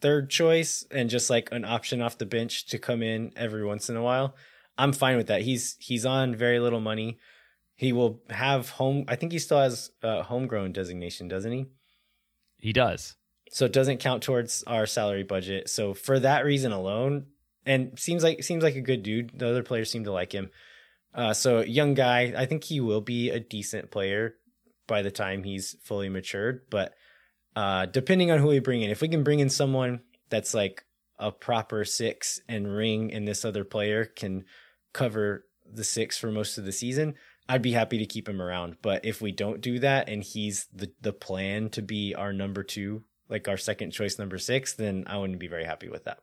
third 0.01 0.30
choice 0.30 0.84
and 0.90 1.11
just 1.11 1.30
like 1.30 1.48
an 1.53 1.64
option 1.64 2.01
off 2.01 2.18
the 2.18 2.26
bench 2.26 2.66
to 2.66 2.78
come 2.78 3.03
in 3.03 3.32
every 3.36 3.64
once 3.64 3.88
in 3.88 3.96
a 3.96 4.03
while, 4.03 4.34
I'm 4.78 4.92
fine 4.92 5.16
with 5.16 5.26
that. 5.26 5.42
He's 5.42 5.76
he's 5.78 6.07
on 6.07 6.34
very 6.34 6.59
little 6.59 6.80
money. 6.80 7.18
He 7.76 7.92
will 7.92 8.22
have 8.30 8.70
home. 8.70 9.05
I 9.09 9.16
think 9.16 9.32
he 9.32 9.38
still 9.38 9.61
has 9.61 9.90
a 10.03 10.22
homegrown 10.22 10.72
designation, 10.72 11.28
doesn't 11.28 11.53
he? 11.53 11.66
He 12.59 12.72
does. 12.72 13.16
So 13.53 13.64
it 13.64 13.72
doesn't 13.72 14.01
count 14.01 14.22
towards 14.22 14.62
our 14.66 14.86
salary 14.86 15.24
budget. 15.24 15.68
So 15.68 15.92
for 15.92 16.20
that 16.20 16.44
reason 16.44 16.72
alone, 16.72 17.26
and 17.66 17.98
seems 17.98 18.22
like 18.22 18.42
seems 18.42 18.62
like 18.62 18.76
a 18.76 18.80
good 18.80 19.03
dude. 19.03 19.38
The 19.38 19.48
other 19.48 19.62
players 19.62 19.90
seem 19.90 20.05
to 20.05 20.12
like 20.12 20.32
him. 20.32 20.51
Uh, 21.14 21.34
so 21.34 21.61
young 21.61 21.94
guy, 21.94 22.32
I 22.36 22.46
think 22.46 22.64
he 22.64 22.80
will 22.80 23.01
be 23.01 23.30
a 23.30 23.40
decent 23.40 23.90
player 23.90 24.36
by 24.91 25.03
the 25.03 25.11
time 25.12 25.45
he's 25.45 25.76
fully 25.84 26.09
matured. 26.09 26.62
But 26.68 26.95
uh, 27.55 27.86
depending 27.86 28.32
on 28.32 28.41
who 28.41 28.49
we 28.49 28.59
bring 28.59 28.82
in, 28.82 28.91
if 28.91 29.01
we 29.01 29.09
can 29.09 29.22
bring 29.22 29.38
in 29.38 29.49
someone 29.49 30.01
that's 30.30 30.53
like 30.53 30.84
a 31.16 31.30
proper 31.30 31.84
six 31.84 32.41
and 32.49 32.66
ring, 32.66 33.12
and 33.12 33.26
this 33.26 33.45
other 33.45 33.64
player 33.64 34.05
can 34.05 34.45
cover 34.93 35.47
the 35.72 35.84
six 35.84 36.18
for 36.18 36.32
most 36.32 36.59
of 36.59 36.64
the 36.64 36.72
season, 36.72 37.14
I'd 37.49 37.62
be 37.62 37.70
happy 37.72 37.99
to 37.99 38.07
keep 38.07 38.28
him 38.28 38.43
around. 38.43 38.78
But 38.82 39.05
if 39.05 39.22
we 39.22 39.30
don't 39.30 39.61
do 39.61 39.78
that, 39.78 40.09
and 40.09 40.24
he's 40.24 40.66
the 40.74 40.93
the 41.01 41.12
plan 41.12 41.70
to 41.70 41.82
be 41.82 42.14
our 42.16 42.32
number 42.32 42.64
two, 42.64 43.05
like 43.28 43.47
our 43.47 43.57
second 43.57 43.93
choice 43.93 44.18
number 44.18 44.38
six, 44.38 44.74
then 44.74 45.05
I 45.07 45.18
wouldn't 45.18 45.38
be 45.38 45.49
very 45.49 45.64
happy 45.64 45.88
with 45.88 46.05
that. 46.05 46.18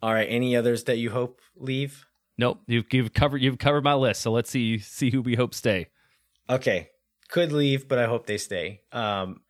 All 0.00 0.14
right. 0.14 0.28
Any 0.30 0.54
others 0.56 0.84
that 0.84 0.98
you 0.98 1.10
hope 1.10 1.40
leave? 1.56 2.06
Nope. 2.38 2.60
You've, 2.66 2.86
you've 2.92 3.12
covered 3.12 3.42
you've 3.42 3.58
covered 3.58 3.84
my 3.84 3.94
list. 3.94 4.22
So 4.22 4.30
let's 4.30 4.50
see 4.50 4.78
see 4.78 5.10
who 5.10 5.22
we 5.22 5.34
hope 5.34 5.54
stay. 5.54 5.88
Okay. 6.50 6.90
Could 7.28 7.52
leave, 7.52 7.86
but 7.86 7.98
I 7.98 8.06
hope 8.06 8.26
they 8.26 8.38
stay. 8.38 8.80
Um, 8.90 9.42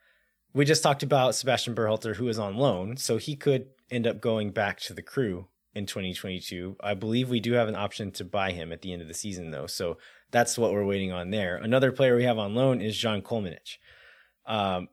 we 0.52 0.66
just 0.66 0.82
talked 0.82 1.02
about 1.02 1.34
Sebastian 1.34 1.74
Berhalter, 1.74 2.16
who 2.16 2.28
is 2.28 2.38
on 2.38 2.56
loan, 2.56 2.98
so 2.98 3.16
he 3.16 3.36
could 3.36 3.68
end 3.90 4.06
up 4.06 4.20
going 4.20 4.50
back 4.50 4.78
to 4.80 4.92
the 4.92 5.02
crew 5.02 5.46
in 5.74 5.86
2022. 5.86 6.76
I 6.80 6.92
believe 6.92 7.30
we 7.30 7.40
do 7.40 7.52
have 7.54 7.68
an 7.68 7.76
option 7.76 8.10
to 8.12 8.24
buy 8.24 8.52
him 8.52 8.70
at 8.70 8.82
the 8.82 8.92
end 8.92 9.00
of 9.00 9.08
the 9.08 9.14
season, 9.14 9.50
though. 9.50 9.66
So 9.66 9.96
that's 10.30 10.58
what 10.58 10.72
we're 10.72 10.84
waiting 10.84 11.10
on 11.10 11.30
there. 11.30 11.56
Another 11.56 11.90
player 11.90 12.16
we 12.16 12.24
have 12.24 12.38
on 12.38 12.54
loan 12.54 12.82
is 12.82 13.00
Zan 13.00 13.22
Kolmanic. 13.22 13.78
Um, 14.44 14.88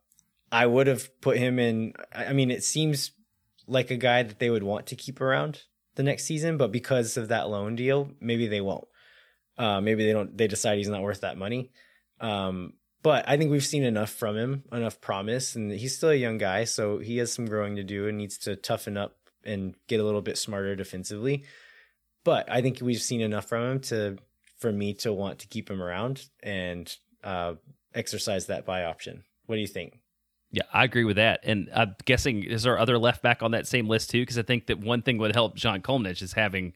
I 0.50 0.66
would 0.66 0.88
have 0.88 1.20
put 1.20 1.38
him 1.38 1.60
in. 1.60 1.94
I 2.14 2.32
mean, 2.32 2.52
it 2.52 2.64
seems 2.64 3.12
like 3.68 3.92
a 3.92 3.98
guy 3.98 4.24
that 4.24 4.40
they 4.40 4.50
would 4.50 4.64
want 4.64 4.88
to 4.88 4.96
keep 4.96 5.20
around 5.20 5.64
the 5.96 6.04
next 6.04 6.24
season, 6.24 6.56
but 6.58 6.72
because 6.72 7.18
of 7.18 7.28
that 7.28 7.50
loan 7.50 7.76
deal, 7.76 8.12
maybe 8.22 8.48
they 8.48 8.62
won't. 8.62 8.88
Uh, 9.58 9.82
maybe 9.82 10.06
they 10.06 10.14
don't. 10.14 10.38
They 10.38 10.48
decide 10.48 10.78
he's 10.78 10.88
not 10.88 11.02
worth 11.02 11.22
that 11.22 11.38
money. 11.38 11.72
Um, 12.20 12.74
but 13.04 13.28
I 13.28 13.38
think 13.38 13.52
we've 13.52 13.64
seen 13.64 13.84
enough 13.84 14.10
from 14.10 14.36
him, 14.36 14.64
enough 14.72 15.00
promise, 15.00 15.56
and 15.56 15.72
he's 15.72 15.96
still 15.96 16.10
a 16.10 16.16
young 16.16 16.38
guy, 16.38 16.64
so 16.64 17.00
he 17.00 17.18
has 17.18 17.32
some 17.32 17.46
growing 17.46 17.76
to 17.76 17.84
do 17.84 18.08
and 18.08 18.18
needs 18.18 18.38
to 18.40 18.56
toughen 18.56 18.98
up 18.98 19.18
and 19.44 19.76
get 19.88 20.00
a 20.00 20.04
little 20.04 20.22
bit 20.22 20.38
smarter 20.38 20.76
defensively. 20.76 21.44
But 22.24 22.52
I 22.52 22.62
think 22.62 22.80
we've 22.82 23.02
seen 23.02 23.22
enough 23.22 23.46
from 23.46 23.64
him 23.64 23.80
to 23.82 24.18
for 24.58 24.72
me 24.72 24.94
to 24.96 25.14
want 25.14 25.40
to 25.40 25.48
keep 25.48 25.70
him 25.70 25.82
around 25.82 26.28
and 26.42 26.94
uh, 27.24 27.54
exercise 27.94 28.48
that 28.48 28.66
buy 28.66 28.84
option. 28.84 29.24
What 29.46 29.56
do 29.56 29.62
you 29.62 29.68
think? 29.68 30.00
Yeah, 30.52 30.64
I 30.74 30.84
agree 30.84 31.04
with 31.04 31.18
that. 31.18 31.42
And 31.44 31.70
I'm 31.74 31.96
guessing 32.06 32.44
is 32.44 32.64
there 32.64 32.80
other 32.80 32.98
left 32.98 33.22
back 33.22 33.44
on 33.44 33.52
that 33.52 33.68
same 33.68 33.88
list 33.88 34.10
too? 34.10 34.22
Because 34.22 34.38
I 34.38 34.44
think 34.44 34.68
that 34.68 34.80
one 34.80 35.02
thing 35.02 35.18
would 35.20 35.36
help 35.36 35.60
Zan 35.60 35.82
Kolmanic 35.82 36.22
is 36.22 36.34
having 36.34 36.74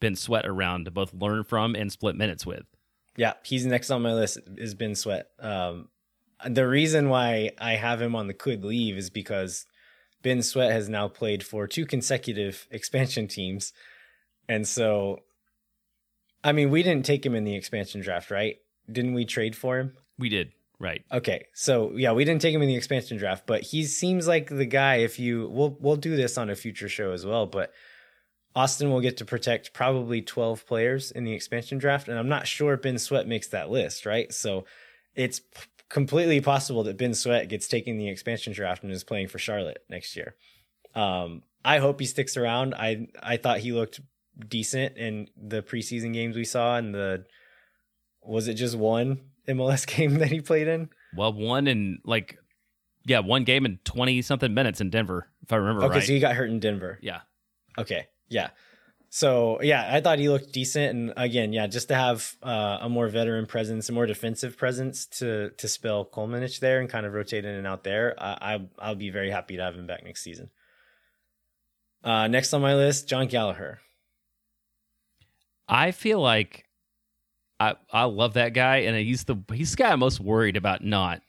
Ben 0.00 0.16
Sweat 0.16 0.46
around 0.46 0.86
to 0.86 0.90
both 0.90 1.14
learn 1.14 1.44
from 1.44 1.74
and 1.74 1.92
split 1.92 2.16
minutes 2.16 2.44
with. 2.44 2.64
Yeah, 3.16 3.34
he's 3.44 3.66
next 3.66 3.90
on 3.90 4.02
my 4.02 4.14
list 4.14 4.38
is 4.56 4.74
Ben 4.74 4.94
Sweat. 4.94 5.28
Um, 5.38 5.88
the 6.48 6.66
reason 6.66 7.08
why 7.08 7.50
I 7.58 7.72
have 7.72 8.00
him 8.00 8.16
on 8.16 8.26
the 8.26 8.34
could 8.34 8.64
leave 8.64 8.96
is 8.96 9.10
because 9.10 9.66
Ben 10.22 10.42
Sweat 10.42 10.72
has 10.72 10.88
now 10.88 11.08
played 11.08 11.44
for 11.44 11.66
two 11.66 11.86
consecutive 11.86 12.66
expansion 12.70 13.28
teams. 13.28 13.72
And 14.48 14.66
so, 14.66 15.20
I 16.42 16.52
mean, 16.52 16.70
we 16.70 16.82
didn't 16.82 17.06
take 17.06 17.24
him 17.24 17.34
in 17.34 17.44
the 17.44 17.54
expansion 17.54 18.00
draft, 18.00 18.30
right? 18.30 18.56
Didn't 18.90 19.14
we 19.14 19.24
trade 19.24 19.54
for 19.54 19.78
him? 19.78 19.94
We 20.18 20.28
did. 20.28 20.52
Right. 20.78 21.04
Okay. 21.12 21.46
So 21.54 21.92
yeah, 21.94 22.10
we 22.10 22.24
didn't 22.24 22.42
take 22.42 22.52
him 22.52 22.62
in 22.62 22.66
the 22.66 22.74
expansion 22.74 23.16
draft, 23.16 23.46
but 23.46 23.62
he 23.62 23.84
seems 23.84 24.26
like 24.26 24.48
the 24.48 24.66
guy. 24.66 24.96
If 24.96 25.20
you, 25.20 25.48
we'll 25.48 25.76
we'll 25.78 25.94
do 25.94 26.16
this 26.16 26.36
on 26.36 26.50
a 26.50 26.56
future 26.56 26.88
show 26.88 27.12
as 27.12 27.24
well. 27.24 27.46
But 27.46 27.72
Austin 28.54 28.90
will 28.90 29.00
get 29.00 29.16
to 29.18 29.24
protect 29.24 29.72
probably 29.72 30.20
twelve 30.22 30.66
players 30.66 31.10
in 31.10 31.24
the 31.24 31.32
expansion 31.32 31.78
draft, 31.78 32.08
and 32.08 32.18
I'm 32.18 32.28
not 32.28 32.46
sure 32.46 32.76
Ben 32.76 32.98
Sweat 32.98 33.26
makes 33.26 33.48
that 33.48 33.70
list, 33.70 34.04
right? 34.06 34.32
So 34.32 34.64
it's 35.14 35.40
p- 35.40 35.46
completely 35.88 36.40
possible 36.40 36.82
that 36.84 36.96
Ben 36.98 37.14
Sweat 37.14 37.48
gets 37.48 37.68
taken 37.68 37.92
in 37.94 37.98
the 37.98 38.08
expansion 38.08 38.52
draft 38.52 38.82
and 38.82 38.92
is 38.92 39.04
playing 39.04 39.28
for 39.28 39.38
Charlotte 39.38 39.82
next 39.88 40.16
year. 40.16 40.34
Um, 40.94 41.42
I 41.64 41.78
hope 41.78 42.00
he 42.00 42.06
sticks 42.06 42.36
around. 42.36 42.74
I 42.74 43.08
I 43.22 43.36
thought 43.38 43.58
he 43.60 43.72
looked 43.72 44.00
decent 44.48 44.96
in 44.96 45.28
the 45.36 45.62
preseason 45.62 46.12
games 46.12 46.36
we 46.36 46.44
saw, 46.44 46.76
and 46.76 46.94
the 46.94 47.24
was 48.22 48.48
it 48.48 48.54
just 48.54 48.76
one 48.76 49.20
MLS 49.48 49.86
game 49.86 50.18
that 50.18 50.28
he 50.28 50.40
played 50.40 50.68
in? 50.68 50.90
Well, 51.16 51.32
one 51.32 51.66
in 51.66 51.98
like, 52.04 52.38
yeah, 53.04 53.18
one 53.20 53.44
game 53.44 53.66
in 53.66 53.78
20 53.84 54.22
something 54.22 54.52
minutes 54.54 54.80
in 54.80 54.90
Denver, 54.90 55.28
if 55.42 55.52
I 55.52 55.56
remember 55.56 55.84
Okay, 55.84 55.94
right. 55.96 56.02
so 56.06 56.12
he 56.12 56.20
got 56.20 56.34
hurt 56.36 56.48
in 56.50 56.60
Denver. 56.60 56.98
yeah. 57.02 57.20
Okay, 57.78 58.06
yeah. 58.32 58.50
So 59.14 59.60
yeah, 59.60 59.90
I 59.94 60.00
thought 60.00 60.18
he 60.18 60.30
looked 60.30 60.52
decent, 60.54 60.94
and 60.96 61.12
again, 61.18 61.52
yeah, 61.52 61.66
just 61.66 61.88
to 61.88 61.94
have 61.94 62.34
uh, 62.42 62.78
a 62.80 62.88
more 62.88 63.08
veteran 63.08 63.44
presence, 63.44 63.90
a 63.90 63.92
more 63.92 64.06
defensive 64.06 64.56
presence 64.56 65.04
to 65.18 65.50
to 65.58 65.68
spell 65.68 66.06
Kolmanic 66.06 66.58
there 66.60 66.80
and 66.80 66.88
kind 66.88 67.04
of 67.04 67.12
rotate 67.12 67.44
in 67.44 67.54
and 67.54 67.66
out 67.66 67.84
there, 67.84 68.14
I, 68.18 68.54
I 68.54 68.68
I'll 68.78 68.94
be 68.94 69.10
very 69.10 69.30
happy 69.30 69.56
to 69.58 69.62
have 69.62 69.74
him 69.74 69.86
back 69.86 70.02
next 70.02 70.22
season. 70.22 70.48
Uh, 72.02 72.26
next 72.26 72.54
on 72.54 72.62
my 72.62 72.74
list, 72.74 73.06
Jon 73.06 73.26
Gallagher. 73.26 73.80
I 75.68 75.90
feel 75.90 76.20
like 76.20 76.64
I 77.60 77.74
I 77.92 78.04
love 78.04 78.34
that 78.34 78.54
guy, 78.54 78.78
and 78.78 78.96
he's 78.96 79.24
the 79.24 79.36
he's 79.52 79.72
the 79.72 79.76
guy 79.76 79.92
I'm 79.92 80.00
most 80.00 80.20
worried 80.20 80.56
about 80.56 80.82
not 80.82 81.20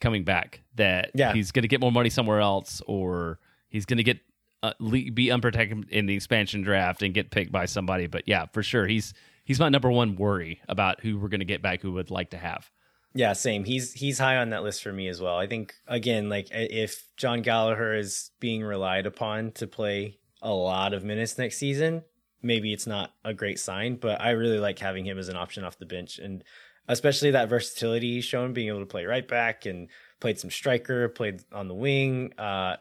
coming 0.00 0.24
back. 0.24 0.60
That 0.74 1.12
Yeah. 1.14 1.32
he's 1.32 1.52
going 1.52 1.62
to 1.62 1.68
get 1.68 1.80
more 1.80 1.92
money 1.92 2.10
somewhere 2.10 2.40
else, 2.40 2.82
or 2.86 3.38
he's 3.68 3.86
going 3.86 3.98
to 3.98 4.02
get 4.02 4.18
uh, 4.62 4.72
be 4.80 5.30
unprotected 5.30 5.88
in 5.90 6.06
the 6.06 6.14
expansion 6.14 6.62
draft 6.62 7.02
and 7.02 7.14
get 7.14 7.30
picked 7.30 7.52
by 7.52 7.66
somebody. 7.66 8.06
But 8.06 8.24
yeah, 8.26 8.46
for 8.52 8.62
sure, 8.62 8.86
he's 8.86 9.14
he's 9.44 9.60
my 9.60 9.68
number 9.68 9.90
one 9.90 10.16
worry 10.16 10.60
about 10.68 11.00
who 11.00 11.18
we're 11.18 11.28
going 11.28 11.40
to 11.40 11.46
get 11.46 11.62
back, 11.62 11.82
who 11.82 11.92
would 11.92 12.10
like 12.10 12.30
to 12.30 12.38
have. 12.38 12.70
Yeah, 13.14 13.32
same. 13.34 13.64
He's 13.64 13.92
he's 13.92 14.18
high 14.18 14.36
on 14.36 14.50
that 14.50 14.62
list 14.62 14.82
for 14.82 14.92
me 14.92 15.08
as 15.08 15.20
well. 15.20 15.36
I 15.36 15.46
think 15.46 15.74
again, 15.86 16.28
like 16.28 16.48
if 16.50 17.04
Jon 17.16 17.42
Gallagher 17.42 17.94
is 17.94 18.30
being 18.40 18.62
relied 18.62 19.06
upon 19.06 19.52
to 19.52 19.66
play 19.66 20.18
a 20.40 20.52
lot 20.52 20.94
of 20.94 21.04
minutes 21.04 21.36
next 21.36 21.58
season, 21.58 22.04
maybe 22.42 22.72
it's 22.72 22.86
not 22.86 23.12
a 23.24 23.34
great 23.34 23.58
sign. 23.58 23.96
But 23.96 24.20
I 24.20 24.30
really 24.30 24.58
like 24.58 24.78
having 24.78 25.04
him 25.04 25.18
as 25.18 25.28
an 25.28 25.36
option 25.36 25.64
off 25.64 25.78
the 25.78 25.86
bench, 25.86 26.18
and 26.18 26.42
especially 26.88 27.32
that 27.32 27.50
versatility 27.50 28.14
he's 28.14 28.24
shown, 28.24 28.54
being 28.54 28.68
able 28.68 28.80
to 28.80 28.86
play 28.86 29.04
right 29.04 29.26
back 29.26 29.66
and 29.66 29.88
played 30.20 30.38
some 30.38 30.50
striker, 30.50 31.08
played 31.10 31.42
on 31.52 31.68
the 31.68 31.74
wing. 31.74 32.32
Uh, 32.38 32.76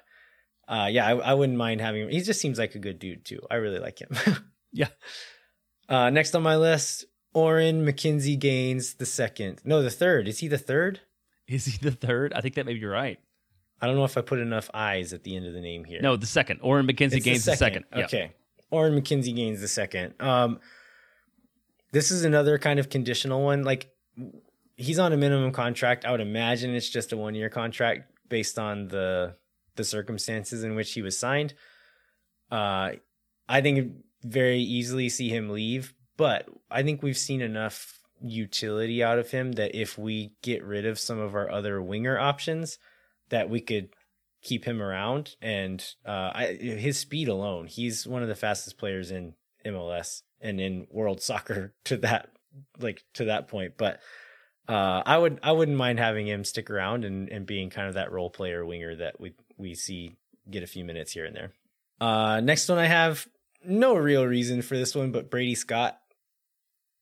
uh, 0.68 0.88
yeah, 0.90 1.06
I, 1.06 1.12
I 1.16 1.34
wouldn't 1.34 1.58
mind 1.58 1.82
having 1.82 2.04
him. 2.04 2.10
He 2.10 2.22
just 2.22 2.40
seems 2.40 2.58
like 2.58 2.76
a 2.76 2.80
good 2.80 3.00
dude 3.00 3.26
too. 3.26 3.40
I 3.50 3.56
really 3.56 3.80
like 3.80 4.00
him. 4.00 4.10
Yeah. 4.74 4.88
Uh, 5.90 6.10
next 6.12 6.34
on 6.34 6.44
my 6.44 6.56
list, 6.56 7.04
Oren 7.34 7.86
McKinze 7.86 8.40
Gaines 8.40 8.94
the 8.94 9.06
second. 9.06 9.60
No, 9.66 9.82
the 9.84 9.90
third. 9.90 10.30
Is 10.30 10.40
he 10.40 10.48
the 10.48 10.58
third? 10.58 11.02
Is 11.46 11.66
he 11.66 11.78
the 11.78 11.92
third? 11.92 12.32
I 12.34 12.40
think 12.40 12.56
that 12.56 12.66
may 12.66 12.76
be 12.76 12.86
right. 12.86 13.20
I 13.82 13.88
don't 13.88 13.98
know 13.98 14.06
if 14.06 14.18
I 14.18 14.22
put 14.22 14.40
enough 14.40 14.70
eyes 14.74 15.12
at 15.12 15.24
the 15.24 15.36
end 15.36 15.46
of 15.46 15.54
the 15.54 15.60
name 15.60 15.84
here. 15.84 16.00
No, 16.02 16.16
the 16.16 16.26
second. 16.26 16.62
Oren 16.62 16.88
McKinze 16.88 17.14
It's 17.14 17.26
Gaines 17.26 17.46
the 17.46 17.58
second. 17.58 17.84
Yeah. 17.94 18.06
Okay. 18.06 18.32
Oren 18.70 18.94
McKinze 18.94 19.36
Gaines 19.36 19.60
the 19.60 19.68
second. 19.68 20.14
Um, 20.22 20.60
this 21.92 22.12
is 22.12 22.24
another 22.24 22.58
kind 22.58 22.80
of 22.80 22.90
conditional 22.90 23.44
one. 23.44 23.64
Like 23.64 23.90
he's 24.78 25.00
on 25.00 25.12
a 25.14 25.18
minimum 25.18 25.52
contract. 25.52 26.06
I 26.06 26.12
would 26.12 26.22
imagine 26.22 26.74
it's 26.76 26.90
just 26.90 27.12
a 27.12 27.18
one 27.18 27.36
year 27.36 27.50
contract 27.50 28.10
based 28.30 28.58
on 28.58 28.88
the 28.88 29.36
the 29.76 29.84
circumstances 29.84 30.64
in 30.64 30.76
which 30.76 30.94
he 30.94 31.02
was 31.02 31.18
signed. 31.18 31.54
Uh, 32.50 32.92
I 33.48 33.62
think 33.62 33.94
very 34.24 34.60
easily 34.60 35.10
see 35.10 35.30
him 35.30 35.50
leave, 35.50 35.94
but 36.18 36.48
I 36.70 36.84
think 36.84 37.02
we've 37.02 37.18
seen 37.18 37.42
enough 37.42 38.00
utility 38.22 39.04
out 39.04 39.20
of 39.20 39.32
him 39.32 39.54
that 39.54 39.76
if 39.76 39.98
we 39.98 40.34
get 40.42 40.64
rid 40.64 40.86
of 40.86 41.00
some 41.00 41.20
of 41.20 41.36
our 41.36 41.50
other 41.50 41.82
winger 41.82 42.20
options, 42.20 42.78
that 43.30 43.50
we 43.50 43.62
could 43.62 43.90
keep 44.42 44.66
him 44.66 44.82
around. 44.82 45.36
And 45.42 45.84
uh, 46.06 46.32
I, 46.34 46.58
his 46.60 46.98
speed 46.98 47.28
alone, 47.28 47.68
he's 47.68 48.06
one 48.06 48.22
of 48.22 48.28
the 48.28 48.36
fastest 48.36 48.78
players 48.78 49.12
in 49.12 49.34
MLS 49.66 50.22
and 50.40 50.60
in 50.60 50.88
world 50.92 51.22
soccer 51.22 51.74
to 51.86 51.98
that 51.98 52.30
like 52.80 53.04
to 53.16 53.26
that 53.26 53.48
point. 53.48 53.74
But 53.78 54.00
uh, 54.68 55.04
I 55.06 55.18
would 55.18 55.40
I 55.44 55.52
wouldn't 55.52 55.78
mind 55.78 56.00
having 56.00 56.28
him 56.28 56.44
stick 56.44 56.70
around 56.70 57.06
and, 57.06 57.30
and 57.30 57.46
being 57.46 57.70
kind 57.70 57.88
of 57.88 57.96
that 57.96 58.12
role 58.12 58.30
player 58.30 58.66
winger 58.66 58.96
that 58.96 59.20
we 59.20 59.34
we 59.62 59.76
see 59.76 60.16
get 60.50 60.64
a 60.64 60.68
few 60.68 60.84
minutes 60.84 61.14
here 61.14 61.26
and 61.26 61.36
there. 61.36 61.52
Uh, 62.00 62.42
next 62.42 62.68
one 62.68 62.80
I 62.80 62.88
have 62.88 63.28
no 63.64 63.96
real 63.96 64.26
reason 64.26 64.62
for 64.62 64.76
this 64.76 64.96
one, 64.96 65.12
but 65.12 65.30
Brady 65.30 65.56
Scott. 65.56 65.98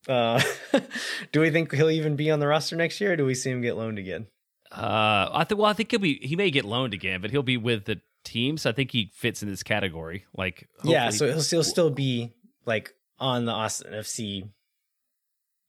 Uh, 0.07 0.41
do 1.31 1.41
we 1.41 1.49
think 1.49 1.73
he'll 1.73 1.89
even 1.89 2.15
be 2.15 2.29
on 2.31 2.39
the 2.39 2.47
roster 2.47 2.75
next 2.75 2.99
year, 3.01 3.13
or 3.13 3.15
do 3.15 3.25
we 3.25 3.33
see 3.33 3.49
him 3.49 3.61
get 3.61 3.77
loaned 3.77 3.97
again? 3.99 4.27
Uh, 4.71 5.29
I 5.33 5.45
think. 5.45 5.59
Well, 5.59 5.69
I 5.69 5.73
think 5.73 5.91
he'll 5.91 5.99
be. 5.99 6.19
He 6.21 6.35
may 6.35 6.51
get 6.51 6.65
loaned 6.65 6.93
again, 6.93 7.21
but 7.21 7.31
he'll 7.31 7.43
be 7.43 7.57
with 7.57 7.85
the 7.85 8.01
team. 8.23 8.57
So 8.57 8.69
I 8.69 8.73
think 8.73 8.91
he 8.91 9.11
fits 9.15 9.41
in 9.41 9.49
this 9.49 9.63
category. 9.63 10.25
Like, 10.35 10.67
Yeah, 10.83 11.09
so 11.09 11.27
he'll 11.27 11.41
still 11.41 11.63
still 11.63 11.89
be 11.89 12.31
like 12.65 12.93
on 13.19 13.45
the 13.45 13.51
Austin 13.51 13.93
FC. 13.93 14.49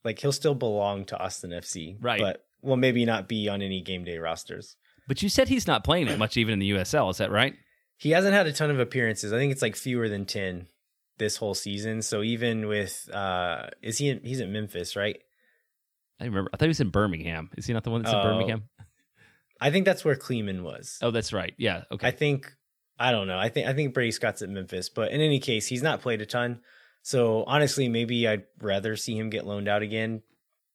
Like 0.05 0.18
he'll 0.18 0.32
still 0.32 0.55
belong 0.55 1.05
to 1.07 1.18
Austin 1.18 1.51
FC, 1.51 1.97
Right. 2.01 2.20
But 2.20 2.45
will 2.62 2.76
maybe 2.76 3.05
not 3.05 3.28
be 3.28 3.49
on 3.49 3.62
any 3.62 3.80
game 3.80 4.05
day 4.05 4.18
rosters. 4.18 4.76
But 5.11 5.24
you 5.24 5.28
said 5.28 5.48
he's 5.48 5.66
not 5.66 5.82
playing 5.82 6.06
that 6.06 6.20
much 6.20 6.36
even 6.36 6.52
in 6.52 6.58
the 6.61 6.70
USL. 6.70 7.11
Is 7.11 7.16
that 7.16 7.32
right? 7.32 7.56
He 7.96 8.12
hasn't 8.12 8.32
had 8.32 8.46
a 8.46 8.52
ton 8.52 8.70
of 8.70 8.78
appearances. 8.78 9.32
I 9.32 9.38
think 9.38 9.50
it's 9.50 9.61
like 9.61 9.74
fewer 9.74 10.08
than 10.08 10.24
ten 10.24 10.68
this 11.18 11.34
whole 11.36 11.54
season. 11.54 12.02
So 12.02 12.22
even 12.22 12.68
with 12.68 13.11
uh, 13.12 13.70
is 13.82 13.98
he? 13.98 14.11
In, 14.11 14.20
he's 14.22 14.40
at 14.40 14.48
Memphis, 14.48 14.94
right? 14.94 15.18
I 16.20 16.26
remember. 16.26 16.48
I 16.54 16.56
thought 16.56 16.66
he 16.66 16.68
was 16.68 16.78
in 16.78 16.90
Birmingham. 16.90 17.50
Is 17.56 17.66
he 17.66 17.72
not 17.72 17.82
the 17.82 17.90
one 17.90 18.02
that's 18.02 18.12
in 18.14 18.20
Oh. 18.20 18.22
Birmingham? 18.22 18.68
I 19.61 19.72
think 19.72 19.84
that's 19.84 20.04
where 20.04 20.14
Kleemann 20.14 20.62
was. 20.62 20.96
Oh, 21.02 21.11
that's 21.11 21.32
right. 21.32 21.54
Yeah. 21.58 21.82
Okay. 21.90 22.06
I 22.06 22.12
think 22.12 22.54
I 22.96 23.11
don't 23.11 23.26
know. 23.26 23.36
I 23.36 23.48
think 23.48 23.66
I 23.66 23.72
think 23.74 23.92
Brady 23.92 24.12
Scott's 24.12 24.42
at 24.42 24.48
Memphis, 24.48 24.90
but 24.90 25.11
in 25.11 25.20
any 25.20 25.40
case, 25.40 25.66
he's 25.66 25.82
not 25.82 26.02
played 26.02 26.20
a 26.20 26.26
ton. 26.26 26.61
So 27.02 27.42
honestly, 27.48 27.88
maybe 27.88 28.28
I'd 28.28 28.44
rather 28.61 28.94
see 28.94 29.18
him 29.18 29.28
get 29.28 29.44
loaned 29.44 29.66
out 29.66 29.82
again, 29.82 30.22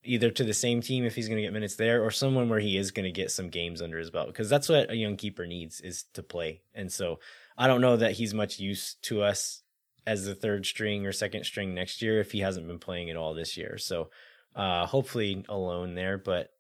either 0.06 0.30
to 0.32 0.44
the 0.44 0.54
same 0.54 0.82
team 0.82 1.04
if 1.04 1.16
he's 1.16 1.28
going 1.28 1.38
to 1.38 1.44
get 1.44 1.54
minutes 1.54 1.76
there, 1.76 2.04
or 2.04 2.12
someone 2.12 2.50
where 2.50 2.60
he 2.60 2.78
is 2.78 2.92
going 2.92 3.06
to 3.06 3.12
get 3.12 3.32
some 3.32 3.50
games 3.50 3.82
under 3.82 3.98
his 3.98 4.12
belt, 4.12 4.28
because 4.28 4.50
that's 4.50 4.70
what 4.70 4.90
a 4.92 4.96
young 4.96 5.18
keeper 5.18 5.46
needs 5.46 5.82
is 5.82 6.04
to 6.14 6.24
play. 6.24 6.62
And 6.74 6.92
so 6.92 7.20
I 7.58 7.68
don't 7.68 7.82
know 7.82 7.98
that 7.98 8.14
he's 8.14 8.34
much 8.34 8.60
use 8.60 8.96
to 9.04 9.24
us 9.24 9.64
as 10.08 10.26
the 10.26 10.36
third 10.36 10.66
string 10.66 11.06
or 11.06 11.12
second 11.12 11.46
string 11.46 11.74
next 11.74 12.02
year 12.02 12.20
if 12.20 12.32
he 12.32 12.40
hasn't 12.40 12.68
been 12.68 12.80
playing 12.80 13.10
at 13.10 13.18
all 13.18 13.34
this 13.34 13.58
year. 13.58 13.78
So 13.78 14.10
uh, 14.56 14.86
hopefully 14.86 15.44
alone 15.50 15.96
there, 15.96 16.18
but 16.18 16.52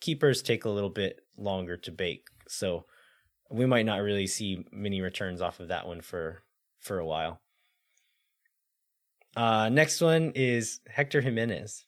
keepers 0.00 0.42
take 0.42 0.64
a 0.64 0.70
little 0.70 0.90
bit 0.90 1.20
longer 1.36 1.76
to 1.76 1.92
bake. 1.92 2.26
So 2.48 2.84
we 3.50 3.66
might 3.66 3.86
not 3.86 4.02
really 4.02 4.26
see 4.26 4.66
many 4.72 5.00
returns 5.00 5.40
off 5.40 5.60
of 5.60 5.68
that 5.68 5.86
one 5.86 6.00
for 6.00 6.42
for 6.80 6.98
a 6.98 7.06
while. 7.06 7.40
Uh, 9.36 9.68
next 9.68 10.00
one 10.00 10.32
is 10.34 10.80
Hector 10.88 11.20
Jimenez. 11.20 11.84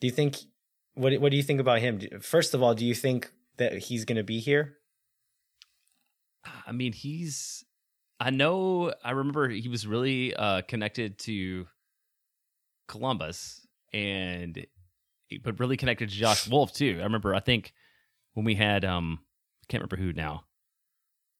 Do 0.00 0.06
you 0.06 0.12
think 0.12 0.36
what 0.94 1.18
what 1.20 1.30
do 1.30 1.36
you 1.36 1.42
think 1.42 1.60
about 1.60 1.80
him? 1.80 2.00
First 2.20 2.54
of 2.54 2.62
all, 2.62 2.74
do 2.74 2.84
you 2.84 2.94
think 2.94 3.30
that 3.56 3.78
he's 3.78 4.04
going 4.04 4.16
to 4.16 4.24
be 4.24 4.40
here? 4.40 4.74
I 6.66 6.72
mean, 6.72 6.92
he's. 6.92 7.64
I 8.20 8.30
know. 8.30 8.92
I 9.04 9.12
remember 9.12 9.48
he 9.48 9.68
was 9.68 9.86
really 9.86 10.34
uh, 10.34 10.62
connected 10.62 11.18
to 11.20 11.66
Columbus, 12.88 13.66
and 13.92 14.66
but 15.42 15.60
really 15.60 15.76
connected 15.76 16.08
to 16.08 16.14
Josh 16.14 16.48
Wolff 16.50 16.72
too. 16.72 16.98
I 17.00 17.04
remember. 17.04 17.34
I 17.34 17.40
think 17.40 17.72
when 18.34 18.44
we 18.44 18.54
had 18.54 18.84
um, 18.84 19.20
I 19.62 19.66
can't 19.68 19.82
remember 19.82 19.96
who 19.96 20.12
now, 20.12 20.44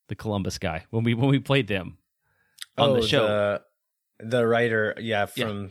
the 0.09 0.15
Columbus 0.15 0.59
guy 0.59 0.85
when 0.91 1.05
we 1.05 1.15
when 1.15 1.31
we 1.31 1.39
played 1.39 1.69
them 1.69 1.99
on 2.77 2.95
the 2.95 3.03
show. 3.07 3.25
Oh, 3.25 3.59
the, 4.21 4.27
the 4.39 4.47
writer, 4.47 4.95
yeah, 4.99 5.27
Yeah. 5.35 5.47
from 5.47 5.71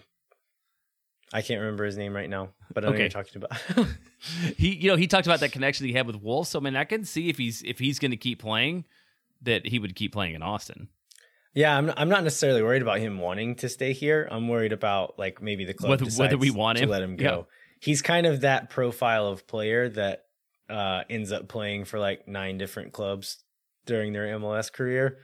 I 1.33 1.41
can't 1.41 1.59
remember 1.59 1.83
his 1.85 1.97
name 1.97 2.15
right 2.15 2.29
now, 2.29 2.49
but 2.73 2.83
I 2.83 2.87
know 2.87 2.93
Okay. 2.93 3.03
you're 3.03 3.09
talking 3.09 3.43
about. 3.43 3.57
he 4.57 4.75
you 4.75 4.89
know 4.89 4.95
he 4.95 5.07
talked 5.07 5.27
about 5.27 5.39
that 5.41 5.51
connection 5.51 5.85
he 5.85 5.93
had 5.93 6.07
with 6.07 6.15
Wolff. 6.21 6.47
So 6.47 6.59
I 6.59 6.61
mean, 6.63 6.75
I 6.75 6.83
can 6.85 7.03
see 7.03 7.29
if 7.29 7.37
he's 7.37 7.61
if 7.63 7.79
he's 7.79 7.99
going 7.99 8.11
to 8.11 8.17
keep 8.17 8.39
playing, 8.39 8.85
that 9.41 9.65
he 9.67 9.79
would 9.79 9.95
keep 9.95 10.13
playing 10.13 10.35
in 10.35 10.41
Austin. 10.41 10.87
Yeah, 11.53 11.75
I'm 11.75 11.87
not, 11.87 11.99
I'm 11.99 12.09
not 12.09 12.23
necessarily 12.23 12.61
worried 12.61 12.81
about 12.83 12.99
him 12.99 13.17
wanting 13.19 13.55
to 13.55 13.69
stay 13.69 13.91
here. 13.91 14.27
I'm 14.31 14.47
worried 14.47 14.71
about 14.73 15.17
like 15.17 15.41
maybe 15.41 15.65
the 15.65 15.73
club 15.73 15.89
Whether- 15.89 16.05
whether 16.11 16.37
we 16.37 16.51
want 16.51 16.77
to 16.77 16.83
him. 16.83 16.89
let 16.89 17.01
him 17.01 17.13
Yeah. 17.19 17.27
go. 17.29 17.47
He's 17.79 18.01
kind 18.01 18.25
of 18.27 18.41
that 18.41 18.69
profile 18.69 19.27
of 19.27 19.47
player 19.47 19.89
that 19.89 20.25
uh, 20.69 21.03
ends 21.09 21.31
up 21.31 21.47
playing 21.47 21.85
for 21.85 21.97
like 21.99 22.27
nine 22.27 22.57
different 22.57 22.91
clubs 22.93 23.43
during 23.85 24.13
their 24.13 24.27
MLS 24.39 24.71
career. 24.71 25.19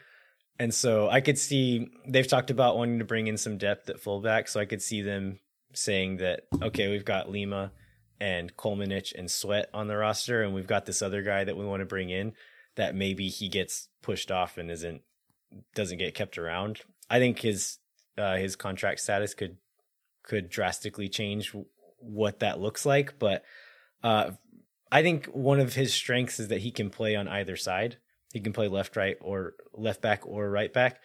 And 0.59 0.73
so 0.73 1.09
I 1.09 1.19
could 1.21 1.37
see 1.37 1.89
they've 2.07 2.27
talked 2.27 2.49
about 2.51 2.77
wanting 2.77 2.99
to 2.99 3.05
bring 3.05 3.27
in 3.27 3.37
some 3.37 3.57
depth 3.57 3.89
at 3.89 3.99
fullback. 3.99 4.47
So 4.47 4.59
I 4.59 4.65
could 4.65 4.81
see 4.81 5.01
them 5.01 5.39
saying 5.73 6.17
that, 6.17 6.41
okay, 6.61 6.89
we've 6.89 7.05
got 7.05 7.29
Lima 7.29 7.71
and 8.19 8.55
Kolmanic 8.55 9.13
and 9.17 9.29
Sweat 9.29 9.69
on 9.73 9.87
the 9.87 9.97
roster, 9.97 10.43
and 10.43 10.53
we've 10.53 10.67
got 10.67 10.85
this 10.85 11.01
other 11.01 11.21
guy 11.21 11.43
that 11.43 11.57
we 11.57 11.65
want 11.65 11.81
to 11.81 11.85
bring 11.85 12.09
in 12.09 12.33
that 12.75 12.95
maybe 12.95 13.27
he 13.27 13.49
gets 13.49 13.89
pushed 14.01 14.31
off 14.31 14.57
and 14.57 14.71
isn't 14.71 15.01
doesn't 15.75 15.99
get 15.99 16.15
kept 16.15 16.37
around. 16.37 16.81
I 17.09 17.19
think 17.19 17.39
his 17.39 17.77
uh, 18.17 18.37
his 18.37 18.55
contract 18.55 18.99
status 18.99 19.33
could 19.33 19.57
could 20.23 20.49
drastically 20.49 21.09
change 21.09 21.53
what 21.99 22.39
that 22.39 22.59
looks 22.59 22.85
like. 22.85 23.19
But 23.19 23.43
uh, 24.03 24.31
I 24.91 25.01
think 25.01 25.25
one 25.27 25.59
of 25.59 25.73
his 25.73 25.93
strengths 25.93 26.39
is 26.39 26.47
that 26.47 26.61
he 26.61 26.71
can 26.71 26.89
play 26.89 27.15
on 27.15 27.27
either 27.27 27.55
side. 27.55 27.97
He 28.31 28.39
can 28.39 28.53
play 28.53 28.67
left, 28.67 28.95
right, 28.95 29.17
or 29.21 29.53
left 29.73 30.01
back 30.01 30.25
or 30.25 30.49
right 30.49 30.73
back. 30.73 30.99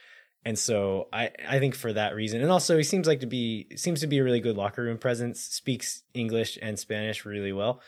And 0.44 0.58
so 0.58 1.08
I, 1.12 1.30
I 1.46 1.58
think 1.58 1.74
for 1.74 1.92
that 1.92 2.14
reason, 2.14 2.40
and 2.40 2.50
also 2.50 2.76
he 2.76 2.82
seems 2.82 3.06
like 3.06 3.20
to 3.20 3.26
be 3.26 3.66
seems 3.76 4.00
to 4.00 4.06
be 4.06 4.18
a 4.18 4.24
really 4.24 4.40
good 4.40 4.56
locker 4.56 4.82
room 4.82 4.98
presence. 4.98 5.40
Speaks 5.40 6.02
English 6.14 6.58
and 6.62 6.78
Spanish 6.78 7.26
really 7.26 7.52
well, 7.52 7.80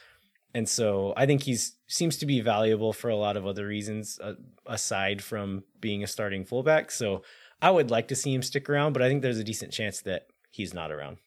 and 0.52 0.68
so 0.68 1.14
I 1.16 1.26
think 1.26 1.42
he's 1.42 1.76
seems 1.86 2.16
to 2.18 2.26
be 2.26 2.40
valuable 2.40 2.92
for 2.92 3.08
a 3.08 3.16
lot 3.16 3.36
of 3.36 3.46
other 3.46 3.66
reasons 3.66 4.18
uh, 4.22 4.34
aside 4.66 5.22
from 5.22 5.64
being 5.80 6.02
a 6.02 6.08
starting 6.08 6.44
fullback. 6.44 6.90
So 6.90 7.22
I 7.62 7.70
would 7.70 7.90
like 7.90 8.08
to 8.08 8.16
see 8.16 8.34
him 8.34 8.42
stick 8.42 8.68
around, 8.68 8.92
but 8.92 9.02
I 9.02 9.08
think 9.08 9.22
there's 9.22 9.38
a 9.38 9.44
decent 9.44 9.72
chance 9.72 10.00
that 10.02 10.26
he's 10.50 10.74
not 10.74 10.90
around. 10.90 11.18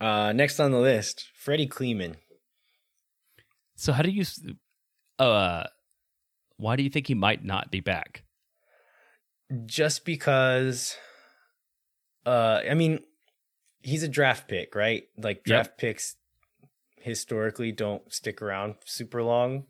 Uh, 0.00 0.32
next 0.32 0.60
on 0.60 0.70
the 0.70 0.78
list, 0.78 1.28
Freddy 1.34 1.66
Kleemann. 1.66 2.16
So 3.76 3.92
how 3.92 4.02
do 4.02 4.10
you? 4.10 4.24
Uh, 5.18 5.64
why 6.56 6.76
do 6.76 6.82
you 6.82 6.90
think 6.90 7.06
he 7.06 7.14
might 7.14 7.44
not 7.44 7.70
be 7.70 7.80
back? 7.80 8.24
Just 9.66 10.04
because 10.04 10.96
uh 12.26 12.60
I 12.68 12.74
mean 12.74 13.00
he's 13.82 14.02
a 14.02 14.08
draft 14.08 14.48
pick, 14.48 14.74
right? 14.74 15.04
Like 15.16 15.44
draft 15.44 15.78
picks 15.78 16.16
historically 16.98 17.72
don't 17.72 18.12
stick 18.12 18.42
around 18.42 18.76
super 18.84 19.22
long. 19.22 19.64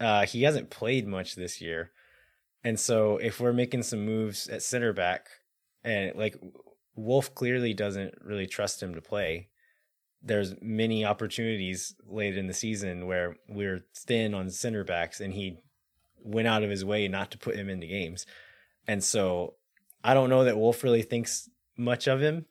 Uh 0.00 0.24
he 0.26 0.42
hasn't 0.44 0.70
played 0.70 1.06
much 1.06 1.34
this 1.34 1.60
year. 1.60 1.90
And 2.64 2.78
so 2.78 3.18
if 3.18 3.40
we're 3.40 3.52
making 3.52 3.82
some 3.82 4.04
moves 4.04 4.48
at 4.48 4.62
center 4.62 4.92
back 4.92 5.28
and 5.84 6.14
like 6.16 6.36
Wolff 6.98 7.34
clearly 7.34 7.74
doesn't 7.74 8.14
really 8.20 8.46
trust 8.46 8.82
him 8.82 8.94
to 8.94 9.00
play. 9.00 9.48
There's 10.20 10.54
many 10.60 11.04
opportunities 11.04 11.94
late 12.04 12.36
in 12.36 12.48
the 12.48 12.54
season 12.54 13.06
where 13.06 13.36
we're 13.48 13.84
thin 13.94 14.34
on 14.34 14.50
center 14.50 14.82
backs 14.82 15.20
and 15.20 15.32
he 15.32 15.58
went 16.22 16.48
out 16.48 16.62
of 16.62 16.70
his 16.70 16.84
way 16.84 17.08
not 17.08 17.30
to 17.32 17.38
put 17.38 17.56
him 17.56 17.68
into 17.68 17.86
games. 17.86 18.26
And 18.86 19.02
so 19.02 19.54
I 20.02 20.14
don't 20.14 20.30
know 20.30 20.44
that 20.44 20.56
Wolff 20.56 20.82
really 20.82 21.02
thinks 21.02 21.48
much 21.76 22.06
of 22.06 22.20
him. 22.20 22.46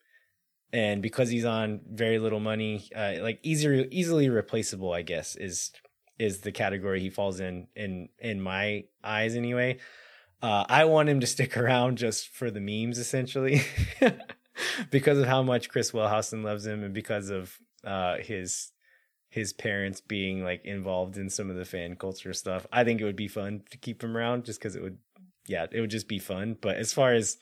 And 0.74 1.02
because 1.02 1.30
he's 1.30 1.46
on 1.46 1.82
very 1.90 2.20
little 2.20 2.40
money, 2.40 2.90
uh, 2.96 3.16
like 3.22 3.40
easily 3.42 3.88
easily 3.90 4.30
replaceable, 4.30 4.92
I 4.92 5.02
guess 5.02 5.36
is 5.36 5.72
is 6.20 6.40
the 6.40 6.52
category 6.52 7.00
he 7.00 7.10
falls 7.10 7.40
in 7.40 7.68
in 7.76 8.10
in 8.20 8.42
my 8.42 8.84
eyes 9.04 9.36
anyway. 9.36 9.80
Uh, 10.42 10.66
I 10.68 10.86
want 10.86 11.10
him 11.10 11.20
to 11.22 11.28
stick 11.28 11.58
around 11.58 11.98
just 11.98 12.28
for 12.28 12.52
the 12.52 12.60
memes, 12.60 13.00
essentially, 13.00 13.62
because 14.92 15.18
of 15.18 15.26
how 15.26 15.42
much 15.42 15.70
Chris 15.70 15.92
Wellhausen 15.92 16.44
loves 16.44 16.66
him, 16.66 16.84
and 16.84 16.94
because 16.94 17.30
of 17.30 17.58
uh, 17.84 18.18
his 18.18 18.72
his 19.30 19.54
parents 19.54 20.02
being 20.02 20.44
like 20.44 20.64
involved 20.66 21.18
in 21.18 21.30
some 21.30 21.50
of 21.50 21.56
the 21.56 21.66
fan 21.66 21.96
culture 21.96 22.34
stuff. 22.34 22.66
I 22.72 22.84
think 22.84 23.02
it 23.02 23.06
would 23.06 23.16
be 23.16 23.28
fun 23.28 23.64
to 23.72 23.78
keep 23.78 24.04
him 24.04 24.16
around 24.16 24.46
just 24.46 24.60
because 24.60 24.76
it 24.76 24.82
would, 24.82 24.98
yeah, 25.48 25.66
it 25.72 25.82
would 25.82 25.92
just 25.92 26.08
be 26.08 26.20
fun. 26.20 26.58
But 26.60 26.78
as 26.78 26.94
far 26.94 27.14
as 27.14 27.38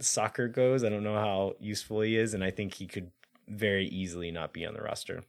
soccer 0.00 0.48
goes, 0.48 0.84
I 0.84 0.88
don't 0.88 1.04
know 1.04 1.14
how 1.16 1.54
useful 1.60 2.00
he 2.00 2.16
is, 2.16 2.34
and 2.34 2.42
I 2.42 2.50
think 2.50 2.74
he 2.74 2.86
could 2.86 3.10
very 3.48 3.86
easily 3.86 4.30
not 4.30 4.52
be 4.52 4.64
on 4.64 4.74
the 4.74 4.80
roster. 4.80 5.22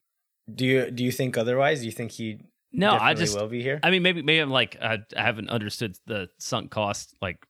Do 0.54 0.66
you 0.66 0.92
do 0.92 1.04
you 1.04 1.12
think 1.12 1.38
otherwise? 1.38 1.80
Do 1.82 1.86
you 1.86 1.92
think 1.92 2.12
he 2.12 2.40
No, 2.72 2.98
I 3.00 3.14
just. 3.14 3.38
will 3.38 3.48
be 3.48 3.62
here? 3.62 3.80
I 3.84 3.92
mean, 3.92 4.04
maybe 4.04 4.22
maybe 4.22 4.40
I'm 4.40 4.50
like 4.50 4.78
I, 4.82 5.00
I 5.16 5.22
haven't 5.22 5.50
understood 5.50 5.96
the 6.08 6.30
sunk 6.40 6.72
cost 6.72 7.16
like 7.22 7.46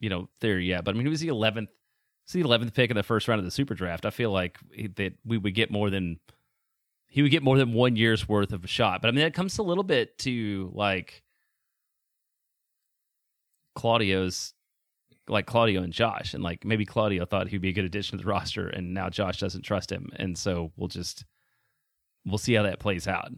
you 0.00 0.08
know 0.08 0.28
theory 0.40 0.66
yet, 0.66 0.84
but 0.84 0.94
I 0.94 0.94
mean, 0.94 1.06
he 1.06 1.10
was 1.10 1.20
the 1.20 1.28
eleventh, 1.28 1.70
it's 2.24 2.32
the 2.32 2.40
eleventh 2.40 2.74
pick 2.74 2.90
in 2.90 2.96
the 2.96 3.02
first 3.02 3.28
round 3.28 3.38
of 3.38 3.44
the 3.44 3.50
super 3.50 3.74
draft. 3.74 4.04
I 4.06 4.10
feel 4.10 4.30
like 4.30 4.58
he- 4.72 4.88
that 4.88 5.14
we 5.24 5.38
would 5.38 5.54
get 5.54 5.70
more 5.70 5.90
than 5.90 6.18
he 7.12 7.20
would 7.20 7.30
get 7.30 7.42
more 7.42 7.58
than 7.58 7.74
one 7.74 7.94
year's 7.94 8.26
worth 8.26 8.54
of 8.54 8.64
a 8.64 8.66
shot. 8.66 9.02
But 9.02 9.08
I 9.08 9.10
mean, 9.10 9.26
it 9.26 9.34
comes 9.34 9.58
a 9.58 9.62
little 9.62 9.84
bit 9.84 10.16
to 10.20 10.72
like 10.72 11.22
Claudio's 13.74 14.54
like 15.28 15.44
Claudio 15.44 15.82
and 15.82 15.92
Josh, 15.92 16.32
and 16.32 16.42
like 16.42 16.64
maybe 16.64 16.86
Claudio 16.86 17.26
thought 17.26 17.48
he'd 17.48 17.60
be 17.60 17.68
a 17.68 17.74
good 17.74 17.84
addition 17.84 18.16
to 18.16 18.24
the 18.24 18.30
roster, 18.30 18.66
and 18.66 18.94
now 18.94 19.10
Josh 19.10 19.38
doesn't 19.38 19.60
trust 19.60 19.92
him, 19.92 20.08
and 20.16 20.38
so 20.38 20.72
we'll 20.74 20.88
just 20.88 21.26
we'll 22.24 22.38
see 22.38 22.54
how 22.54 22.62
that 22.62 22.80
plays 22.80 23.06
out. 23.06 23.30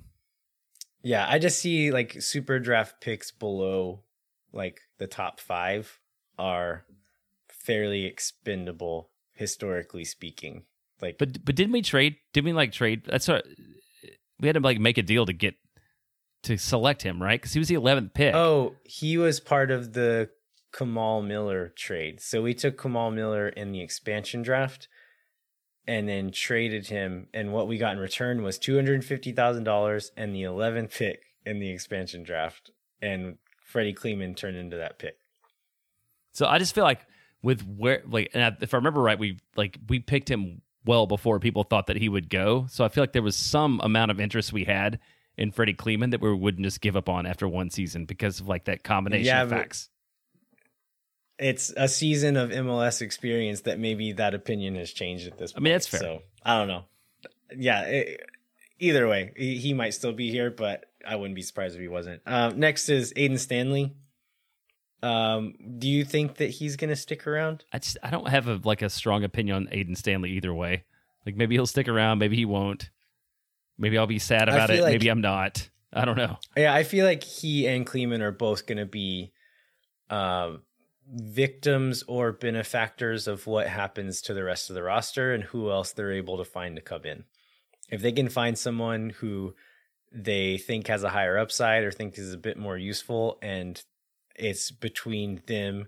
Yeah, 1.02 1.26
I 1.28 1.40
just 1.40 1.58
see 1.58 1.90
like 1.90 2.22
super 2.22 2.60
draft 2.60 3.00
picks 3.00 3.32
below 3.32 4.04
like 4.52 4.82
the 4.98 5.08
top 5.08 5.40
five 5.40 5.98
are 6.38 6.84
fairly 7.48 8.04
expendable 8.04 9.10
historically 9.32 10.04
speaking. 10.04 10.62
Like, 11.02 11.18
But 11.18 11.44
but 11.44 11.54
didn't 11.54 11.72
we 11.72 11.82
trade? 11.82 12.16
Didn't 12.32 12.46
we 12.46 12.52
like 12.52 12.72
trade? 12.72 13.02
That's 13.06 13.28
we 13.28 14.46
had 14.48 14.54
to 14.54 14.60
like 14.60 14.78
make 14.80 14.98
a 14.98 15.02
deal 15.02 15.26
to 15.26 15.32
get 15.32 15.54
to 16.44 16.56
select 16.58 17.02
him, 17.02 17.22
right? 17.22 17.40
Because 17.40 17.52
he 17.52 17.58
was 17.58 17.68
the 17.68 17.74
eleventh 17.74 18.14
pick. 18.14 18.34
oh, 18.34 18.74
he 18.84 19.16
was 19.18 19.40
part 19.40 19.70
of 19.70 19.92
the 19.92 20.28
Kamal 20.76 21.22
Miller 21.22 21.72
trade. 21.76 22.20
So 22.20 22.42
we 22.42 22.52
took 22.54 22.80
Kamal 22.80 23.10
Miller 23.10 23.48
in 23.48 23.72
the 23.72 23.80
expansion 23.80 24.42
draft 24.42 24.88
and 25.86 26.08
then 26.08 26.30
traded 26.32 26.88
him. 26.88 27.28
And 27.32 27.52
what 27.52 27.68
we 27.68 27.78
got 27.78 27.92
in 27.92 27.98
return 27.98 28.42
was 28.42 28.58
$250,000 28.58 30.10
and 30.16 30.34
the 30.34 30.42
11th 30.42 30.96
pick 30.96 31.20
in 31.46 31.60
the 31.60 31.70
expansion 31.70 32.22
draft. 32.24 32.70
And 33.00 33.36
Freddy 33.64 33.92
Kleemann 33.94 34.36
turned 34.36 34.56
into 34.56 34.76
that 34.78 34.98
pick. 34.98 35.16
So 36.32 36.46
I 36.46 36.58
just 36.58 36.74
feel 36.74 36.84
like 36.84 37.06
with 37.42 37.60
where 37.62 38.02
like 38.06 38.30
and 38.34 38.42
I- 38.42 38.56
if 38.62 38.74
I 38.74 38.78
remember 38.78 39.00
right, 39.00 39.18
we 39.18 39.38
like 39.56 39.78
we 39.88 40.00
picked 40.00 40.30
him 40.30 40.62
well 40.84 41.06
before 41.06 41.38
people 41.40 41.64
thought 41.64 41.86
that 41.86 41.96
he 41.96 42.08
would 42.08 42.28
go. 42.30 42.66
So 42.68 42.84
I 42.84 42.88
feel 42.88 43.02
like 43.02 43.12
there 43.12 43.22
was 43.22 43.36
some 43.36 43.80
amount 43.82 44.10
of 44.10 44.20
interest 44.20 44.52
we 44.52 44.64
had 44.64 44.98
in 45.36 45.50
Freddy 45.50 45.74
Kleemann 45.74 46.10
that 46.12 46.20
we 46.20 46.32
wouldn't 46.32 46.64
just 46.64 46.80
give 46.80 46.96
up 46.96 47.08
on 47.08 47.26
after 47.26 47.48
one 47.48 47.70
season 47.70 48.04
because 48.04 48.40
of 48.40 48.48
like 48.48 48.64
that 48.64 48.84
combination 48.84 49.26
Yeah, 49.26 49.42
of 49.42 49.50
facts. 49.50 49.88
It's 51.38 51.72
a 51.76 51.88
season 51.88 52.36
of 52.36 52.50
MLS 52.50 53.02
experience 53.02 53.62
that 53.62 53.78
maybe 53.80 54.12
that 54.12 54.34
opinion 54.34 54.76
has 54.76 54.92
changed 54.92 55.26
at 55.26 55.36
this 55.36 55.52
point. 55.52 55.62
I 55.62 55.64
mean, 55.64 55.72
that's 55.72 55.88
fair. 55.88 56.00
So 56.00 56.22
I 56.44 56.58
don't 56.58 56.68
know. 56.68 56.84
Yeah. 57.56 57.82
it- 57.82 58.20
either 58.78 59.08
way, 59.08 59.32
he, 59.36 59.56
he 59.56 59.72
might 59.74 59.94
still 59.94 60.12
be 60.12 60.30
here, 60.30 60.50
but 60.50 60.84
I 61.06 61.16
wouldn't 61.16 61.34
be 61.34 61.42
surprised 61.42 61.74
if 61.74 61.80
he 61.80 61.88
wasn't. 61.88 62.22
Um, 62.26 62.58
next 62.60 62.88
is 62.88 63.12
Aedan 63.16 63.38
Stanley. 63.38 63.94
Um, 65.04 65.54
do 65.78 65.86
you 65.88 66.04
think 66.04 66.36
that 66.36 66.48
he's 66.48 66.76
going 66.76 66.88
to 66.90 66.96
stick 66.96 67.26
around? 67.26 67.64
I 67.72 67.78
just 67.78 67.98
I 68.02 68.10
don't 68.10 68.28
have 68.28 68.48
a 68.48 68.58
like 68.64 68.80
a 68.82 68.88
strong 68.88 69.22
opinion 69.22 69.56
on 69.56 69.66
Aedan 69.66 69.96
Stanley 69.96 70.30
either 70.32 70.54
way. 70.54 70.84
Like 71.26 71.36
maybe 71.36 71.54
he'll 71.54 71.66
stick 71.66 71.88
around, 71.88 72.18
maybe 72.18 72.36
he 72.36 72.44
won't. 72.46 72.90
Maybe 73.76 73.98
I'll 73.98 74.06
be 74.06 74.18
sad 74.18 74.48
about 74.48 74.70
it. 74.70 74.80
like- 74.82 74.92
maybe 74.92 75.08
I'm 75.08 75.20
not. 75.20 75.68
I 75.92 76.04
don't 76.04 76.16
know. 76.16 76.38
Yeah, 76.56 76.74
I 76.74 76.82
feel 76.82 77.06
like 77.06 77.22
he 77.22 77.68
and 77.68 77.86
Kleemann 77.86 78.20
are 78.20 78.32
both 78.32 78.66
going 78.66 78.78
to 78.78 78.86
be 78.86 79.32
um, 80.10 80.62
victims 81.06 82.02
or 82.08 82.32
benefactors 82.32 83.28
of 83.28 83.46
what 83.46 83.68
happens 83.68 84.22
to 84.22 84.34
the 84.34 84.42
rest 84.42 84.70
of 84.70 84.74
the 84.74 84.82
roster 84.82 85.32
and 85.32 85.44
who 85.44 85.70
else 85.70 85.92
they're 85.92 86.12
able 86.12 86.38
to 86.38 86.44
find 86.44 86.76
to 86.76 86.82
come 86.82 87.04
in. 87.04 87.24
If 87.90 88.02
they 88.02 88.10
can 88.12 88.28
find 88.28 88.58
someone 88.58 89.10
who 89.10 89.54
they 90.12 90.58
think 90.58 90.86
has 90.88 91.04
a 91.04 91.10
higher 91.10 91.38
upside 91.38 91.84
or 91.84 91.92
think 91.92 92.18
is 92.18 92.32
a 92.32 92.38
bit 92.38 92.56
more 92.56 92.76
useful, 92.78 93.38
and 93.42 93.80
it's 94.34 94.70
between 94.70 95.42
them, 95.46 95.86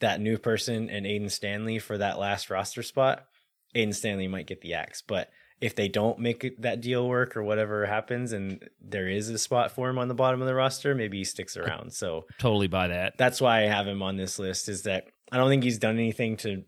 that 0.00 0.20
new 0.20 0.38
person, 0.38 0.90
and 0.90 1.06
Aedan 1.06 1.30
Stanley 1.30 1.78
for 1.78 1.98
that 1.98 2.18
last 2.18 2.50
roster 2.50 2.82
spot, 2.82 3.26
Aedan 3.74 3.94
Stanley 3.94 4.28
might 4.28 4.46
get 4.46 4.60
the 4.60 4.74
axe. 4.74 5.02
But 5.02 5.30
if 5.60 5.76
they 5.76 5.86
don't 5.86 6.18
make 6.18 6.60
that 6.60 6.80
deal 6.80 7.08
work 7.08 7.36
or 7.36 7.42
whatever 7.44 7.86
happens 7.86 8.32
and 8.32 8.68
there 8.80 9.06
is 9.06 9.28
a 9.28 9.38
spot 9.38 9.70
for 9.70 9.88
him 9.88 9.98
on 9.98 10.08
the 10.08 10.14
bottom 10.14 10.40
of 10.40 10.48
the 10.48 10.54
roster, 10.54 10.94
maybe 10.94 11.18
he 11.18 11.24
sticks 11.24 11.56
around. 11.56 11.92
So 11.92 12.24
Totally 12.38 12.66
buy 12.66 12.88
that. 12.88 13.16
that's 13.16 13.40
why 13.40 13.62
I 13.62 13.66
have 13.66 13.86
him 13.86 14.02
on 14.02 14.16
this 14.16 14.40
list 14.40 14.68
is 14.68 14.82
that 14.82 15.06
I 15.30 15.36
don't 15.36 15.48
think 15.48 15.62
he's 15.62 15.78
done 15.78 15.94
anything 15.94 16.36
to 16.38 16.64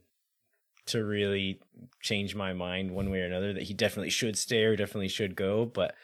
to 0.86 1.02
really 1.02 1.60
change 2.02 2.34
my 2.36 2.52
mind 2.52 2.90
one 2.90 3.10
way 3.10 3.20
or 3.22 3.24
another 3.24 3.54
that 3.54 3.62
he 3.62 3.72
definitely 3.74 4.10
should 4.10 4.36
stay 4.36 4.62
or 4.64 4.76
definitely 4.76 5.08
should 5.08 5.34
go, 5.34 5.64
but 5.64 5.94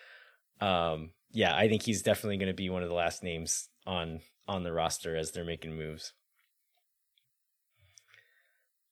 um 0.61 1.11
yeah, 1.33 1.55
I 1.55 1.69
think 1.69 1.83
he's 1.83 2.03
definitely 2.03 2.39
going 2.39 2.49
to 2.49 2.55
be 2.55 2.71
one 2.71 2.83
of 2.83 2.89
the 2.89 2.95
last 2.95 3.23
names 3.23 3.69
on 3.87 4.21
on 4.49 4.63
the 4.65 4.73
roster 4.73 5.17
as 5.17 5.31
they're 5.33 5.45
making 5.45 5.77
moves. 5.77 6.13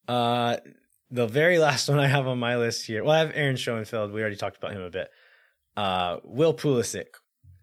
Uh 0.07 0.57
the 1.11 1.27
very 1.27 1.59
last 1.69 1.89
one 1.89 1.99
I 1.99 2.07
have 2.07 2.27
on 2.27 2.39
my 2.39 2.57
list 2.57 2.87
here. 2.87 3.03
Well, 3.05 3.15
I 3.15 3.21
have 3.21 3.33
Aaron 3.35 3.57
Schoenfeld. 3.57 4.13
We 4.13 4.21
already 4.21 4.37
talked 4.37 4.57
about 4.57 4.73
him 4.73 4.83
a 4.83 4.91
bit. 4.91 5.09
Uh, 5.77 6.19
Will 6.25 6.55
Pulisic, 6.55 7.07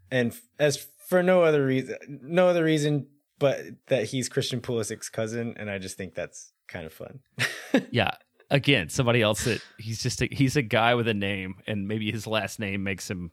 and 0.10 0.32
f- 0.32 0.42
as 0.58 0.88
for 1.10 1.22
no 1.22 1.44
other 1.44 1.66
reason, 1.66 1.98
no 2.08 2.48
other 2.48 2.64
reason 2.64 3.08
but 3.38 3.60
that 3.88 4.06
he's 4.06 4.30
Christian 4.30 4.62
Pulisic's 4.62 5.10
cousin, 5.10 5.56
and 5.58 5.70
I 5.70 5.78
just 5.78 5.98
think 5.98 6.16
that's 6.16 6.54
kind 6.68 6.86
of 6.86 6.94
fun. 6.94 7.20
Yeah. 7.92 8.12
Again, 8.50 8.88
somebody 8.88 9.22
else 9.22 9.44
that 9.44 9.60
he's 9.78 10.02
just 10.02 10.22
a, 10.22 10.30
he's 10.32 10.56
a 10.56 10.62
guy 10.62 10.96
with 10.96 11.10
a 11.10 11.14
name, 11.14 11.56
and 11.68 11.90
maybe 11.90 12.10
his 12.10 12.26
last 12.26 12.58
name 12.58 12.84
makes 12.84 13.10
him 13.10 13.32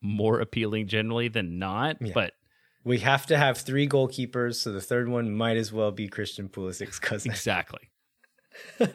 more 0.00 0.38
appealing 0.40 0.86
generally 0.86 1.26
than 1.26 1.58
not. 1.58 1.96
Yeah. 2.00 2.12
But 2.14 2.34
we 2.86 3.00
have 3.00 3.26
to 3.26 3.36
have 3.36 3.58
three 3.58 3.86
goalkeepers, 3.88 4.54
so 4.54 4.72
the 4.72 4.80
third 4.80 5.08
one 5.08 5.30
might 5.36 5.56
as 5.58 5.72
well 5.72 5.90
be 5.90 6.08
Christian 6.08 6.48
Pulisic's 6.48 6.98
cousin. 7.08 7.32
exactly. 7.32 7.90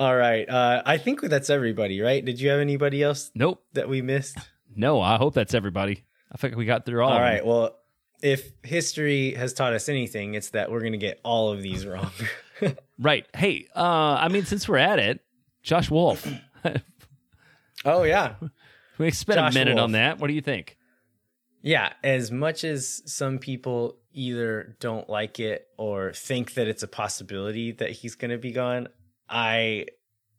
All 0.00 0.16
right, 0.16 0.48
uh, 0.48 0.82
I 0.84 0.96
think 0.98 1.20
that's 1.20 1.50
everybody. 1.50 2.00
Right? 2.00 2.24
Did 2.24 2.40
you 2.40 2.48
have 2.50 2.58
anybody 2.60 3.02
else 3.02 3.30
Nope. 3.34 3.62
that 3.74 3.88
we 3.88 4.02
missed? 4.02 4.36
No, 4.74 5.00
I 5.00 5.16
hope 5.16 5.34
that's 5.34 5.54
everybody. 5.54 6.04
I 6.32 6.38
think 6.38 6.56
we 6.56 6.64
got 6.64 6.86
through 6.86 7.04
all. 7.04 7.12
All 7.12 7.20
right. 7.20 7.44
Well, 7.44 7.76
if 8.22 8.52
history 8.62 9.34
has 9.34 9.52
taught 9.52 9.74
us 9.74 9.88
anything, 9.90 10.34
it's 10.34 10.50
that 10.50 10.70
we're 10.70 10.80
going 10.80 10.92
to 10.92 10.98
get 10.98 11.20
all 11.24 11.52
of 11.52 11.62
these 11.62 11.86
wrong. 11.86 12.10
Right. 12.98 13.26
Hey, 13.34 13.66
uh, 13.74 13.80
I 14.20 14.28
mean, 14.28 14.44
since 14.44 14.68
we're 14.68 14.76
at 14.78 15.00
it, 15.00 15.18
Josh 15.64 15.90
Wolff. 15.90 16.24
oh 17.84 18.04
yeah, 18.04 18.34
we 18.98 19.10
spent 19.10 19.38
Josh 19.38 19.52
a 19.52 19.58
minute 19.58 19.74
Wolff. 19.74 19.82
on 19.84 19.92
that. 19.92 20.20
What 20.20 20.28
do 20.28 20.34
you 20.34 20.40
think? 20.40 20.76
Yeah. 21.62 21.92
As 22.02 22.30
much 22.30 22.64
as 22.64 23.02
some 23.06 23.38
people 23.38 23.96
either 24.12 24.76
don't 24.80 25.08
like 25.08 25.40
it 25.40 25.68
or 25.78 26.12
think 26.12 26.54
that 26.54 26.68
it's 26.68 26.82
a 26.82 26.88
possibility 26.88 27.72
that 27.72 27.90
he's 27.90 28.14
going 28.14 28.30
to 28.30 28.38
be 28.38 28.52
gone, 28.52 28.88
I 29.28 29.86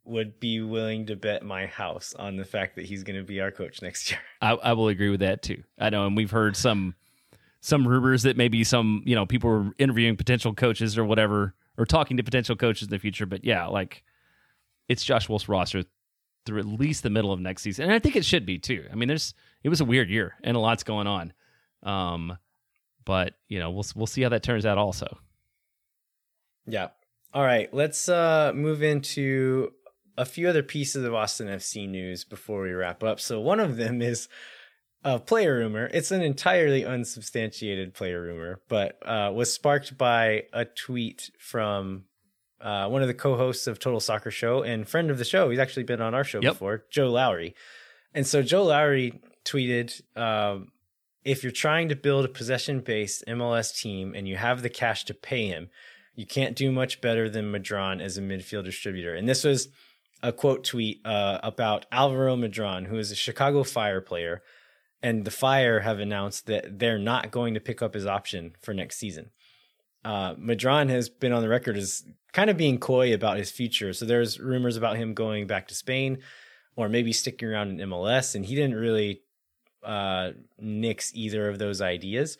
would 0.04 0.38
be 0.38 0.60
willing 0.60 1.06
to 1.06 1.16
bet 1.16 1.42
my 1.42 1.66
house 1.66 2.14
on 2.18 2.36
the 2.36 2.44
fact 2.44 2.76
that 2.76 2.84
he's 2.84 3.02
going 3.02 3.16
to 3.16 3.24
be 3.24 3.40
our 3.40 3.50
coach 3.50 3.82
next 3.82 4.10
year. 4.10 4.20
I, 4.40 4.52
I 4.52 4.72
will 4.74 4.88
agree 4.88 5.10
with 5.10 5.20
that 5.20 5.42
too. 5.42 5.62
I 5.78 5.90
know, 5.90 6.06
and 6.06 6.16
we've 6.16 6.30
heard 6.30 6.56
some 6.56 6.94
some 7.60 7.88
rumors 7.88 8.24
that 8.24 8.36
maybe 8.36 8.62
some 8.62 9.02
you 9.06 9.14
know 9.14 9.24
people 9.24 9.50
were 9.50 9.70
interviewing 9.78 10.16
potential 10.16 10.54
coaches 10.54 10.98
or 10.98 11.04
whatever, 11.04 11.54
or 11.78 11.86
talking 11.86 12.18
to 12.18 12.22
potential 12.22 12.54
coaches 12.54 12.88
in 12.88 12.90
the 12.90 12.98
future. 12.98 13.26
But 13.26 13.44
yeah, 13.44 13.66
like 13.66 14.04
it's 14.88 15.02
Josh 15.02 15.28
Wolff's 15.28 15.48
roster 15.48 15.84
through 16.46 16.60
at 16.60 16.66
least 16.66 17.02
the 17.02 17.10
middle 17.10 17.32
of 17.32 17.40
next 17.40 17.62
season, 17.62 17.84
and 17.84 17.92
I 17.92 17.98
think 17.98 18.16
it 18.16 18.24
should 18.24 18.46
be 18.46 18.58
too. 18.58 18.86
I 18.90 18.94
mean, 18.94 19.08
there's 19.08 19.34
it 19.62 19.68
was 19.68 19.80
a 19.80 19.84
weird 19.84 20.10
year 20.10 20.34
and 20.42 20.56
a 20.56 20.60
lot's 20.60 20.84
going 20.84 21.06
on, 21.06 21.32
um, 21.82 22.36
but 23.04 23.34
you 23.48 23.58
know 23.58 23.70
we'll 23.70 23.86
we'll 23.94 24.06
see 24.06 24.22
how 24.22 24.28
that 24.30 24.42
turns 24.42 24.66
out. 24.66 24.78
Also, 24.78 25.18
Yeah. 26.66 26.88
All 27.32 27.42
right. 27.42 27.72
Let's 27.74 28.08
uh, 28.08 28.52
move 28.54 28.82
into 28.82 29.72
a 30.16 30.24
few 30.24 30.48
other 30.48 30.62
pieces 30.62 31.04
of 31.04 31.14
Austin 31.14 31.48
FC 31.48 31.88
news 31.88 32.24
before 32.24 32.62
we 32.62 32.70
wrap 32.70 33.02
up. 33.02 33.18
So 33.18 33.40
one 33.40 33.58
of 33.58 33.76
them 33.76 34.00
is 34.00 34.28
a 35.02 35.18
player 35.18 35.56
rumor. 35.58 35.90
It's 35.92 36.10
an 36.10 36.22
entirely 36.22 36.84
unsubstantiated 36.84 37.94
player 37.94 38.22
rumor, 38.22 38.60
but 38.68 38.98
uh, 39.06 39.32
was 39.34 39.52
sparked 39.52 39.98
by 39.98 40.44
a 40.52 40.64
tweet 40.64 41.30
from 41.38 42.04
uh, 42.64 42.88
one 42.88 43.02
of 43.02 43.08
the 43.08 43.14
co-hosts 43.14 43.66
of 43.66 43.78
Total 43.78 44.00
Soccer 44.00 44.30
Show 44.30 44.62
and 44.62 44.88
friend 44.88 45.10
of 45.10 45.18
the 45.18 45.24
show. 45.24 45.50
He's 45.50 45.58
actually 45.58 45.84
been 45.84 46.00
on 46.00 46.14
our 46.14 46.24
show 46.24 46.40
Yep. 46.42 46.52
before, 46.54 46.84
Joe 46.90 47.10
Lowry. 47.10 47.54
And 48.14 48.26
so 48.26 48.42
Joe 48.42 48.64
Lowry 48.64 49.20
tweeted, 49.44 50.00
um, 50.16 50.72
if 51.24 51.42
you're 51.42 51.52
trying 51.52 51.90
to 51.90 51.96
build 51.96 52.24
a 52.24 52.28
possession-based 52.28 53.24
MLS 53.28 53.78
team 53.78 54.14
and 54.16 54.26
you 54.26 54.36
have 54.36 54.62
the 54.62 54.70
cash 54.70 55.04
to 55.04 55.14
pay 55.14 55.46
him, 55.46 55.68
you 56.14 56.26
can't 56.26 56.56
do 56.56 56.72
much 56.72 57.00
better 57.00 57.28
than 57.28 57.52
Medran 57.52 58.00
as 58.00 58.16
a 58.16 58.22
midfield 58.22 58.64
distributor. 58.64 59.14
And 59.14 59.28
this 59.28 59.44
was 59.44 59.68
a 60.22 60.32
quote 60.32 60.64
tweet 60.64 61.00
uh, 61.04 61.40
about 61.42 61.86
Alvaro 61.92 62.36
Medran, 62.36 62.86
who 62.86 62.96
is 62.98 63.10
a 63.10 63.16
Chicago 63.16 63.62
Fire 63.62 64.00
player. 64.00 64.42
And 65.02 65.26
the 65.26 65.30
Fire 65.30 65.80
have 65.80 65.98
announced 65.98 66.46
that 66.46 66.78
they're 66.78 66.98
not 66.98 67.30
going 67.30 67.52
to 67.54 67.60
pick 67.60 67.82
up 67.82 67.92
his 67.92 68.06
option 68.06 68.54
for 68.62 68.72
next 68.72 68.96
season. 68.96 69.30
Uh, 70.04 70.34
Medran 70.34 70.90
has 70.90 71.08
been 71.08 71.32
on 71.32 71.42
the 71.42 71.48
record 71.48 71.76
as 71.76 72.04
kind 72.32 72.50
of 72.50 72.56
being 72.56 72.78
coy 72.78 73.14
about 73.14 73.36
his 73.36 73.50
future. 73.50 73.92
So 73.92 74.04
there's 74.04 74.38
rumors 74.38 74.76
about 74.76 74.96
him 74.96 75.14
going 75.14 75.46
back 75.46 75.68
to 75.68 75.74
Spain 75.74 76.18
or 76.76 76.88
maybe 76.88 77.12
sticking 77.12 77.48
around 77.48 77.80
in 77.80 77.88
MLS. 77.88 78.34
And 78.34 78.44
he 78.44 78.54
didn't 78.54 78.76
really 78.76 79.22
uh, 79.82 80.32
nix 80.58 81.12
either 81.14 81.48
of 81.48 81.58
those 81.58 81.80
ideas 81.80 82.36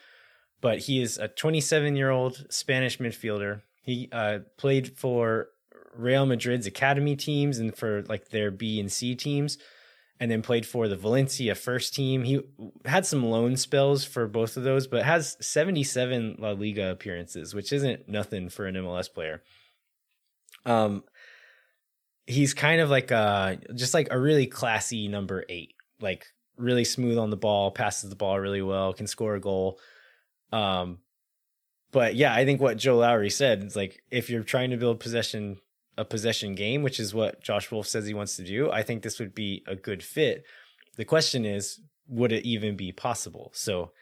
but 0.65 0.78
he 0.78 1.03
is 1.03 1.19
a 1.19 1.28
27 1.28 1.95
year 1.95 2.09
old 2.09 2.47
Spanish 2.49 2.97
midfielder. 2.97 3.61
He 3.82 4.09
uh, 4.11 4.39
played 4.57 4.97
for 4.97 5.49
Real 5.95 6.24
Madrid's 6.24 6.66
academy 6.66 7.16
teams 7.16 7.59
and 7.59 7.77
for 7.77 8.03
like 8.05 8.31
their 8.31 8.51
B 8.51 8.81
and 8.81 8.91
C 8.91 9.15
teams, 9.15 9.59
and 10.25 10.31
then 10.31 10.41
played 10.41 10.65
for 10.65 10.89
the 10.89 10.97
Valencia 10.97 11.55
first 11.55 11.95
team. 11.95 12.25
He 12.25 12.41
had 12.87 13.05
some 13.05 13.27
loan 13.27 13.59
spells 13.59 14.07
for 14.07 14.27
both 14.27 14.57
of 14.57 14.63
those, 14.63 14.87
but 14.87 15.05
has 15.05 15.37
77 15.39 16.37
La 16.39 16.53
Liga 16.53 16.91
appearances, 16.91 17.55
which 17.55 17.75
isn't 17.75 18.09
nothing 18.09 18.49
for 18.49 18.65
an 18.65 18.75
MLS 18.75 19.13
player. 19.13 19.43
Um, 20.65 21.05
he's 22.27 22.55
kind 22.55 22.81
of 22.81 22.89
like 22.89 23.11
a 23.11 23.59
just 23.75 23.93
like 23.93 24.09
a 24.11 24.19
really 24.19 24.47
classy 24.47 25.09
number 25.09 25.45
eight, 25.51 25.75
like 26.01 26.25
really 26.57 26.85
smooth 26.85 27.19
on 27.19 27.29
the 27.29 27.37
ball, 27.37 27.71
passes 27.71 28.09
the 28.09 28.17
ball 28.17 28.41
really 28.41 28.63
well, 28.63 28.95
can 28.95 29.07
score 29.07 29.35
a 29.35 29.41
goal. 29.41 29.79
Um, 30.53 31.01
but 31.93 32.15
yeah, 32.15 32.33
I 32.33 32.47
think 32.47 32.63
what 32.63 32.79
Joe 32.79 32.97
Lowry 32.97 33.29
said 33.29 33.63
is 33.63 33.77
like 33.77 34.03
if 34.11 34.31
you're 34.31 34.43
trying 34.43 34.71
to 34.71 34.79
build 34.79 35.01
possession 35.01 35.59
a 35.97 36.05
possession 36.05 36.55
game, 36.55 36.83
which 36.83 36.99
is 36.99 37.15
what 37.15 37.43
Josh 37.43 37.71
Wolff 37.71 37.87
says 37.87 38.07
he 38.07 38.15
wants 38.15 38.37
to 38.37 38.45
do, 38.45 38.71
I 38.71 38.83
think 38.83 39.03
this 39.03 39.19
would 39.19 39.35
be 39.35 39.62
a 39.66 39.77
good 39.77 40.03
fit. 40.03 40.45
The 40.97 41.05
question 41.05 41.45
is, 41.45 41.81
would 42.09 42.33
it 42.33 42.45
even 42.45 42.77
be 42.77 42.93
possible? 42.93 43.51
So 43.55 43.93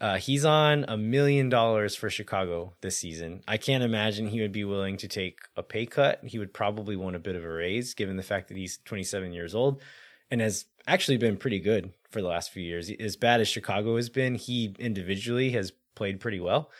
uh, 0.00 0.18
he's 0.18 0.44
on 0.44 0.84
a 0.86 0.96
million 0.96 1.48
dollars 1.48 1.96
for 1.96 2.08
Chicago 2.08 2.74
this 2.80 2.98
season. 2.98 3.42
I 3.48 3.56
can't 3.56 3.82
imagine 3.82 4.28
he 4.28 4.40
would 4.40 4.52
be 4.52 4.64
willing 4.64 4.96
to 4.98 5.08
take 5.08 5.40
a 5.56 5.62
pay 5.62 5.86
cut. 5.86 6.20
He 6.24 6.38
would 6.38 6.54
probably 6.54 6.96
want 6.96 7.16
a 7.16 7.20
bit 7.20 7.34
of 7.34 7.44
a 7.44 7.48
raise 7.48 7.94
given 7.94 8.16
the 8.16 8.22
fact 8.22 8.48
that 8.48 8.56
he's 8.56 8.78
27 8.84 9.32
years 9.32 9.54
old 9.54 9.82
and 10.30 10.40
has 10.40 10.66
actually 10.86 11.16
been 11.16 11.36
pretty 11.36 11.58
good 11.58 11.92
for 12.10 12.22
the 12.22 12.28
last 12.28 12.50
few 12.50 12.62
years. 12.62 12.90
As 13.00 13.16
bad 13.16 13.40
as 13.40 13.48
Chicago 13.48 13.96
has 13.96 14.08
been, 14.08 14.36
he 14.36 14.74
individually 14.78 15.50
has 15.50 15.72
played 15.94 16.20
pretty 16.20 16.40
well. 16.40 16.70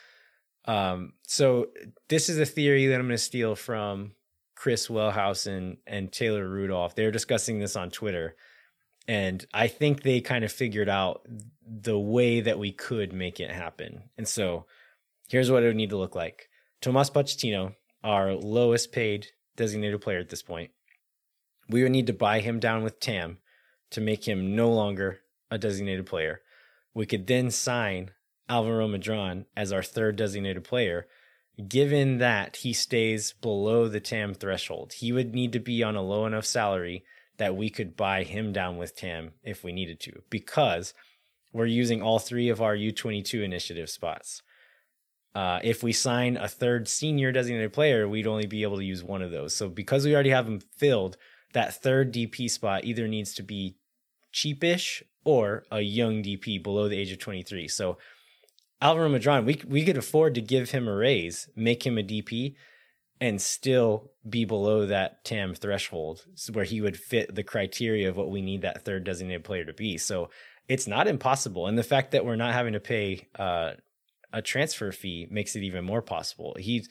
Um, 0.65 1.15
so 1.23 1.69
this 2.09 2.29
is 2.29 2.39
a 2.39 2.47
theory 2.47 2.87
that 2.87 2.95
I'm 2.95 3.07
going 3.07 3.11
to 3.11 3.19
steal 3.19 3.57
from 3.57 4.13
Chris 4.59 4.89
Wellhausen 4.89 5.77
and 5.87 6.11
Taylor 6.11 6.49
Rudolph. 6.49 6.97
They're 6.97 7.13
discussing 7.13 7.61
this 7.61 7.77
on 7.77 7.91
Twitter. 7.91 8.35
And 9.07 9.47
I 9.55 9.69
think 9.69 10.03
they 10.03 10.21
kind 10.21 10.45
of 10.45 10.51
figured 10.51 10.89
out 10.89 11.25
the 11.65 11.97
way 11.97 12.41
that 12.41 12.59
we 12.59 12.73
could 12.73 13.13
make 13.13 13.39
it 13.39 13.53
happen. 13.53 14.11
And 14.19 14.27
so 14.27 14.67
here's 15.29 15.49
what 15.49 15.63
it 15.63 15.67
would 15.67 15.77
need 15.77 15.91
to 15.91 15.97
look 15.97 16.17
like. 16.17 16.49
Tomas 16.81 17.09
Pochettino, 17.09 17.77
our 18.03 18.35
lowest 18.35 18.91
paid 18.91 19.29
designated 19.55 20.01
player 20.01 20.19
at 20.19 20.29
this 20.29 20.43
point, 20.43 20.73
we 21.69 21.85
would 21.85 21.93
need 21.93 22.09
to 22.09 22.13
buy 22.13 22.41
him 22.41 22.59
down 22.59 22.83
with 22.83 22.99
TAM 22.99 23.39
to 23.93 24.01
make 24.01 24.27
him 24.27 24.57
no 24.57 24.71
longer 24.71 25.21
a 25.53 25.59
designated 25.59 26.07
player. 26.07 26.41
We 26.95 27.07
could 27.07 27.29
then 27.29 27.53
sign 27.53 28.11
Alvaro 28.49 28.89
Medran 28.89 29.45
as 29.57 29.73
our 29.73 29.85
third 29.85 30.17
designated 30.17 30.65
player. 30.65 31.07
Given 31.67 32.19
that 32.19 32.57
he 32.57 32.73
stays 32.73 33.33
below 33.33 33.89
the 33.89 34.01
TAM 34.01 34.35
threshold, 34.35 34.93
he 34.93 35.11
would 35.11 35.35
need 35.35 35.53
to 35.53 35.59
be 35.59 35.83
on 35.83 35.97
a 35.97 36.03
low 36.03 36.25
enough 36.25 36.47
salary 36.47 37.05
that 37.39 37.57
we 37.57 37.69
could 37.69 37.97
buy 37.97 38.23
him 38.23 38.53
down 38.53 38.77
with 38.77 38.97
TAM 38.97 39.33
if 39.43 39.65
we 39.65 39.73
needed 39.73 39.99
to, 40.01 40.23
because 40.31 40.95
we're 41.53 41.67
using 41.67 42.03
all 42.03 42.19
three 42.19 42.49
of 42.49 42.61
our 42.61 42.77
U22 42.77 43.43
initiative 43.43 43.91
spots. 43.91 44.43
Uh, 45.35 45.61
if 45.63 45.83
we 45.83 45.93
sign 45.93 46.37
a 46.37 46.49
third 46.49 46.89
senior 46.89 47.33
designated 47.33 47.73
player, 47.73 48.09
we'd 48.09 48.27
only 48.27 48.47
be 48.47 48.63
able 48.63 48.77
to 48.77 48.85
use 48.85 49.03
one 49.03 49.23
of 49.23 49.31
those. 49.31 49.55
So 49.55 49.69
because 49.69 50.05
we 50.05 50.15
already 50.15 50.31
have 50.31 50.47
them 50.47 50.61
filled, 50.77 51.17
that 51.53 51.75
third 51.75 52.13
DP 52.13 52.51
spot 52.51 52.85
either 52.85 53.09
needs 53.09 53.35
to 53.35 53.43
be 53.43 53.77
cheapish 54.33 55.03
or 55.25 55.65
a 55.71 55.81
young 55.81 56.23
DP 56.23 56.63
below 56.63 56.89
the 56.89 56.99
age 56.99 57.13
of 57.13 57.19
23. 57.19 57.69
So 57.69 57.99
Alvaro 58.81 59.09
Medran, 59.09 59.45
we 59.45 59.61
we 59.67 59.85
could 59.85 59.97
afford 59.97 60.35
to 60.35 60.41
give 60.41 60.71
him 60.71 60.87
a 60.87 60.95
raise, 60.95 61.49
make 61.57 61.85
him 61.85 61.99
a 61.99 62.03
DP, 62.03 62.55
and 63.21 63.41
still 63.41 64.13
be 64.29 64.45
below 64.45 64.87
that 64.87 65.25
TAM 65.25 65.55
threshold 65.55 66.25
where 66.53 66.65
he 66.65 66.81
would 66.81 66.97
fit 66.97 67.35
the 67.35 67.43
criteria 67.43 68.09
of 68.09 68.17
what 68.17 68.31
we 68.31 68.43
need 68.43 68.63
that 68.63 68.85
third 68.85 69.05
designated 69.05 69.45
player 69.45 69.65
to 69.65 69.73
be. 69.73 69.99
So 69.99 70.31
it's 70.69 70.87
not 70.87 71.09
impossible. 71.09 71.67
And 71.67 71.77
the 71.77 71.83
fact 71.83 72.13
that 72.13 72.25
we're 72.25 72.37
not 72.37 72.53
having 72.53 72.75
to 72.75 72.81
pay 72.81 73.27
uh, 73.39 73.73
a 74.33 74.43
transfer 74.43 74.93
fee 74.93 75.27
makes 75.31 75.57
it 75.57 75.63
even 75.63 75.85
more 75.85 76.03
possible. 76.03 76.57
He's 76.59 76.89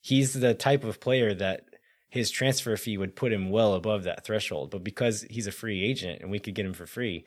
he's 0.00 0.34
the 0.34 0.54
type 0.54 0.84
of 0.84 1.00
player 1.00 1.34
that 1.34 1.64
his 2.10 2.30
transfer 2.30 2.76
fee 2.76 2.96
would 2.96 3.16
put 3.16 3.32
him 3.32 3.50
well 3.50 3.74
above 3.74 4.04
that 4.04 4.24
threshold. 4.24 4.70
But 4.70 4.84
because 4.84 5.22
he's 5.28 5.46
a 5.46 5.52
free 5.52 5.84
agent 5.84 6.22
and 6.22 6.30
we 6.30 6.38
could 6.38 6.54
get 6.54 6.64
him 6.66 6.72
for 6.72 6.86
free, 6.86 7.24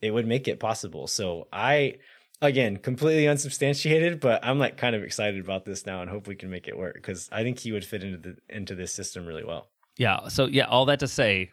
it 0.00 0.12
would 0.12 0.26
make 0.26 0.48
it 0.48 0.58
possible. 0.58 1.06
So 1.06 1.48
I 1.52 1.96
again 2.42 2.76
completely 2.76 3.26
unsubstantiated 3.26 4.20
but 4.20 4.44
i'm 4.44 4.58
like 4.58 4.76
kind 4.76 4.94
of 4.94 5.02
excited 5.02 5.42
about 5.42 5.64
this 5.64 5.86
now 5.86 6.02
and 6.02 6.10
hope 6.10 6.26
we 6.26 6.34
can 6.34 6.50
make 6.50 6.68
it 6.68 6.76
work 6.76 6.94
because 6.94 7.28
i 7.32 7.42
think 7.42 7.58
he 7.58 7.72
would 7.72 7.84
fit 7.84 8.04
into 8.04 8.18
the 8.18 8.36
into 8.48 8.74
this 8.74 8.92
system 8.92 9.26
really 9.26 9.44
well. 9.44 9.68
Yeah 9.96 10.28
so 10.28 10.46
yeah 10.46 10.64
all 10.64 10.84
that 10.86 11.00
to 11.00 11.08
say 11.08 11.50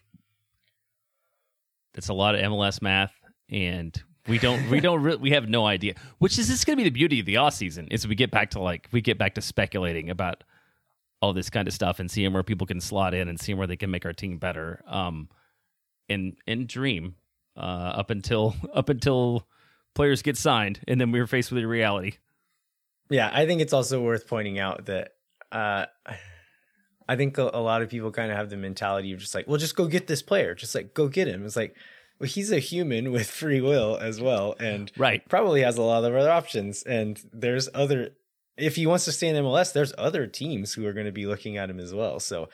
it's 1.95 2.10
a 2.10 2.14
lot 2.14 2.35
of 2.35 2.41
mls 2.41 2.81
math 2.81 3.14
and 3.49 4.01
we 4.27 4.38
don't 4.39 4.69
we 4.69 4.81
don't 4.81 5.01
re- 5.01 5.15
we 5.15 5.31
have 5.31 5.47
no 5.47 5.65
idea 5.65 5.93
which 6.18 6.38
is 6.38 6.49
this 6.49 6.65
going 6.65 6.77
to 6.77 6.84
be 6.84 6.89
the 6.89 6.93
beauty 6.93 7.19
of 7.22 7.26
the 7.26 7.38
off 7.38 7.53
season 7.53 7.88
is 7.89 8.05
we 8.07 8.15
get 8.15 8.31
back 8.31 8.51
to 8.51 8.60
like 8.60 8.89
we 8.91 8.99
get 8.99 9.18
back 9.18 9.35
to 9.35 9.41
speculating 9.41 10.10
about 10.10 10.43
all 11.22 11.31
this 11.31 11.49
kind 11.49 11.69
of 11.69 11.73
stuff 11.73 11.99
and 11.99 12.11
seeing 12.11 12.34
where 12.34 12.43
people 12.43 12.68
can 12.68 12.81
slot 12.81 13.14
in 13.14 13.30
and 13.30 13.39
seeing 13.39 13.57
where 13.57 13.68
they 13.68 13.77
can 13.77 13.89
make 13.89 14.05
our 14.05 14.11
team 14.11 14.38
better 14.38 14.84
um 14.88 15.30
and 16.10 16.35
and 16.45 16.68
dream 16.68 17.15
uh 17.55 17.93
up 17.95 18.10
until 18.10 18.55
up 18.73 18.89
until 18.89 19.47
players 19.94 20.22
get 20.22 20.38
signed, 20.38 20.80
and 20.88 20.99
then 20.99 21.11
we 21.11 21.20
were 21.20 21.28
faced 21.28 21.52
with 21.52 21.61
the 21.61 21.68
reality. 21.68 22.14
Yeah, 23.10 23.30
I 23.32 23.45
think 23.45 23.61
it's 23.61 23.74
also 23.74 24.02
worth 24.02 24.28
pointing 24.28 24.60
out 24.60 24.86
that 24.86 25.14
uh, 25.52 25.86
I 27.07 27.15
think 27.15 27.38
a, 27.38 27.49
a 27.53 27.61
lot 27.61 27.82
of 27.82 27.90
people 27.90 28.11
kind 28.11 28.32
of 28.32 28.38
have 28.38 28.49
the 28.49 28.57
mentality 28.57 29.11
of 29.14 29.20
just 29.20 29.36
like, 29.36 29.48
well, 29.48 29.57
just 29.57 29.76
go 29.76 29.88
get 29.88 30.07
this 30.07 30.22
player, 30.22 30.56
just 30.56 30.76
like 30.76 30.94
go 30.94 31.07
get 31.07 31.28
him. 31.28 31.45
It's 31.45 31.56
like, 31.56 31.76
well, 32.20 32.30
he's 32.30 32.52
a 32.52 32.60
human 32.60 33.11
with 33.11 33.30
free 33.30 33.61
will 33.61 33.98
as 33.98 34.22
well, 34.22 34.56
and 34.60 34.91
right, 34.98 35.28
probably 35.28 35.61
has 35.61 35.78
a 35.78 35.82
lot 35.82 36.03
of 36.03 36.15
other 36.15 36.30
options. 36.30 36.84
And 36.84 37.22
there's 37.32 37.70
other, 37.74 38.11
if 38.57 38.76
he 38.76 38.86
wants 38.88 39.06
to 39.06 39.11
stay 39.11 39.28
in 39.28 39.36
MLS, 39.36 39.74
there's 39.74 39.94
other 39.98 40.28
teams 40.28 40.74
who 40.74 40.86
are 40.86 40.94
going 40.94 41.06
to 41.06 41.11
be 41.11 41.26
looking 41.26 41.57
at 41.57 41.70
him 41.70 41.80
as 41.80 41.94
well. 41.94 42.20
So 42.20 42.49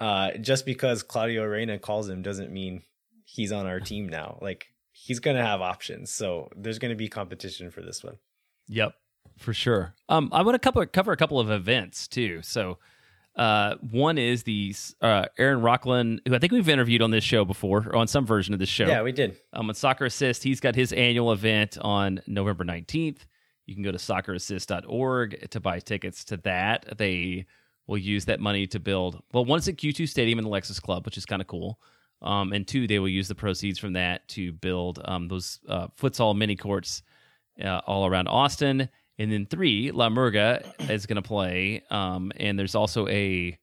uh, 0.00 0.32
just 0.40 0.66
because 0.66 1.02
Claudio 1.02 1.44
Reyna 1.44 1.78
calls 1.78 2.08
him 2.08 2.22
doesn't 2.22 2.52
mean 2.52 2.82
he's 3.24 3.52
on 3.52 3.66
our 3.66 3.80
team 3.80 4.08
now. 4.08 4.38
Like 4.42 4.66
he's 4.96 5.20
going 5.20 5.36
to 5.36 5.44
have 5.44 5.60
options. 5.60 6.10
So 6.10 6.48
there's 6.56 6.78
going 6.78 6.90
to 6.90 6.96
be 6.96 7.08
competition 7.08 7.70
for 7.70 7.82
this 7.82 8.02
one. 8.02 8.16
Yep, 8.68 8.94
for 9.36 9.52
sure. 9.52 9.94
Um, 10.08 10.30
I 10.32 10.42
want 10.42 10.54
to 10.54 10.58
cover 10.58 10.86
cover 10.86 11.12
a 11.12 11.16
couple 11.16 11.40
of 11.40 11.50
events 11.50 12.08
too. 12.08 12.42
So. 12.42 12.78
Uh, 13.36 13.76
one 13.90 14.16
is 14.16 14.44
the 14.44 14.74
uh, 15.02 15.26
Aaron 15.36 15.60
Rockland, 15.60 16.22
who 16.26 16.34
I 16.34 16.38
think 16.38 16.54
we've 16.54 16.70
interviewed 16.70 17.02
on 17.02 17.10
this 17.10 17.22
show 17.22 17.44
before, 17.44 17.86
or 17.86 17.96
on 17.96 18.06
some 18.06 18.24
version 18.24 18.54
of 18.54 18.60
this 18.60 18.70
show. 18.70 18.86
Yeah, 18.86 19.02
we 19.02 19.12
did. 19.12 19.36
Um, 19.52 19.68
on 19.68 19.74
Soccer 19.74 20.06
Assist, 20.06 20.42
he's 20.42 20.58
got 20.58 20.74
his 20.74 20.90
annual 20.94 21.30
event 21.32 21.76
on 21.82 22.22
November 22.26 22.64
19th. 22.64 23.26
You 23.66 23.74
can 23.74 23.84
go 23.84 23.92
to 23.92 23.98
soccerassist.org 23.98 25.50
to 25.50 25.60
buy 25.60 25.80
tickets 25.80 26.24
to 26.24 26.38
that. 26.38 26.96
They 26.96 27.44
will 27.86 27.98
use 27.98 28.24
that 28.24 28.40
money 28.40 28.66
to 28.68 28.80
build, 28.80 29.22
well, 29.34 29.44
one's 29.44 29.68
at 29.68 29.76
Q2 29.76 30.08
Stadium 30.08 30.38
in 30.38 30.44
the 30.46 30.50
Lexus 30.50 30.80
Club, 30.80 31.04
which 31.04 31.18
is 31.18 31.26
kind 31.26 31.42
of 31.42 31.48
cool. 31.48 31.78
Um, 32.22 32.52
and 32.52 32.66
two, 32.66 32.86
they 32.86 32.98
will 32.98 33.08
use 33.08 33.28
the 33.28 33.34
proceeds 33.34 33.78
from 33.78 33.92
that 33.94 34.26
to 34.28 34.52
build 34.52 35.00
um, 35.04 35.28
those 35.28 35.60
uh, 35.68 35.88
futsal 36.00 36.36
mini 36.36 36.56
courts 36.56 37.02
uh, 37.62 37.80
all 37.86 38.06
around 38.06 38.28
Austin. 38.28 38.88
And 39.18 39.32
then 39.32 39.46
three, 39.46 39.90
La 39.92 40.08
Murga 40.08 40.90
is 40.90 41.06
going 41.06 41.16
to 41.16 41.22
play. 41.22 41.82
Um, 41.90 42.32
and 42.36 42.58
there's 42.58 42.74
also 42.74 43.06
a 43.08 43.58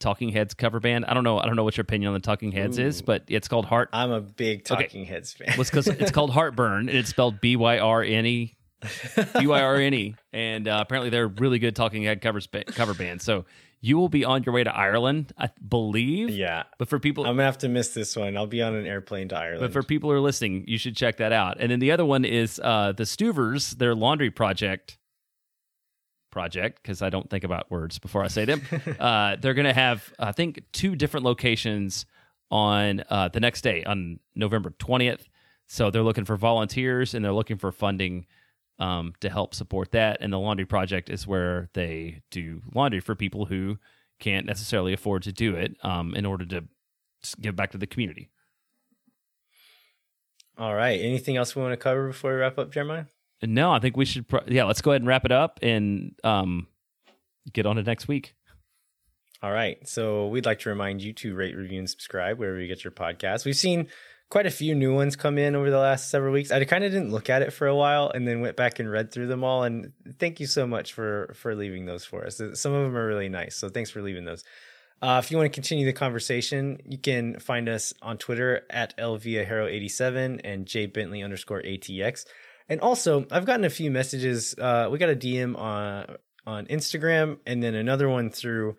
Talking 0.00 0.30
Heads 0.30 0.54
cover 0.54 0.80
band. 0.80 1.04
I 1.04 1.14
don't 1.14 1.24
know. 1.24 1.38
I 1.38 1.46
don't 1.46 1.56
know 1.56 1.64
what 1.64 1.76
your 1.76 1.82
opinion 1.82 2.08
on 2.08 2.14
the 2.14 2.20
Talking 2.20 2.52
Heads 2.52 2.78
Ooh. 2.78 2.86
is, 2.86 3.02
but 3.02 3.24
it's 3.28 3.48
called 3.48 3.66
Heart. 3.66 3.90
I'm 3.92 4.10
a 4.10 4.20
big 4.20 4.64
Talking 4.64 5.02
okay. 5.02 5.04
Heads 5.04 5.34
fan. 5.34 5.48
well, 5.50 5.60
it's, 5.60 5.86
it's 5.86 6.10
called 6.10 6.30
Heartburn, 6.30 6.88
and 6.88 6.98
it's 6.98 7.10
spelled 7.10 7.40
B 7.40 7.56
Y 7.56 7.78
R 7.78 8.02
N 8.02 8.26
E. 8.26 8.56
B 9.38 9.46
Y 9.46 9.60
R 9.60 9.76
N 9.76 9.92
E, 9.92 10.14
and 10.32 10.66
uh, 10.66 10.78
apparently 10.80 11.10
they're 11.10 11.28
really 11.28 11.58
good 11.58 11.76
Talking 11.76 12.02
Head 12.02 12.22
covers 12.22 12.48
cover 12.68 12.94
band. 12.94 13.20
So 13.20 13.44
you 13.80 13.96
will 13.96 14.08
be 14.08 14.24
on 14.24 14.42
your 14.42 14.54
way 14.54 14.62
to 14.62 14.74
Ireland, 14.74 15.32
I 15.38 15.50
believe. 15.66 16.30
Yeah. 16.30 16.64
But 16.78 16.88
for 16.88 16.98
people, 16.98 17.24
I'm 17.24 17.36
gonna 17.36 17.44
have 17.44 17.58
to 17.58 17.68
miss 17.68 17.94
this 17.94 18.14
one. 18.14 18.36
I'll 18.36 18.46
be 18.46 18.62
on 18.62 18.74
an 18.74 18.86
airplane 18.86 19.28
to 19.28 19.36
Ireland. 19.36 19.60
But 19.60 19.72
for 19.72 19.82
people 19.82 20.10
who 20.10 20.16
are 20.16 20.20
listening, 20.20 20.64
you 20.66 20.76
should 20.76 20.96
check 20.96 21.16
that 21.16 21.32
out. 21.32 21.56
And 21.60 21.70
then 21.72 21.78
the 21.78 21.90
other 21.90 22.04
one 22.04 22.24
is 22.24 22.60
uh, 22.62 22.92
the 22.92 23.04
Stuvers, 23.04 23.78
their 23.78 23.94
laundry 23.94 24.30
project. 24.30 24.98
Project, 26.30 26.80
because 26.82 27.02
I 27.02 27.10
don't 27.10 27.28
think 27.28 27.42
about 27.42 27.70
words 27.70 27.98
before 27.98 28.22
I 28.22 28.28
say 28.28 28.44
them. 28.44 28.62
uh, 29.00 29.36
they're 29.40 29.54
gonna 29.54 29.72
have, 29.72 30.12
I 30.18 30.32
think, 30.32 30.62
two 30.72 30.94
different 30.94 31.24
locations 31.24 32.04
on 32.50 33.02
uh, 33.08 33.28
the 33.28 33.40
next 33.40 33.62
day 33.62 33.82
on 33.84 34.20
November 34.34 34.70
20th. 34.78 35.26
So 35.66 35.90
they're 35.90 36.02
looking 36.02 36.24
for 36.24 36.36
volunteers 36.36 37.14
and 37.14 37.24
they're 37.24 37.32
looking 37.32 37.56
for 37.56 37.72
funding 37.72 38.26
um, 38.80 39.12
to 39.20 39.30
help 39.30 39.54
support 39.54 39.92
that. 39.92 40.18
And 40.20 40.32
the 40.32 40.38
laundry 40.38 40.66
project 40.66 41.10
is 41.10 41.26
where 41.26 41.68
they 41.74 42.22
do 42.30 42.62
laundry 42.74 43.00
for 43.00 43.14
people 43.14 43.44
who 43.44 43.78
can't 44.18 44.46
necessarily 44.46 44.92
afford 44.92 45.22
to 45.24 45.32
do 45.32 45.54
it 45.54 45.76
um, 45.82 46.14
in 46.14 46.26
order 46.26 46.44
to 46.46 46.64
give 47.40 47.54
back 47.54 47.70
to 47.72 47.78
the 47.78 47.86
community. 47.86 48.30
All 50.58 50.74
right. 50.74 51.00
Anything 51.00 51.36
else 51.36 51.54
we 51.54 51.62
want 51.62 51.72
to 51.72 51.76
cover 51.76 52.08
before 52.08 52.32
we 52.32 52.38
wrap 52.38 52.58
up, 52.58 52.72
Jeremiah? 52.72 53.04
No, 53.42 53.72
I 53.72 53.78
think 53.78 53.96
we 53.96 54.04
should. 54.04 54.28
Pro- 54.28 54.44
yeah, 54.46 54.64
let's 54.64 54.82
go 54.82 54.90
ahead 54.90 55.00
and 55.00 55.08
wrap 55.08 55.24
it 55.24 55.32
up 55.32 55.58
and 55.62 56.14
um, 56.24 56.66
get 57.52 57.64
on 57.64 57.76
to 57.76 57.82
next 57.82 58.08
week. 58.08 58.34
All 59.42 59.52
right. 59.52 59.78
So 59.88 60.26
we'd 60.26 60.44
like 60.44 60.58
to 60.60 60.68
remind 60.68 61.00
you 61.00 61.14
to 61.14 61.34
rate, 61.34 61.56
review, 61.56 61.78
and 61.78 61.88
subscribe 61.88 62.38
wherever 62.38 62.60
you 62.60 62.68
get 62.68 62.84
your 62.84 62.90
podcast. 62.90 63.46
We've 63.46 63.56
seen 63.56 63.88
quite 64.30 64.46
a 64.46 64.50
few 64.50 64.76
new 64.76 64.94
ones 64.94 65.16
come 65.16 65.36
in 65.36 65.56
over 65.56 65.70
the 65.70 65.78
last 65.78 66.08
several 66.08 66.32
weeks. 66.32 66.52
I 66.52 66.64
kind 66.64 66.84
of 66.84 66.92
didn't 66.92 67.10
look 67.10 67.28
at 67.28 67.42
it 67.42 67.52
for 67.52 67.66
a 67.66 67.74
while 67.74 68.10
and 68.14 68.26
then 68.26 68.40
went 68.40 68.56
back 68.56 68.78
and 68.78 68.90
read 68.90 69.12
through 69.12 69.26
them 69.26 69.42
all. 69.42 69.64
And 69.64 69.92
thank 70.18 70.38
you 70.40 70.46
so 70.46 70.66
much 70.66 70.92
for 70.92 71.34
for 71.34 71.54
leaving 71.54 71.84
those 71.84 72.04
for 72.04 72.24
us. 72.24 72.36
Some 72.36 72.72
of 72.72 72.84
them 72.84 72.96
are 72.96 73.06
really 73.06 73.28
nice, 73.28 73.56
so 73.56 73.68
thanks 73.68 73.90
for 73.90 74.00
leaving 74.00 74.24
those. 74.24 74.44
Uh, 75.02 75.20
if 75.22 75.30
you 75.30 75.36
want 75.36 75.50
to 75.50 75.54
continue 75.54 75.86
the 75.86 75.92
conversation, 75.92 76.78
you 76.84 76.98
can 76.98 77.38
find 77.40 77.68
us 77.68 77.94
on 78.02 78.18
Twitter 78.18 78.62
at 78.68 78.96
lviahero87 78.98 80.42
and 80.44 80.66
jbentley 80.66 81.24
underscore 81.24 81.62
ATX. 81.62 82.26
And 82.68 82.80
also, 82.82 83.26
I've 83.30 83.46
gotten 83.46 83.64
a 83.64 83.70
few 83.70 83.90
messages. 83.90 84.54
Uh, 84.56 84.88
we 84.92 84.98
got 84.98 85.10
a 85.10 85.16
DM 85.16 85.58
on 85.58 86.16
on 86.46 86.66
Instagram, 86.66 87.38
and 87.46 87.62
then 87.62 87.74
another 87.74 88.08
one 88.08 88.30
through 88.30 88.76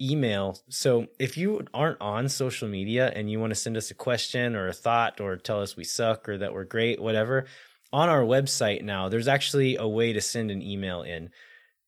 email. 0.00 0.58
So 0.68 1.06
if 1.18 1.36
you 1.36 1.64
aren't 1.74 2.00
on 2.00 2.28
social 2.28 2.68
media 2.68 3.12
and 3.14 3.30
you 3.30 3.38
want 3.38 3.50
to 3.50 3.54
send 3.54 3.76
us 3.76 3.90
a 3.90 3.94
question 3.94 4.56
or 4.56 4.68
a 4.68 4.72
thought 4.72 5.20
or 5.20 5.36
tell 5.36 5.60
us 5.60 5.76
we 5.76 5.84
suck 5.84 6.28
or 6.28 6.38
that 6.38 6.52
we're 6.52 6.64
great, 6.64 7.00
whatever, 7.00 7.46
on 7.92 8.08
our 8.08 8.22
website 8.22 8.82
now, 8.82 9.08
there's 9.08 9.28
actually 9.28 9.76
a 9.76 9.86
way 9.86 10.12
to 10.12 10.20
send 10.20 10.50
an 10.50 10.62
email 10.62 11.02
in. 11.02 11.30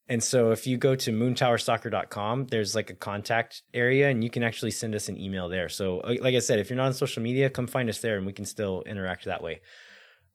And 0.09 0.23
so 0.23 0.51
if 0.51 0.67
you 0.67 0.77
go 0.77 0.95
to 0.97 1.13
moontowersoccer.com, 1.13 2.49
there's 2.49 2.75
like 2.75 2.91
a 2.91 2.95
contact 2.95 3.63
area 3.73 4.11
and 4.11 4.23
you 4.23 4.31
can 4.31 4.43
actually 4.43 4.73
send 4.73 4.95
us 4.95 5.09
an 5.09 5.19
email 5.19 5.49
there. 5.49 5.69
So 5.69 5.99
like 5.99 6.35
I 6.35 6.41
said, 6.41 6.59
if 6.59 6.69
you're 6.69 6.77
not 6.77 6.87
on 6.87 6.95
social 6.95 7.23
media, 7.23 7.49
come 7.49 7.67
find 7.67 7.89
us 7.89 8.01
there 8.01 8.17
and 8.17 8.27
we 8.27 8.33
can 8.33 8.45
still 8.45 8.83
interact 8.85 9.25
that 9.25 9.43
way. 9.43 9.61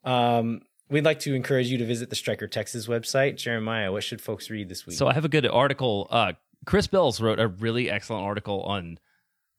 Um, 0.03 0.61
we'd 0.89 1.05
like 1.05 1.19
to 1.21 1.33
encourage 1.35 1.67
you 1.67 1.77
to 1.79 1.85
visit 1.85 2.09
the 2.09 2.15
Striker 2.15 2.47
Texas 2.47 2.87
website. 2.87 3.35
Jeremiah, 3.35 3.91
what 3.91 4.03
should 4.03 4.21
folks 4.21 4.49
read 4.49 4.69
this 4.69 4.85
week? 4.85 4.97
So 4.97 5.07
I 5.07 5.13
have 5.13 5.25
a 5.25 5.29
good 5.29 5.45
article. 5.45 6.07
Uh, 6.09 6.33
Chris 6.65 6.88
Bells 6.88 7.21
wrote 7.21 7.39
a 7.39 7.47
really 7.47 7.89
excellent 7.89 8.25
article 8.25 8.61
on 8.63 8.99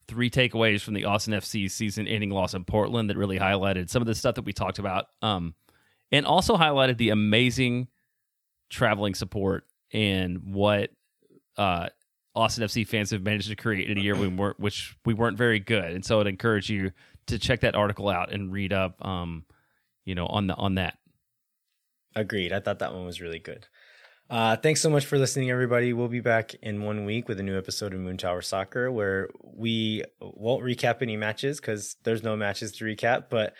three 0.08 0.30
takeaways 0.30 0.80
from 0.80 0.94
the 0.94 1.04
Austin 1.04 1.34
FC 1.34 1.70
season 1.70 2.08
ending 2.08 2.30
loss 2.30 2.54
in 2.54 2.64
Portland 2.64 3.10
that 3.10 3.16
really 3.16 3.38
highlighted 3.38 3.88
some 3.90 4.02
of 4.02 4.06
the 4.06 4.14
stuff 4.14 4.34
that 4.34 4.44
we 4.44 4.52
talked 4.52 4.78
about. 4.78 5.06
Um, 5.22 5.54
and 6.10 6.26
also 6.26 6.56
highlighted 6.56 6.96
the 6.96 7.10
amazing 7.10 7.88
traveling 8.70 9.14
support 9.14 9.64
and 9.92 10.54
what 10.54 10.90
uh, 11.56 11.88
Austin 12.34 12.64
FC 12.64 12.86
fans 12.86 13.10
have 13.10 13.22
managed 13.22 13.48
to 13.48 13.56
create 13.56 13.90
in 13.90 13.98
a 13.98 14.00
year 14.00 14.16
we 14.16 14.28
weren't, 14.28 14.58
which 14.58 14.96
we 15.04 15.12
weren't 15.12 15.36
very 15.36 15.60
good. 15.60 15.92
And 15.92 16.04
so 16.04 16.20
I'd 16.20 16.26
encourage 16.26 16.70
you 16.70 16.92
to 17.26 17.38
check 17.38 17.60
that 17.60 17.74
article 17.74 18.08
out 18.08 18.32
and 18.32 18.52
read 18.52 18.72
up, 18.72 19.04
um, 19.04 19.44
you 20.04 20.14
know, 20.14 20.26
on 20.26 20.46
the 20.46 20.54
on 20.54 20.76
that. 20.76 20.98
Agreed. 22.14 22.52
I 22.52 22.60
thought 22.60 22.78
that 22.78 22.94
one 22.94 23.04
was 23.04 23.20
really 23.20 23.38
good. 23.38 23.66
Uh, 24.30 24.56
thanks 24.56 24.80
so 24.80 24.90
much 24.90 25.06
for 25.06 25.18
listening, 25.18 25.50
everybody. 25.50 25.92
We'll 25.92 26.08
be 26.08 26.20
back 26.20 26.54
in 26.62 26.82
one 26.82 27.04
week 27.06 27.28
with 27.28 27.40
a 27.40 27.42
new 27.42 27.56
episode 27.56 27.94
of 27.94 28.00
Moontower 28.00 28.44
Soccer 28.44 28.92
where 28.92 29.30
we 29.40 30.04
won't 30.20 30.62
recap 30.62 31.00
any 31.00 31.16
matches 31.16 31.60
because 31.60 31.96
there's 32.02 32.22
no 32.22 32.36
matches 32.36 32.72
to 32.72 32.84
recap, 32.84 33.24
but 33.30 33.54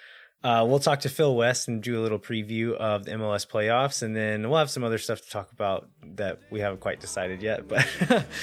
uh, 0.45 0.65
we'll 0.69 0.79
talk 0.79 1.01
to 1.01 1.09
Phil 1.09 1.35
West 1.35 1.67
and 1.69 1.83
do 1.83 1.99
a 1.99 2.03
little 2.03 2.19
preview 2.19 2.75
of 2.75 3.05
the 3.05 3.13
MLS 3.13 3.49
playoffs, 3.49 4.03
and 4.03 4.15
then 4.15 4.49
we'll 4.49 4.59
have 4.59 4.71
some 4.71 4.85
other 4.85 4.99
stuff 4.99 5.21
to 5.23 5.31
talk 5.31 5.51
about 5.51 5.89
that 6.15 6.39
we 6.51 6.61
haven't 6.61 6.81
quite 6.81 7.01
decided 7.01 7.43
yet. 7.43 7.67
But 7.67 7.85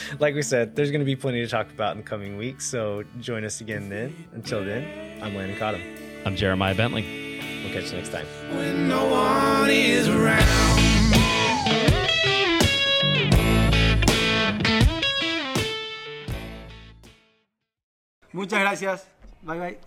like 0.20 0.36
we 0.36 0.42
said, 0.42 0.76
there's 0.76 0.92
going 0.92 1.00
to 1.00 1.06
be 1.06 1.16
plenty 1.16 1.42
to 1.42 1.48
talk 1.48 1.70
about 1.70 1.92
in 1.92 2.00
the 2.00 2.04
coming 2.04 2.38
weeks. 2.38 2.66
So 2.66 3.04
join 3.22 3.46
us 3.46 3.62
again 3.62 3.88
then. 3.90 4.28
Until 4.34 4.66
then, 4.66 5.22
I'm 5.24 5.36
Landon 5.36 5.58
Cottom. 5.58 5.82
I'm 6.26 6.36
Jeremiah 6.36 6.76
Bentley. 6.76 7.04
We'll 7.64 7.72
catch 7.74 7.92
you 7.92 7.98
next 7.98 8.10
time. 8.12 8.26
Muchas 18.36 18.60
gracias. 18.60 19.08
Bye 19.44 19.60
bye. 19.60 19.80